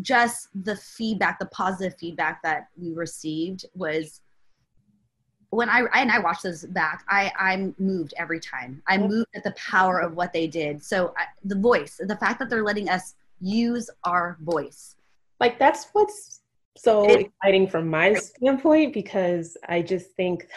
just 0.00 0.48
the 0.64 0.76
feedback, 0.76 1.38
the 1.38 1.46
positive 1.46 1.98
feedback 1.98 2.40
that 2.42 2.68
we 2.76 2.92
received 2.94 3.66
was 3.74 4.20
when 5.50 5.68
I, 5.68 5.86
and 5.94 6.10
I 6.10 6.18
watched 6.18 6.44
this 6.44 6.64
back, 6.66 7.04
I, 7.08 7.32
I'm 7.38 7.74
moved 7.78 8.14
every 8.16 8.38
time. 8.38 8.82
I 8.86 8.98
moved 8.98 9.28
at 9.34 9.42
the 9.42 9.52
power 9.52 9.98
of 9.98 10.14
what 10.14 10.32
they 10.32 10.46
did. 10.46 10.84
So 10.84 11.14
I, 11.16 11.24
the 11.44 11.56
voice, 11.56 12.00
the 12.00 12.16
fact 12.16 12.38
that 12.38 12.50
they're 12.50 12.64
letting 12.64 12.88
us 12.88 13.14
use 13.40 13.90
our 14.04 14.36
voice. 14.42 14.94
Like 15.40 15.58
that's 15.58 15.88
what's 15.92 16.42
so 16.76 17.08
it, 17.08 17.20
exciting 17.20 17.66
from 17.66 17.88
my 17.88 18.14
standpoint 18.14 18.92
because 18.92 19.56
I 19.68 19.82
just 19.82 20.12
think 20.12 20.48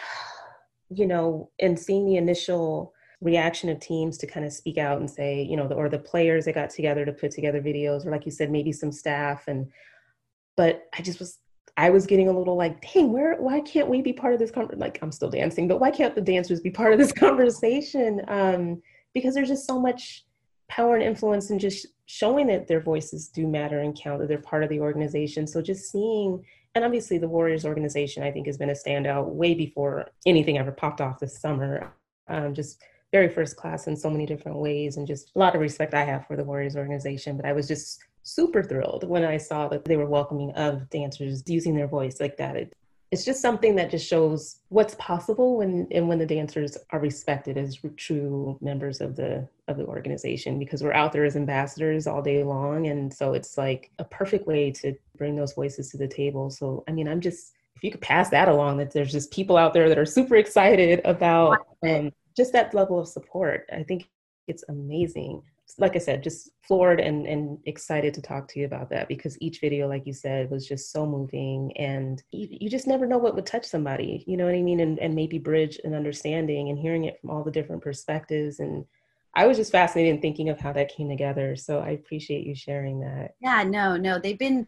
you 0.94 1.06
know, 1.06 1.50
and 1.60 1.78
seeing 1.78 2.06
the 2.06 2.16
initial 2.16 2.92
reaction 3.20 3.68
of 3.68 3.78
teams 3.80 4.18
to 4.18 4.26
kind 4.26 4.44
of 4.44 4.52
speak 4.52 4.78
out 4.78 4.98
and 4.98 5.08
say, 5.08 5.42
you 5.42 5.56
know, 5.56 5.68
the, 5.68 5.74
or 5.74 5.88
the 5.88 5.98
players 5.98 6.44
that 6.44 6.54
got 6.54 6.70
together 6.70 7.04
to 7.04 7.12
put 7.12 7.30
together 7.30 7.62
videos, 7.62 8.04
or 8.04 8.10
like 8.10 8.26
you 8.26 8.32
said, 8.32 8.50
maybe 8.50 8.72
some 8.72 8.92
staff. 8.92 9.46
And, 9.46 9.70
but 10.56 10.88
I 10.96 11.02
just 11.02 11.20
was, 11.20 11.38
I 11.76 11.90
was 11.90 12.06
getting 12.06 12.28
a 12.28 12.36
little 12.36 12.56
like, 12.56 12.82
dang, 12.92 13.12
where, 13.12 13.36
why 13.40 13.60
can't 13.60 13.88
we 13.88 14.02
be 14.02 14.12
part 14.12 14.34
of 14.34 14.40
this 14.40 14.50
conversation? 14.50 14.80
Like, 14.80 14.98
I'm 15.02 15.12
still 15.12 15.30
dancing, 15.30 15.68
but 15.68 15.80
why 15.80 15.90
can't 15.90 16.14
the 16.14 16.20
dancers 16.20 16.60
be 16.60 16.70
part 16.70 16.92
of 16.92 16.98
this 16.98 17.12
conversation? 17.26 18.20
Um, 18.28 18.82
because 19.14 19.34
there's 19.34 19.48
just 19.48 19.66
so 19.66 19.78
much 19.78 20.24
power 20.68 20.94
and 20.94 21.04
influence 21.04 21.50
in 21.50 21.58
just 21.58 21.86
showing 22.06 22.46
that 22.48 22.66
their 22.66 22.80
voices 22.80 23.28
do 23.28 23.46
matter 23.46 23.80
and 23.80 23.98
count, 23.98 24.20
that 24.20 24.28
they're 24.28 24.38
part 24.38 24.64
of 24.64 24.68
the 24.68 24.80
organization. 24.80 25.46
So 25.46 25.62
just 25.62 25.90
seeing 25.90 26.44
and 26.74 26.84
obviously, 26.84 27.18
the 27.18 27.28
Warriors 27.28 27.66
organization, 27.66 28.22
I 28.22 28.30
think, 28.30 28.46
has 28.46 28.56
been 28.56 28.70
a 28.70 28.74
standout 28.74 29.28
way 29.28 29.54
before 29.54 30.08
anything 30.24 30.58
ever 30.58 30.72
popped 30.72 31.00
off 31.00 31.20
this 31.20 31.38
summer. 31.38 31.92
Um, 32.28 32.54
just 32.54 32.80
very 33.12 33.28
first 33.28 33.56
class 33.56 33.86
in 33.86 33.96
so 33.96 34.08
many 34.08 34.24
different 34.24 34.58
ways, 34.58 34.96
and 34.96 35.06
just 35.06 35.32
a 35.36 35.38
lot 35.38 35.54
of 35.54 35.60
respect 35.60 35.92
I 35.92 36.04
have 36.04 36.26
for 36.26 36.36
the 36.36 36.44
Warriors 36.44 36.76
organization. 36.76 37.36
But 37.36 37.44
I 37.44 37.52
was 37.52 37.68
just 37.68 38.02
super 38.22 38.62
thrilled 38.62 39.06
when 39.06 39.24
I 39.24 39.36
saw 39.36 39.68
that 39.68 39.84
they 39.84 39.96
were 39.96 40.06
welcoming 40.06 40.52
of 40.52 40.88
dancers 40.88 41.42
using 41.46 41.76
their 41.76 41.88
voice 41.88 42.20
like 42.20 42.38
that. 42.38 42.56
It, 42.56 42.72
it's 43.10 43.26
just 43.26 43.42
something 43.42 43.76
that 43.76 43.90
just 43.90 44.08
shows 44.08 44.60
what's 44.70 44.94
possible 44.94 45.58
when 45.58 45.86
and 45.90 46.08
when 46.08 46.18
the 46.18 46.24
dancers 46.24 46.78
are 46.90 46.98
respected 46.98 47.58
as 47.58 47.78
true 47.98 48.56
members 48.62 49.02
of 49.02 49.16
the 49.16 49.46
of 49.68 49.76
the 49.76 49.84
organization 49.84 50.58
because 50.58 50.82
we're 50.82 50.94
out 50.94 51.12
there 51.12 51.26
as 51.26 51.36
ambassadors 51.36 52.06
all 52.06 52.22
day 52.22 52.42
long 52.42 52.86
and 52.86 53.12
so 53.12 53.34
it's 53.34 53.58
like 53.58 53.90
a 53.98 54.04
perfect 54.04 54.46
way 54.46 54.70
to 54.70 54.94
bring 55.22 55.36
those 55.36 55.52
voices 55.52 55.88
to 55.90 55.96
the 55.96 56.08
table 56.08 56.50
so 56.50 56.82
i 56.88 56.92
mean 56.92 57.06
i'm 57.08 57.20
just 57.20 57.52
if 57.76 57.84
you 57.84 57.90
could 57.90 58.00
pass 58.00 58.28
that 58.30 58.48
along 58.48 58.76
that 58.76 58.92
there's 58.92 59.12
just 59.12 59.30
people 59.30 59.56
out 59.56 59.72
there 59.72 59.88
that 59.88 59.98
are 59.98 60.06
super 60.18 60.36
excited 60.36 61.00
about 61.04 61.58
um, 61.84 62.10
just 62.36 62.52
that 62.52 62.74
level 62.74 62.98
of 62.98 63.06
support 63.06 63.68
i 63.72 63.82
think 63.82 64.08
it's 64.48 64.64
amazing 64.68 65.42
like 65.78 65.96
I 65.96 65.98
said, 65.98 66.22
just 66.22 66.50
floored 66.62 67.00
and, 67.00 67.26
and 67.26 67.58
excited 67.64 68.14
to 68.14 68.22
talk 68.22 68.48
to 68.48 68.60
you 68.60 68.66
about 68.66 68.90
that 68.90 69.08
because 69.08 69.40
each 69.40 69.60
video, 69.60 69.88
like 69.88 70.06
you 70.06 70.12
said, 70.12 70.50
was 70.50 70.66
just 70.66 70.92
so 70.92 71.06
moving 71.06 71.72
and 71.76 72.22
you, 72.30 72.48
you 72.50 72.70
just 72.70 72.86
never 72.86 73.06
know 73.06 73.18
what 73.18 73.34
would 73.34 73.46
touch 73.46 73.64
somebody, 73.64 74.24
you 74.26 74.36
know 74.36 74.44
what 74.44 74.54
I 74.54 74.62
mean? 74.62 74.80
And, 74.80 74.98
and 74.98 75.14
maybe 75.14 75.38
bridge 75.38 75.80
an 75.84 75.94
understanding 75.94 76.68
and 76.68 76.78
hearing 76.78 77.04
it 77.04 77.20
from 77.20 77.30
all 77.30 77.42
the 77.42 77.50
different 77.50 77.82
perspectives. 77.82 78.60
And 78.60 78.84
I 79.34 79.46
was 79.46 79.56
just 79.56 79.72
fascinated 79.72 80.14
in 80.14 80.20
thinking 80.20 80.50
of 80.50 80.60
how 80.60 80.72
that 80.72 80.94
came 80.94 81.08
together. 81.08 81.56
So 81.56 81.80
I 81.80 81.90
appreciate 81.90 82.46
you 82.46 82.54
sharing 82.54 83.00
that. 83.00 83.34
Yeah, 83.40 83.62
no, 83.62 83.96
no, 83.96 84.18
they've 84.18 84.38
been, 84.38 84.66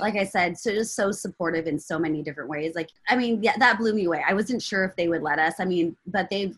like 0.00 0.16
I 0.16 0.24
said, 0.24 0.58
so 0.58 0.70
just 0.70 0.94
so 0.94 1.10
supportive 1.10 1.66
in 1.66 1.78
so 1.78 1.98
many 1.98 2.22
different 2.22 2.50
ways. 2.50 2.74
Like, 2.74 2.90
I 3.08 3.16
mean, 3.16 3.42
yeah, 3.42 3.56
that 3.58 3.78
blew 3.78 3.94
me 3.94 4.04
away. 4.04 4.22
I 4.26 4.34
wasn't 4.34 4.62
sure 4.62 4.84
if 4.84 4.94
they 4.96 5.08
would 5.08 5.22
let 5.22 5.38
us. 5.38 5.54
I 5.60 5.64
mean, 5.64 5.96
but 6.06 6.28
they've 6.28 6.56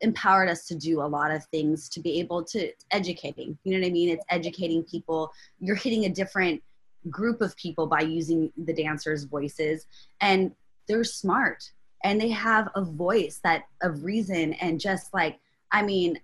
empowered 0.00 0.48
us 0.48 0.66
to 0.66 0.74
do 0.74 1.00
a 1.00 1.02
lot 1.02 1.30
of 1.30 1.44
things 1.46 1.88
to 1.88 2.00
be 2.00 2.20
able 2.20 2.44
to 2.44 2.70
educating 2.92 3.58
you 3.64 3.72
know 3.72 3.80
what 3.80 3.86
i 3.86 3.90
mean 3.90 4.08
it's 4.08 4.24
educating 4.30 4.82
people 4.84 5.32
you're 5.60 5.76
hitting 5.76 6.04
a 6.04 6.08
different 6.08 6.62
group 7.10 7.40
of 7.40 7.56
people 7.56 7.86
by 7.86 8.00
using 8.00 8.52
the 8.64 8.72
dancers 8.72 9.24
voices 9.24 9.86
and 10.20 10.52
they're 10.86 11.04
smart 11.04 11.72
and 12.04 12.20
they 12.20 12.28
have 12.28 12.68
a 12.76 12.82
voice 12.82 13.40
that 13.42 13.64
of 13.82 14.04
reason 14.04 14.52
and 14.54 14.78
just 14.78 15.12
like 15.12 15.38
i 15.72 15.82
mean 15.82 16.18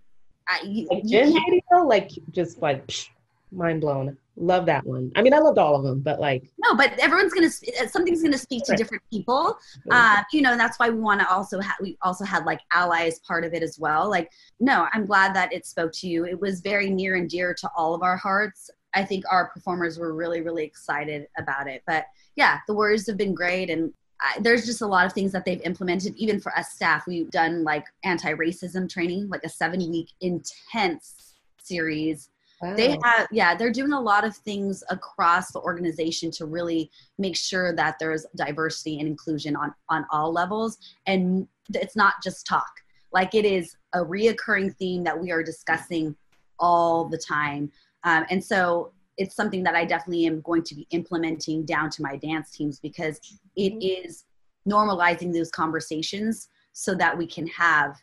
I, 0.46 0.61
you, 0.64 0.86
like 0.90 1.05
video, 1.05 1.84
like 1.86 2.11
just 2.30 2.61
like 2.61 2.86
psh, 2.86 3.09
mind 3.50 3.80
blown 3.80 4.16
love 4.37 4.66
that 4.66 4.85
one. 4.85 5.12
I 5.14 5.22
mean 5.22 5.32
i 5.32 5.39
loved 5.39 5.59
all 5.59 5.76
of 5.76 5.85
them 5.85 6.01
but 6.01 6.20
like 6.20 6.45
no 6.59 6.74
but 6.74 6.99
everyone's 6.99 7.32
gonna 7.32 7.51
uh, 7.80 7.87
something's 7.87 8.22
gonna 8.22 8.39
speak 8.39 8.64
to 8.64 8.76
different 8.76 9.03
people. 9.11 9.57
Uh, 9.91 10.22
you 10.32 10.43
know 10.43 10.57
that's 10.57 10.78
why 10.78 10.91
we 10.91 10.99
want 10.99 11.20
to 11.20 11.28
also 11.28 11.61
have 11.61 11.76
we 11.80 11.97
also 12.03 12.24
had 12.24 12.45
like 12.45 12.61
allies 12.72 13.20
part 13.20 13.45
of 13.45 13.55
it 13.55 13.62
as 13.62 13.78
well. 13.78 14.09
Like 14.11 14.30
no 14.61 14.89
i'm 14.93 15.07
glad 15.07 15.35
that 15.35 15.53
it 15.53 15.66
spoke 15.66 15.93
to 15.95 16.09
you. 16.09 16.24
It 16.24 16.41
was 16.41 16.61
very 16.61 16.91
near 16.91 17.14
and 17.16 17.28
dear 17.28 17.55
to 17.55 17.70
all 17.76 17.95
of 17.95 18.03
our 18.03 18.16
hearts. 18.16 18.70
I 18.95 19.05
think 19.05 19.24
our 19.30 19.49
performers 19.49 19.99
were 19.99 20.14
really 20.14 20.41
really 20.41 20.64
excited 20.64 21.26
about 21.39 21.68
it. 21.68 21.82
But 21.87 22.07
yeah 22.37 22.59
the 22.66 22.74
warriors 22.74 23.07
have 23.07 23.16
been 23.16 23.35
great 23.35 23.70
and 23.70 23.93
I, 24.20 24.39
there's 24.41 24.64
just 24.64 24.80
a 24.80 24.87
lot 24.87 25.07
of 25.07 25.12
things 25.12 25.32
that 25.32 25.45
they've 25.45 25.61
implemented. 25.62 26.14
Even 26.16 26.41
for 26.41 26.57
us 26.57 26.70
staff 26.72 27.07
we've 27.07 27.30
done 27.30 27.62
like 27.62 27.87
anti-racism 28.05 28.89
training 28.89 29.28
like 29.28 29.45
a 29.45 29.49
seven 29.49 29.78
week 29.91 30.11
intense 30.20 31.35
series 31.59 32.30
Wow. 32.62 32.76
They 32.76 32.98
have, 33.02 33.26
yeah, 33.30 33.55
they're 33.55 33.72
doing 33.72 33.92
a 33.92 34.00
lot 34.00 34.24
of 34.24 34.36
things 34.36 34.82
across 34.90 35.52
the 35.52 35.61
organization 35.61 36.30
to 36.32 36.46
really 36.46 36.90
make 37.18 37.36
sure 37.36 37.74
that 37.74 37.96
there's 37.98 38.24
diversity 38.36 38.98
and 39.00 39.09
inclusion 39.09 39.57
on 39.57 39.74
on 39.88 40.07
all 40.11 40.32
levels, 40.32 40.78
and 41.07 41.46
it's 41.72 41.96
not 41.96 42.14
just 42.22 42.46
talk. 42.46 42.70
Like 43.12 43.34
it 43.34 43.44
is 43.44 43.76
a 43.92 43.98
reoccurring 43.98 44.74
theme 44.76 45.05
that 45.05 45.18
we 45.18 45.30
are 45.30 45.42
discussing 45.42 46.16
all 46.59 47.09
the 47.09 47.18
time, 47.18 47.70
um, 48.05 48.24
and 48.30 48.42
so 48.42 48.92
it's 49.16 49.36
something 49.36 49.62
that 49.62 49.74
I 49.74 49.84
definitely 49.84 50.26
am 50.26 50.40
going 50.40 50.62
to 50.64 50.74
be 50.74 50.86
implementing 50.90 51.64
down 51.64 51.90
to 51.90 52.02
my 52.02 52.16
dance 52.16 52.50
teams 52.50 52.80
because 52.80 53.20
it 53.57 53.74
mm-hmm. 53.74 54.07
is 54.07 54.24
normalizing 54.68 55.32
those 55.32 55.50
conversations 55.50 56.48
so 56.72 56.94
that 56.94 57.16
we 57.16 57.26
can 57.26 57.46
have 57.48 57.96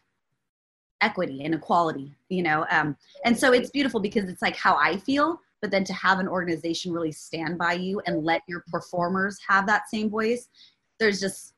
equity 1.02 1.44
and 1.44 1.54
equality 1.54 2.14
you 2.30 2.44
know 2.44 2.66
um, 2.72 2.96
and 3.26 3.38
so 3.38 3.52
it's 3.52 3.70
beautiful 3.70 4.00
because 4.00 4.30
it's 4.30 4.42
like 4.42 4.56
how 4.56 4.76
i 4.76 4.98
feel 4.98 5.40
but 5.62 5.70
then 5.70 5.84
to 5.84 5.94
have 5.94 6.20
an 6.20 6.28
organization 6.28 6.92
really 6.92 7.12
stand 7.12 7.58
by 7.58 7.74
you 7.74 8.02
and 8.06 8.24
let 8.24 8.42
your 8.48 8.64
performers 8.72 9.38
have 9.48 9.68
that 9.68 9.90
same 9.90 10.10
voice 10.10 10.48
there's 11.00 11.20
just 11.20 11.54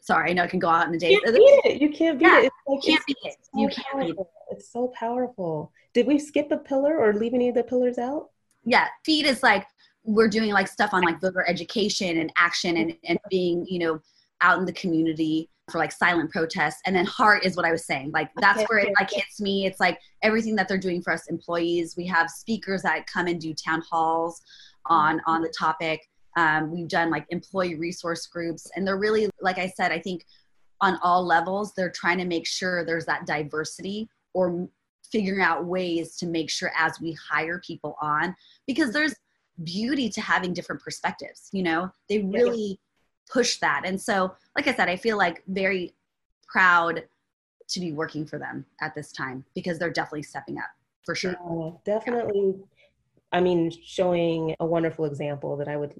sorry 0.00 0.30
i 0.30 0.32
know 0.32 0.44
it 0.44 0.50
can 0.50 0.58
go 0.58 0.68
out 0.68 0.86
in 0.86 0.92
the 0.92 0.98
day. 0.98 1.12
You 1.12 1.20
can't 1.20 1.34
beat 1.34 1.60
it. 1.64 1.80
You 1.82 1.90
can't 1.90 2.18
beat 2.18 2.24
yeah, 2.26 2.40
it. 2.40 2.52
Like, 2.66 2.82
can't 2.82 3.06
beat 3.06 3.16
it. 3.24 3.36
so 3.42 3.60
you 3.60 3.68
can't 3.68 4.00
beat 4.00 4.16
it. 4.18 4.26
it's 4.50 4.72
so 4.72 4.92
powerful. 4.98 5.72
Did 5.94 6.06
we 6.06 6.18
skip 6.18 6.50
a 6.50 6.56
pillar 6.56 6.98
or 6.98 7.12
leave 7.12 7.34
any 7.34 7.48
of 7.48 7.54
the 7.54 7.62
pillars 7.62 7.98
out? 7.98 8.30
Yeah 8.64 8.88
feed 9.04 9.26
is 9.26 9.42
like 9.42 9.66
we're 10.04 10.28
doing 10.28 10.50
like 10.50 10.68
stuff 10.68 10.90
on 10.92 11.02
like 11.02 11.20
voter 11.20 11.48
education 11.48 12.18
and 12.18 12.32
action 12.36 12.76
and, 12.76 12.96
and 13.04 13.18
being 13.30 13.64
you 13.68 13.78
know 13.78 14.00
out 14.40 14.58
in 14.58 14.64
the 14.64 14.72
community 14.72 15.48
for 15.72 15.78
like 15.78 15.90
silent 15.90 16.30
protests 16.30 16.80
and 16.86 16.94
then 16.94 17.06
heart 17.06 17.44
is 17.44 17.56
what 17.56 17.64
i 17.64 17.72
was 17.72 17.84
saying. 17.84 18.10
Like 18.12 18.30
that's 18.40 18.58
okay. 18.58 18.66
where 18.68 18.78
it 18.78 18.92
like 19.00 19.10
hits 19.10 19.40
me. 19.40 19.66
It's 19.66 19.80
like 19.80 19.98
everything 20.22 20.54
that 20.56 20.68
they're 20.68 20.78
doing 20.78 21.02
for 21.02 21.12
us 21.12 21.26
employees. 21.28 21.96
We 21.96 22.06
have 22.06 22.30
speakers 22.30 22.82
that 22.82 23.06
come 23.06 23.26
and 23.26 23.40
do 23.40 23.54
town 23.54 23.82
halls 23.88 24.40
on 24.86 25.20
on 25.26 25.42
the 25.42 25.52
topic. 25.58 26.08
Um, 26.36 26.70
we've 26.70 26.88
done 26.88 27.10
like 27.10 27.26
employee 27.30 27.74
resource 27.74 28.26
groups 28.26 28.70
and 28.74 28.86
they're 28.86 28.96
really 28.96 29.28
like 29.42 29.58
i 29.58 29.66
said 29.68 29.92
i 29.92 29.98
think 29.98 30.24
on 30.80 30.98
all 31.02 31.26
levels 31.26 31.74
they're 31.74 31.90
trying 31.90 32.16
to 32.16 32.24
make 32.24 32.46
sure 32.46 32.86
there's 32.86 33.04
that 33.04 33.26
diversity 33.26 34.08
or 34.32 34.66
figuring 35.10 35.42
out 35.42 35.66
ways 35.66 36.16
to 36.16 36.26
make 36.26 36.48
sure 36.48 36.72
as 36.74 36.98
we 37.02 37.14
hire 37.30 37.60
people 37.66 37.96
on 38.00 38.34
because 38.66 38.94
there's 38.94 39.14
beauty 39.62 40.08
to 40.08 40.22
having 40.22 40.54
different 40.54 40.80
perspectives 40.80 41.50
you 41.52 41.62
know? 41.62 41.90
They 42.08 42.20
really 42.20 42.80
push 43.32 43.56
that. 43.58 43.82
And 43.84 44.00
so, 44.00 44.34
like 44.56 44.68
I 44.68 44.74
said, 44.74 44.88
I 44.88 44.96
feel 44.96 45.16
like 45.16 45.42
very 45.48 45.94
proud 46.46 47.04
to 47.68 47.80
be 47.80 47.92
working 47.92 48.26
for 48.26 48.38
them 48.38 48.66
at 48.80 48.94
this 48.94 49.12
time 49.12 49.44
because 49.54 49.78
they're 49.78 49.90
definitely 49.90 50.24
stepping 50.24 50.58
up 50.58 50.70
for 51.04 51.14
sure. 51.14 51.34
Yeah, 51.40 51.70
definitely. 51.84 52.54
I 53.32 53.40
mean, 53.40 53.72
showing 53.84 54.54
a 54.60 54.66
wonderful 54.66 55.06
example 55.06 55.56
that 55.56 55.68
I 55.68 55.76
would 55.76 55.98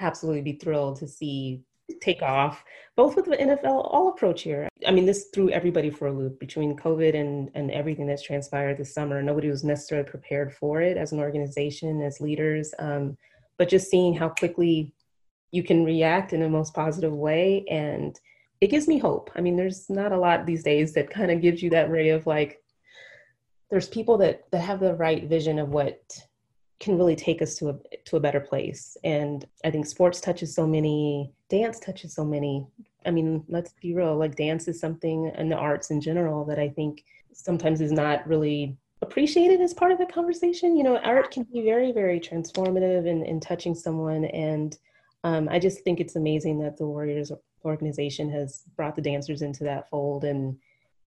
absolutely 0.00 0.42
be 0.42 0.52
thrilled 0.52 0.96
to 0.96 1.08
see 1.08 1.62
take 2.02 2.22
off, 2.22 2.62
both 2.96 3.16
with 3.16 3.24
the 3.24 3.36
NFL 3.36 3.90
all 3.90 4.10
approach 4.10 4.42
here. 4.42 4.68
I 4.86 4.90
mean, 4.90 5.06
this 5.06 5.28
threw 5.34 5.50
everybody 5.50 5.90
for 5.90 6.08
a 6.08 6.12
loop 6.12 6.38
between 6.38 6.76
COVID 6.76 7.14
and, 7.18 7.50
and 7.54 7.70
everything 7.70 8.06
that's 8.06 8.22
transpired 8.22 8.76
this 8.76 8.92
summer. 8.92 9.22
Nobody 9.22 9.48
was 9.48 9.64
necessarily 9.64 10.08
prepared 10.08 10.52
for 10.54 10.82
it 10.82 10.96
as 10.96 11.12
an 11.12 11.18
organization, 11.18 12.02
as 12.02 12.20
leaders. 12.20 12.74
Um, 12.78 13.16
but 13.56 13.68
just 13.68 13.90
seeing 13.90 14.14
how 14.14 14.28
quickly 14.28 14.92
you 15.50 15.62
can 15.62 15.84
react 15.84 16.32
in 16.32 16.40
the 16.40 16.48
most 16.48 16.74
positive 16.74 17.12
way 17.12 17.64
and 17.70 18.18
it 18.60 18.70
gives 18.70 18.88
me 18.88 18.98
hope. 18.98 19.30
I 19.36 19.40
mean, 19.40 19.56
there's 19.56 19.88
not 19.88 20.12
a 20.12 20.18
lot 20.18 20.44
these 20.44 20.64
days 20.64 20.92
that 20.94 21.10
kind 21.10 21.30
of 21.30 21.40
gives 21.40 21.62
you 21.62 21.70
that 21.70 21.90
ray 21.90 22.10
of 22.10 22.26
like, 22.26 22.62
there's 23.70 23.88
people 23.88 24.16
that 24.18 24.50
that 24.50 24.62
have 24.62 24.80
the 24.80 24.94
right 24.94 25.24
vision 25.24 25.58
of 25.58 25.68
what 25.68 26.00
can 26.80 26.96
really 26.96 27.16
take 27.16 27.42
us 27.42 27.56
to 27.56 27.68
a 27.68 27.74
to 28.06 28.16
a 28.16 28.20
better 28.20 28.40
place. 28.40 28.96
And 29.04 29.46
I 29.64 29.70
think 29.70 29.86
sports 29.86 30.20
touches 30.20 30.54
so 30.54 30.66
many, 30.66 31.32
dance 31.48 31.78
touches 31.78 32.14
so 32.14 32.24
many. 32.24 32.66
I 33.04 33.10
mean, 33.10 33.44
let's 33.48 33.74
be 33.80 33.94
real, 33.94 34.16
like 34.16 34.36
dance 34.36 34.68
is 34.68 34.80
something 34.80 35.30
and 35.34 35.52
the 35.52 35.56
arts 35.56 35.90
in 35.90 36.00
general 36.00 36.44
that 36.46 36.58
I 36.58 36.68
think 36.68 37.04
sometimes 37.32 37.80
is 37.80 37.92
not 37.92 38.26
really 38.26 38.76
appreciated 39.02 39.60
as 39.60 39.74
part 39.74 39.92
of 39.92 39.98
the 39.98 40.06
conversation. 40.06 40.76
You 40.76 40.82
know, 40.82 40.96
art 40.98 41.30
can 41.30 41.44
be 41.44 41.62
very, 41.62 41.92
very 41.92 42.18
transformative 42.18 43.06
in, 43.06 43.24
in 43.24 43.38
touching 43.38 43.74
someone. 43.74 44.24
And 44.26 44.76
um, 45.24 45.48
I 45.50 45.58
just 45.58 45.82
think 45.84 46.00
it's 46.00 46.16
amazing 46.16 46.60
that 46.60 46.76
the 46.76 46.86
Warriors 46.86 47.32
organization 47.64 48.30
has 48.30 48.62
brought 48.76 48.96
the 48.96 49.02
dancers 49.02 49.42
into 49.42 49.64
that 49.64 49.88
fold. 49.88 50.24
And 50.24 50.56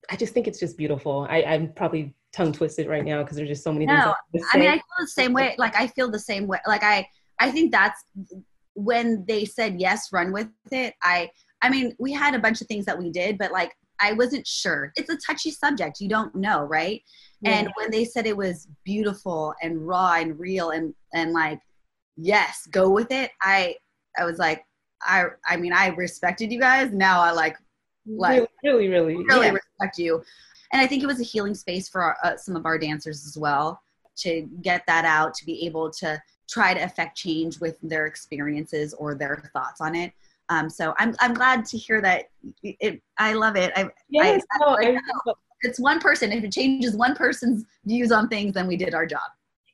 I 0.10 0.16
just 0.16 0.34
think 0.34 0.48
it's 0.48 0.60
just 0.60 0.78
beautiful. 0.78 1.28
I, 1.30 1.44
I'm 1.44 1.72
probably 1.74 2.14
tongue 2.34 2.52
twisted 2.52 2.88
right 2.88 3.06
now 3.06 3.24
because 3.24 3.38
there's 3.38 3.50
just 3.50 3.64
so 3.64 3.72
many 3.72 3.86
no, 3.86 4.14
things. 4.32 4.46
I, 4.54 4.58
I 4.58 4.60
mean, 4.60 4.70
I 4.70 4.74
feel 4.76 4.82
the 5.00 5.08
same 5.08 5.34
way. 5.34 5.56
Like 5.58 5.76
I 5.76 5.88
feel 5.88 6.12
the 6.12 6.20
same 6.20 6.48
way. 6.48 6.60
Like 6.68 6.84
I, 6.84 7.08
I 7.40 7.52
think 7.52 7.72
that's 7.72 8.04
when 8.74 9.26
they 9.28 9.46
said 9.46 9.80
yes, 9.80 10.10
run 10.12 10.32
with 10.32 10.50
it. 10.72 10.94
I, 11.02 11.30
I 11.62 11.70
mean, 11.70 11.96
we 12.00 12.12
had 12.12 12.36
a 12.36 12.40
bunch 12.40 12.62
of 12.62 12.68
things 12.68 12.86
that 12.86 12.98
we 12.98 13.12
did, 13.12 13.38
but 13.38 13.52
like 13.52 13.72
I 14.02 14.14
wasn't 14.14 14.46
sure. 14.48 14.92
It's 14.96 15.10
a 15.10 15.18
touchy 15.18 15.52
subject. 15.52 16.02
You 16.02 16.10
don't 16.10 16.34
know, 16.36 16.64
right? 16.64 17.02
Yeah. 17.42 17.60
And 17.60 17.70
when 17.76 17.92
they 17.92 18.04
said 18.04 18.26
it 18.26 18.36
was 18.36 18.68
beautiful 18.84 19.54
and 19.62 19.88
raw 19.88 20.14
and 20.14 20.38
real 20.40 20.72
and 20.72 20.94
and 21.14 21.34
like 21.34 21.60
yes, 22.18 22.68
go 22.72 22.90
with 22.90 23.12
it. 23.12 23.32
I 23.42 23.76
I 24.18 24.26
was 24.26 24.38
like 24.40 24.66
I 25.04 25.26
I 25.46 25.58
mean, 25.58 25.74
I 25.74 25.88
respected 25.88 26.52
you 26.52 26.60
guys. 26.60 26.92
Now 26.92 27.22
I 27.22 27.32
like 27.32 27.58
like 28.08 28.48
really 28.64 28.88
really 28.88 29.16
really, 29.16 29.26
really 29.26 29.46
yeah. 29.46 29.52
respect 29.52 30.00
you 30.00 30.24
and 30.74 30.82
i 30.82 30.88
think 30.88 31.04
it 31.04 31.06
was 31.06 31.20
a 31.20 31.24
healing 31.24 31.54
space 31.54 31.88
for 31.88 32.02
our, 32.02 32.18
uh, 32.24 32.36
some 32.36 32.56
of 32.56 32.66
our 32.66 32.76
dancers 32.76 33.28
as 33.28 33.38
well 33.38 33.80
to 34.16 34.50
get 34.64 34.84
that 34.88 35.06
out 35.06 35.36
to 35.36 35.46
be 35.46 35.64
able 35.68 35.88
to 35.88 36.20
try 36.50 36.74
to 36.74 36.84
affect 36.84 37.16
change 37.16 37.60
with 37.60 37.78
their 37.84 38.08
experiences 38.08 38.96
or 38.96 39.14
their 39.14 39.52
thoughts 39.54 39.82
on 39.82 39.94
it 39.94 40.12
um, 40.52 40.70
so 40.70 40.94
I'm, 40.98 41.16
I'm 41.22 41.34
glad 41.34 41.64
to 41.68 41.78
hear 41.78 42.02
that 42.02 42.26
it, 42.62 43.02
I 43.18 43.34
love 43.34 43.56
it. 43.56 43.72
I, 43.74 43.90
yes, 44.10 44.44
I, 44.52 44.58
no, 44.60 44.78
I, 44.78 44.98
it's 45.62 45.80
one 45.80 46.02
person. 46.02 46.34
If 46.34 46.44
it 46.44 46.52
changes 46.52 46.94
one 46.94 47.16
person's 47.16 47.64
views 47.86 48.12
on 48.12 48.28
things, 48.28 48.54
then 48.54 48.68
we 48.68 48.76
did 48.76 48.94
our 48.94 49.06
job. 49.06 49.22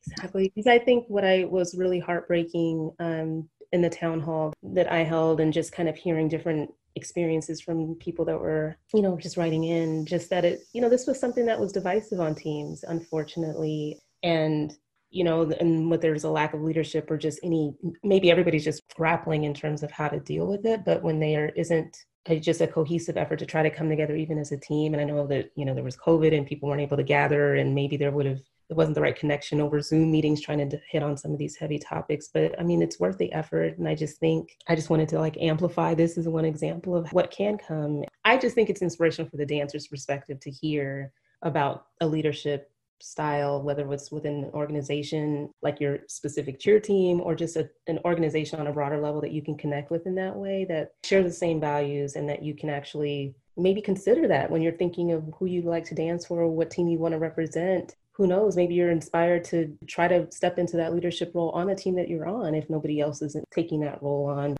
Exactly. 0.05 0.51
Because 0.53 0.67
I 0.67 0.77
think 0.77 1.05
what 1.07 1.25
I 1.25 1.45
was 1.45 1.73
really 1.73 1.97
heartbreaking 1.97 2.91
um, 2.99 3.49
in 3.71 3.81
the 3.81 3.89
town 3.89 4.19
hall 4.21 4.53
that 4.63 4.91
I 4.91 5.03
held 5.03 5.39
and 5.39 5.53
just 5.53 5.71
kind 5.71 5.89
of 5.89 5.95
hearing 5.95 6.27
different 6.27 6.71
experiences 6.95 7.61
from 7.61 7.95
people 7.95 8.25
that 8.25 8.39
were, 8.39 8.75
you 8.93 9.01
know, 9.01 9.17
just 9.17 9.37
writing 9.37 9.63
in, 9.65 10.05
just 10.05 10.29
that 10.29 10.45
it, 10.45 10.61
you 10.73 10.81
know, 10.81 10.89
this 10.89 11.05
was 11.05 11.19
something 11.19 11.45
that 11.45 11.59
was 11.59 11.71
divisive 11.71 12.19
on 12.19 12.33
teams, 12.33 12.83
unfortunately. 12.83 13.99
And, 14.23 14.73
you 15.09 15.23
know, 15.23 15.43
and 15.59 15.89
what 15.89 16.01
there's 16.01 16.23
a 16.23 16.29
lack 16.29 16.53
of 16.53 16.61
leadership 16.61 17.09
or 17.11 17.17
just 17.17 17.39
any, 17.43 17.73
maybe 18.03 18.31
everybody's 18.31 18.63
just 18.63 18.81
grappling 18.95 19.43
in 19.43 19.53
terms 19.53 19.83
of 19.83 19.91
how 19.91 20.07
to 20.07 20.19
deal 20.19 20.47
with 20.47 20.65
it. 20.65 20.83
But 20.85 21.03
when 21.03 21.19
there 21.19 21.49
isn't 21.49 21.95
a, 22.25 22.39
just 22.39 22.61
a 22.61 22.67
cohesive 22.67 23.15
effort 23.15 23.37
to 23.39 23.45
try 23.45 23.63
to 23.63 23.69
come 23.69 23.89
together, 23.89 24.15
even 24.15 24.37
as 24.37 24.51
a 24.51 24.57
team, 24.57 24.93
and 24.93 25.01
I 25.01 25.05
know 25.05 25.27
that, 25.27 25.51
you 25.55 25.65
know, 25.65 25.75
there 25.75 25.83
was 25.83 25.97
COVID 25.97 26.35
and 26.35 26.47
people 26.47 26.67
weren't 26.67 26.81
able 26.81 26.97
to 26.97 27.03
gather, 27.03 27.55
and 27.55 27.75
maybe 27.75 27.95
there 27.95 28.11
would 28.11 28.25
have 28.25 28.41
it 28.69 28.75
wasn't 28.75 28.95
the 28.95 29.01
right 29.01 29.15
connection 29.15 29.61
over 29.61 29.79
Zoom 29.79 30.11
meetings 30.11 30.41
trying 30.41 30.69
to 30.69 30.79
hit 30.89 31.01
on 31.01 31.15
some 31.15 31.31
of 31.31 31.37
these 31.37 31.55
heavy 31.55 31.79
topics. 31.79 32.29
But 32.33 32.59
I 32.59 32.63
mean, 32.63 32.81
it's 32.81 32.99
worth 32.99 33.17
the 33.17 33.31
effort. 33.31 33.77
And 33.77 33.87
I 33.87 33.95
just 33.95 34.19
think 34.19 34.57
I 34.67 34.75
just 34.75 34.89
wanted 34.89 35.09
to 35.09 35.19
like 35.19 35.37
amplify 35.39 35.93
this 35.93 36.17
as 36.17 36.27
one 36.27 36.45
example 36.45 36.95
of 36.95 37.11
what 37.13 37.31
can 37.31 37.57
come. 37.57 38.03
I 38.25 38.37
just 38.37 38.55
think 38.55 38.69
it's 38.69 38.81
inspirational 38.81 39.29
for 39.29 39.37
the 39.37 39.45
dancer's 39.45 39.87
perspective 39.87 40.39
to 40.41 40.51
hear 40.51 41.13
about 41.43 41.85
a 42.01 42.07
leadership 42.07 42.71
style, 42.99 43.61
whether 43.61 43.91
it's 43.93 44.11
within 44.11 44.43
an 44.43 44.51
organization 44.53 45.49
like 45.61 45.79
your 45.79 45.99
specific 46.07 46.59
cheer 46.59 46.79
team 46.79 47.21
or 47.21 47.35
just 47.35 47.55
a, 47.55 47.69
an 47.87 47.99
organization 48.05 48.59
on 48.59 48.67
a 48.67 48.73
broader 48.73 48.99
level 48.99 49.21
that 49.21 49.31
you 49.31 49.41
can 49.41 49.55
connect 49.55 49.91
with 49.91 50.05
in 50.07 50.15
that 50.15 50.35
way 50.35 50.65
that 50.67 50.93
share 51.05 51.23
the 51.23 51.31
same 51.31 51.59
values 51.59 52.15
and 52.15 52.27
that 52.27 52.43
you 52.43 52.55
can 52.55 52.69
actually 52.69 53.35
maybe 53.55 53.81
consider 53.81 54.27
that 54.27 54.49
when 54.49 54.61
you're 54.61 54.71
thinking 54.71 55.11
of 55.11 55.23
who 55.37 55.45
you'd 55.45 55.65
like 55.65 55.85
to 55.85 55.95
dance 55.95 56.25
for 56.25 56.41
or 56.41 56.47
what 56.47 56.71
team 56.71 56.87
you 56.87 56.99
want 56.99 57.13
to 57.13 57.19
represent 57.19 57.95
who 58.17 58.25
knows, 58.25 58.55
maybe 58.55 58.73
you're 58.73 58.89
inspired 58.89 59.43
to 59.43 59.77
try 59.85 60.07
to 60.07 60.29
step 60.31 60.57
into 60.57 60.75
that 60.75 60.91
leadership 60.91 61.31
role 61.35 61.51
on 61.51 61.67
the 61.67 61.75
team 61.75 61.95
that 61.95 62.09
you're 62.09 62.27
on 62.27 62.55
if 62.55 62.67
nobody 62.67 62.99
else 62.99 63.21
isn't 63.21 63.45
taking 63.51 63.79
that 63.81 64.01
role 64.01 64.25
on. 64.25 64.57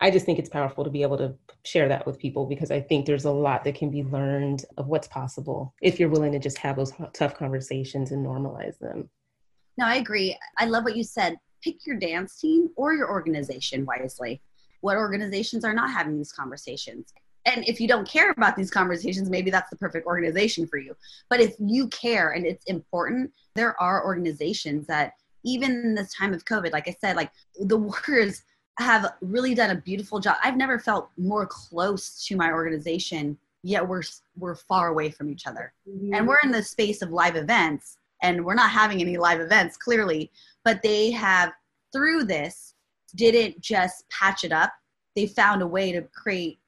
I 0.00 0.10
just 0.12 0.24
think 0.24 0.38
it's 0.38 0.48
powerful 0.48 0.84
to 0.84 0.90
be 0.90 1.02
able 1.02 1.18
to 1.18 1.34
share 1.64 1.88
that 1.88 2.06
with 2.06 2.18
people 2.18 2.46
because 2.46 2.70
I 2.70 2.80
think 2.80 3.04
there's 3.04 3.24
a 3.24 3.30
lot 3.30 3.64
that 3.64 3.74
can 3.74 3.90
be 3.90 4.04
learned 4.04 4.64
of 4.78 4.86
what's 4.86 5.08
possible 5.08 5.74
if 5.82 5.98
you're 5.98 6.08
willing 6.08 6.30
to 6.32 6.38
just 6.38 6.58
have 6.58 6.76
those 6.76 6.92
tough 7.12 7.36
conversations 7.36 8.12
and 8.12 8.24
normalize 8.24 8.78
them. 8.78 9.10
No, 9.76 9.86
I 9.86 9.96
agree. 9.96 10.38
I 10.58 10.66
love 10.66 10.84
what 10.84 10.96
you 10.96 11.02
said. 11.02 11.36
Pick 11.62 11.84
your 11.84 11.96
dance 11.96 12.38
team 12.38 12.70
or 12.76 12.94
your 12.94 13.10
organization 13.10 13.84
wisely. 13.84 14.42
What 14.80 14.96
organizations 14.96 15.64
are 15.64 15.74
not 15.74 15.90
having 15.90 16.18
these 16.18 16.32
conversations? 16.32 17.12
And 17.44 17.66
if 17.66 17.80
you 17.80 17.88
don't 17.88 18.08
care 18.08 18.30
about 18.30 18.56
these 18.56 18.70
conversations 18.70 19.28
maybe 19.30 19.50
that's 19.50 19.70
the 19.70 19.76
perfect 19.76 20.06
organization 20.06 20.66
for 20.66 20.78
you. 20.78 20.96
But 21.28 21.40
if 21.40 21.54
you 21.58 21.88
care 21.88 22.30
and 22.30 22.46
it's 22.46 22.64
important 22.66 23.32
there 23.54 23.80
are 23.80 24.04
organizations 24.04 24.86
that 24.86 25.12
even 25.44 25.72
in 25.72 25.94
this 25.94 26.14
time 26.14 26.32
of 26.32 26.44
covid 26.44 26.72
like 26.72 26.86
i 26.88 26.96
said 27.00 27.16
like 27.16 27.30
the 27.60 27.76
Warriors 28.06 28.42
have 28.78 29.12
really 29.20 29.54
done 29.54 29.70
a 29.70 29.74
beautiful 29.74 30.18
job. 30.18 30.36
I've 30.42 30.56
never 30.56 30.78
felt 30.78 31.10
more 31.18 31.46
close 31.46 32.24
to 32.26 32.36
my 32.36 32.52
organization 32.52 33.36
yet 33.62 33.86
we're 33.86 34.02
we're 34.36 34.54
far 34.54 34.88
away 34.88 35.10
from 35.10 35.30
each 35.30 35.46
other. 35.46 35.72
Mm-hmm. 35.88 36.14
and 36.14 36.26
we're 36.26 36.40
in 36.42 36.50
the 36.50 36.62
space 36.62 37.02
of 37.02 37.10
live 37.10 37.36
events 37.36 37.98
and 38.22 38.44
we're 38.44 38.54
not 38.54 38.70
having 38.70 39.00
any 39.00 39.18
live 39.18 39.40
events 39.40 39.76
clearly 39.76 40.30
but 40.64 40.82
they 40.82 41.10
have 41.10 41.52
through 41.92 42.24
this 42.24 42.72
didn't 43.14 43.60
just 43.60 44.08
patch 44.10 44.44
it 44.44 44.52
up. 44.52 44.72
They 45.14 45.26
found 45.26 45.62
a 45.62 45.66
way 45.66 45.92
to 45.92 46.02
create 46.02 46.58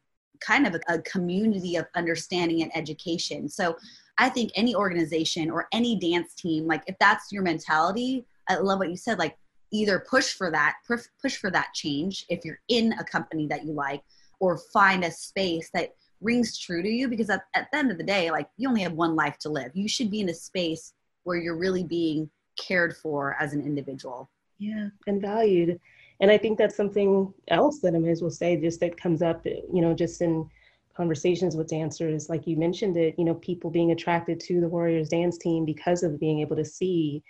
kind 0.41 0.67
of 0.67 0.75
a, 0.75 0.95
a 0.95 1.03
community 1.03 1.77
of 1.77 1.87
understanding 1.95 2.63
and 2.63 2.77
education. 2.77 3.49
So 3.49 3.77
I 4.19 4.29
think 4.29 4.51
any 4.55 4.75
organization 4.75 5.51
or 5.51 5.69
any 5.73 5.99
dance 5.99 6.35
team, 6.35 6.67
like 6.67 6.83
if 6.87 6.97
that's 7.01 7.33
your 7.33 7.43
mentality, 7.43 8.27
I 8.49 8.57
love 8.57 8.79
what 8.79 8.91
you 8.91 8.97
said, 8.97 9.19
like 9.19 9.37
either 9.73 10.05
push 10.09 10.35
for 10.35 10.51
that, 10.51 10.75
push 10.87 11.37
for 11.37 11.51
that 11.51 11.73
change 11.75 12.27
if 12.29 12.45
you're 12.45 12.61
in 12.69 12.93
a 12.95 13.05
company 13.05 13.47
that 13.49 13.65
you 13.65 13.73
like, 13.73 14.03
or 14.41 14.59
find 14.73 15.05
a 15.05 15.11
space 15.11 15.71
that 15.75 15.95
rings 16.21 16.59
true 16.59 16.83
to 16.83 16.89
you 16.89 17.09
because 17.09 17.31
at, 17.31 17.43
at 17.55 17.69
the 17.73 17.79
end 17.79 17.91
of 17.91 17.99
the 17.99 18.05
day, 18.05 18.31
like 18.31 18.49
you 18.57 18.69
only 18.69 18.83
have 18.83 18.93
one 18.93 19.17
life 19.17 19.39
to 19.39 19.49
live. 19.49 19.71
You 19.75 19.89
should 19.89 20.11
be 20.11 20.21
in 20.21 20.29
a 20.29 20.35
space 20.35 20.93
where 21.25 21.37
you're 21.37 21.57
really 21.57 21.85
being 21.85 22.31
cared 22.57 22.97
for 22.97 23.37
as 23.41 23.53
an 23.53 23.63
individual. 23.63 24.31
Yeah, 24.59 24.89
and 25.07 25.21
valued 25.21 25.81
and 26.21 26.31
I 26.31 26.39
think 26.39 26.59
that's 26.59 26.77
something 26.77 27.33
else 27.49 27.81
that 27.81 27.95
I 27.95 27.99
may 27.99 28.11
as 28.11 28.23
well 28.23 28.31
say, 28.31 28.57
just 28.57 28.81
that 28.81 28.97
comes 28.97 29.23
up, 29.23 29.45
you 29.45 29.81
know, 29.81 29.95
just 29.95 30.21
in 30.23 30.49
conversations 30.97 31.57
with 31.57 31.69
dancers, 31.69 32.29
like 32.29 32.47
you 32.47 32.57
mentioned 32.57 32.97
it, 32.97 33.15
you 33.19 33.25
know, 33.25 33.35
people 33.35 33.71
being 33.71 33.91
attracted 33.91 34.39
to 34.41 34.61
the 34.61 34.69
Warriors 34.69 35.09
dance 35.09 35.37
team 35.39 35.65
because 35.65 36.03
of 36.03 36.21
being 36.21 36.41
able 36.41 36.57
to 36.57 36.65
see 36.65 37.23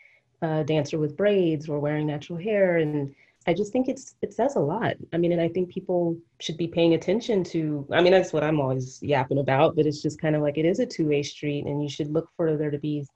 a 0.43 0.62
dancer 0.64 0.99
with 0.99 1.16
braids 1.16 1.68
or 1.68 1.80
wearing 1.80 2.07
natural 2.07 2.39
hair. 2.39 2.76
And 2.76 3.14
I 3.47 3.55
just 3.55 3.72
think 3.72 3.89
it's 3.89 4.14
it 4.20 4.35
says 4.35 4.57
a 4.57 4.61
lot. 4.61 4.97
I 5.12 5.16
mean, 5.16 5.32
and 5.32 5.41
I 5.41 5.49
think 5.49 5.70
people 5.70 6.18
should 6.41 6.59
be 6.59 6.68
paying 6.68 6.95
attention 6.95 7.43
to. 7.45 7.87
I 7.91 8.03
mean, 8.03 8.12
that's 8.12 8.32
what 8.32 8.45
I'm 8.45 8.61
always 8.61 9.03
yapping 9.03 9.39
about, 9.39 9.76
but 9.76 9.87
it's 9.87 10.03
just 10.03 10.20
kind 10.20 10.37
of 10.37 10.43
like 10.43 10.59
it 10.59 10.66
is 10.66 10.78
a 10.78 10.87
two 10.87 11.09
way 11.09 11.22
street, 11.22 11.64
and 11.64 11.82
you 11.82 11.89
should 11.89 12.12
look 12.12 12.28
for 12.37 12.57
there 12.57 12.70
to 12.70 12.78
be 12.78 13.07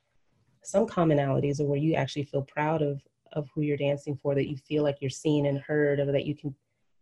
some 0.63 0.87
commonalities 0.87 1.61
or 1.61 1.67
where 1.67 1.79
you 1.79 1.95
actually 1.95 2.25
feel 2.25 2.43
proud 2.43 2.83
of 2.83 3.01
of 3.33 3.49
who 3.55 3.63
you're 3.63 3.77
dancing 3.77 4.17
for 4.17 4.35
that 4.35 4.49
you 4.49 4.57
feel 4.57 4.83
like 4.83 4.99
you're 5.01 5.11
seen 5.11 5.47
and 5.47 5.61
heard 5.61 6.01
or 6.01 6.13
that 6.13 6.27
you 6.27 6.35
can 6.35 6.55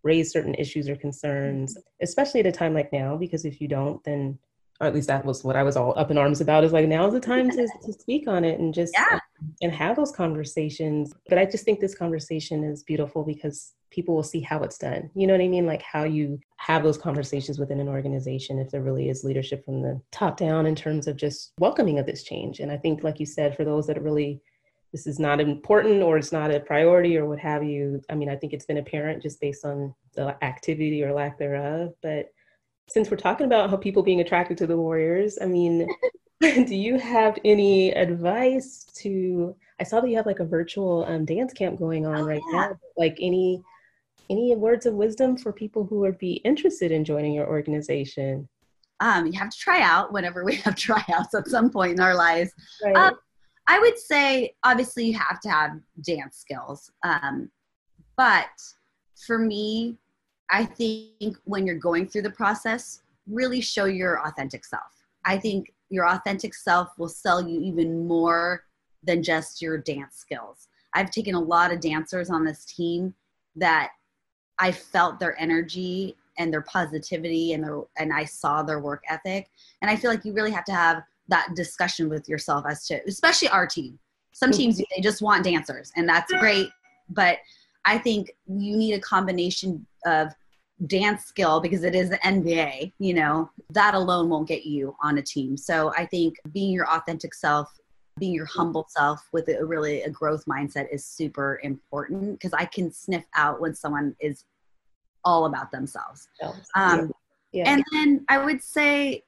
raise 0.02 0.30
certain 0.30 0.54
issues 0.54 0.88
or 0.88 0.96
concerns 0.96 1.72
mm-hmm. 1.72 1.80
especially 2.02 2.40
at 2.40 2.46
a 2.46 2.52
time 2.52 2.74
like 2.74 2.92
now 2.92 3.16
because 3.16 3.44
if 3.44 3.60
you 3.60 3.68
don't 3.68 4.02
then 4.04 4.38
or 4.80 4.86
at 4.86 4.94
least 4.94 5.08
that 5.08 5.24
was 5.24 5.42
what 5.42 5.56
I 5.56 5.62
was 5.62 5.76
all 5.76 5.98
up 5.98 6.10
in 6.10 6.18
arms 6.18 6.40
about 6.40 6.64
is 6.64 6.72
like 6.72 6.86
now's 6.86 7.12
the 7.12 7.20
time 7.20 7.50
to, 7.50 7.68
to 7.84 7.92
speak 7.92 8.28
on 8.28 8.44
it 8.44 8.60
and 8.60 8.74
just 8.74 8.92
yeah. 8.94 9.18
and 9.62 9.72
have 9.72 9.96
those 9.96 10.12
conversations. 10.12 11.14
But 11.28 11.38
I 11.38 11.46
just 11.46 11.64
think 11.64 11.80
this 11.80 11.94
conversation 11.94 12.62
is 12.64 12.82
beautiful 12.82 13.24
because 13.24 13.74
people 13.90 14.14
will 14.14 14.22
see 14.22 14.40
how 14.40 14.60
it's 14.62 14.78
done. 14.78 15.10
You 15.14 15.26
know 15.26 15.32
what 15.32 15.42
I 15.42 15.48
mean? 15.48 15.66
Like 15.66 15.82
how 15.82 16.04
you 16.04 16.38
have 16.58 16.82
those 16.82 16.98
conversations 16.98 17.58
within 17.58 17.80
an 17.80 17.88
organization 17.88 18.58
if 18.58 18.70
there 18.70 18.82
really 18.82 19.08
is 19.08 19.24
leadership 19.24 19.64
from 19.64 19.80
the 19.80 20.00
top 20.12 20.36
down 20.36 20.66
in 20.66 20.74
terms 20.74 21.06
of 21.06 21.16
just 21.16 21.52
welcoming 21.58 21.98
of 21.98 22.06
this 22.06 22.22
change. 22.22 22.60
And 22.60 22.70
I 22.70 22.76
think, 22.76 23.02
like 23.02 23.18
you 23.18 23.26
said, 23.26 23.56
for 23.56 23.64
those 23.64 23.86
that 23.86 24.02
really 24.02 24.42
this 24.96 25.06
is 25.06 25.18
not 25.18 25.42
important 25.42 26.02
or 26.02 26.16
it's 26.16 26.32
not 26.32 26.50
a 26.50 26.58
priority 26.58 27.18
or 27.18 27.26
what 27.26 27.38
have 27.38 27.62
you. 27.62 28.00
I 28.08 28.14
mean, 28.14 28.30
I 28.30 28.36
think 28.36 28.54
it's 28.54 28.64
been 28.64 28.78
apparent 28.78 29.22
just 29.22 29.38
based 29.42 29.62
on 29.66 29.94
the 30.14 30.42
activity 30.42 31.04
or 31.04 31.12
lack 31.12 31.38
thereof. 31.38 31.92
But 32.02 32.32
since 32.88 33.10
we're 33.10 33.18
talking 33.18 33.44
about 33.44 33.68
how 33.68 33.76
people 33.76 34.02
being 34.02 34.22
attracted 34.22 34.56
to 34.56 34.66
the 34.66 34.78
Warriors, 34.78 35.36
I 35.38 35.44
mean, 35.44 35.86
do 36.40 36.74
you 36.74 36.98
have 36.98 37.38
any 37.44 37.90
advice 37.90 38.86
to? 39.02 39.54
I 39.78 39.84
saw 39.84 40.00
that 40.00 40.08
you 40.08 40.16
have 40.16 40.24
like 40.24 40.40
a 40.40 40.46
virtual 40.46 41.04
um, 41.06 41.26
dance 41.26 41.52
camp 41.52 41.78
going 41.78 42.06
on 42.06 42.20
oh, 42.20 42.26
right 42.26 42.42
yeah. 42.50 42.60
now. 42.60 42.80
Like 42.96 43.18
any 43.20 43.62
any 44.30 44.56
words 44.56 44.86
of 44.86 44.94
wisdom 44.94 45.36
for 45.36 45.52
people 45.52 45.84
who 45.84 46.00
would 46.00 46.16
be 46.16 46.36
interested 46.36 46.90
in 46.90 47.04
joining 47.04 47.34
your 47.34 47.46
organization? 47.46 48.48
Um, 49.00 49.26
you 49.26 49.38
have 49.38 49.50
to 49.50 49.58
try 49.58 49.82
out 49.82 50.14
whenever 50.14 50.42
we 50.42 50.54
have 50.64 50.74
tryouts 50.74 51.34
at 51.34 51.48
some 51.48 51.68
point 51.68 51.92
in 51.92 52.00
our 52.00 52.14
lives. 52.14 52.50
Right. 52.82 52.96
Um, 52.96 53.18
I 53.68 53.78
would 53.78 53.98
say, 53.98 54.54
obviously, 54.64 55.06
you 55.06 55.18
have 55.18 55.40
to 55.40 55.50
have 55.50 55.72
dance 56.02 56.38
skills. 56.38 56.90
Um, 57.02 57.50
but 58.16 58.46
for 59.26 59.38
me, 59.38 59.96
I 60.50 60.64
think 60.64 61.36
when 61.44 61.66
you're 61.66 61.78
going 61.78 62.06
through 62.06 62.22
the 62.22 62.30
process, 62.30 63.02
really 63.26 63.60
show 63.60 63.86
your 63.86 64.26
authentic 64.26 64.64
self. 64.64 65.06
I 65.24 65.38
think 65.38 65.72
your 65.90 66.06
authentic 66.08 66.54
self 66.54 66.90
will 66.98 67.08
sell 67.08 67.46
you 67.46 67.60
even 67.60 68.06
more 68.06 68.64
than 69.02 69.22
just 69.22 69.60
your 69.60 69.78
dance 69.78 70.16
skills. 70.16 70.68
I've 70.94 71.10
taken 71.10 71.34
a 71.34 71.40
lot 71.40 71.72
of 71.72 71.80
dancers 71.80 72.30
on 72.30 72.44
this 72.44 72.64
team 72.64 73.14
that 73.56 73.90
I 74.58 74.72
felt 74.72 75.20
their 75.20 75.38
energy 75.40 76.16
and 76.38 76.52
their 76.52 76.62
positivity 76.62 77.52
and 77.52 77.64
their 77.64 77.82
and 77.98 78.12
I 78.12 78.24
saw 78.24 78.62
their 78.62 78.80
work 78.80 79.02
ethic. 79.08 79.50
And 79.82 79.90
I 79.90 79.96
feel 79.96 80.10
like 80.10 80.24
you 80.24 80.32
really 80.32 80.50
have 80.50 80.64
to 80.66 80.72
have 80.72 81.02
that 81.28 81.48
discussion 81.54 82.08
with 82.08 82.28
yourself 82.28 82.64
as 82.68 82.86
to 82.86 83.00
especially 83.06 83.48
our 83.48 83.66
team. 83.66 83.98
Some 84.32 84.50
teams 84.50 84.76
they 84.76 85.00
just 85.00 85.22
want 85.22 85.44
dancers 85.44 85.92
and 85.96 86.08
that's 86.08 86.30
great, 86.32 86.68
but 87.08 87.38
I 87.86 87.98
think 87.98 88.32
you 88.46 88.76
need 88.76 88.94
a 88.94 89.00
combination 89.00 89.86
of 90.04 90.32
dance 90.86 91.24
skill 91.24 91.60
because 91.60 91.84
it 91.84 91.94
is 91.94 92.10
the 92.10 92.18
NBA, 92.18 92.92
you 92.98 93.14
know, 93.14 93.50
that 93.70 93.94
alone 93.94 94.28
won't 94.28 94.46
get 94.46 94.66
you 94.66 94.94
on 95.02 95.18
a 95.18 95.22
team. 95.22 95.56
So 95.56 95.92
I 95.96 96.04
think 96.04 96.36
being 96.52 96.72
your 96.72 96.88
authentic 96.90 97.32
self, 97.32 97.72
being 98.18 98.34
your 98.34 98.46
humble 98.46 98.86
self 98.88 99.26
with 99.32 99.48
a 99.48 99.64
really 99.64 100.02
a 100.02 100.10
growth 100.10 100.44
mindset 100.46 100.86
is 100.92 101.04
super 101.04 101.60
important 101.62 102.32
because 102.32 102.52
I 102.52 102.64
can 102.66 102.90
sniff 102.90 103.24
out 103.34 103.60
when 103.60 103.74
someone 103.74 104.14
is 104.20 104.44
all 105.24 105.46
about 105.46 105.70
themselves. 105.70 106.28
Um, 106.74 107.12
yeah. 107.52 107.70
And 107.70 107.84
then 107.92 108.24
I 108.28 108.38
would 108.38 108.62
say, 108.62 109.22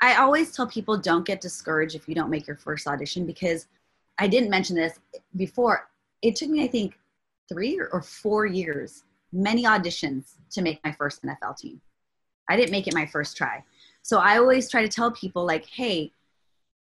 I 0.00 0.16
always 0.16 0.54
tell 0.54 0.66
people 0.66 0.96
don't 0.96 1.26
get 1.26 1.40
discouraged 1.40 1.94
if 1.94 2.08
you 2.08 2.14
don't 2.14 2.30
make 2.30 2.46
your 2.46 2.56
first 2.56 2.86
audition 2.86 3.26
because 3.26 3.66
I 4.18 4.28
didn't 4.28 4.50
mention 4.50 4.76
this 4.76 4.98
before. 5.36 5.88
It 6.22 6.36
took 6.36 6.48
me, 6.48 6.62
I 6.62 6.68
think, 6.68 6.98
three 7.48 7.80
or 7.80 8.02
four 8.02 8.46
years 8.46 9.04
many 9.32 9.64
auditions 9.64 10.34
to 10.50 10.62
make 10.62 10.80
my 10.84 10.92
first 10.92 11.22
NFL 11.22 11.56
team. 11.58 11.80
I 12.48 12.56
didn't 12.56 12.70
make 12.70 12.86
it 12.86 12.94
my 12.94 13.06
first 13.06 13.36
try. 13.36 13.62
So 14.02 14.18
I 14.18 14.38
always 14.38 14.70
try 14.70 14.82
to 14.82 14.88
tell 14.88 15.10
people 15.10 15.44
like, 15.44 15.66
hey, 15.66 16.12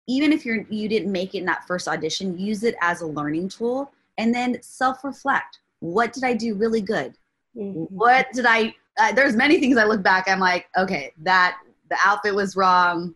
even 0.08 0.32
if 0.32 0.44
you're 0.44 0.64
you 0.70 0.88
didn't 0.88 1.12
make 1.12 1.34
it 1.34 1.38
in 1.38 1.44
that 1.46 1.66
first 1.66 1.86
audition, 1.86 2.38
use 2.38 2.64
it 2.64 2.74
as 2.80 3.02
a 3.02 3.06
learning 3.06 3.48
tool 3.48 3.92
and 4.18 4.34
then 4.34 4.61
self-reflect. 4.62 5.61
What 5.80 6.12
did 6.12 6.24
I 6.24 6.34
do 6.34 6.54
really 6.54 6.80
good? 6.80 7.14
Mm-hmm. 7.56 7.94
What 7.94 8.26
did 8.32 8.46
I 8.46 8.74
uh, 8.98 9.12
there's 9.12 9.36
many 9.36 9.61
things 9.61 9.76
I 9.76 9.84
look 9.84 10.02
back 10.02 10.28
I'm 10.28 10.40
like, 10.40 10.68
okay, 10.76 11.12
that 11.22 11.58
the 11.91 11.99
outfit 12.05 12.34
was 12.34 12.57
wrong. 12.57 13.14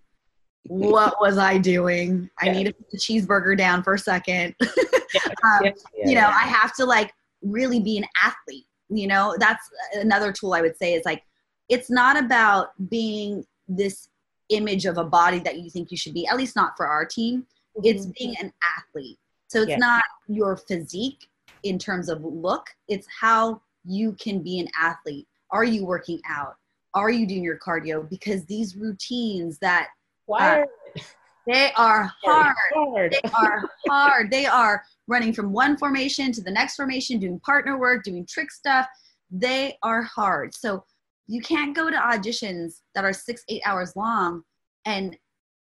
what 0.67 1.15
was 1.21 1.39
I 1.39 1.59
doing? 1.59 2.29
I 2.39 2.51
need 2.51 2.65
to 2.65 2.73
put 2.73 2.91
the 2.91 2.99
cheeseburger 2.99 3.57
down 3.57 3.83
for 3.83 3.95
a 3.95 3.99
second. 3.99 4.55
um, 4.63 5.73
you 6.05 6.15
know, 6.15 6.27
I 6.27 6.47
have 6.47 6.75
to 6.77 6.85
like 6.85 7.13
really 7.43 7.81
be 7.81 7.99
an 7.99 8.05
athlete 8.23 8.67
you 8.89 9.07
know 9.07 9.35
that's 9.39 9.71
another 9.95 10.33
tool 10.33 10.55
i 10.55 10.61
would 10.61 10.77
say 10.77 10.95
is 10.95 11.05
like 11.05 11.23
it's 11.69 11.91
not 11.91 12.17
about 12.17 12.69
being 12.89 13.45
this 13.69 14.09
image 14.51 14.85
of 14.85 14.99
a 14.99 15.05
body 15.05 15.39
that 15.39 15.59
you 15.59 15.71
think 15.71 15.91
you 15.91 15.97
should 15.97 16.15
be 16.15 16.27
at 16.27 16.37
least 16.37 16.57
not 16.57 16.77
for 16.77 16.87
our 16.87 17.05
team 17.05 17.41
mm-hmm. 17.41 17.81
it's 17.85 18.07
being 18.07 18.35
an 18.41 18.53
athlete 18.79 19.19
so 19.49 19.63
it's 19.63 19.71
yeah. 19.71 19.77
not 19.77 20.03
your 20.29 20.57
physique 20.57 21.27
in 21.63 21.79
terms 21.79 22.09
of 22.09 22.23
look 22.23 22.67
it's 22.89 23.07
how 23.21 23.61
you 23.85 24.13
can 24.13 24.43
be 24.43 24.61
an 24.61 24.69
athlete 24.79 25.27
are 25.51 25.65
you 25.65 25.85
working 25.85 26.21
out 26.29 26.57
are 26.95 27.11
you 27.11 27.27
doing 27.27 27.43
your 27.43 27.59
cardio 27.59 28.09
because 28.09 28.45
these 28.45 28.77
routines 28.77 29.59
that 29.59 29.89
Why 30.27 30.63
uh, 30.63 31.01
they 31.47 31.73
are 31.77 32.11
hard. 32.23 32.55
hard. 32.73 33.13
They 33.13 33.31
are 33.35 33.71
hard. 33.89 34.31
They 34.31 34.47
are 34.47 34.83
running 35.09 35.33
from 35.33 35.53
one 35.53 35.77
formation 35.77 36.33
to 36.33 36.41
the 36.41 36.51
next 36.51 36.77
formation, 36.77 37.19
doing 37.19 37.41
partner 37.41 37.79
work, 37.79 38.05
doing 38.05 38.27
trick 38.27 38.51
stuff. 38.51 38.87
They 39.31 39.77
are 39.83 40.03
hard. 40.03 40.55
So 40.55 40.85
you 41.27 41.41
can't 41.41 41.75
go 41.75 41.91
to 41.91 41.97
auditions 41.97 42.81
that 42.95 43.05
are 43.05 43.13
six, 43.13 43.43
eight 43.49 43.63
hours 43.67 43.95
long 43.97 44.43
and 44.87 45.17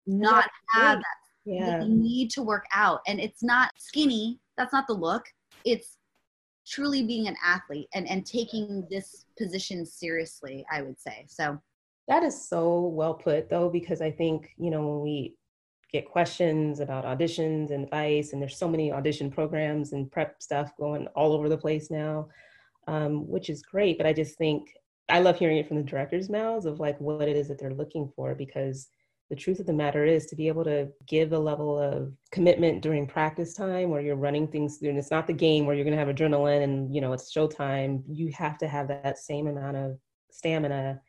not 0.06 0.48
have 0.72 0.98
that. 0.98 1.04
Yeah. 1.44 1.82
You 1.82 1.88
need 1.88 2.30
to 2.32 2.42
work 2.42 2.64
out. 2.74 3.00
And 3.06 3.20
it's 3.20 3.42
not 3.42 3.70
skinny. 3.78 4.38
That's 4.56 4.72
not 4.72 4.86
the 4.86 4.94
look. 4.94 5.24
It's 5.64 5.97
truly 6.68 7.04
being 7.04 7.26
an 7.28 7.36
athlete 7.44 7.88
and, 7.94 8.08
and 8.08 8.26
taking 8.26 8.86
this 8.90 9.24
position 9.38 9.86
seriously, 9.86 10.64
I 10.70 10.82
would 10.82 11.00
say. 11.00 11.24
So 11.28 11.58
that 12.08 12.22
is 12.22 12.48
so 12.48 12.86
well 12.86 13.14
put 13.14 13.48
though, 13.48 13.68
because 13.68 14.00
I 14.00 14.10
think, 14.10 14.50
you 14.58 14.70
know, 14.70 14.86
when 14.86 15.00
we 15.00 15.36
get 15.92 16.10
questions 16.10 16.80
about 16.80 17.04
auditions 17.04 17.70
and 17.70 17.84
advice 17.84 18.32
and 18.32 18.42
there's 18.42 18.56
so 18.56 18.68
many 18.68 18.92
audition 18.92 19.30
programs 19.30 19.92
and 19.92 20.10
prep 20.10 20.42
stuff 20.42 20.76
going 20.78 21.06
all 21.08 21.32
over 21.32 21.48
the 21.48 21.56
place 21.56 21.90
now 21.90 22.28
um, 22.86 23.26
which 23.26 23.48
is 23.48 23.62
great 23.62 23.96
but 23.96 24.06
i 24.06 24.12
just 24.12 24.36
think 24.36 24.68
i 25.08 25.18
love 25.18 25.38
hearing 25.38 25.56
it 25.56 25.66
from 25.66 25.76
the 25.76 25.82
directors 25.82 26.28
mouths 26.28 26.66
of 26.66 26.80
like 26.80 26.98
what 27.00 27.28
it 27.28 27.36
is 27.36 27.48
that 27.48 27.58
they're 27.58 27.72
looking 27.74 28.10
for 28.14 28.34
because 28.34 28.88
the 29.30 29.36
truth 29.36 29.60
of 29.60 29.66
the 29.66 29.72
matter 29.72 30.04
is 30.04 30.26
to 30.26 30.36
be 30.36 30.48
able 30.48 30.64
to 30.64 30.88
give 31.06 31.32
a 31.32 31.38
level 31.38 31.78
of 31.78 32.12
commitment 32.32 32.82
during 32.82 33.06
practice 33.06 33.54
time 33.54 33.90
where 33.90 34.00
you're 34.00 34.16
running 34.16 34.48
things 34.48 34.78
through 34.78 34.88
and 34.88 34.98
it's 34.98 35.10
not 35.10 35.26
the 35.26 35.32
game 35.32 35.66
where 35.66 35.74
you're 35.74 35.84
going 35.84 35.96
to 35.96 36.04
have 36.04 36.14
adrenaline 36.14 36.62
and 36.62 36.94
you 36.94 37.00
know 37.00 37.12
it's 37.12 37.32
showtime 37.32 38.02
you 38.08 38.30
have 38.32 38.56
to 38.58 38.66
have 38.66 38.88
that 38.88 39.18
same 39.18 39.46
amount 39.46 39.76
of 39.76 39.98
stamina 40.30 41.00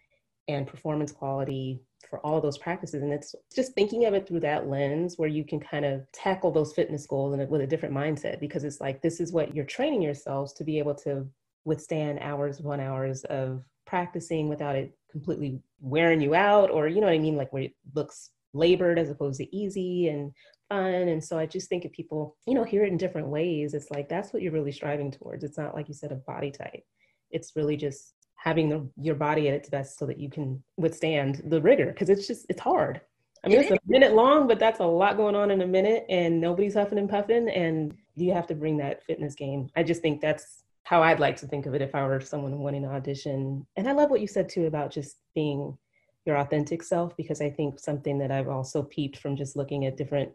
and 0.50 0.68
performance 0.68 1.12
quality 1.12 1.80
for 2.10 2.26
all 2.26 2.42
those 2.42 2.58
practices. 2.58 3.04
And 3.04 3.14
it's 3.14 3.36
just 3.56 3.74
thinking 3.74 4.06
of 4.06 4.14
it 4.14 4.28
through 4.28 4.40
that 4.42 4.68
lens 4.68 5.18
where 5.18 5.30
you 5.30 5.46
can 5.46 5.60
kind 5.60 5.86
of 5.86 6.12
tackle 6.12 6.52
those 6.52 6.74
fitness 6.74 7.06
goals 7.06 7.34
and 7.34 7.50
with 7.50 7.62
a 7.62 7.68
different 7.68 7.96
mindset 7.96 8.40
because 8.40 8.64
it's 8.64 8.82
like 8.82 9.02
this 9.02 9.20
is 9.20 9.32
what 9.32 9.56
you're 9.56 9.66
training 9.66 10.02
yourselves 10.02 10.54
to 10.54 10.64
be 10.64 10.80
able 10.80 10.96
to 10.96 11.28
withstand 11.66 12.20
hours 12.22 12.60
upon 12.60 12.80
hours 12.80 13.24
of 13.26 13.64
practicing 13.86 14.50
without 14.50 14.76
it 14.76 14.98
completely 15.12 15.62
wearing 15.82 16.22
you 16.22 16.36
out 16.36 16.70
or 16.70 16.88
you 16.88 17.02
know 17.02 17.08
what 17.08 17.14
I 17.14 17.20
mean, 17.20 17.36
like 17.36 17.52
where 17.54 17.64
it 17.64 17.74
looks 17.96 18.32
labored 18.54 19.00
as 19.00 19.10
opposed 19.10 19.40
to 19.40 19.56
easy 19.56 20.08
and 20.08 20.32
fun. 20.70 20.94
And 20.94 21.24
so 21.24 21.38
I 21.38 21.46
just 21.46 21.70
think 21.70 21.86
if 21.86 21.92
people, 21.92 22.36
you 22.48 22.54
know, 22.54 22.64
hear 22.64 22.84
it 22.84 22.92
in 22.92 22.98
different 22.98 23.28
ways, 23.28 23.74
it's 23.74 23.92
like 23.92 24.10
that's 24.10 24.34
what 24.34 24.42
you're 24.42 24.52
really 24.52 24.72
striving 24.72 25.12
towards. 25.12 25.44
It's 25.44 25.58
not 25.58 25.76
like 25.76 25.88
you 25.88 25.94
said 25.94 26.12
a 26.12 26.16
body 26.16 26.52
type. 26.52 26.84
It's 27.32 27.56
really 27.56 27.78
just 27.78 28.14
having 28.40 28.70
the, 28.70 28.90
your 28.98 29.16
body 29.16 29.48
at 29.48 29.54
its 29.54 29.70
best 29.70 30.00
so 30.00 30.06
that 30.06 30.20
you 30.20 30.30
can 30.30 30.64
withstand 30.78 31.42
the 31.46 31.62
rigor 31.62 31.88
because 31.88 32.10
it's 32.10 32.26
just 32.26 32.46
it's 32.50 32.62
hard 32.62 33.02
i 33.44 33.50
mean 33.50 33.60
it's 33.60 33.72
a 33.72 33.78
minute 33.86 34.14
long 34.14 34.48
but 34.48 34.60
that's 34.60 34.80
a 34.80 34.86
lot 34.86 35.18
going 35.18 35.36
on 35.36 35.52
in 35.52 35.62
a 35.62 35.68
minute 35.68 36.06
and 36.10 36.40
nobody's 36.40 36.74
huffing 36.74 36.98
and 36.98 37.10
puffing 37.10 37.50
and 37.50 37.94
you 38.16 38.34
have 38.34 38.48
to 38.48 38.56
bring 38.56 38.78
that 38.78 39.04
fitness 39.04 39.36
game 39.36 39.70
i 39.76 39.84
just 39.84 40.02
think 40.02 40.22
that's 40.22 40.64
how 40.90 41.04
i'd 41.04 41.20
like 41.20 41.36
to 41.36 41.46
think 41.46 41.68
of 41.68 41.76
it 41.76 41.84
if 41.84 41.94
i 41.94 42.02
were 42.02 42.20
someone 42.20 42.58
wanting 42.58 42.84
an 42.84 42.90
audition 42.90 43.64
and 43.78 43.88
i 43.88 43.92
love 43.92 44.10
what 44.10 44.22
you 44.22 44.28
said 44.28 44.50
too 44.50 44.66
about 44.66 44.92
just 44.92 45.18
being 45.36 45.78
your 46.26 46.38
authentic 46.38 46.82
self 46.82 47.16
because 47.16 47.42
i 47.42 47.50
think 47.50 47.80
something 47.80 48.18
that 48.18 48.32
i've 48.32 48.48
also 48.48 48.82
peeped 48.82 49.18
from 49.20 49.36
just 49.36 49.56
looking 49.56 49.86
at 49.86 49.98
different 49.98 50.32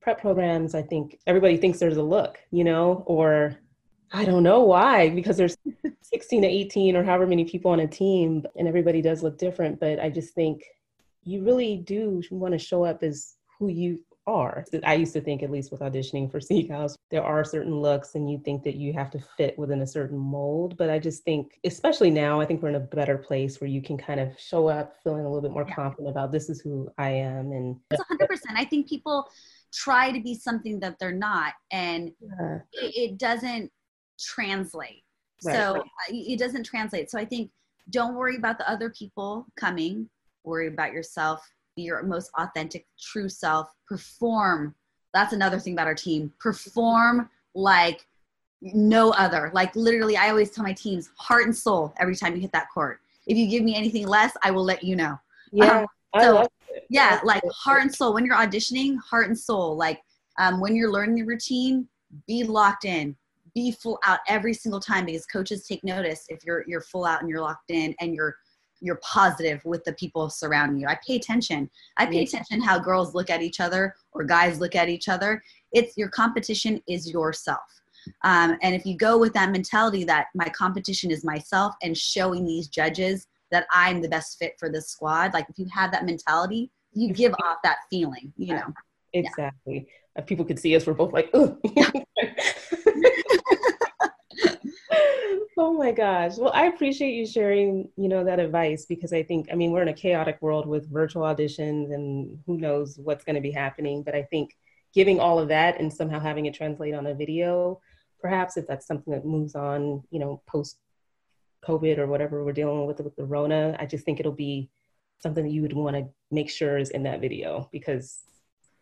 prep 0.00 0.20
programs 0.20 0.74
i 0.74 0.82
think 0.82 1.20
everybody 1.28 1.56
thinks 1.56 1.78
there's 1.78 1.98
a 1.98 2.02
look 2.02 2.38
you 2.50 2.64
know 2.64 3.04
or 3.06 3.56
I 4.14 4.26
don't 4.26 4.42
know 4.42 4.60
why, 4.60 5.08
because 5.08 5.38
there's 5.38 5.56
16 6.02 6.42
to 6.42 6.46
18 6.46 6.96
or 6.96 7.02
however 7.02 7.26
many 7.26 7.46
people 7.46 7.70
on 7.70 7.80
a 7.80 7.86
team, 7.86 8.44
and 8.56 8.68
everybody 8.68 9.00
does 9.00 9.22
look 9.22 9.38
different. 9.38 9.80
But 9.80 9.98
I 9.98 10.10
just 10.10 10.34
think 10.34 10.64
you 11.24 11.42
really 11.42 11.78
do 11.78 12.22
want 12.30 12.52
to 12.52 12.58
show 12.58 12.84
up 12.84 13.02
as 13.02 13.36
who 13.58 13.68
you 13.68 14.00
are. 14.26 14.64
I 14.84 14.94
used 14.94 15.12
to 15.14 15.20
think, 15.20 15.42
at 15.42 15.50
least 15.50 15.70
with 15.72 15.80
auditioning 15.80 16.30
for 16.30 16.40
Seahawks, 16.40 16.94
there 17.10 17.22
are 17.22 17.44
certain 17.44 17.80
looks, 17.80 18.14
and 18.14 18.30
you 18.30 18.40
think 18.44 18.62
that 18.64 18.76
you 18.76 18.92
have 18.92 19.10
to 19.10 19.18
fit 19.36 19.58
within 19.58 19.82
a 19.82 19.86
certain 19.86 20.18
mold. 20.18 20.76
But 20.76 20.90
I 20.90 20.98
just 20.98 21.24
think, 21.24 21.58
especially 21.64 22.10
now, 22.10 22.40
I 22.40 22.46
think 22.46 22.62
we're 22.62 22.70
in 22.70 22.76
a 22.76 22.80
better 22.80 23.18
place 23.18 23.60
where 23.60 23.68
you 23.68 23.82
can 23.82 23.98
kind 23.98 24.20
of 24.20 24.28
show 24.38 24.68
up 24.68 24.96
feeling 25.02 25.24
a 25.24 25.28
little 25.28 25.42
bit 25.42 25.50
more 25.50 25.66
yeah. 25.68 25.74
confident 25.74 26.08
about 26.08 26.32
this 26.32 26.48
is 26.48 26.60
who 26.60 26.88
I 26.98 27.10
am. 27.10 27.52
And 27.52 27.76
it's 27.90 28.02
100%. 28.10 28.38
I 28.56 28.64
think 28.64 28.88
people 28.88 29.28
try 29.72 30.12
to 30.12 30.20
be 30.20 30.34
something 30.34 30.80
that 30.80 30.98
they're 30.98 31.12
not, 31.12 31.54
and 31.70 32.12
yeah. 32.20 32.58
it, 32.72 33.10
it 33.10 33.18
doesn't 33.18 33.70
translate. 34.20 35.02
Right, 35.44 35.56
so 35.56 35.72
right. 35.74 35.82
Uh, 35.82 36.12
it 36.12 36.38
doesn't 36.38 36.64
translate. 36.64 37.10
So 37.10 37.18
I 37.18 37.24
think 37.24 37.50
don't 37.90 38.14
worry 38.14 38.36
about 38.36 38.58
the 38.58 38.70
other 38.70 38.90
people 38.90 39.46
coming, 39.56 40.08
worry 40.44 40.68
about 40.68 40.92
yourself, 40.92 41.40
be 41.40 41.61
your 41.76 42.02
most 42.02 42.30
authentic, 42.38 42.86
true 43.00 43.28
self, 43.28 43.68
perform 43.86 44.74
That's 45.14 45.32
another 45.32 45.58
thing 45.58 45.74
about 45.74 45.86
our 45.86 45.94
team. 45.94 46.32
Perform 46.38 47.28
like 47.54 48.06
no 48.62 49.10
other. 49.10 49.50
Like 49.52 49.74
literally, 49.76 50.16
I 50.16 50.30
always 50.30 50.50
tell 50.50 50.64
my 50.64 50.72
teams, 50.72 51.10
heart 51.16 51.44
and 51.44 51.56
soul 51.56 51.92
every 51.98 52.16
time 52.16 52.34
you 52.34 52.40
hit 52.40 52.52
that 52.52 52.68
court. 52.72 53.00
If 53.26 53.36
you 53.36 53.46
give 53.48 53.62
me 53.62 53.74
anything 53.74 54.06
less, 54.06 54.32
I 54.42 54.50
will 54.50 54.64
let 54.64 54.82
you 54.82 54.96
know. 54.96 55.18
Yeah. 55.52 55.84
Um, 56.14 56.22
so, 56.22 56.48
yeah, 56.88 57.20
like 57.24 57.42
heart 57.50 57.82
and 57.82 57.94
soul. 57.94 58.14
When 58.14 58.24
you're 58.24 58.36
auditioning, 58.36 58.98
heart 58.98 59.28
and 59.28 59.38
soul. 59.38 59.76
Like 59.76 60.00
um, 60.38 60.60
when 60.60 60.74
you're 60.74 60.90
learning 60.90 61.16
the 61.16 61.22
routine, 61.22 61.86
be 62.26 62.44
locked 62.44 62.84
in, 62.84 63.16
be 63.54 63.72
full 63.72 63.98
out 64.06 64.20
every 64.28 64.54
single 64.54 64.80
time 64.80 65.06
because 65.06 65.26
coaches 65.26 65.66
take 65.66 65.84
notice 65.84 66.24
if 66.28 66.44
you're 66.44 66.64
you're 66.66 66.80
full 66.80 67.04
out 67.04 67.20
and 67.20 67.28
you're 67.28 67.40
locked 67.40 67.70
in 67.70 67.94
and 68.00 68.14
you're 68.14 68.36
you're 68.82 69.00
positive 69.02 69.64
with 69.64 69.84
the 69.84 69.92
people 69.94 70.28
surrounding 70.28 70.78
you. 70.78 70.86
I 70.86 70.98
pay 71.06 71.16
attention. 71.16 71.70
I 71.96 72.06
pay 72.06 72.22
attention 72.24 72.60
how 72.60 72.78
girls 72.78 73.14
look 73.14 73.30
at 73.30 73.40
each 73.40 73.60
other 73.60 73.94
or 74.12 74.24
guys 74.24 74.60
look 74.60 74.74
at 74.74 74.88
each 74.88 75.08
other. 75.08 75.42
It's 75.72 75.96
your 75.96 76.08
competition 76.08 76.82
is 76.88 77.10
yourself. 77.10 77.60
Um, 78.24 78.58
and 78.62 78.74
if 78.74 78.84
you 78.84 78.96
go 78.96 79.16
with 79.16 79.32
that 79.34 79.52
mentality 79.52 80.02
that 80.04 80.26
my 80.34 80.48
competition 80.48 81.10
is 81.10 81.24
myself 81.24 81.74
and 81.82 81.96
showing 81.96 82.44
these 82.44 82.66
judges 82.66 83.28
that 83.52 83.66
I'm 83.72 84.00
the 84.00 84.08
best 84.08 84.38
fit 84.38 84.54
for 84.58 84.68
this 84.68 84.88
squad, 84.88 85.32
like 85.32 85.46
if 85.48 85.58
you 85.58 85.66
have 85.72 85.92
that 85.92 86.04
mentality, 86.04 86.70
you 86.92 87.12
give 87.12 87.32
off 87.44 87.58
that 87.62 87.78
feeling, 87.88 88.32
you 88.36 88.54
know. 88.54 88.72
Exactly. 89.12 89.86
Yeah. 90.16 90.22
people 90.24 90.44
could 90.44 90.58
see 90.58 90.74
us, 90.74 90.86
we're 90.86 90.94
both 90.94 91.12
like, 91.12 91.32
oh 95.58 95.74
my 95.76 95.92
gosh. 95.92 96.36
Well, 96.36 96.52
I 96.54 96.66
appreciate 96.66 97.12
you 97.12 97.26
sharing, 97.26 97.88
you 97.96 98.08
know, 98.08 98.24
that 98.24 98.40
advice 98.40 98.86
because 98.86 99.12
I 99.12 99.22
think, 99.22 99.48
I 99.52 99.54
mean, 99.54 99.70
we're 99.70 99.82
in 99.82 99.88
a 99.88 99.94
chaotic 99.94 100.40
world 100.40 100.66
with 100.66 100.90
virtual 100.90 101.22
auditions 101.22 101.92
and 101.92 102.38
who 102.46 102.58
knows 102.58 102.98
what's 102.98 103.24
going 103.24 103.36
to 103.36 103.40
be 103.40 103.50
happening. 103.50 104.02
But 104.02 104.14
I 104.14 104.22
think 104.22 104.56
giving 104.94 105.20
all 105.20 105.38
of 105.38 105.48
that 105.48 105.80
and 105.80 105.92
somehow 105.92 106.20
having 106.20 106.46
it 106.46 106.54
translate 106.54 106.94
on 106.94 107.06
a 107.06 107.14
video, 107.14 107.80
perhaps 108.20 108.56
if 108.56 108.66
that's 108.66 108.86
something 108.86 109.12
that 109.12 109.24
moves 109.24 109.54
on, 109.54 110.02
you 110.10 110.18
know, 110.18 110.42
post 110.46 110.78
COVID 111.64 111.98
or 111.98 112.06
whatever 112.06 112.44
we're 112.44 112.52
dealing 112.52 112.86
with 112.86 113.00
with 113.00 113.16
the 113.16 113.24
Rona, 113.24 113.76
I 113.78 113.86
just 113.86 114.04
think 114.04 114.20
it'll 114.20 114.32
be 114.32 114.70
something 115.20 115.44
that 115.44 115.52
you 115.52 115.62
would 115.62 115.72
want 115.72 115.96
to 115.96 116.08
make 116.30 116.50
sure 116.50 116.78
is 116.78 116.90
in 116.90 117.04
that 117.04 117.20
video 117.20 117.68
because 117.72 118.24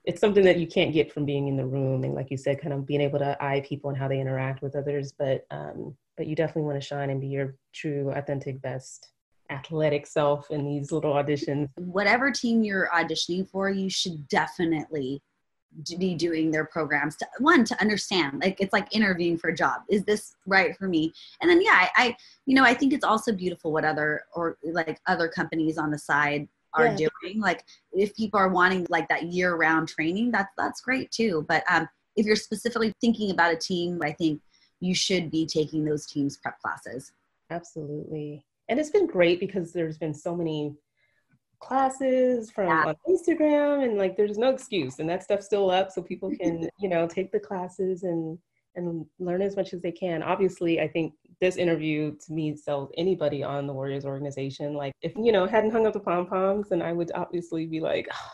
it's 0.05 0.21
something 0.21 0.45
that 0.45 0.59
you 0.59 0.67
can't 0.67 0.93
get 0.93 1.13
from 1.13 1.25
being 1.25 1.49
in 1.49 1.57
the 1.57 1.67
room 1.67 2.05
and 2.05 2.15
like 2.15 2.31
you 2.31 2.37
said 2.37 2.61
kind 2.61 2.73
of 2.73 2.87
being 2.87 3.01
able 3.01 3.19
to 3.19 3.37
eye 3.43 3.63
people 3.67 3.91
and 3.91 3.99
how 3.99 4.09
they 4.09 4.21
interact 4.21 4.63
with 4.63 4.75
others 4.75 5.13
but 5.19 5.47
um, 5.51 5.95
but 6.17 6.27
you 6.27 6.35
definitely 6.35 6.63
want 6.63 6.81
to 6.81 6.87
shine 6.87 7.11
and 7.11 7.21
be 7.21 7.29
your 7.29 7.57
true 7.73 8.11
authentic 8.11 8.61
best 8.63 9.13
athletic 9.51 10.07
self 10.07 10.51
in 10.51 10.65
these 10.65 10.93
little 10.93 11.13
auditions. 11.13 11.69
Whatever 11.77 12.31
team 12.31 12.63
you're 12.63 12.89
auditioning 12.95 13.49
for 13.49 13.69
you 13.69 13.91
should 13.91 14.29
definitely 14.29 15.21
be 15.99 16.15
doing 16.17 16.51
their 16.51 16.65
programs 16.65 17.15
to 17.17 17.27
one 17.39 17.65
to 17.65 17.81
understand 17.81 18.41
like 18.43 18.61
it's 18.61 18.73
like 18.73 18.89
interviewing 18.95 19.39
for 19.39 19.51
a 19.51 19.55
job. 19.55 19.83
Is 19.89 20.05
this 20.05 20.35
right 20.45 20.77
for 20.77 20.89
me? 20.89 21.13
And 21.41 21.51
then 21.51 21.63
yeah 21.63 21.71
I, 21.75 21.91
I 21.97 22.17
you 22.47 22.57
know 22.57 22.65
i 22.65 22.75
think 22.75 22.93
it's 22.93 23.05
also 23.05 23.33
beautiful 23.33 23.73
what 23.73 23.85
other 23.85 24.23
or 24.35 24.59
like 24.65 25.01
other 25.07 25.29
companies 25.29 25.79
on 25.79 25.91
the 25.91 25.99
side 25.99 26.49
are 26.75 26.87
yeah. 26.87 27.09
doing 27.23 27.41
like 27.41 27.65
if 27.93 28.15
people 28.15 28.39
are 28.39 28.49
wanting 28.49 28.87
like 28.89 29.09
that 29.09 29.25
year 29.25 29.57
round 29.57 29.89
training 29.89 30.31
that's 30.31 30.53
that's 30.57 30.81
great 30.81 31.11
too. 31.11 31.45
But 31.49 31.65
um 31.71 31.89
if 32.17 32.27
you're 32.27 32.37
specifically 32.37 32.95
thinking 33.01 33.31
about 33.31 33.53
a 33.53 33.57
team 33.57 34.01
i 34.03 34.11
think 34.13 34.41
you 34.81 34.95
should 34.95 35.31
be 35.31 35.47
taking 35.47 35.85
those 35.85 36.07
teams 36.07 36.39
prep 36.39 36.59
classes. 36.61 37.13
Absolutely. 37.51 38.45
And 38.69 38.81
it's 38.81 38.91
been 38.91 39.07
great 39.07 39.41
because 39.41 39.73
there's 39.73 39.99
been 39.99 40.15
so 40.15 40.35
many 40.35 40.75
classes 41.61 42.51
from 42.51 42.69
yeah. 42.69 42.85
on 42.87 42.97
Instagram 43.09 43.85
and 43.85 43.99
like 43.99 44.17
there's 44.17 44.39
no 44.39 44.49
excuse. 44.49 44.99
And 44.99 45.09
that 45.11 45.23
stuff's 45.23 45.47
still 45.47 45.71
up 45.71 45.91
so 45.91 46.03
people 46.03 46.31
can 46.41 46.69
you 46.79 46.89
know 46.89 47.07
take 47.07 47.31
the 47.31 47.41
classes 47.41 48.03
and 48.03 48.39
and 48.77 49.05
learn 49.19 49.43
as 49.43 49.57
much 49.57 49.75
as 49.75 49.83
they 49.83 49.93
can. 49.93 50.23
Obviously 50.23 50.81
i 50.81 50.89
think 50.89 51.13
this 51.41 51.57
interview 51.57 52.15
to 52.27 52.33
me 52.33 52.57
sells 52.57 52.91
anybody 52.97 53.43
on 53.43 53.67
the 53.67 53.73
warriors 53.73 54.05
organization. 54.05 54.75
Like 54.75 54.93
if 55.03 55.13
you 55.17 55.33
know 55.33 55.47
hadn't 55.47 55.71
hung 55.71 55.87
up 55.87 55.93
the 55.93 56.01
pom 56.01 56.27
poms 56.27 56.69
then 56.69 56.83
i 56.83 56.93
would 56.93 57.11
obviously 57.15 57.67
be 57.67 57.81
like 57.81 58.09
oh, 58.13 58.31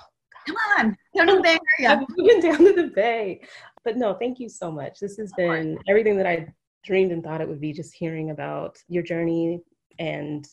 come 0.47 0.57
on. 0.78 0.97
Down 1.16 1.27
to 1.28 1.37
the 1.37 1.43
bay 1.43 1.59
area. 1.78 1.97
I'm 1.97 2.07
moving 2.16 2.41
down 2.41 2.59
to 2.59 2.73
the 2.73 2.89
bay. 2.95 3.43
But 3.85 3.97
no 3.97 4.15
thank 4.15 4.39
you 4.39 4.49
so 4.49 4.70
much. 4.70 4.99
This 4.99 5.16
has 5.16 5.33
been 5.37 5.78
everything 5.89 6.16
that 6.16 6.27
i 6.27 6.53
dreamed 6.85 7.12
and 7.12 7.23
thought 7.23 7.41
it 7.41 7.49
would 7.49 7.61
be 7.61 7.73
just 7.73 7.93
hearing 7.93 8.31
about 8.31 8.78
your 8.89 9.03
journey 9.03 9.61
and 9.99 10.47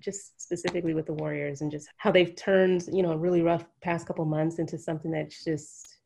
just 0.00 0.40
specifically 0.40 0.94
with 0.94 1.06
the 1.06 1.12
Warriors 1.12 1.60
and 1.60 1.70
just 1.70 1.88
how 1.96 2.10
they've 2.10 2.34
turned, 2.34 2.88
you 2.92 3.02
know, 3.02 3.12
a 3.12 3.18
really 3.18 3.42
rough 3.42 3.64
past 3.82 4.06
couple 4.06 4.24
months 4.24 4.58
into 4.58 4.78
something 4.78 5.10
that's 5.10 5.44
just 5.44 5.98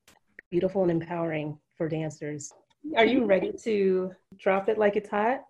beautiful 0.50 0.82
and 0.82 0.90
empowering 0.90 1.58
for 1.76 1.88
dancers. 1.88 2.52
Are 2.96 3.04
you 3.04 3.24
ready 3.24 3.52
to 3.62 4.12
drop 4.38 4.68
it 4.68 4.78
like 4.78 4.96
it's 4.96 5.08
hot? 5.08 5.42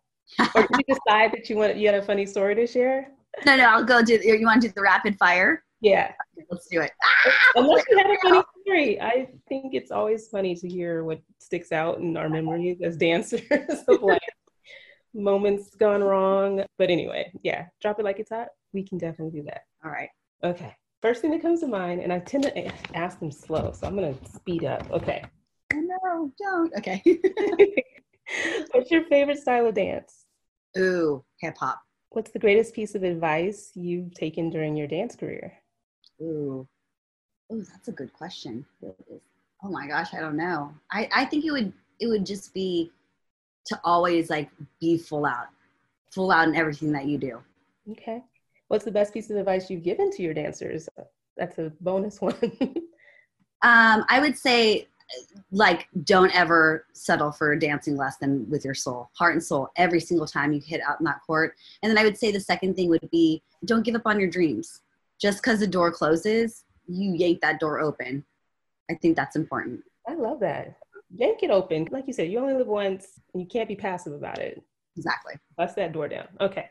Or 0.54 0.62
did 0.62 0.70
you 0.70 0.94
decide 0.94 1.32
that 1.32 1.48
you 1.48 1.56
want 1.56 1.76
you 1.76 1.86
had 1.86 1.96
a 1.96 2.02
funny 2.02 2.26
story 2.26 2.54
to 2.54 2.66
share? 2.66 3.10
No, 3.44 3.56
no, 3.56 3.64
I'll 3.64 3.84
go 3.84 4.02
do. 4.02 4.18
You 4.22 4.46
want 4.46 4.62
to 4.62 4.68
do 4.68 4.74
the 4.74 4.82
rapid 4.82 5.16
fire? 5.18 5.64
Yeah, 5.80 6.12
let's 6.50 6.66
do 6.68 6.80
it. 6.80 6.92
Unless 7.56 7.84
you 7.90 7.98
had 7.98 8.06
a 8.06 8.16
funny 8.22 8.42
story, 8.62 9.00
I 9.00 9.28
think 9.48 9.74
it's 9.74 9.90
always 9.90 10.28
funny 10.28 10.54
to 10.56 10.68
hear 10.68 11.04
what 11.04 11.20
sticks 11.38 11.72
out 11.72 11.98
in 11.98 12.16
our 12.16 12.28
memories 12.28 12.80
as 12.82 12.96
dancers 12.96 13.42
of 13.88 14.02
like 14.02 14.20
moments 15.12 15.74
gone 15.76 16.02
wrong. 16.02 16.64
But 16.78 16.90
anyway, 16.90 17.30
yeah, 17.42 17.66
drop 17.82 17.98
it 17.98 18.04
like 18.04 18.18
it's 18.18 18.30
hot. 18.30 18.48
We 18.72 18.82
can 18.82 18.98
definitely 18.98 19.40
do 19.40 19.46
that. 19.46 19.64
All 19.84 19.90
right. 19.90 20.08
Okay. 20.42 20.74
First 21.02 21.20
thing 21.20 21.32
that 21.32 21.42
comes 21.42 21.60
to 21.60 21.66
mind, 21.66 22.00
and 22.00 22.12
I 22.12 22.20
tend 22.20 22.44
to 22.44 22.96
ask 22.96 23.20
them 23.20 23.30
slow, 23.30 23.72
so 23.72 23.86
I'm 23.86 23.94
going 23.94 24.16
to 24.16 24.30
speed 24.30 24.64
up. 24.64 24.90
Okay. 24.90 25.22
No, 25.74 26.32
don't. 26.38 26.72
Okay. 26.78 27.02
What's 28.72 28.90
your 28.90 29.04
favorite 29.04 29.38
style 29.38 29.66
of 29.66 29.74
dance? 29.74 30.26
Ooh, 30.76 31.24
hip 31.40 31.56
hop. 31.58 31.80
What's 32.10 32.30
the 32.30 32.38
greatest 32.38 32.74
piece 32.74 32.94
of 32.94 33.02
advice 33.02 33.72
you've 33.74 34.14
taken 34.14 34.50
during 34.50 34.76
your 34.76 34.86
dance 34.86 35.16
career? 35.16 35.52
Ooh, 36.20 36.66
ooh, 37.52 37.64
that's 37.72 37.88
a 37.88 37.92
good 37.92 38.12
question. 38.12 38.64
Oh 39.62 39.70
my 39.70 39.86
gosh, 39.86 40.14
I 40.14 40.20
don't 40.20 40.36
know. 40.36 40.72
I, 40.90 41.08
I 41.14 41.24
think 41.24 41.44
it 41.44 41.50
would 41.50 41.72
it 42.00 42.06
would 42.06 42.26
just 42.26 42.52
be 42.54 42.90
to 43.66 43.80
always 43.82 44.30
like 44.30 44.50
be 44.80 44.98
full 44.98 45.24
out, 45.26 45.48
full 46.10 46.30
out 46.30 46.48
in 46.48 46.54
everything 46.54 46.92
that 46.92 47.06
you 47.06 47.18
do. 47.18 47.40
Okay. 47.90 48.22
What's 48.68 48.84
the 48.84 48.90
best 48.90 49.12
piece 49.12 49.30
of 49.30 49.36
advice 49.36 49.70
you've 49.70 49.82
given 49.82 50.10
to 50.12 50.22
your 50.22 50.34
dancers? 50.34 50.88
That's 51.36 51.58
a 51.58 51.72
bonus 51.80 52.20
one. 52.20 52.36
um, 53.62 54.04
I 54.08 54.18
would 54.20 54.36
say 54.36 54.86
like 55.50 55.86
don't 56.04 56.34
ever 56.34 56.86
settle 56.92 57.30
for 57.30 57.54
dancing 57.56 57.96
less 57.96 58.16
than 58.16 58.48
with 58.48 58.64
your 58.64 58.74
soul 58.74 59.10
heart 59.12 59.34
and 59.34 59.42
soul 59.42 59.68
every 59.76 60.00
single 60.00 60.26
time 60.26 60.52
you 60.52 60.60
hit 60.60 60.80
out 60.80 60.98
in 60.98 61.04
that 61.04 61.20
court 61.26 61.54
and 61.82 61.90
then 61.90 61.98
i 61.98 62.04
would 62.04 62.16
say 62.16 62.32
the 62.32 62.40
second 62.40 62.74
thing 62.74 62.88
would 62.88 63.08
be 63.10 63.42
don't 63.64 63.84
give 63.84 63.94
up 63.94 64.06
on 64.06 64.18
your 64.18 64.30
dreams 64.30 64.80
just 65.20 65.42
because 65.42 65.60
the 65.60 65.66
door 65.66 65.92
closes 65.92 66.64
you 66.88 67.12
yank 67.14 67.40
that 67.40 67.60
door 67.60 67.80
open 67.80 68.24
i 68.90 68.94
think 68.94 69.14
that's 69.14 69.36
important 69.36 69.80
i 70.08 70.14
love 70.14 70.40
that 70.40 70.76
yank 71.16 71.42
it 71.42 71.50
open. 71.50 71.88
Like 71.90 72.06
you 72.06 72.12
said, 72.12 72.30
you 72.30 72.38
only 72.38 72.54
live 72.54 72.66
once 72.66 73.20
and 73.32 73.42
you 73.42 73.48
can't 73.48 73.68
be 73.68 73.76
passive 73.76 74.12
about 74.12 74.38
it. 74.38 74.62
Exactly. 74.96 75.34
Bust 75.56 75.76
that 75.76 75.92
door 75.92 76.08
down. 76.08 76.28
Okay. 76.40 76.68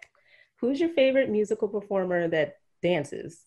Who's 0.60 0.80
your 0.80 0.90
favorite 0.90 1.30
musical 1.30 1.68
performer 1.68 2.28
that 2.30 2.58
dances? 2.82 3.46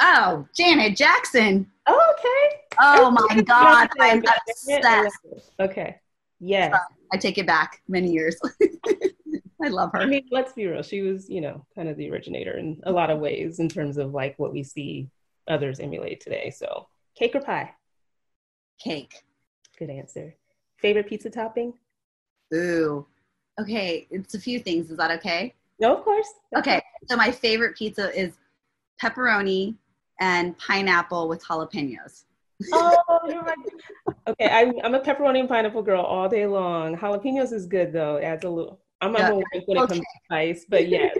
Oh, 0.00 0.46
Janet 0.54 0.96
Jackson. 0.96 1.70
Oh, 1.86 2.14
okay. 2.18 2.60
Oh 2.80 3.10
my 3.10 3.42
God. 3.42 3.88
I'm 4.00 4.22
obsessed. 4.48 5.18
Okay. 5.60 5.96
Yes. 6.40 6.76
I 7.12 7.16
take 7.16 7.38
it 7.38 7.46
back 7.46 7.82
many 7.88 8.10
years. 8.10 8.36
I 9.62 9.68
love 9.68 9.90
her. 9.92 10.00
I 10.00 10.06
mean, 10.06 10.26
let's 10.30 10.52
be 10.52 10.66
real. 10.66 10.82
She 10.82 11.00
was, 11.00 11.30
you 11.30 11.40
know, 11.40 11.64
kind 11.74 11.88
of 11.88 11.96
the 11.96 12.10
originator 12.10 12.58
in 12.58 12.80
a 12.84 12.92
lot 12.92 13.10
of 13.10 13.20
ways 13.20 13.58
in 13.58 13.68
terms 13.68 13.96
of 13.96 14.12
like 14.12 14.38
what 14.38 14.52
we 14.52 14.62
see 14.62 15.08
others 15.48 15.80
emulate 15.80 16.20
today. 16.20 16.50
So, 16.50 16.88
cake 17.16 17.34
or 17.34 17.40
pie? 17.40 17.72
Cake. 18.78 19.22
Good 19.78 19.90
answer. 19.90 20.34
Favorite 20.78 21.08
pizza 21.08 21.30
topping? 21.30 21.72
Ooh. 22.54 23.06
Okay, 23.58 24.06
it's 24.10 24.34
a 24.34 24.40
few 24.40 24.58
things. 24.58 24.90
Is 24.90 24.98
that 24.98 25.10
okay? 25.12 25.54
No, 25.80 25.96
of 25.96 26.04
course. 26.04 26.28
Okay, 26.56 26.82
so 27.08 27.16
my 27.16 27.30
favorite 27.30 27.76
pizza 27.76 28.14
is 28.18 28.34
pepperoni 29.02 29.76
and 30.20 30.56
pineapple 30.58 31.28
with 31.28 31.44
jalapenos. 31.44 32.24
oh, 32.72 33.20
you're 33.28 33.42
right. 33.42 33.56
Okay, 34.28 34.48
I'm, 34.48 34.72
I'm 34.82 34.94
a 34.94 35.00
pepperoni 35.00 35.40
and 35.40 35.48
pineapple 35.48 35.82
girl 35.82 36.02
all 36.02 36.28
day 36.28 36.46
long. 36.46 36.96
Jalapenos 36.96 37.52
is 37.52 37.66
good 37.66 37.92
though. 37.92 38.16
It 38.16 38.24
adds 38.24 38.44
a 38.44 38.50
little. 38.50 38.80
I'm 39.00 39.14
a 39.14 39.18
yeah. 39.18 39.30
when 39.30 39.44
it 39.52 39.88
comes 39.88 40.00
to 40.00 40.04
spice, 40.24 40.64
but 40.68 40.88
yes, 40.88 41.16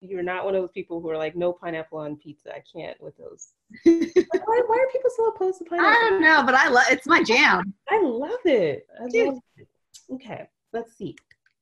you're 0.00 0.22
not 0.22 0.44
one 0.44 0.54
of 0.54 0.62
those 0.62 0.72
people 0.72 1.00
who 1.00 1.10
are 1.10 1.16
like 1.16 1.36
no 1.36 1.52
pineapple 1.52 1.98
on 1.98 2.16
pizza. 2.16 2.52
I 2.54 2.62
can't 2.72 3.00
with 3.00 3.16
those. 3.18 3.52
why, 3.84 4.62
why 4.66 4.78
are 4.78 4.92
people 4.92 5.10
so 5.16 5.26
opposed 5.28 5.58
to 5.58 5.64
pineapple? 5.64 5.90
I 5.90 6.08
don't 6.08 6.22
know, 6.22 6.42
but 6.44 6.54
I 6.54 6.68
love 6.68 6.86
it's 6.90 7.06
my 7.06 7.22
jam. 7.22 7.74
I 7.88 8.00
love 8.02 8.40
it. 8.44 8.86
I 8.98 9.04
love 9.04 9.38
it. 9.56 9.68
Okay, 10.12 10.48
let's 10.72 10.96
see. 10.96 11.16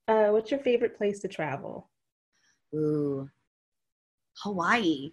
Uh, 0.06 0.28
what's 0.28 0.50
your 0.50 0.60
favorite 0.60 0.96
place 0.96 1.20
to 1.20 1.28
travel? 1.28 1.90
Ooh, 2.74 3.28
Hawaii. 4.38 5.12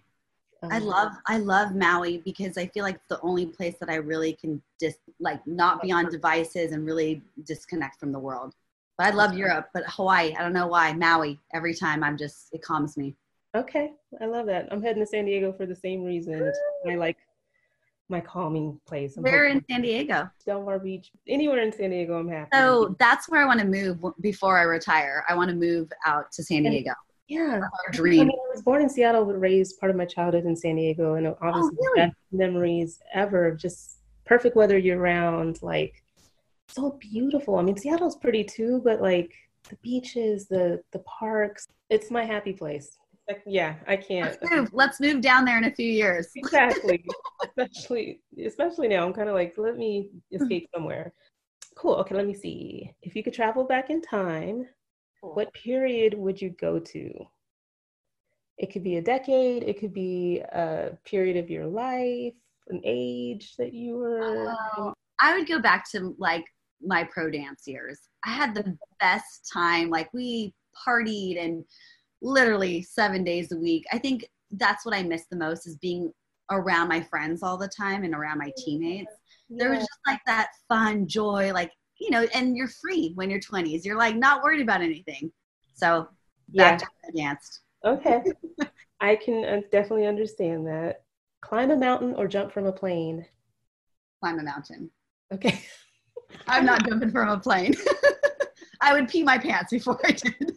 Um, 0.62 0.72
I 0.72 0.78
love 0.78 1.12
I 1.26 1.38
love 1.38 1.74
Maui 1.74 2.18
because 2.24 2.56
I 2.56 2.66
feel 2.66 2.82
like 2.82 2.96
it's 2.96 3.08
the 3.08 3.20
only 3.20 3.46
place 3.46 3.76
that 3.80 3.90
I 3.90 3.96
really 3.96 4.32
can 4.32 4.62
just 4.80 4.98
like 5.20 5.46
not 5.46 5.82
be 5.82 5.92
on 5.92 6.10
devices 6.10 6.72
and 6.72 6.84
really 6.86 7.22
disconnect 7.44 8.00
from 8.00 8.12
the 8.12 8.18
world. 8.18 8.54
But 8.98 9.08
I 9.08 9.10
love 9.10 9.36
Europe, 9.36 9.68
but 9.74 9.84
Hawaii, 9.88 10.34
I 10.34 10.42
don't 10.42 10.54
know 10.54 10.66
why. 10.66 10.92
Maui, 10.94 11.38
every 11.52 11.74
time 11.74 12.02
I'm 12.02 12.16
just 12.16 12.48
it 12.52 12.62
calms 12.62 12.96
me. 12.96 13.14
Okay, 13.54 13.92
I 14.20 14.26
love 14.26 14.46
that. 14.46 14.68
I'm 14.70 14.82
heading 14.82 15.02
to 15.02 15.06
San 15.06 15.26
Diego 15.26 15.52
for 15.52 15.66
the 15.66 15.76
same 15.76 16.02
reason. 16.02 16.52
I 16.88 16.94
like 16.96 17.18
my 18.08 18.20
calming 18.20 18.80
place. 18.86 19.16
I'm 19.16 19.24
where 19.24 19.46
in 19.46 19.64
San 19.70 19.82
Diego? 19.82 20.30
Del 20.44 20.62
Mar 20.62 20.78
Beach. 20.78 21.10
Anywhere 21.26 21.60
in 21.60 21.72
San 21.72 21.90
Diego, 21.90 22.18
I'm 22.18 22.28
happy. 22.28 22.50
So 22.52 22.94
that's 22.98 23.28
where 23.28 23.42
I 23.42 23.46
want 23.46 23.60
to 23.60 23.66
move 23.66 23.98
before 24.20 24.58
I 24.58 24.62
retire. 24.62 25.24
I 25.28 25.34
want 25.34 25.50
to 25.50 25.56
move 25.56 25.90
out 26.04 26.30
to 26.32 26.42
San 26.42 26.62
Diego. 26.62 26.92
Yeah, 27.28 27.60
dream. 27.92 28.20
I, 28.20 28.24
mean, 28.24 28.38
I 28.38 28.52
was 28.52 28.62
born 28.62 28.82
in 28.82 28.88
Seattle, 28.88 29.24
but 29.24 29.40
raised 29.40 29.80
part 29.80 29.90
of 29.90 29.96
my 29.96 30.04
childhood 30.04 30.44
in 30.44 30.54
San 30.54 30.76
Diego, 30.76 31.14
and 31.14 31.26
oh, 31.26 31.38
obviously 31.42 31.76
oh, 31.80 31.84
really? 31.84 32.06
best 32.06 32.16
memories 32.30 33.00
ever 33.12 33.48
of 33.48 33.58
just 33.58 33.98
perfect 34.24 34.54
weather 34.54 34.78
year 34.78 35.00
round. 35.00 35.60
Like 35.60 36.02
so 36.68 36.98
beautiful. 37.00 37.56
I 37.56 37.62
mean, 37.62 37.76
Seattle's 37.76 38.16
pretty 38.16 38.44
too, 38.44 38.80
but 38.84 39.00
like 39.00 39.32
the 39.68 39.76
beaches, 39.76 40.46
the 40.46 40.82
the 40.92 41.00
parks, 41.00 41.66
it's 41.90 42.10
my 42.10 42.24
happy 42.24 42.52
place. 42.52 42.96
Like, 43.28 43.42
yeah, 43.44 43.74
I 43.88 43.96
can't. 43.96 44.38
Let's 44.40 44.52
move. 44.52 44.70
Let's 44.72 45.00
move 45.00 45.20
down 45.20 45.44
there 45.44 45.58
in 45.58 45.64
a 45.64 45.74
few 45.74 45.90
years. 45.90 46.28
Exactly. 46.36 47.04
especially, 47.44 48.20
especially 48.44 48.86
now. 48.86 49.04
I'm 49.04 49.12
kind 49.12 49.28
of 49.28 49.34
like, 49.34 49.54
let 49.56 49.76
me 49.76 50.10
hmm. 50.30 50.42
escape 50.42 50.68
somewhere. 50.72 51.12
Cool. 51.74 51.94
Okay, 51.96 52.14
let 52.14 52.26
me 52.26 52.34
see. 52.34 52.92
If 53.02 53.16
you 53.16 53.24
could 53.24 53.34
travel 53.34 53.64
back 53.64 53.90
in 53.90 54.00
time, 54.00 54.66
cool. 55.20 55.34
what 55.34 55.52
period 55.54 56.14
would 56.14 56.40
you 56.40 56.50
go 56.60 56.78
to? 56.78 57.12
It 58.58 58.72
could 58.72 58.82
be 58.82 58.96
a 58.96 59.02
decade. 59.02 59.62
It 59.64 59.78
could 59.78 59.92
be 59.92 60.40
a 60.40 60.96
period 61.04 61.36
of 61.36 61.50
your 61.50 61.66
life, 61.66 62.34
an 62.68 62.80
age 62.84 63.54
that 63.58 63.74
you 63.74 63.96
were. 63.96 64.50
Uh, 64.50 64.92
I 65.20 65.36
would 65.36 65.46
go 65.46 65.60
back 65.60 65.90
to 65.90 66.14
like 66.18 66.44
my 66.82 67.04
pro 67.04 67.30
dance 67.30 67.62
years. 67.66 68.00
I 68.24 68.30
had 68.30 68.54
the 68.54 68.76
best 69.00 69.50
time. 69.52 69.90
Like 69.90 70.12
we 70.14 70.54
partied 70.86 71.42
and 71.42 71.64
literally 72.22 72.82
seven 72.82 73.24
days 73.24 73.52
a 73.52 73.56
week. 73.56 73.84
I 73.92 73.98
think 73.98 74.26
that's 74.52 74.84
what 74.86 74.94
I 74.94 75.02
miss 75.02 75.24
the 75.30 75.36
most 75.36 75.66
is 75.66 75.76
being 75.76 76.12
around 76.50 76.88
my 76.88 77.00
friends 77.02 77.42
all 77.42 77.56
the 77.56 77.68
time 77.68 78.04
and 78.04 78.14
around 78.14 78.38
my 78.38 78.52
teammates. 78.56 79.12
Yeah. 79.48 79.56
There 79.58 79.70
was 79.70 79.80
just 79.80 80.00
like 80.06 80.20
that 80.26 80.48
fun 80.68 81.06
joy, 81.06 81.52
like, 81.52 81.72
you 81.98 82.10
know, 82.10 82.26
and 82.34 82.56
you're 82.56 82.68
free 82.68 83.12
when 83.14 83.30
you're 83.30 83.40
20s. 83.40 83.84
You're 83.84 83.98
like 83.98 84.16
not 84.16 84.42
worried 84.42 84.62
about 84.62 84.82
anything. 84.82 85.32
So 85.74 86.08
yeah, 86.50 86.78
danced. 87.14 87.60
Okay. 87.84 88.22
I 89.00 89.16
can 89.16 89.44
uh, 89.44 89.60
definitely 89.70 90.06
understand 90.06 90.66
that. 90.66 91.02
Climb 91.42 91.70
a 91.70 91.76
mountain 91.76 92.14
or 92.14 92.26
jump 92.26 92.52
from 92.52 92.66
a 92.66 92.72
plane? 92.72 93.24
Climb 94.20 94.38
a 94.38 94.42
mountain. 94.42 94.90
Okay. 95.32 95.60
I'm 96.48 96.64
not 96.64 96.86
jumping 96.88 97.10
from 97.10 97.28
a 97.28 97.38
plane. 97.38 97.74
I 98.80 98.92
would 98.92 99.08
pee 99.08 99.22
my 99.22 99.38
pants 99.38 99.70
before 99.70 100.00
I 100.04 100.12
did. 100.12 100.52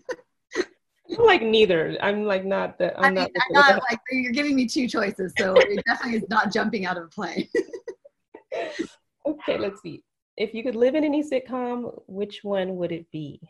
I'm 0.57 1.25
like 1.25 1.41
neither. 1.41 1.97
I'm 2.01 2.23
like 2.23 2.45
not 2.45 2.77
the. 2.77 2.97
I'm 2.97 3.05
I 3.05 3.07
mean, 3.09 3.15
not, 3.15 3.31
I'm 3.35 3.53
not 3.53 3.83
like 3.89 3.99
you're 4.11 4.31
giving 4.31 4.55
me 4.55 4.67
two 4.67 4.87
choices, 4.87 5.33
so 5.37 5.55
it 5.55 5.83
definitely 5.85 6.19
is 6.19 6.29
not 6.29 6.51
jumping 6.53 6.85
out 6.85 6.97
of 6.97 7.03
a 7.03 7.07
plane. 7.07 7.47
okay, 9.25 9.57
let's 9.57 9.81
see. 9.81 10.03
If 10.39 10.53
you 10.53 10.63
could 10.63 10.75
live 10.75 10.95
in 10.95 11.03
any 11.03 11.21
sitcom, 11.21 12.01
which 12.07 12.43
one 12.43 12.77
would 12.77 12.93
it 12.93 13.05
be? 13.11 13.41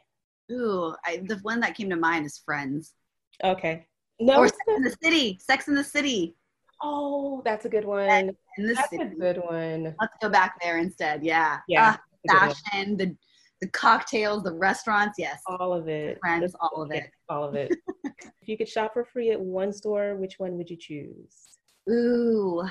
Ooh, 0.52 0.96
I, 1.06 1.18
the 1.28 1.38
one 1.44 1.60
that 1.60 1.76
came 1.76 1.90
to 1.92 1.96
mind 1.96 2.26
is 2.26 2.42
Friends. 2.44 2.96
Okay. 3.44 3.86
No, 4.20 4.40
or 4.40 4.48
Sex 4.48 4.60
in 4.68 4.84
the 4.84 4.98
City. 5.02 5.40
Sex 5.40 5.68
in 5.68 5.76
the 5.76 5.84
City. 5.84 6.36
Oh, 6.82 7.44
that's 7.46 7.66
a 7.66 7.70
good 7.70 7.86
one. 7.86 8.36
In 8.58 8.66
the 8.66 8.74
that's 8.74 8.90
city. 8.90 9.04
a 9.04 9.08
good 9.08 9.38
one. 9.38 9.96
Let's 10.02 10.16
go 10.20 10.30
back 10.30 10.60
there 10.62 10.80
instead. 10.80 11.24
Yeah. 11.24 11.60
Yeah. 11.68 11.98
Uh, 12.28 12.34
fashion, 12.34 12.98
the 12.98 13.16
the 13.62 13.68
cocktails, 13.68 14.44
the 14.44 14.54
restaurants, 14.54 15.16
yes. 15.18 15.42
All 15.46 15.74
of 15.74 15.90
it. 15.90 16.18
Friends, 16.22 16.56
all 16.62 16.82
of 16.82 16.92
it. 16.92 17.12
All 17.28 17.44
of 17.44 17.56
it. 17.56 17.76
if 18.06 18.48
you 18.48 18.58
could 18.58 18.70
shop 18.70 18.94
for 18.94 19.04
free 19.04 19.32
at 19.32 19.40
one 19.40 19.74
store, 19.74 20.16
which 20.16 20.40
one 20.40 20.58
would 20.58 20.70
you 20.70 20.78
choose? 20.78 21.60
Ooh. 21.90 22.64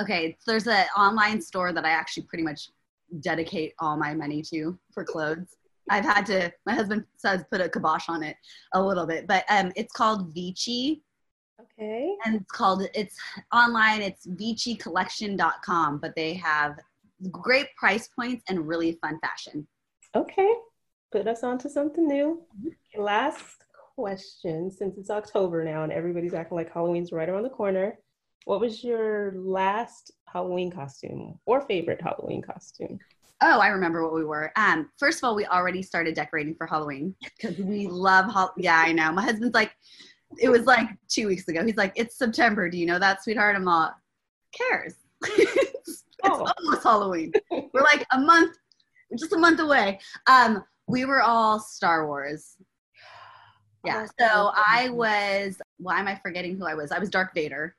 Okay, 0.00 0.36
there's 0.46 0.66
an 0.66 0.86
online 0.96 1.40
store 1.40 1.72
that 1.72 1.84
I 1.84 1.90
actually 1.90 2.24
pretty 2.24 2.44
much 2.44 2.70
dedicate 3.20 3.72
all 3.78 3.96
my 3.96 4.14
money 4.14 4.42
to 4.42 4.78
for 4.92 5.04
clothes. 5.04 5.56
I've 5.88 6.04
had 6.04 6.26
to, 6.26 6.52
my 6.66 6.74
husband 6.74 7.04
says 7.16 7.44
put 7.50 7.60
a 7.60 7.68
kibosh 7.68 8.08
on 8.08 8.22
it 8.22 8.36
a 8.74 8.82
little 8.82 9.06
bit, 9.06 9.26
but 9.26 9.44
um, 9.48 9.72
it's 9.76 9.92
called 9.92 10.34
Vici. 10.34 11.02
Okay. 11.60 12.14
And 12.24 12.36
it's 12.36 12.50
called, 12.50 12.86
it's 12.94 13.16
online, 13.52 14.02
it's 14.02 14.26
ViciCollection.com, 14.26 15.98
but 15.98 16.14
they 16.16 16.34
have 16.34 16.78
great 17.30 17.68
price 17.76 18.08
points 18.08 18.44
and 18.48 18.66
really 18.66 18.98
fun 19.00 19.18
fashion. 19.20 19.66
Okay, 20.14 20.52
put 21.12 21.26
us 21.26 21.42
on 21.42 21.58
to 21.58 21.70
something 21.70 22.06
new. 22.06 22.42
Mm-hmm. 22.60 23.02
Last 23.02 23.64
question, 23.94 24.70
since 24.70 24.98
it's 24.98 25.10
October 25.10 25.64
now 25.64 25.82
and 25.84 25.92
everybody's 25.92 26.34
acting 26.34 26.56
like 26.56 26.72
Halloween's 26.72 27.12
right 27.12 27.28
around 27.28 27.44
the 27.44 27.50
corner. 27.50 27.98
What 28.46 28.60
was 28.60 28.84
your 28.84 29.32
last 29.34 30.12
Halloween 30.32 30.70
costume 30.70 31.36
or 31.46 31.62
favorite 31.62 32.00
Halloween 32.00 32.42
costume? 32.42 33.00
Oh, 33.42 33.58
I 33.58 33.66
remember 33.66 34.04
what 34.04 34.14
we 34.14 34.24
were. 34.24 34.52
Um, 34.54 34.88
first 34.98 35.18
of 35.18 35.24
all, 35.24 35.34
we 35.34 35.44
already 35.46 35.82
started 35.82 36.14
decorating 36.14 36.54
for 36.54 36.64
Halloween 36.64 37.16
because 37.20 37.58
we 37.58 37.88
love. 37.88 38.26
Hol- 38.26 38.54
yeah, 38.56 38.76
I 38.86 38.92
know. 38.92 39.10
My 39.10 39.22
husband's 39.22 39.52
like, 39.52 39.72
it 40.38 40.48
was 40.48 40.64
like 40.64 40.88
two 41.08 41.26
weeks 41.26 41.48
ago. 41.48 41.64
He's 41.66 41.76
like, 41.76 41.92
it's 41.96 42.16
September. 42.16 42.70
Do 42.70 42.78
you 42.78 42.86
know 42.86 43.00
that, 43.00 43.24
sweetheart? 43.24 43.56
I'm 43.56 43.66
all, 43.66 43.92
cares. 44.52 44.94
It's 46.24 46.32
oh. 46.32 46.50
almost 46.58 46.82
Halloween. 46.82 47.32
We're 47.50 47.82
like 47.82 48.06
a 48.12 48.18
month, 48.18 48.56
just 49.18 49.32
a 49.32 49.38
month 49.38 49.60
away. 49.60 50.00
Um, 50.28 50.64
we 50.88 51.04
were 51.04 51.20
all 51.20 51.60
Star 51.60 52.06
Wars. 52.06 52.56
Yeah. 53.84 54.06
So 54.18 54.52
I 54.54 54.88
was. 54.90 55.58
Why 55.78 56.00
am 56.00 56.08
I 56.08 56.18
forgetting 56.22 56.56
who 56.56 56.64
I 56.64 56.74
was? 56.74 56.90
I 56.90 56.98
was 56.98 57.10
Darth 57.10 57.30
Vader, 57.34 57.76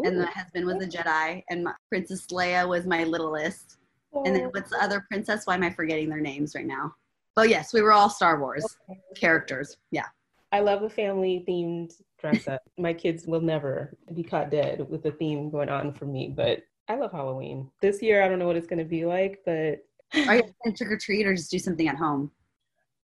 Ooh. 0.00 0.08
and 0.08 0.18
my 0.18 0.30
husband 0.30 0.66
was 0.66 0.82
a 0.82 0.86
Jedi, 0.86 1.42
and 1.50 1.64
my, 1.64 1.74
Princess 1.88 2.26
Leia 2.26 2.68
was 2.68 2.86
my 2.86 3.04
littlest. 3.04 3.76
And 4.12 4.34
then 4.34 4.44
what's 4.46 4.70
the 4.70 4.82
other 4.82 5.04
princess? 5.08 5.46
Why 5.46 5.54
am 5.54 5.62
I 5.62 5.70
forgetting 5.70 6.08
their 6.08 6.20
names 6.20 6.54
right 6.54 6.66
now? 6.66 6.92
Oh 7.36 7.44
yes, 7.44 7.72
we 7.72 7.80
were 7.80 7.92
all 7.92 8.10
Star 8.10 8.40
Wars 8.40 8.64
okay. 8.90 8.98
characters. 9.14 9.76
Yeah. 9.90 10.06
I 10.52 10.60
love 10.60 10.82
a 10.82 10.90
family 10.90 11.44
themed 11.48 11.92
dress 12.18 12.48
up. 12.48 12.60
My 12.78 12.92
kids 12.92 13.26
will 13.26 13.40
never 13.40 13.96
be 14.12 14.24
caught 14.24 14.50
dead 14.50 14.84
with 14.88 15.06
a 15.06 15.12
theme 15.12 15.48
going 15.48 15.68
on 15.68 15.92
for 15.92 16.06
me, 16.06 16.32
but 16.36 16.62
I 16.88 16.96
love 16.96 17.12
Halloween. 17.12 17.70
This 17.80 18.02
year, 18.02 18.24
I 18.24 18.28
don't 18.28 18.40
know 18.40 18.48
what 18.48 18.56
it's 18.56 18.66
going 18.66 18.80
to 18.80 18.84
be 18.84 19.04
like, 19.04 19.38
but 19.46 19.84
are 20.26 20.36
you 20.36 20.42
going 20.64 20.76
trick 20.76 20.90
or 20.90 20.98
treat 20.98 21.24
or 21.24 21.34
just 21.36 21.52
do 21.52 21.58
something 21.60 21.86
at 21.86 21.96
home? 21.96 22.32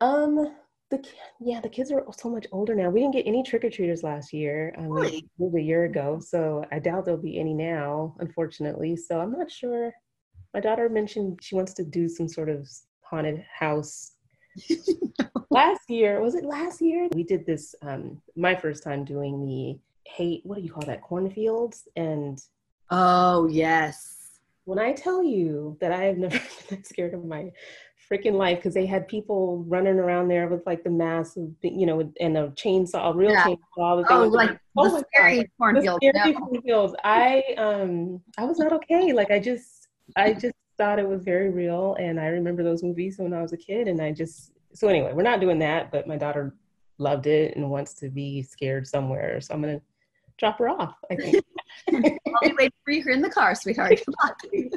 Um, 0.00 0.54
the 0.90 1.04
yeah, 1.40 1.60
the 1.60 1.68
kids 1.68 1.90
are 1.90 2.04
so 2.16 2.28
much 2.30 2.46
older 2.52 2.74
now. 2.74 2.90
We 2.90 3.00
didn't 3.00 3.14
get 3.14 3.26
any 3.26 3.42
trick 3.42 3.64
or 3.64 3.70
treaters 3.70 4.02
last 4.02 4.32
year. 4.32 4.74
Um, 4.78 4.92
really? 4.92 5.28
a 5.40 5.60
year 5.60 5.84
ago, 5.84 6.20
so 6.20 6.64
I 6.70 6.78
doubt 6.78 7.04
there'll 7.04 7.20
be 7.20 7.38
any 7.38 7.54
now, 7.54 8.14
unfortunately. 8.20 8.96
So 8.96 9.20
I'm 9.20 9.32
not 9.32 9.50
sure. 9.50 9.92
My 10.54 10.60
daughter 10.60 10.88
mentioned 10.88 11.40
she 11.42 11.54
wants 11.54 11.74
to 11.74 11.84
do 11.84 12.08
some 12.08 12.28
sort 12.28 12.48
of 12.48 12.68
haunted 13.02 13.44
house. 13.52 14.12
last 15.50 15.82
year, 15.88 16.20
was 16.20 16.34
it 16.34 16.44
last 16.44 16.80
year? 16.80 17.08
We 17.12 17.24
did 17.24 17.44
this. 17.46 17.74
Um, 17.82 18.22
my 18.36 18.54
first 18.54 18.82
time 18.82 19.04
doing 19.04 19.44
the 19.44 19.78
hate. 20.04 20.42
What 20.44 20.58
do 20.58 20.62
you 20.62 20.72
call 20.72 20.86
that? 20.86 21.02
Cornfields 21.02 21.88
and 21.96 22.40
Oh, 22.90 23.48
yes. 23.48 24.38
When 24.64 24.78
I 24.78 24.92
tell 24.92 25.22
you 25.22 25.76
that 25.80 25.92
I 25.92 26.04
have 26.04 26.18
never 26.18 26.38
been 26.68 26.78
that 26.78 26.86
scared 26.86 27.14
of 27.14 27.24
my 27.24 27.50
freaking 28.10 28.34
life 28.34 28.58
because 28.58 28.74
they 28.74 28.86
had 28.86 29.08
people 29.08 29.64
running 29.66 29.98
around 29.98 30.28
there 30.28 30.48
with 30.48 30.64
like 30.66 30.84
the 30.84 30.90
massive, 30.90 31.50
you 31.62 31.86
know, 31.86 32.12
and 32.20 32.36
a 32.36 32.48
chainsaw, 32.50 33.12
a 33.12 33.16
real 33.16 33.32
yeah. 33.32 33.44
chainsaw. 33.44 34.04
Oh, 34.10 34.28
like 34.28 34.58
oh 34.76 34.90
the 34.90 35.04
scary 35.12 35.50
cornfields. 35.58 35.98
The 36.00 36.12
scary 36.12 36.34
cornfields. 36.34 36.94
I 37.04 37.42
um 37.58 38.20
I 38.38 38.44
was 38.44 38.58
not 38.58 38.72
okay. 38.72 39.12
Like 39.12 39.30
I 39.30 39.38
just 39.38 39.88
I 40.16 40.32
just 40.32 40.54
thought 40.78 40.98
it 40.98 41.08
was 41.08 41.24
very 41.24 41.50
real, 41.50 41.96
and 41.98 42.20
I 42.20 42.26
remember 42.26 42.62
those 42.62 42.82
movies 42.82 43.18
when 43.18 43.32
I 43.32 43.42
was 43.42 43.52
a 43.52 43.56
kid, 43.56 43.88
and 43.88 44.00
I 44.00 44.12
just 44.12 44.52
so 44.72 44.88
anyway, 44.88 45.12
we're 45.12 45.22
not 45.22 45.40
doing 45.40 45.58
that, 45.60 45.90
but 45.90 46.06
my 46.06 46.16
daughter 46.16 46.54
loved 46.98 47.26
it 47.26 47.56
and 47.56 47.70
wants 47.70 47.94
to 47.94 48.08
be 48.08 48.42
scared 48.42 48.86
somewhere, 48.86 49.40
so 49.40 49.54
I'm 49.54 49.60
gonna 49.60 49.80
drop 50.38 50.58
her 50.58 50.68
off. 50.68 50.96
I 51.10 51.16
think. 51.16 51.44
I'll 51.88 52.00
be 52.48 52.54
waiting 52.56 52.72
for 52.84 52.90
you 52.90 53.02
here 53.02 53.12
in 53.12 53.22
the 53.22 53.30
car, 53.30 53.54
sweetheart. 53.54 54.00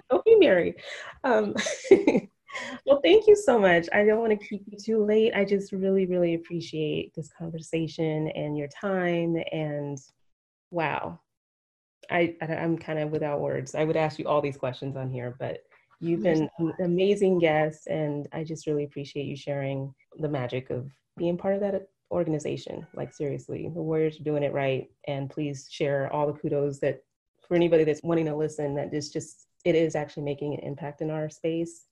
Don't 0.09 0.25
be 0.25 0.35
married. 0.35 0.75
Um, 1.23 1.55
well, 2.85 2.99
thank 3.03 3.27
you 3.27 3.35
so 3.35 3.59
much. 3.59 3.87
I 3.93 4.03
don't 4.05 4.19
want 4.19 4.39
to 4.39 4.47
keep 4.47 4.63
you 4.67 4.77
too 4.77 5.05
late. 5.05 5.33
I 5.33 5.45
just 5.45 5.71
really, 5.71 6.05
really 6.05 6.35
appreciate 6.35 7.13
this 7.15 7.29
conversation 7.37 8.29
and 8.29 8.57
your 8.57 8.67
time. 8.67 9.37
And 9.51 9.97
wow, 10.71 11.19
I, 12.09 12.35
I 12.41 12.45
am 12.45 12.77
kind 12.77 12.99
of 12.99 13.11
without 13.11 13.41
words. 13.41 13.75
I 13.75 13.83
would 13.83 13.97
ask 13.97 14.19
you 14.19 14.25
all 14.25 14.41
these 14.41 14.57
questions 14.57 14.95
on 14.95 15.09
here, 15.09 15.35
but 15.39 15.59
you've 15.99 16.23
been 16.23 16.49
an 16.59 16.73
amazing 16.83 17.39
guest, 17.39 17.87
and 17.87 18.27
I 18.33 18.43
just 18.43 18.67
really 18.67 18.83
appreciate 18.83 19.25
you 19.25 19.35
sharing 19.35 19.93
the 20.17 20.29
magic 20.29 20.69
of 20.69 20.89
being 21.17 21.37
part 21.37 21.55
of 21.55 21.61
that 21.61 21.89
organization. 22.11 22.85
Like 22.95 23.13
seriously, 23.13 23.69
the 23.73 23.81
Warriors 23.81 24.19
are 24.19 24.23
doing 24.23 24.43
it 24.43 24.53
right. 24.53 24.89
And 25.07 25.29
please 25.29 25.67
share 25.69 26.11
all 26.11 26.27
the 26.27 26.39
kudos 26.39 26.79
that 26.79 27.03
for 27.47 27.55
anybody 27.55 27.83
that's 27.83 28.03
wanting 28.03 28.25
to 28.25 28.35
listen, 28.35 28.75
that 28.75 28.93
is 28.93 29.09
just 29.09 29.47
it 29.65 29.75
is 29.75 29.95
actually 29.95 30.23
making 30.23 30.53
an 30.53 30.61
impact 30.61 31.01
in 31.01 31.11
our 31.11 31.29
space 31.29 31.85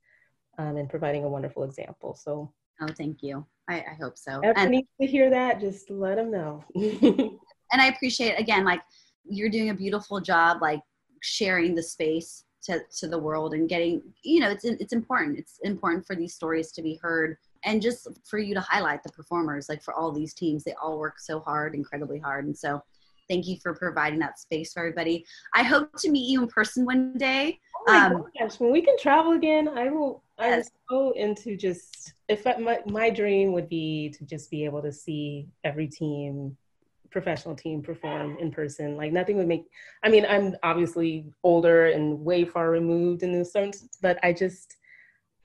um, 0.57 0.77
and 0.77 0.89
providing 0.89 1.23
a 1.23 1.29
wonderful 1.29 1.63
example. 1.63 2.15
So 2.15 2.51
oh, 2.81 2.87
thank 2.97 3.21
you. 3.21 3.45
I, 3.69 3.79
I 3.79 3.95
hope 3.99 4.17
so. 4.17 4.39
If 4.43 4.57
and, 4.57 4.71
needs 4.71 4.87
to 5.01 5.07
hear 5.07 5.29
that, 5.29 5.59
just 5.59 5.89
let 5.89 6.15
them 6.15 6.31
know. 6.31 6.63
and 6.75 7.81
I 7.81 7.87
appreciate 7.87 8.39
again, 8.39 8.63
like 8.63 8.81
you're 9.25 9.49
doing 9.49 9.69
a 9.69 9.73
beautiful 9.73 10.21
job, 10.21 10.61
like 10.61 10.81
sharing 11.21 11.75
the 11.75 11.83
space 11.83 12.45
to, 12.63 12.81
to 12.99 13.07
the 13.07 13.19
world 13.19 13.53
and 13.53 13.67
getting, 13.69 14.01
you 14.23 14.39
know, 14.39 14.49
it's, 14.49 14.65
it's 14.65 14.93
important. 14.93 15.37
It's 15.37 15.59
important 15.63 16.05
for 16.05 16.15
these 16.15 16.33
stories 16.33 16.71
to 16.73 16.81
be 16.81 16.99
heard 17.01 17.37
and 17.63 17.81
just 17.81 18.07
for 18.25 18.39
you 18.39 18.53
to 18.53 18.61
highlight 18.61 19.03
the 19.03 19.11
performers, 19.11 19.69
like 19.69 19.83
for 19.83 19.93
all 19.93 20.11
these 20.11 20.33
teams, 20.33 20.63
they 20.63 20.73
all 20.81 20.97
work 20.99 21.19
so 21.19 21.39
hard, 21.39 21.75
incredibly 21.75 22.19
hard. 22.19 22.45
And 22.45 22.57
so 22.57 22.81
thank 23.29 23.47
you 23.47 23.57
for 23.61 23.73
providing 23.73 24.19
that 24.19 24.39
space 24.39 24.73
for 24.73 24.79
everybody. 24.79 25.25
I 25.53 25.63
hope 25.63 25.91
to 25.99 26.11
meet 26.11 26.29
you 26.29 26.41
in 26.41 26.47
person 26.47 26.85
one 26.85 27.13
day. 27.17 27.59
Oh 27.87 27.91
my 27.91 28.05
um, 28.05 28.25
gosh, 28.39 28.59
when 28.59 28.71
we 28.71 28.81
can 28.81 28.97
travel 28.97 29.33
again, 29.33 29.67
I 29.67 29.89
will. 29.89 30.23
I'm 30.39 30.63
so 30.89 31.11
into 31.11 31.57
just 31.57 32.13
if 32.27 32.45
I, 32.45 32.57
my 32.57 32.79
my 32.85 33.09
dream 33.09 33.53
would 33.53 33.69
be 33.69 34.13
to 34.17 34.25
just 34.25 34.51
be 34.51 34.65
able 34.65 34.81
to 34.83 34.91
see 34.91 35.47
every 35.63 35.87
team 35.87 36.55
professional 37.09 37.55
team 37.55 37.81
perform 37.81 38.37
in 38.39 38.51
person. 38.51 38.97
Like 38.97 39.11
nothing 39.11 39.37
would 39.37 39.47
make. 39.47 39.65
I 40.03 40.09
mean, 40.09 40.25
I'm 40.29 40.55
obviously 40.63 41.25
older 41.43 41.87
and 41.87 42.19
way 42.19 42.45
far 42.45 42.69
removed 42.69 43.23
in 43.23 43.31
this 43.31 43.51
sense, 43.51 43.87
but 44.01 44.19
I 44.23 44.33
just, 44.33 44.77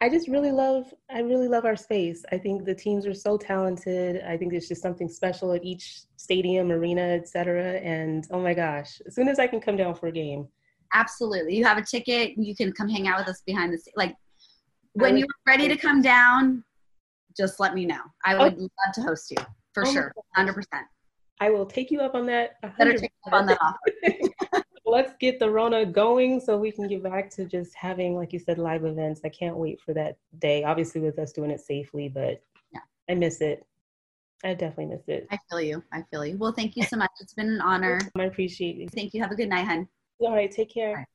I 0.00 0.08
just 0.08 0.28
really 0.28 0.52
love. 0.52 0.92
I 1.10 1.20
really 1.20 1.48
love 1.48 1.64
our 1.64 1.76
space. 1.76 2.24
I 2.32 2.38
think 2.38 2.64
the 2.64 2.74
teams 2.74 3.06
are 3.06 3.14
so 3.14 3.36
talented. 3.36 4.22
I 4.22 4.36
think 4.36 4.50
there's 4.50 4.68
just 4.68 4.82
something 4.82 5.08
special 5.08 5.52
at 5.52 5.64
each 5.64 6.02
stadium, 6.16 6.70
arena, 6.70 7.02
etc. 7.02 7.78
And 7.80 8.26
oh 8.30 8.40
my 8.40 8.54
gosh, 8.54 9.00
as 9.06 9.14
soon 9.14 9.28
as 9.28 9.38
I 9.38 9.46
can 9.46 9.60
come 9.60 9.76
down 9.76 9.94
for 9.94 10.08
a 10.08 10.12
game. 10.12 10.48
Absolutely, 10.94 11.56
you 11.56 11.64
have 11.64 11.78
a 11.78 11.82
ticket. 11.82 12.36
You 12.36 12.54
can 12.54 12.72
come 12.72 12.88
hang 12.88 13.08
out 13.08 13.18
with 13.18 13.28
us 13.28 13.42
behind 13.46 13.72
the 13.72 13.78
like. 13.96 14.16
When 14.94 15.16
you're 15.16 15.28
ready 15.46 15.68
to 15.68 15.76
come 15.76 16.02
down, 16.02 16.64
just 17.36 17.60
let 17.60 17.74
me 17.74 17.86
know. 17.86 18.00
I 18.24 18.34
oh. 18.34 18.44
would 18.44 18.54
oh. 18.54 18.60
love 18.60 18.94
to 18.94 19.02
host 19.02 19.30
you 19.30 19.38
for 19.72 19.86
oh 19.86 19.92
sure, 19.92 20.12
hundred 20.34 20.54
percent. 20.54 20.86
I 21.40 21.50
will 21.50 21.66
take 21.66 21.90
you 21.90 22.00
up 22.00 22.14
on 22.14 22.26
that. 22.26 22.56
Better 22.78 22.96
take 22.96 23.12
up 23.26 23.32
on 23.32 23.46
that 23.46 23.58
Let's 24.84 25.14
get 25.18 25.38
the 25.38 25.48
Rona 25.48 25.86
going 25.86 26.38
so 26.38 26.58
we 26.58 26.70
can 26.70 26.86
get 26.86 27.02
back 27.02 27.30
to 27.30 27.46
just 27.46 27.74
having, 27.74 28.14
like 28.14 28.32
you 28.32 28.38
said, 28.38 28.58
live 28.58 28.84
events. 28.84 29.22
I 29.24 29.28
can't 29.30 29.56
wait 29.56 29.80
for 29.80 29.94
that 29.94 30.18
day. 30.38 30.64
Obviously, 30.64 31.00
with 31.00 31.18
us 31.18 31.32
doing 31.32 31.50
it 31.50 31.60
safely, 31.60 32.08
but 32.08 32.42
yeah, 32.72 32.80
I 33.08 33.14
miss 33.14 33.40
it. 33.40 33.64
I 34.44 34.54
definitely 34.54 34.86
miss 34.86 35.08
it. 35.08 35.26
I 35.30 35.38
feel 35.48 35.60
you. 35.60 35.82
I 35.92 36.02
feel 36.10 36.26
you. 36.26 36.36
Well, 36.36 36.52
thank 36.52 36.76
you 36.76 36.82
so 36.82 36.96
much. 36.96 37.10
It's 37.20 37.32
been 37.32 37.48
an 37.48 37.60
honor. 37.60 38.00
I 38.18 38.24
appreciate 38.24 38.76
you. 38.76 38.88
Thank 38.88 39.14
you. 39.14 39.22
Have 39.22 39.30
a 39.30 39.36
good 39.36 39.48
night, 39.48 39.66
hun. 39.66 39.88
All 40.20 40.34
right. 40.34 40.50
Take 40.50 40.72
care. 40.72 41.08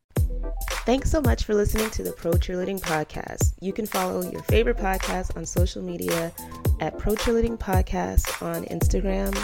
Thanks 0.86 1.12
so 1.12 1.20
much 1.20 1.44
for 1.44 1.54
listening 1.54 1.90
to 1.92 2.04
the 2.04 2.14
Pro 2.14 2.32
Cheerleading 2.32 2.80
Podcast. 2.80 3.54
You 3.60 3.74
can 3.74 3.86
follow 3.86 4.22
your 4.32 4.42
favorite 4.44 4.78
podcast 4.78 5.36
on 5.36 5.46
social 5.46 5.82
media 5.82 6.32
at 6.80 6.98
Pro 6.98 7.14
Cheerleading 7.14 7.58
Podcast 7.58 8.42
on 8.42 8.64
Instagram, 8.66 9.36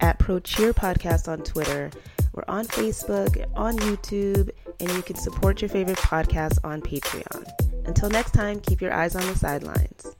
at 0.00 0.18
Pro 0.18 0.40
Cheer 0.40 0.74
Podcast 0.74 1.26
on 1.26 1.42
Twitter. 1.42 1.90
We're 2.34 2.44
on 2.48 2.66
Facebook, 2.66 3.44
on 3.56 3.78
YouTube, 3.78 4.50
and 4.78 4.90
you 4.90 5.02
can 5.02 5.16
support 5.16 5.62
your 5.62 5.68
favorite 5.68 5.98
podcast 5.98 6.58
on 6.64 6.82
Patreon. 6.82 7.46
Until 7.86 8.10
next 8.10 8.32
time, 8.32 8.60
keep 8.60 8.80
your 8.80 8.92
eyes 8.92 9.16
on 9.16 9.26
the 9.26 9.34
sidelines. 9.36 10.14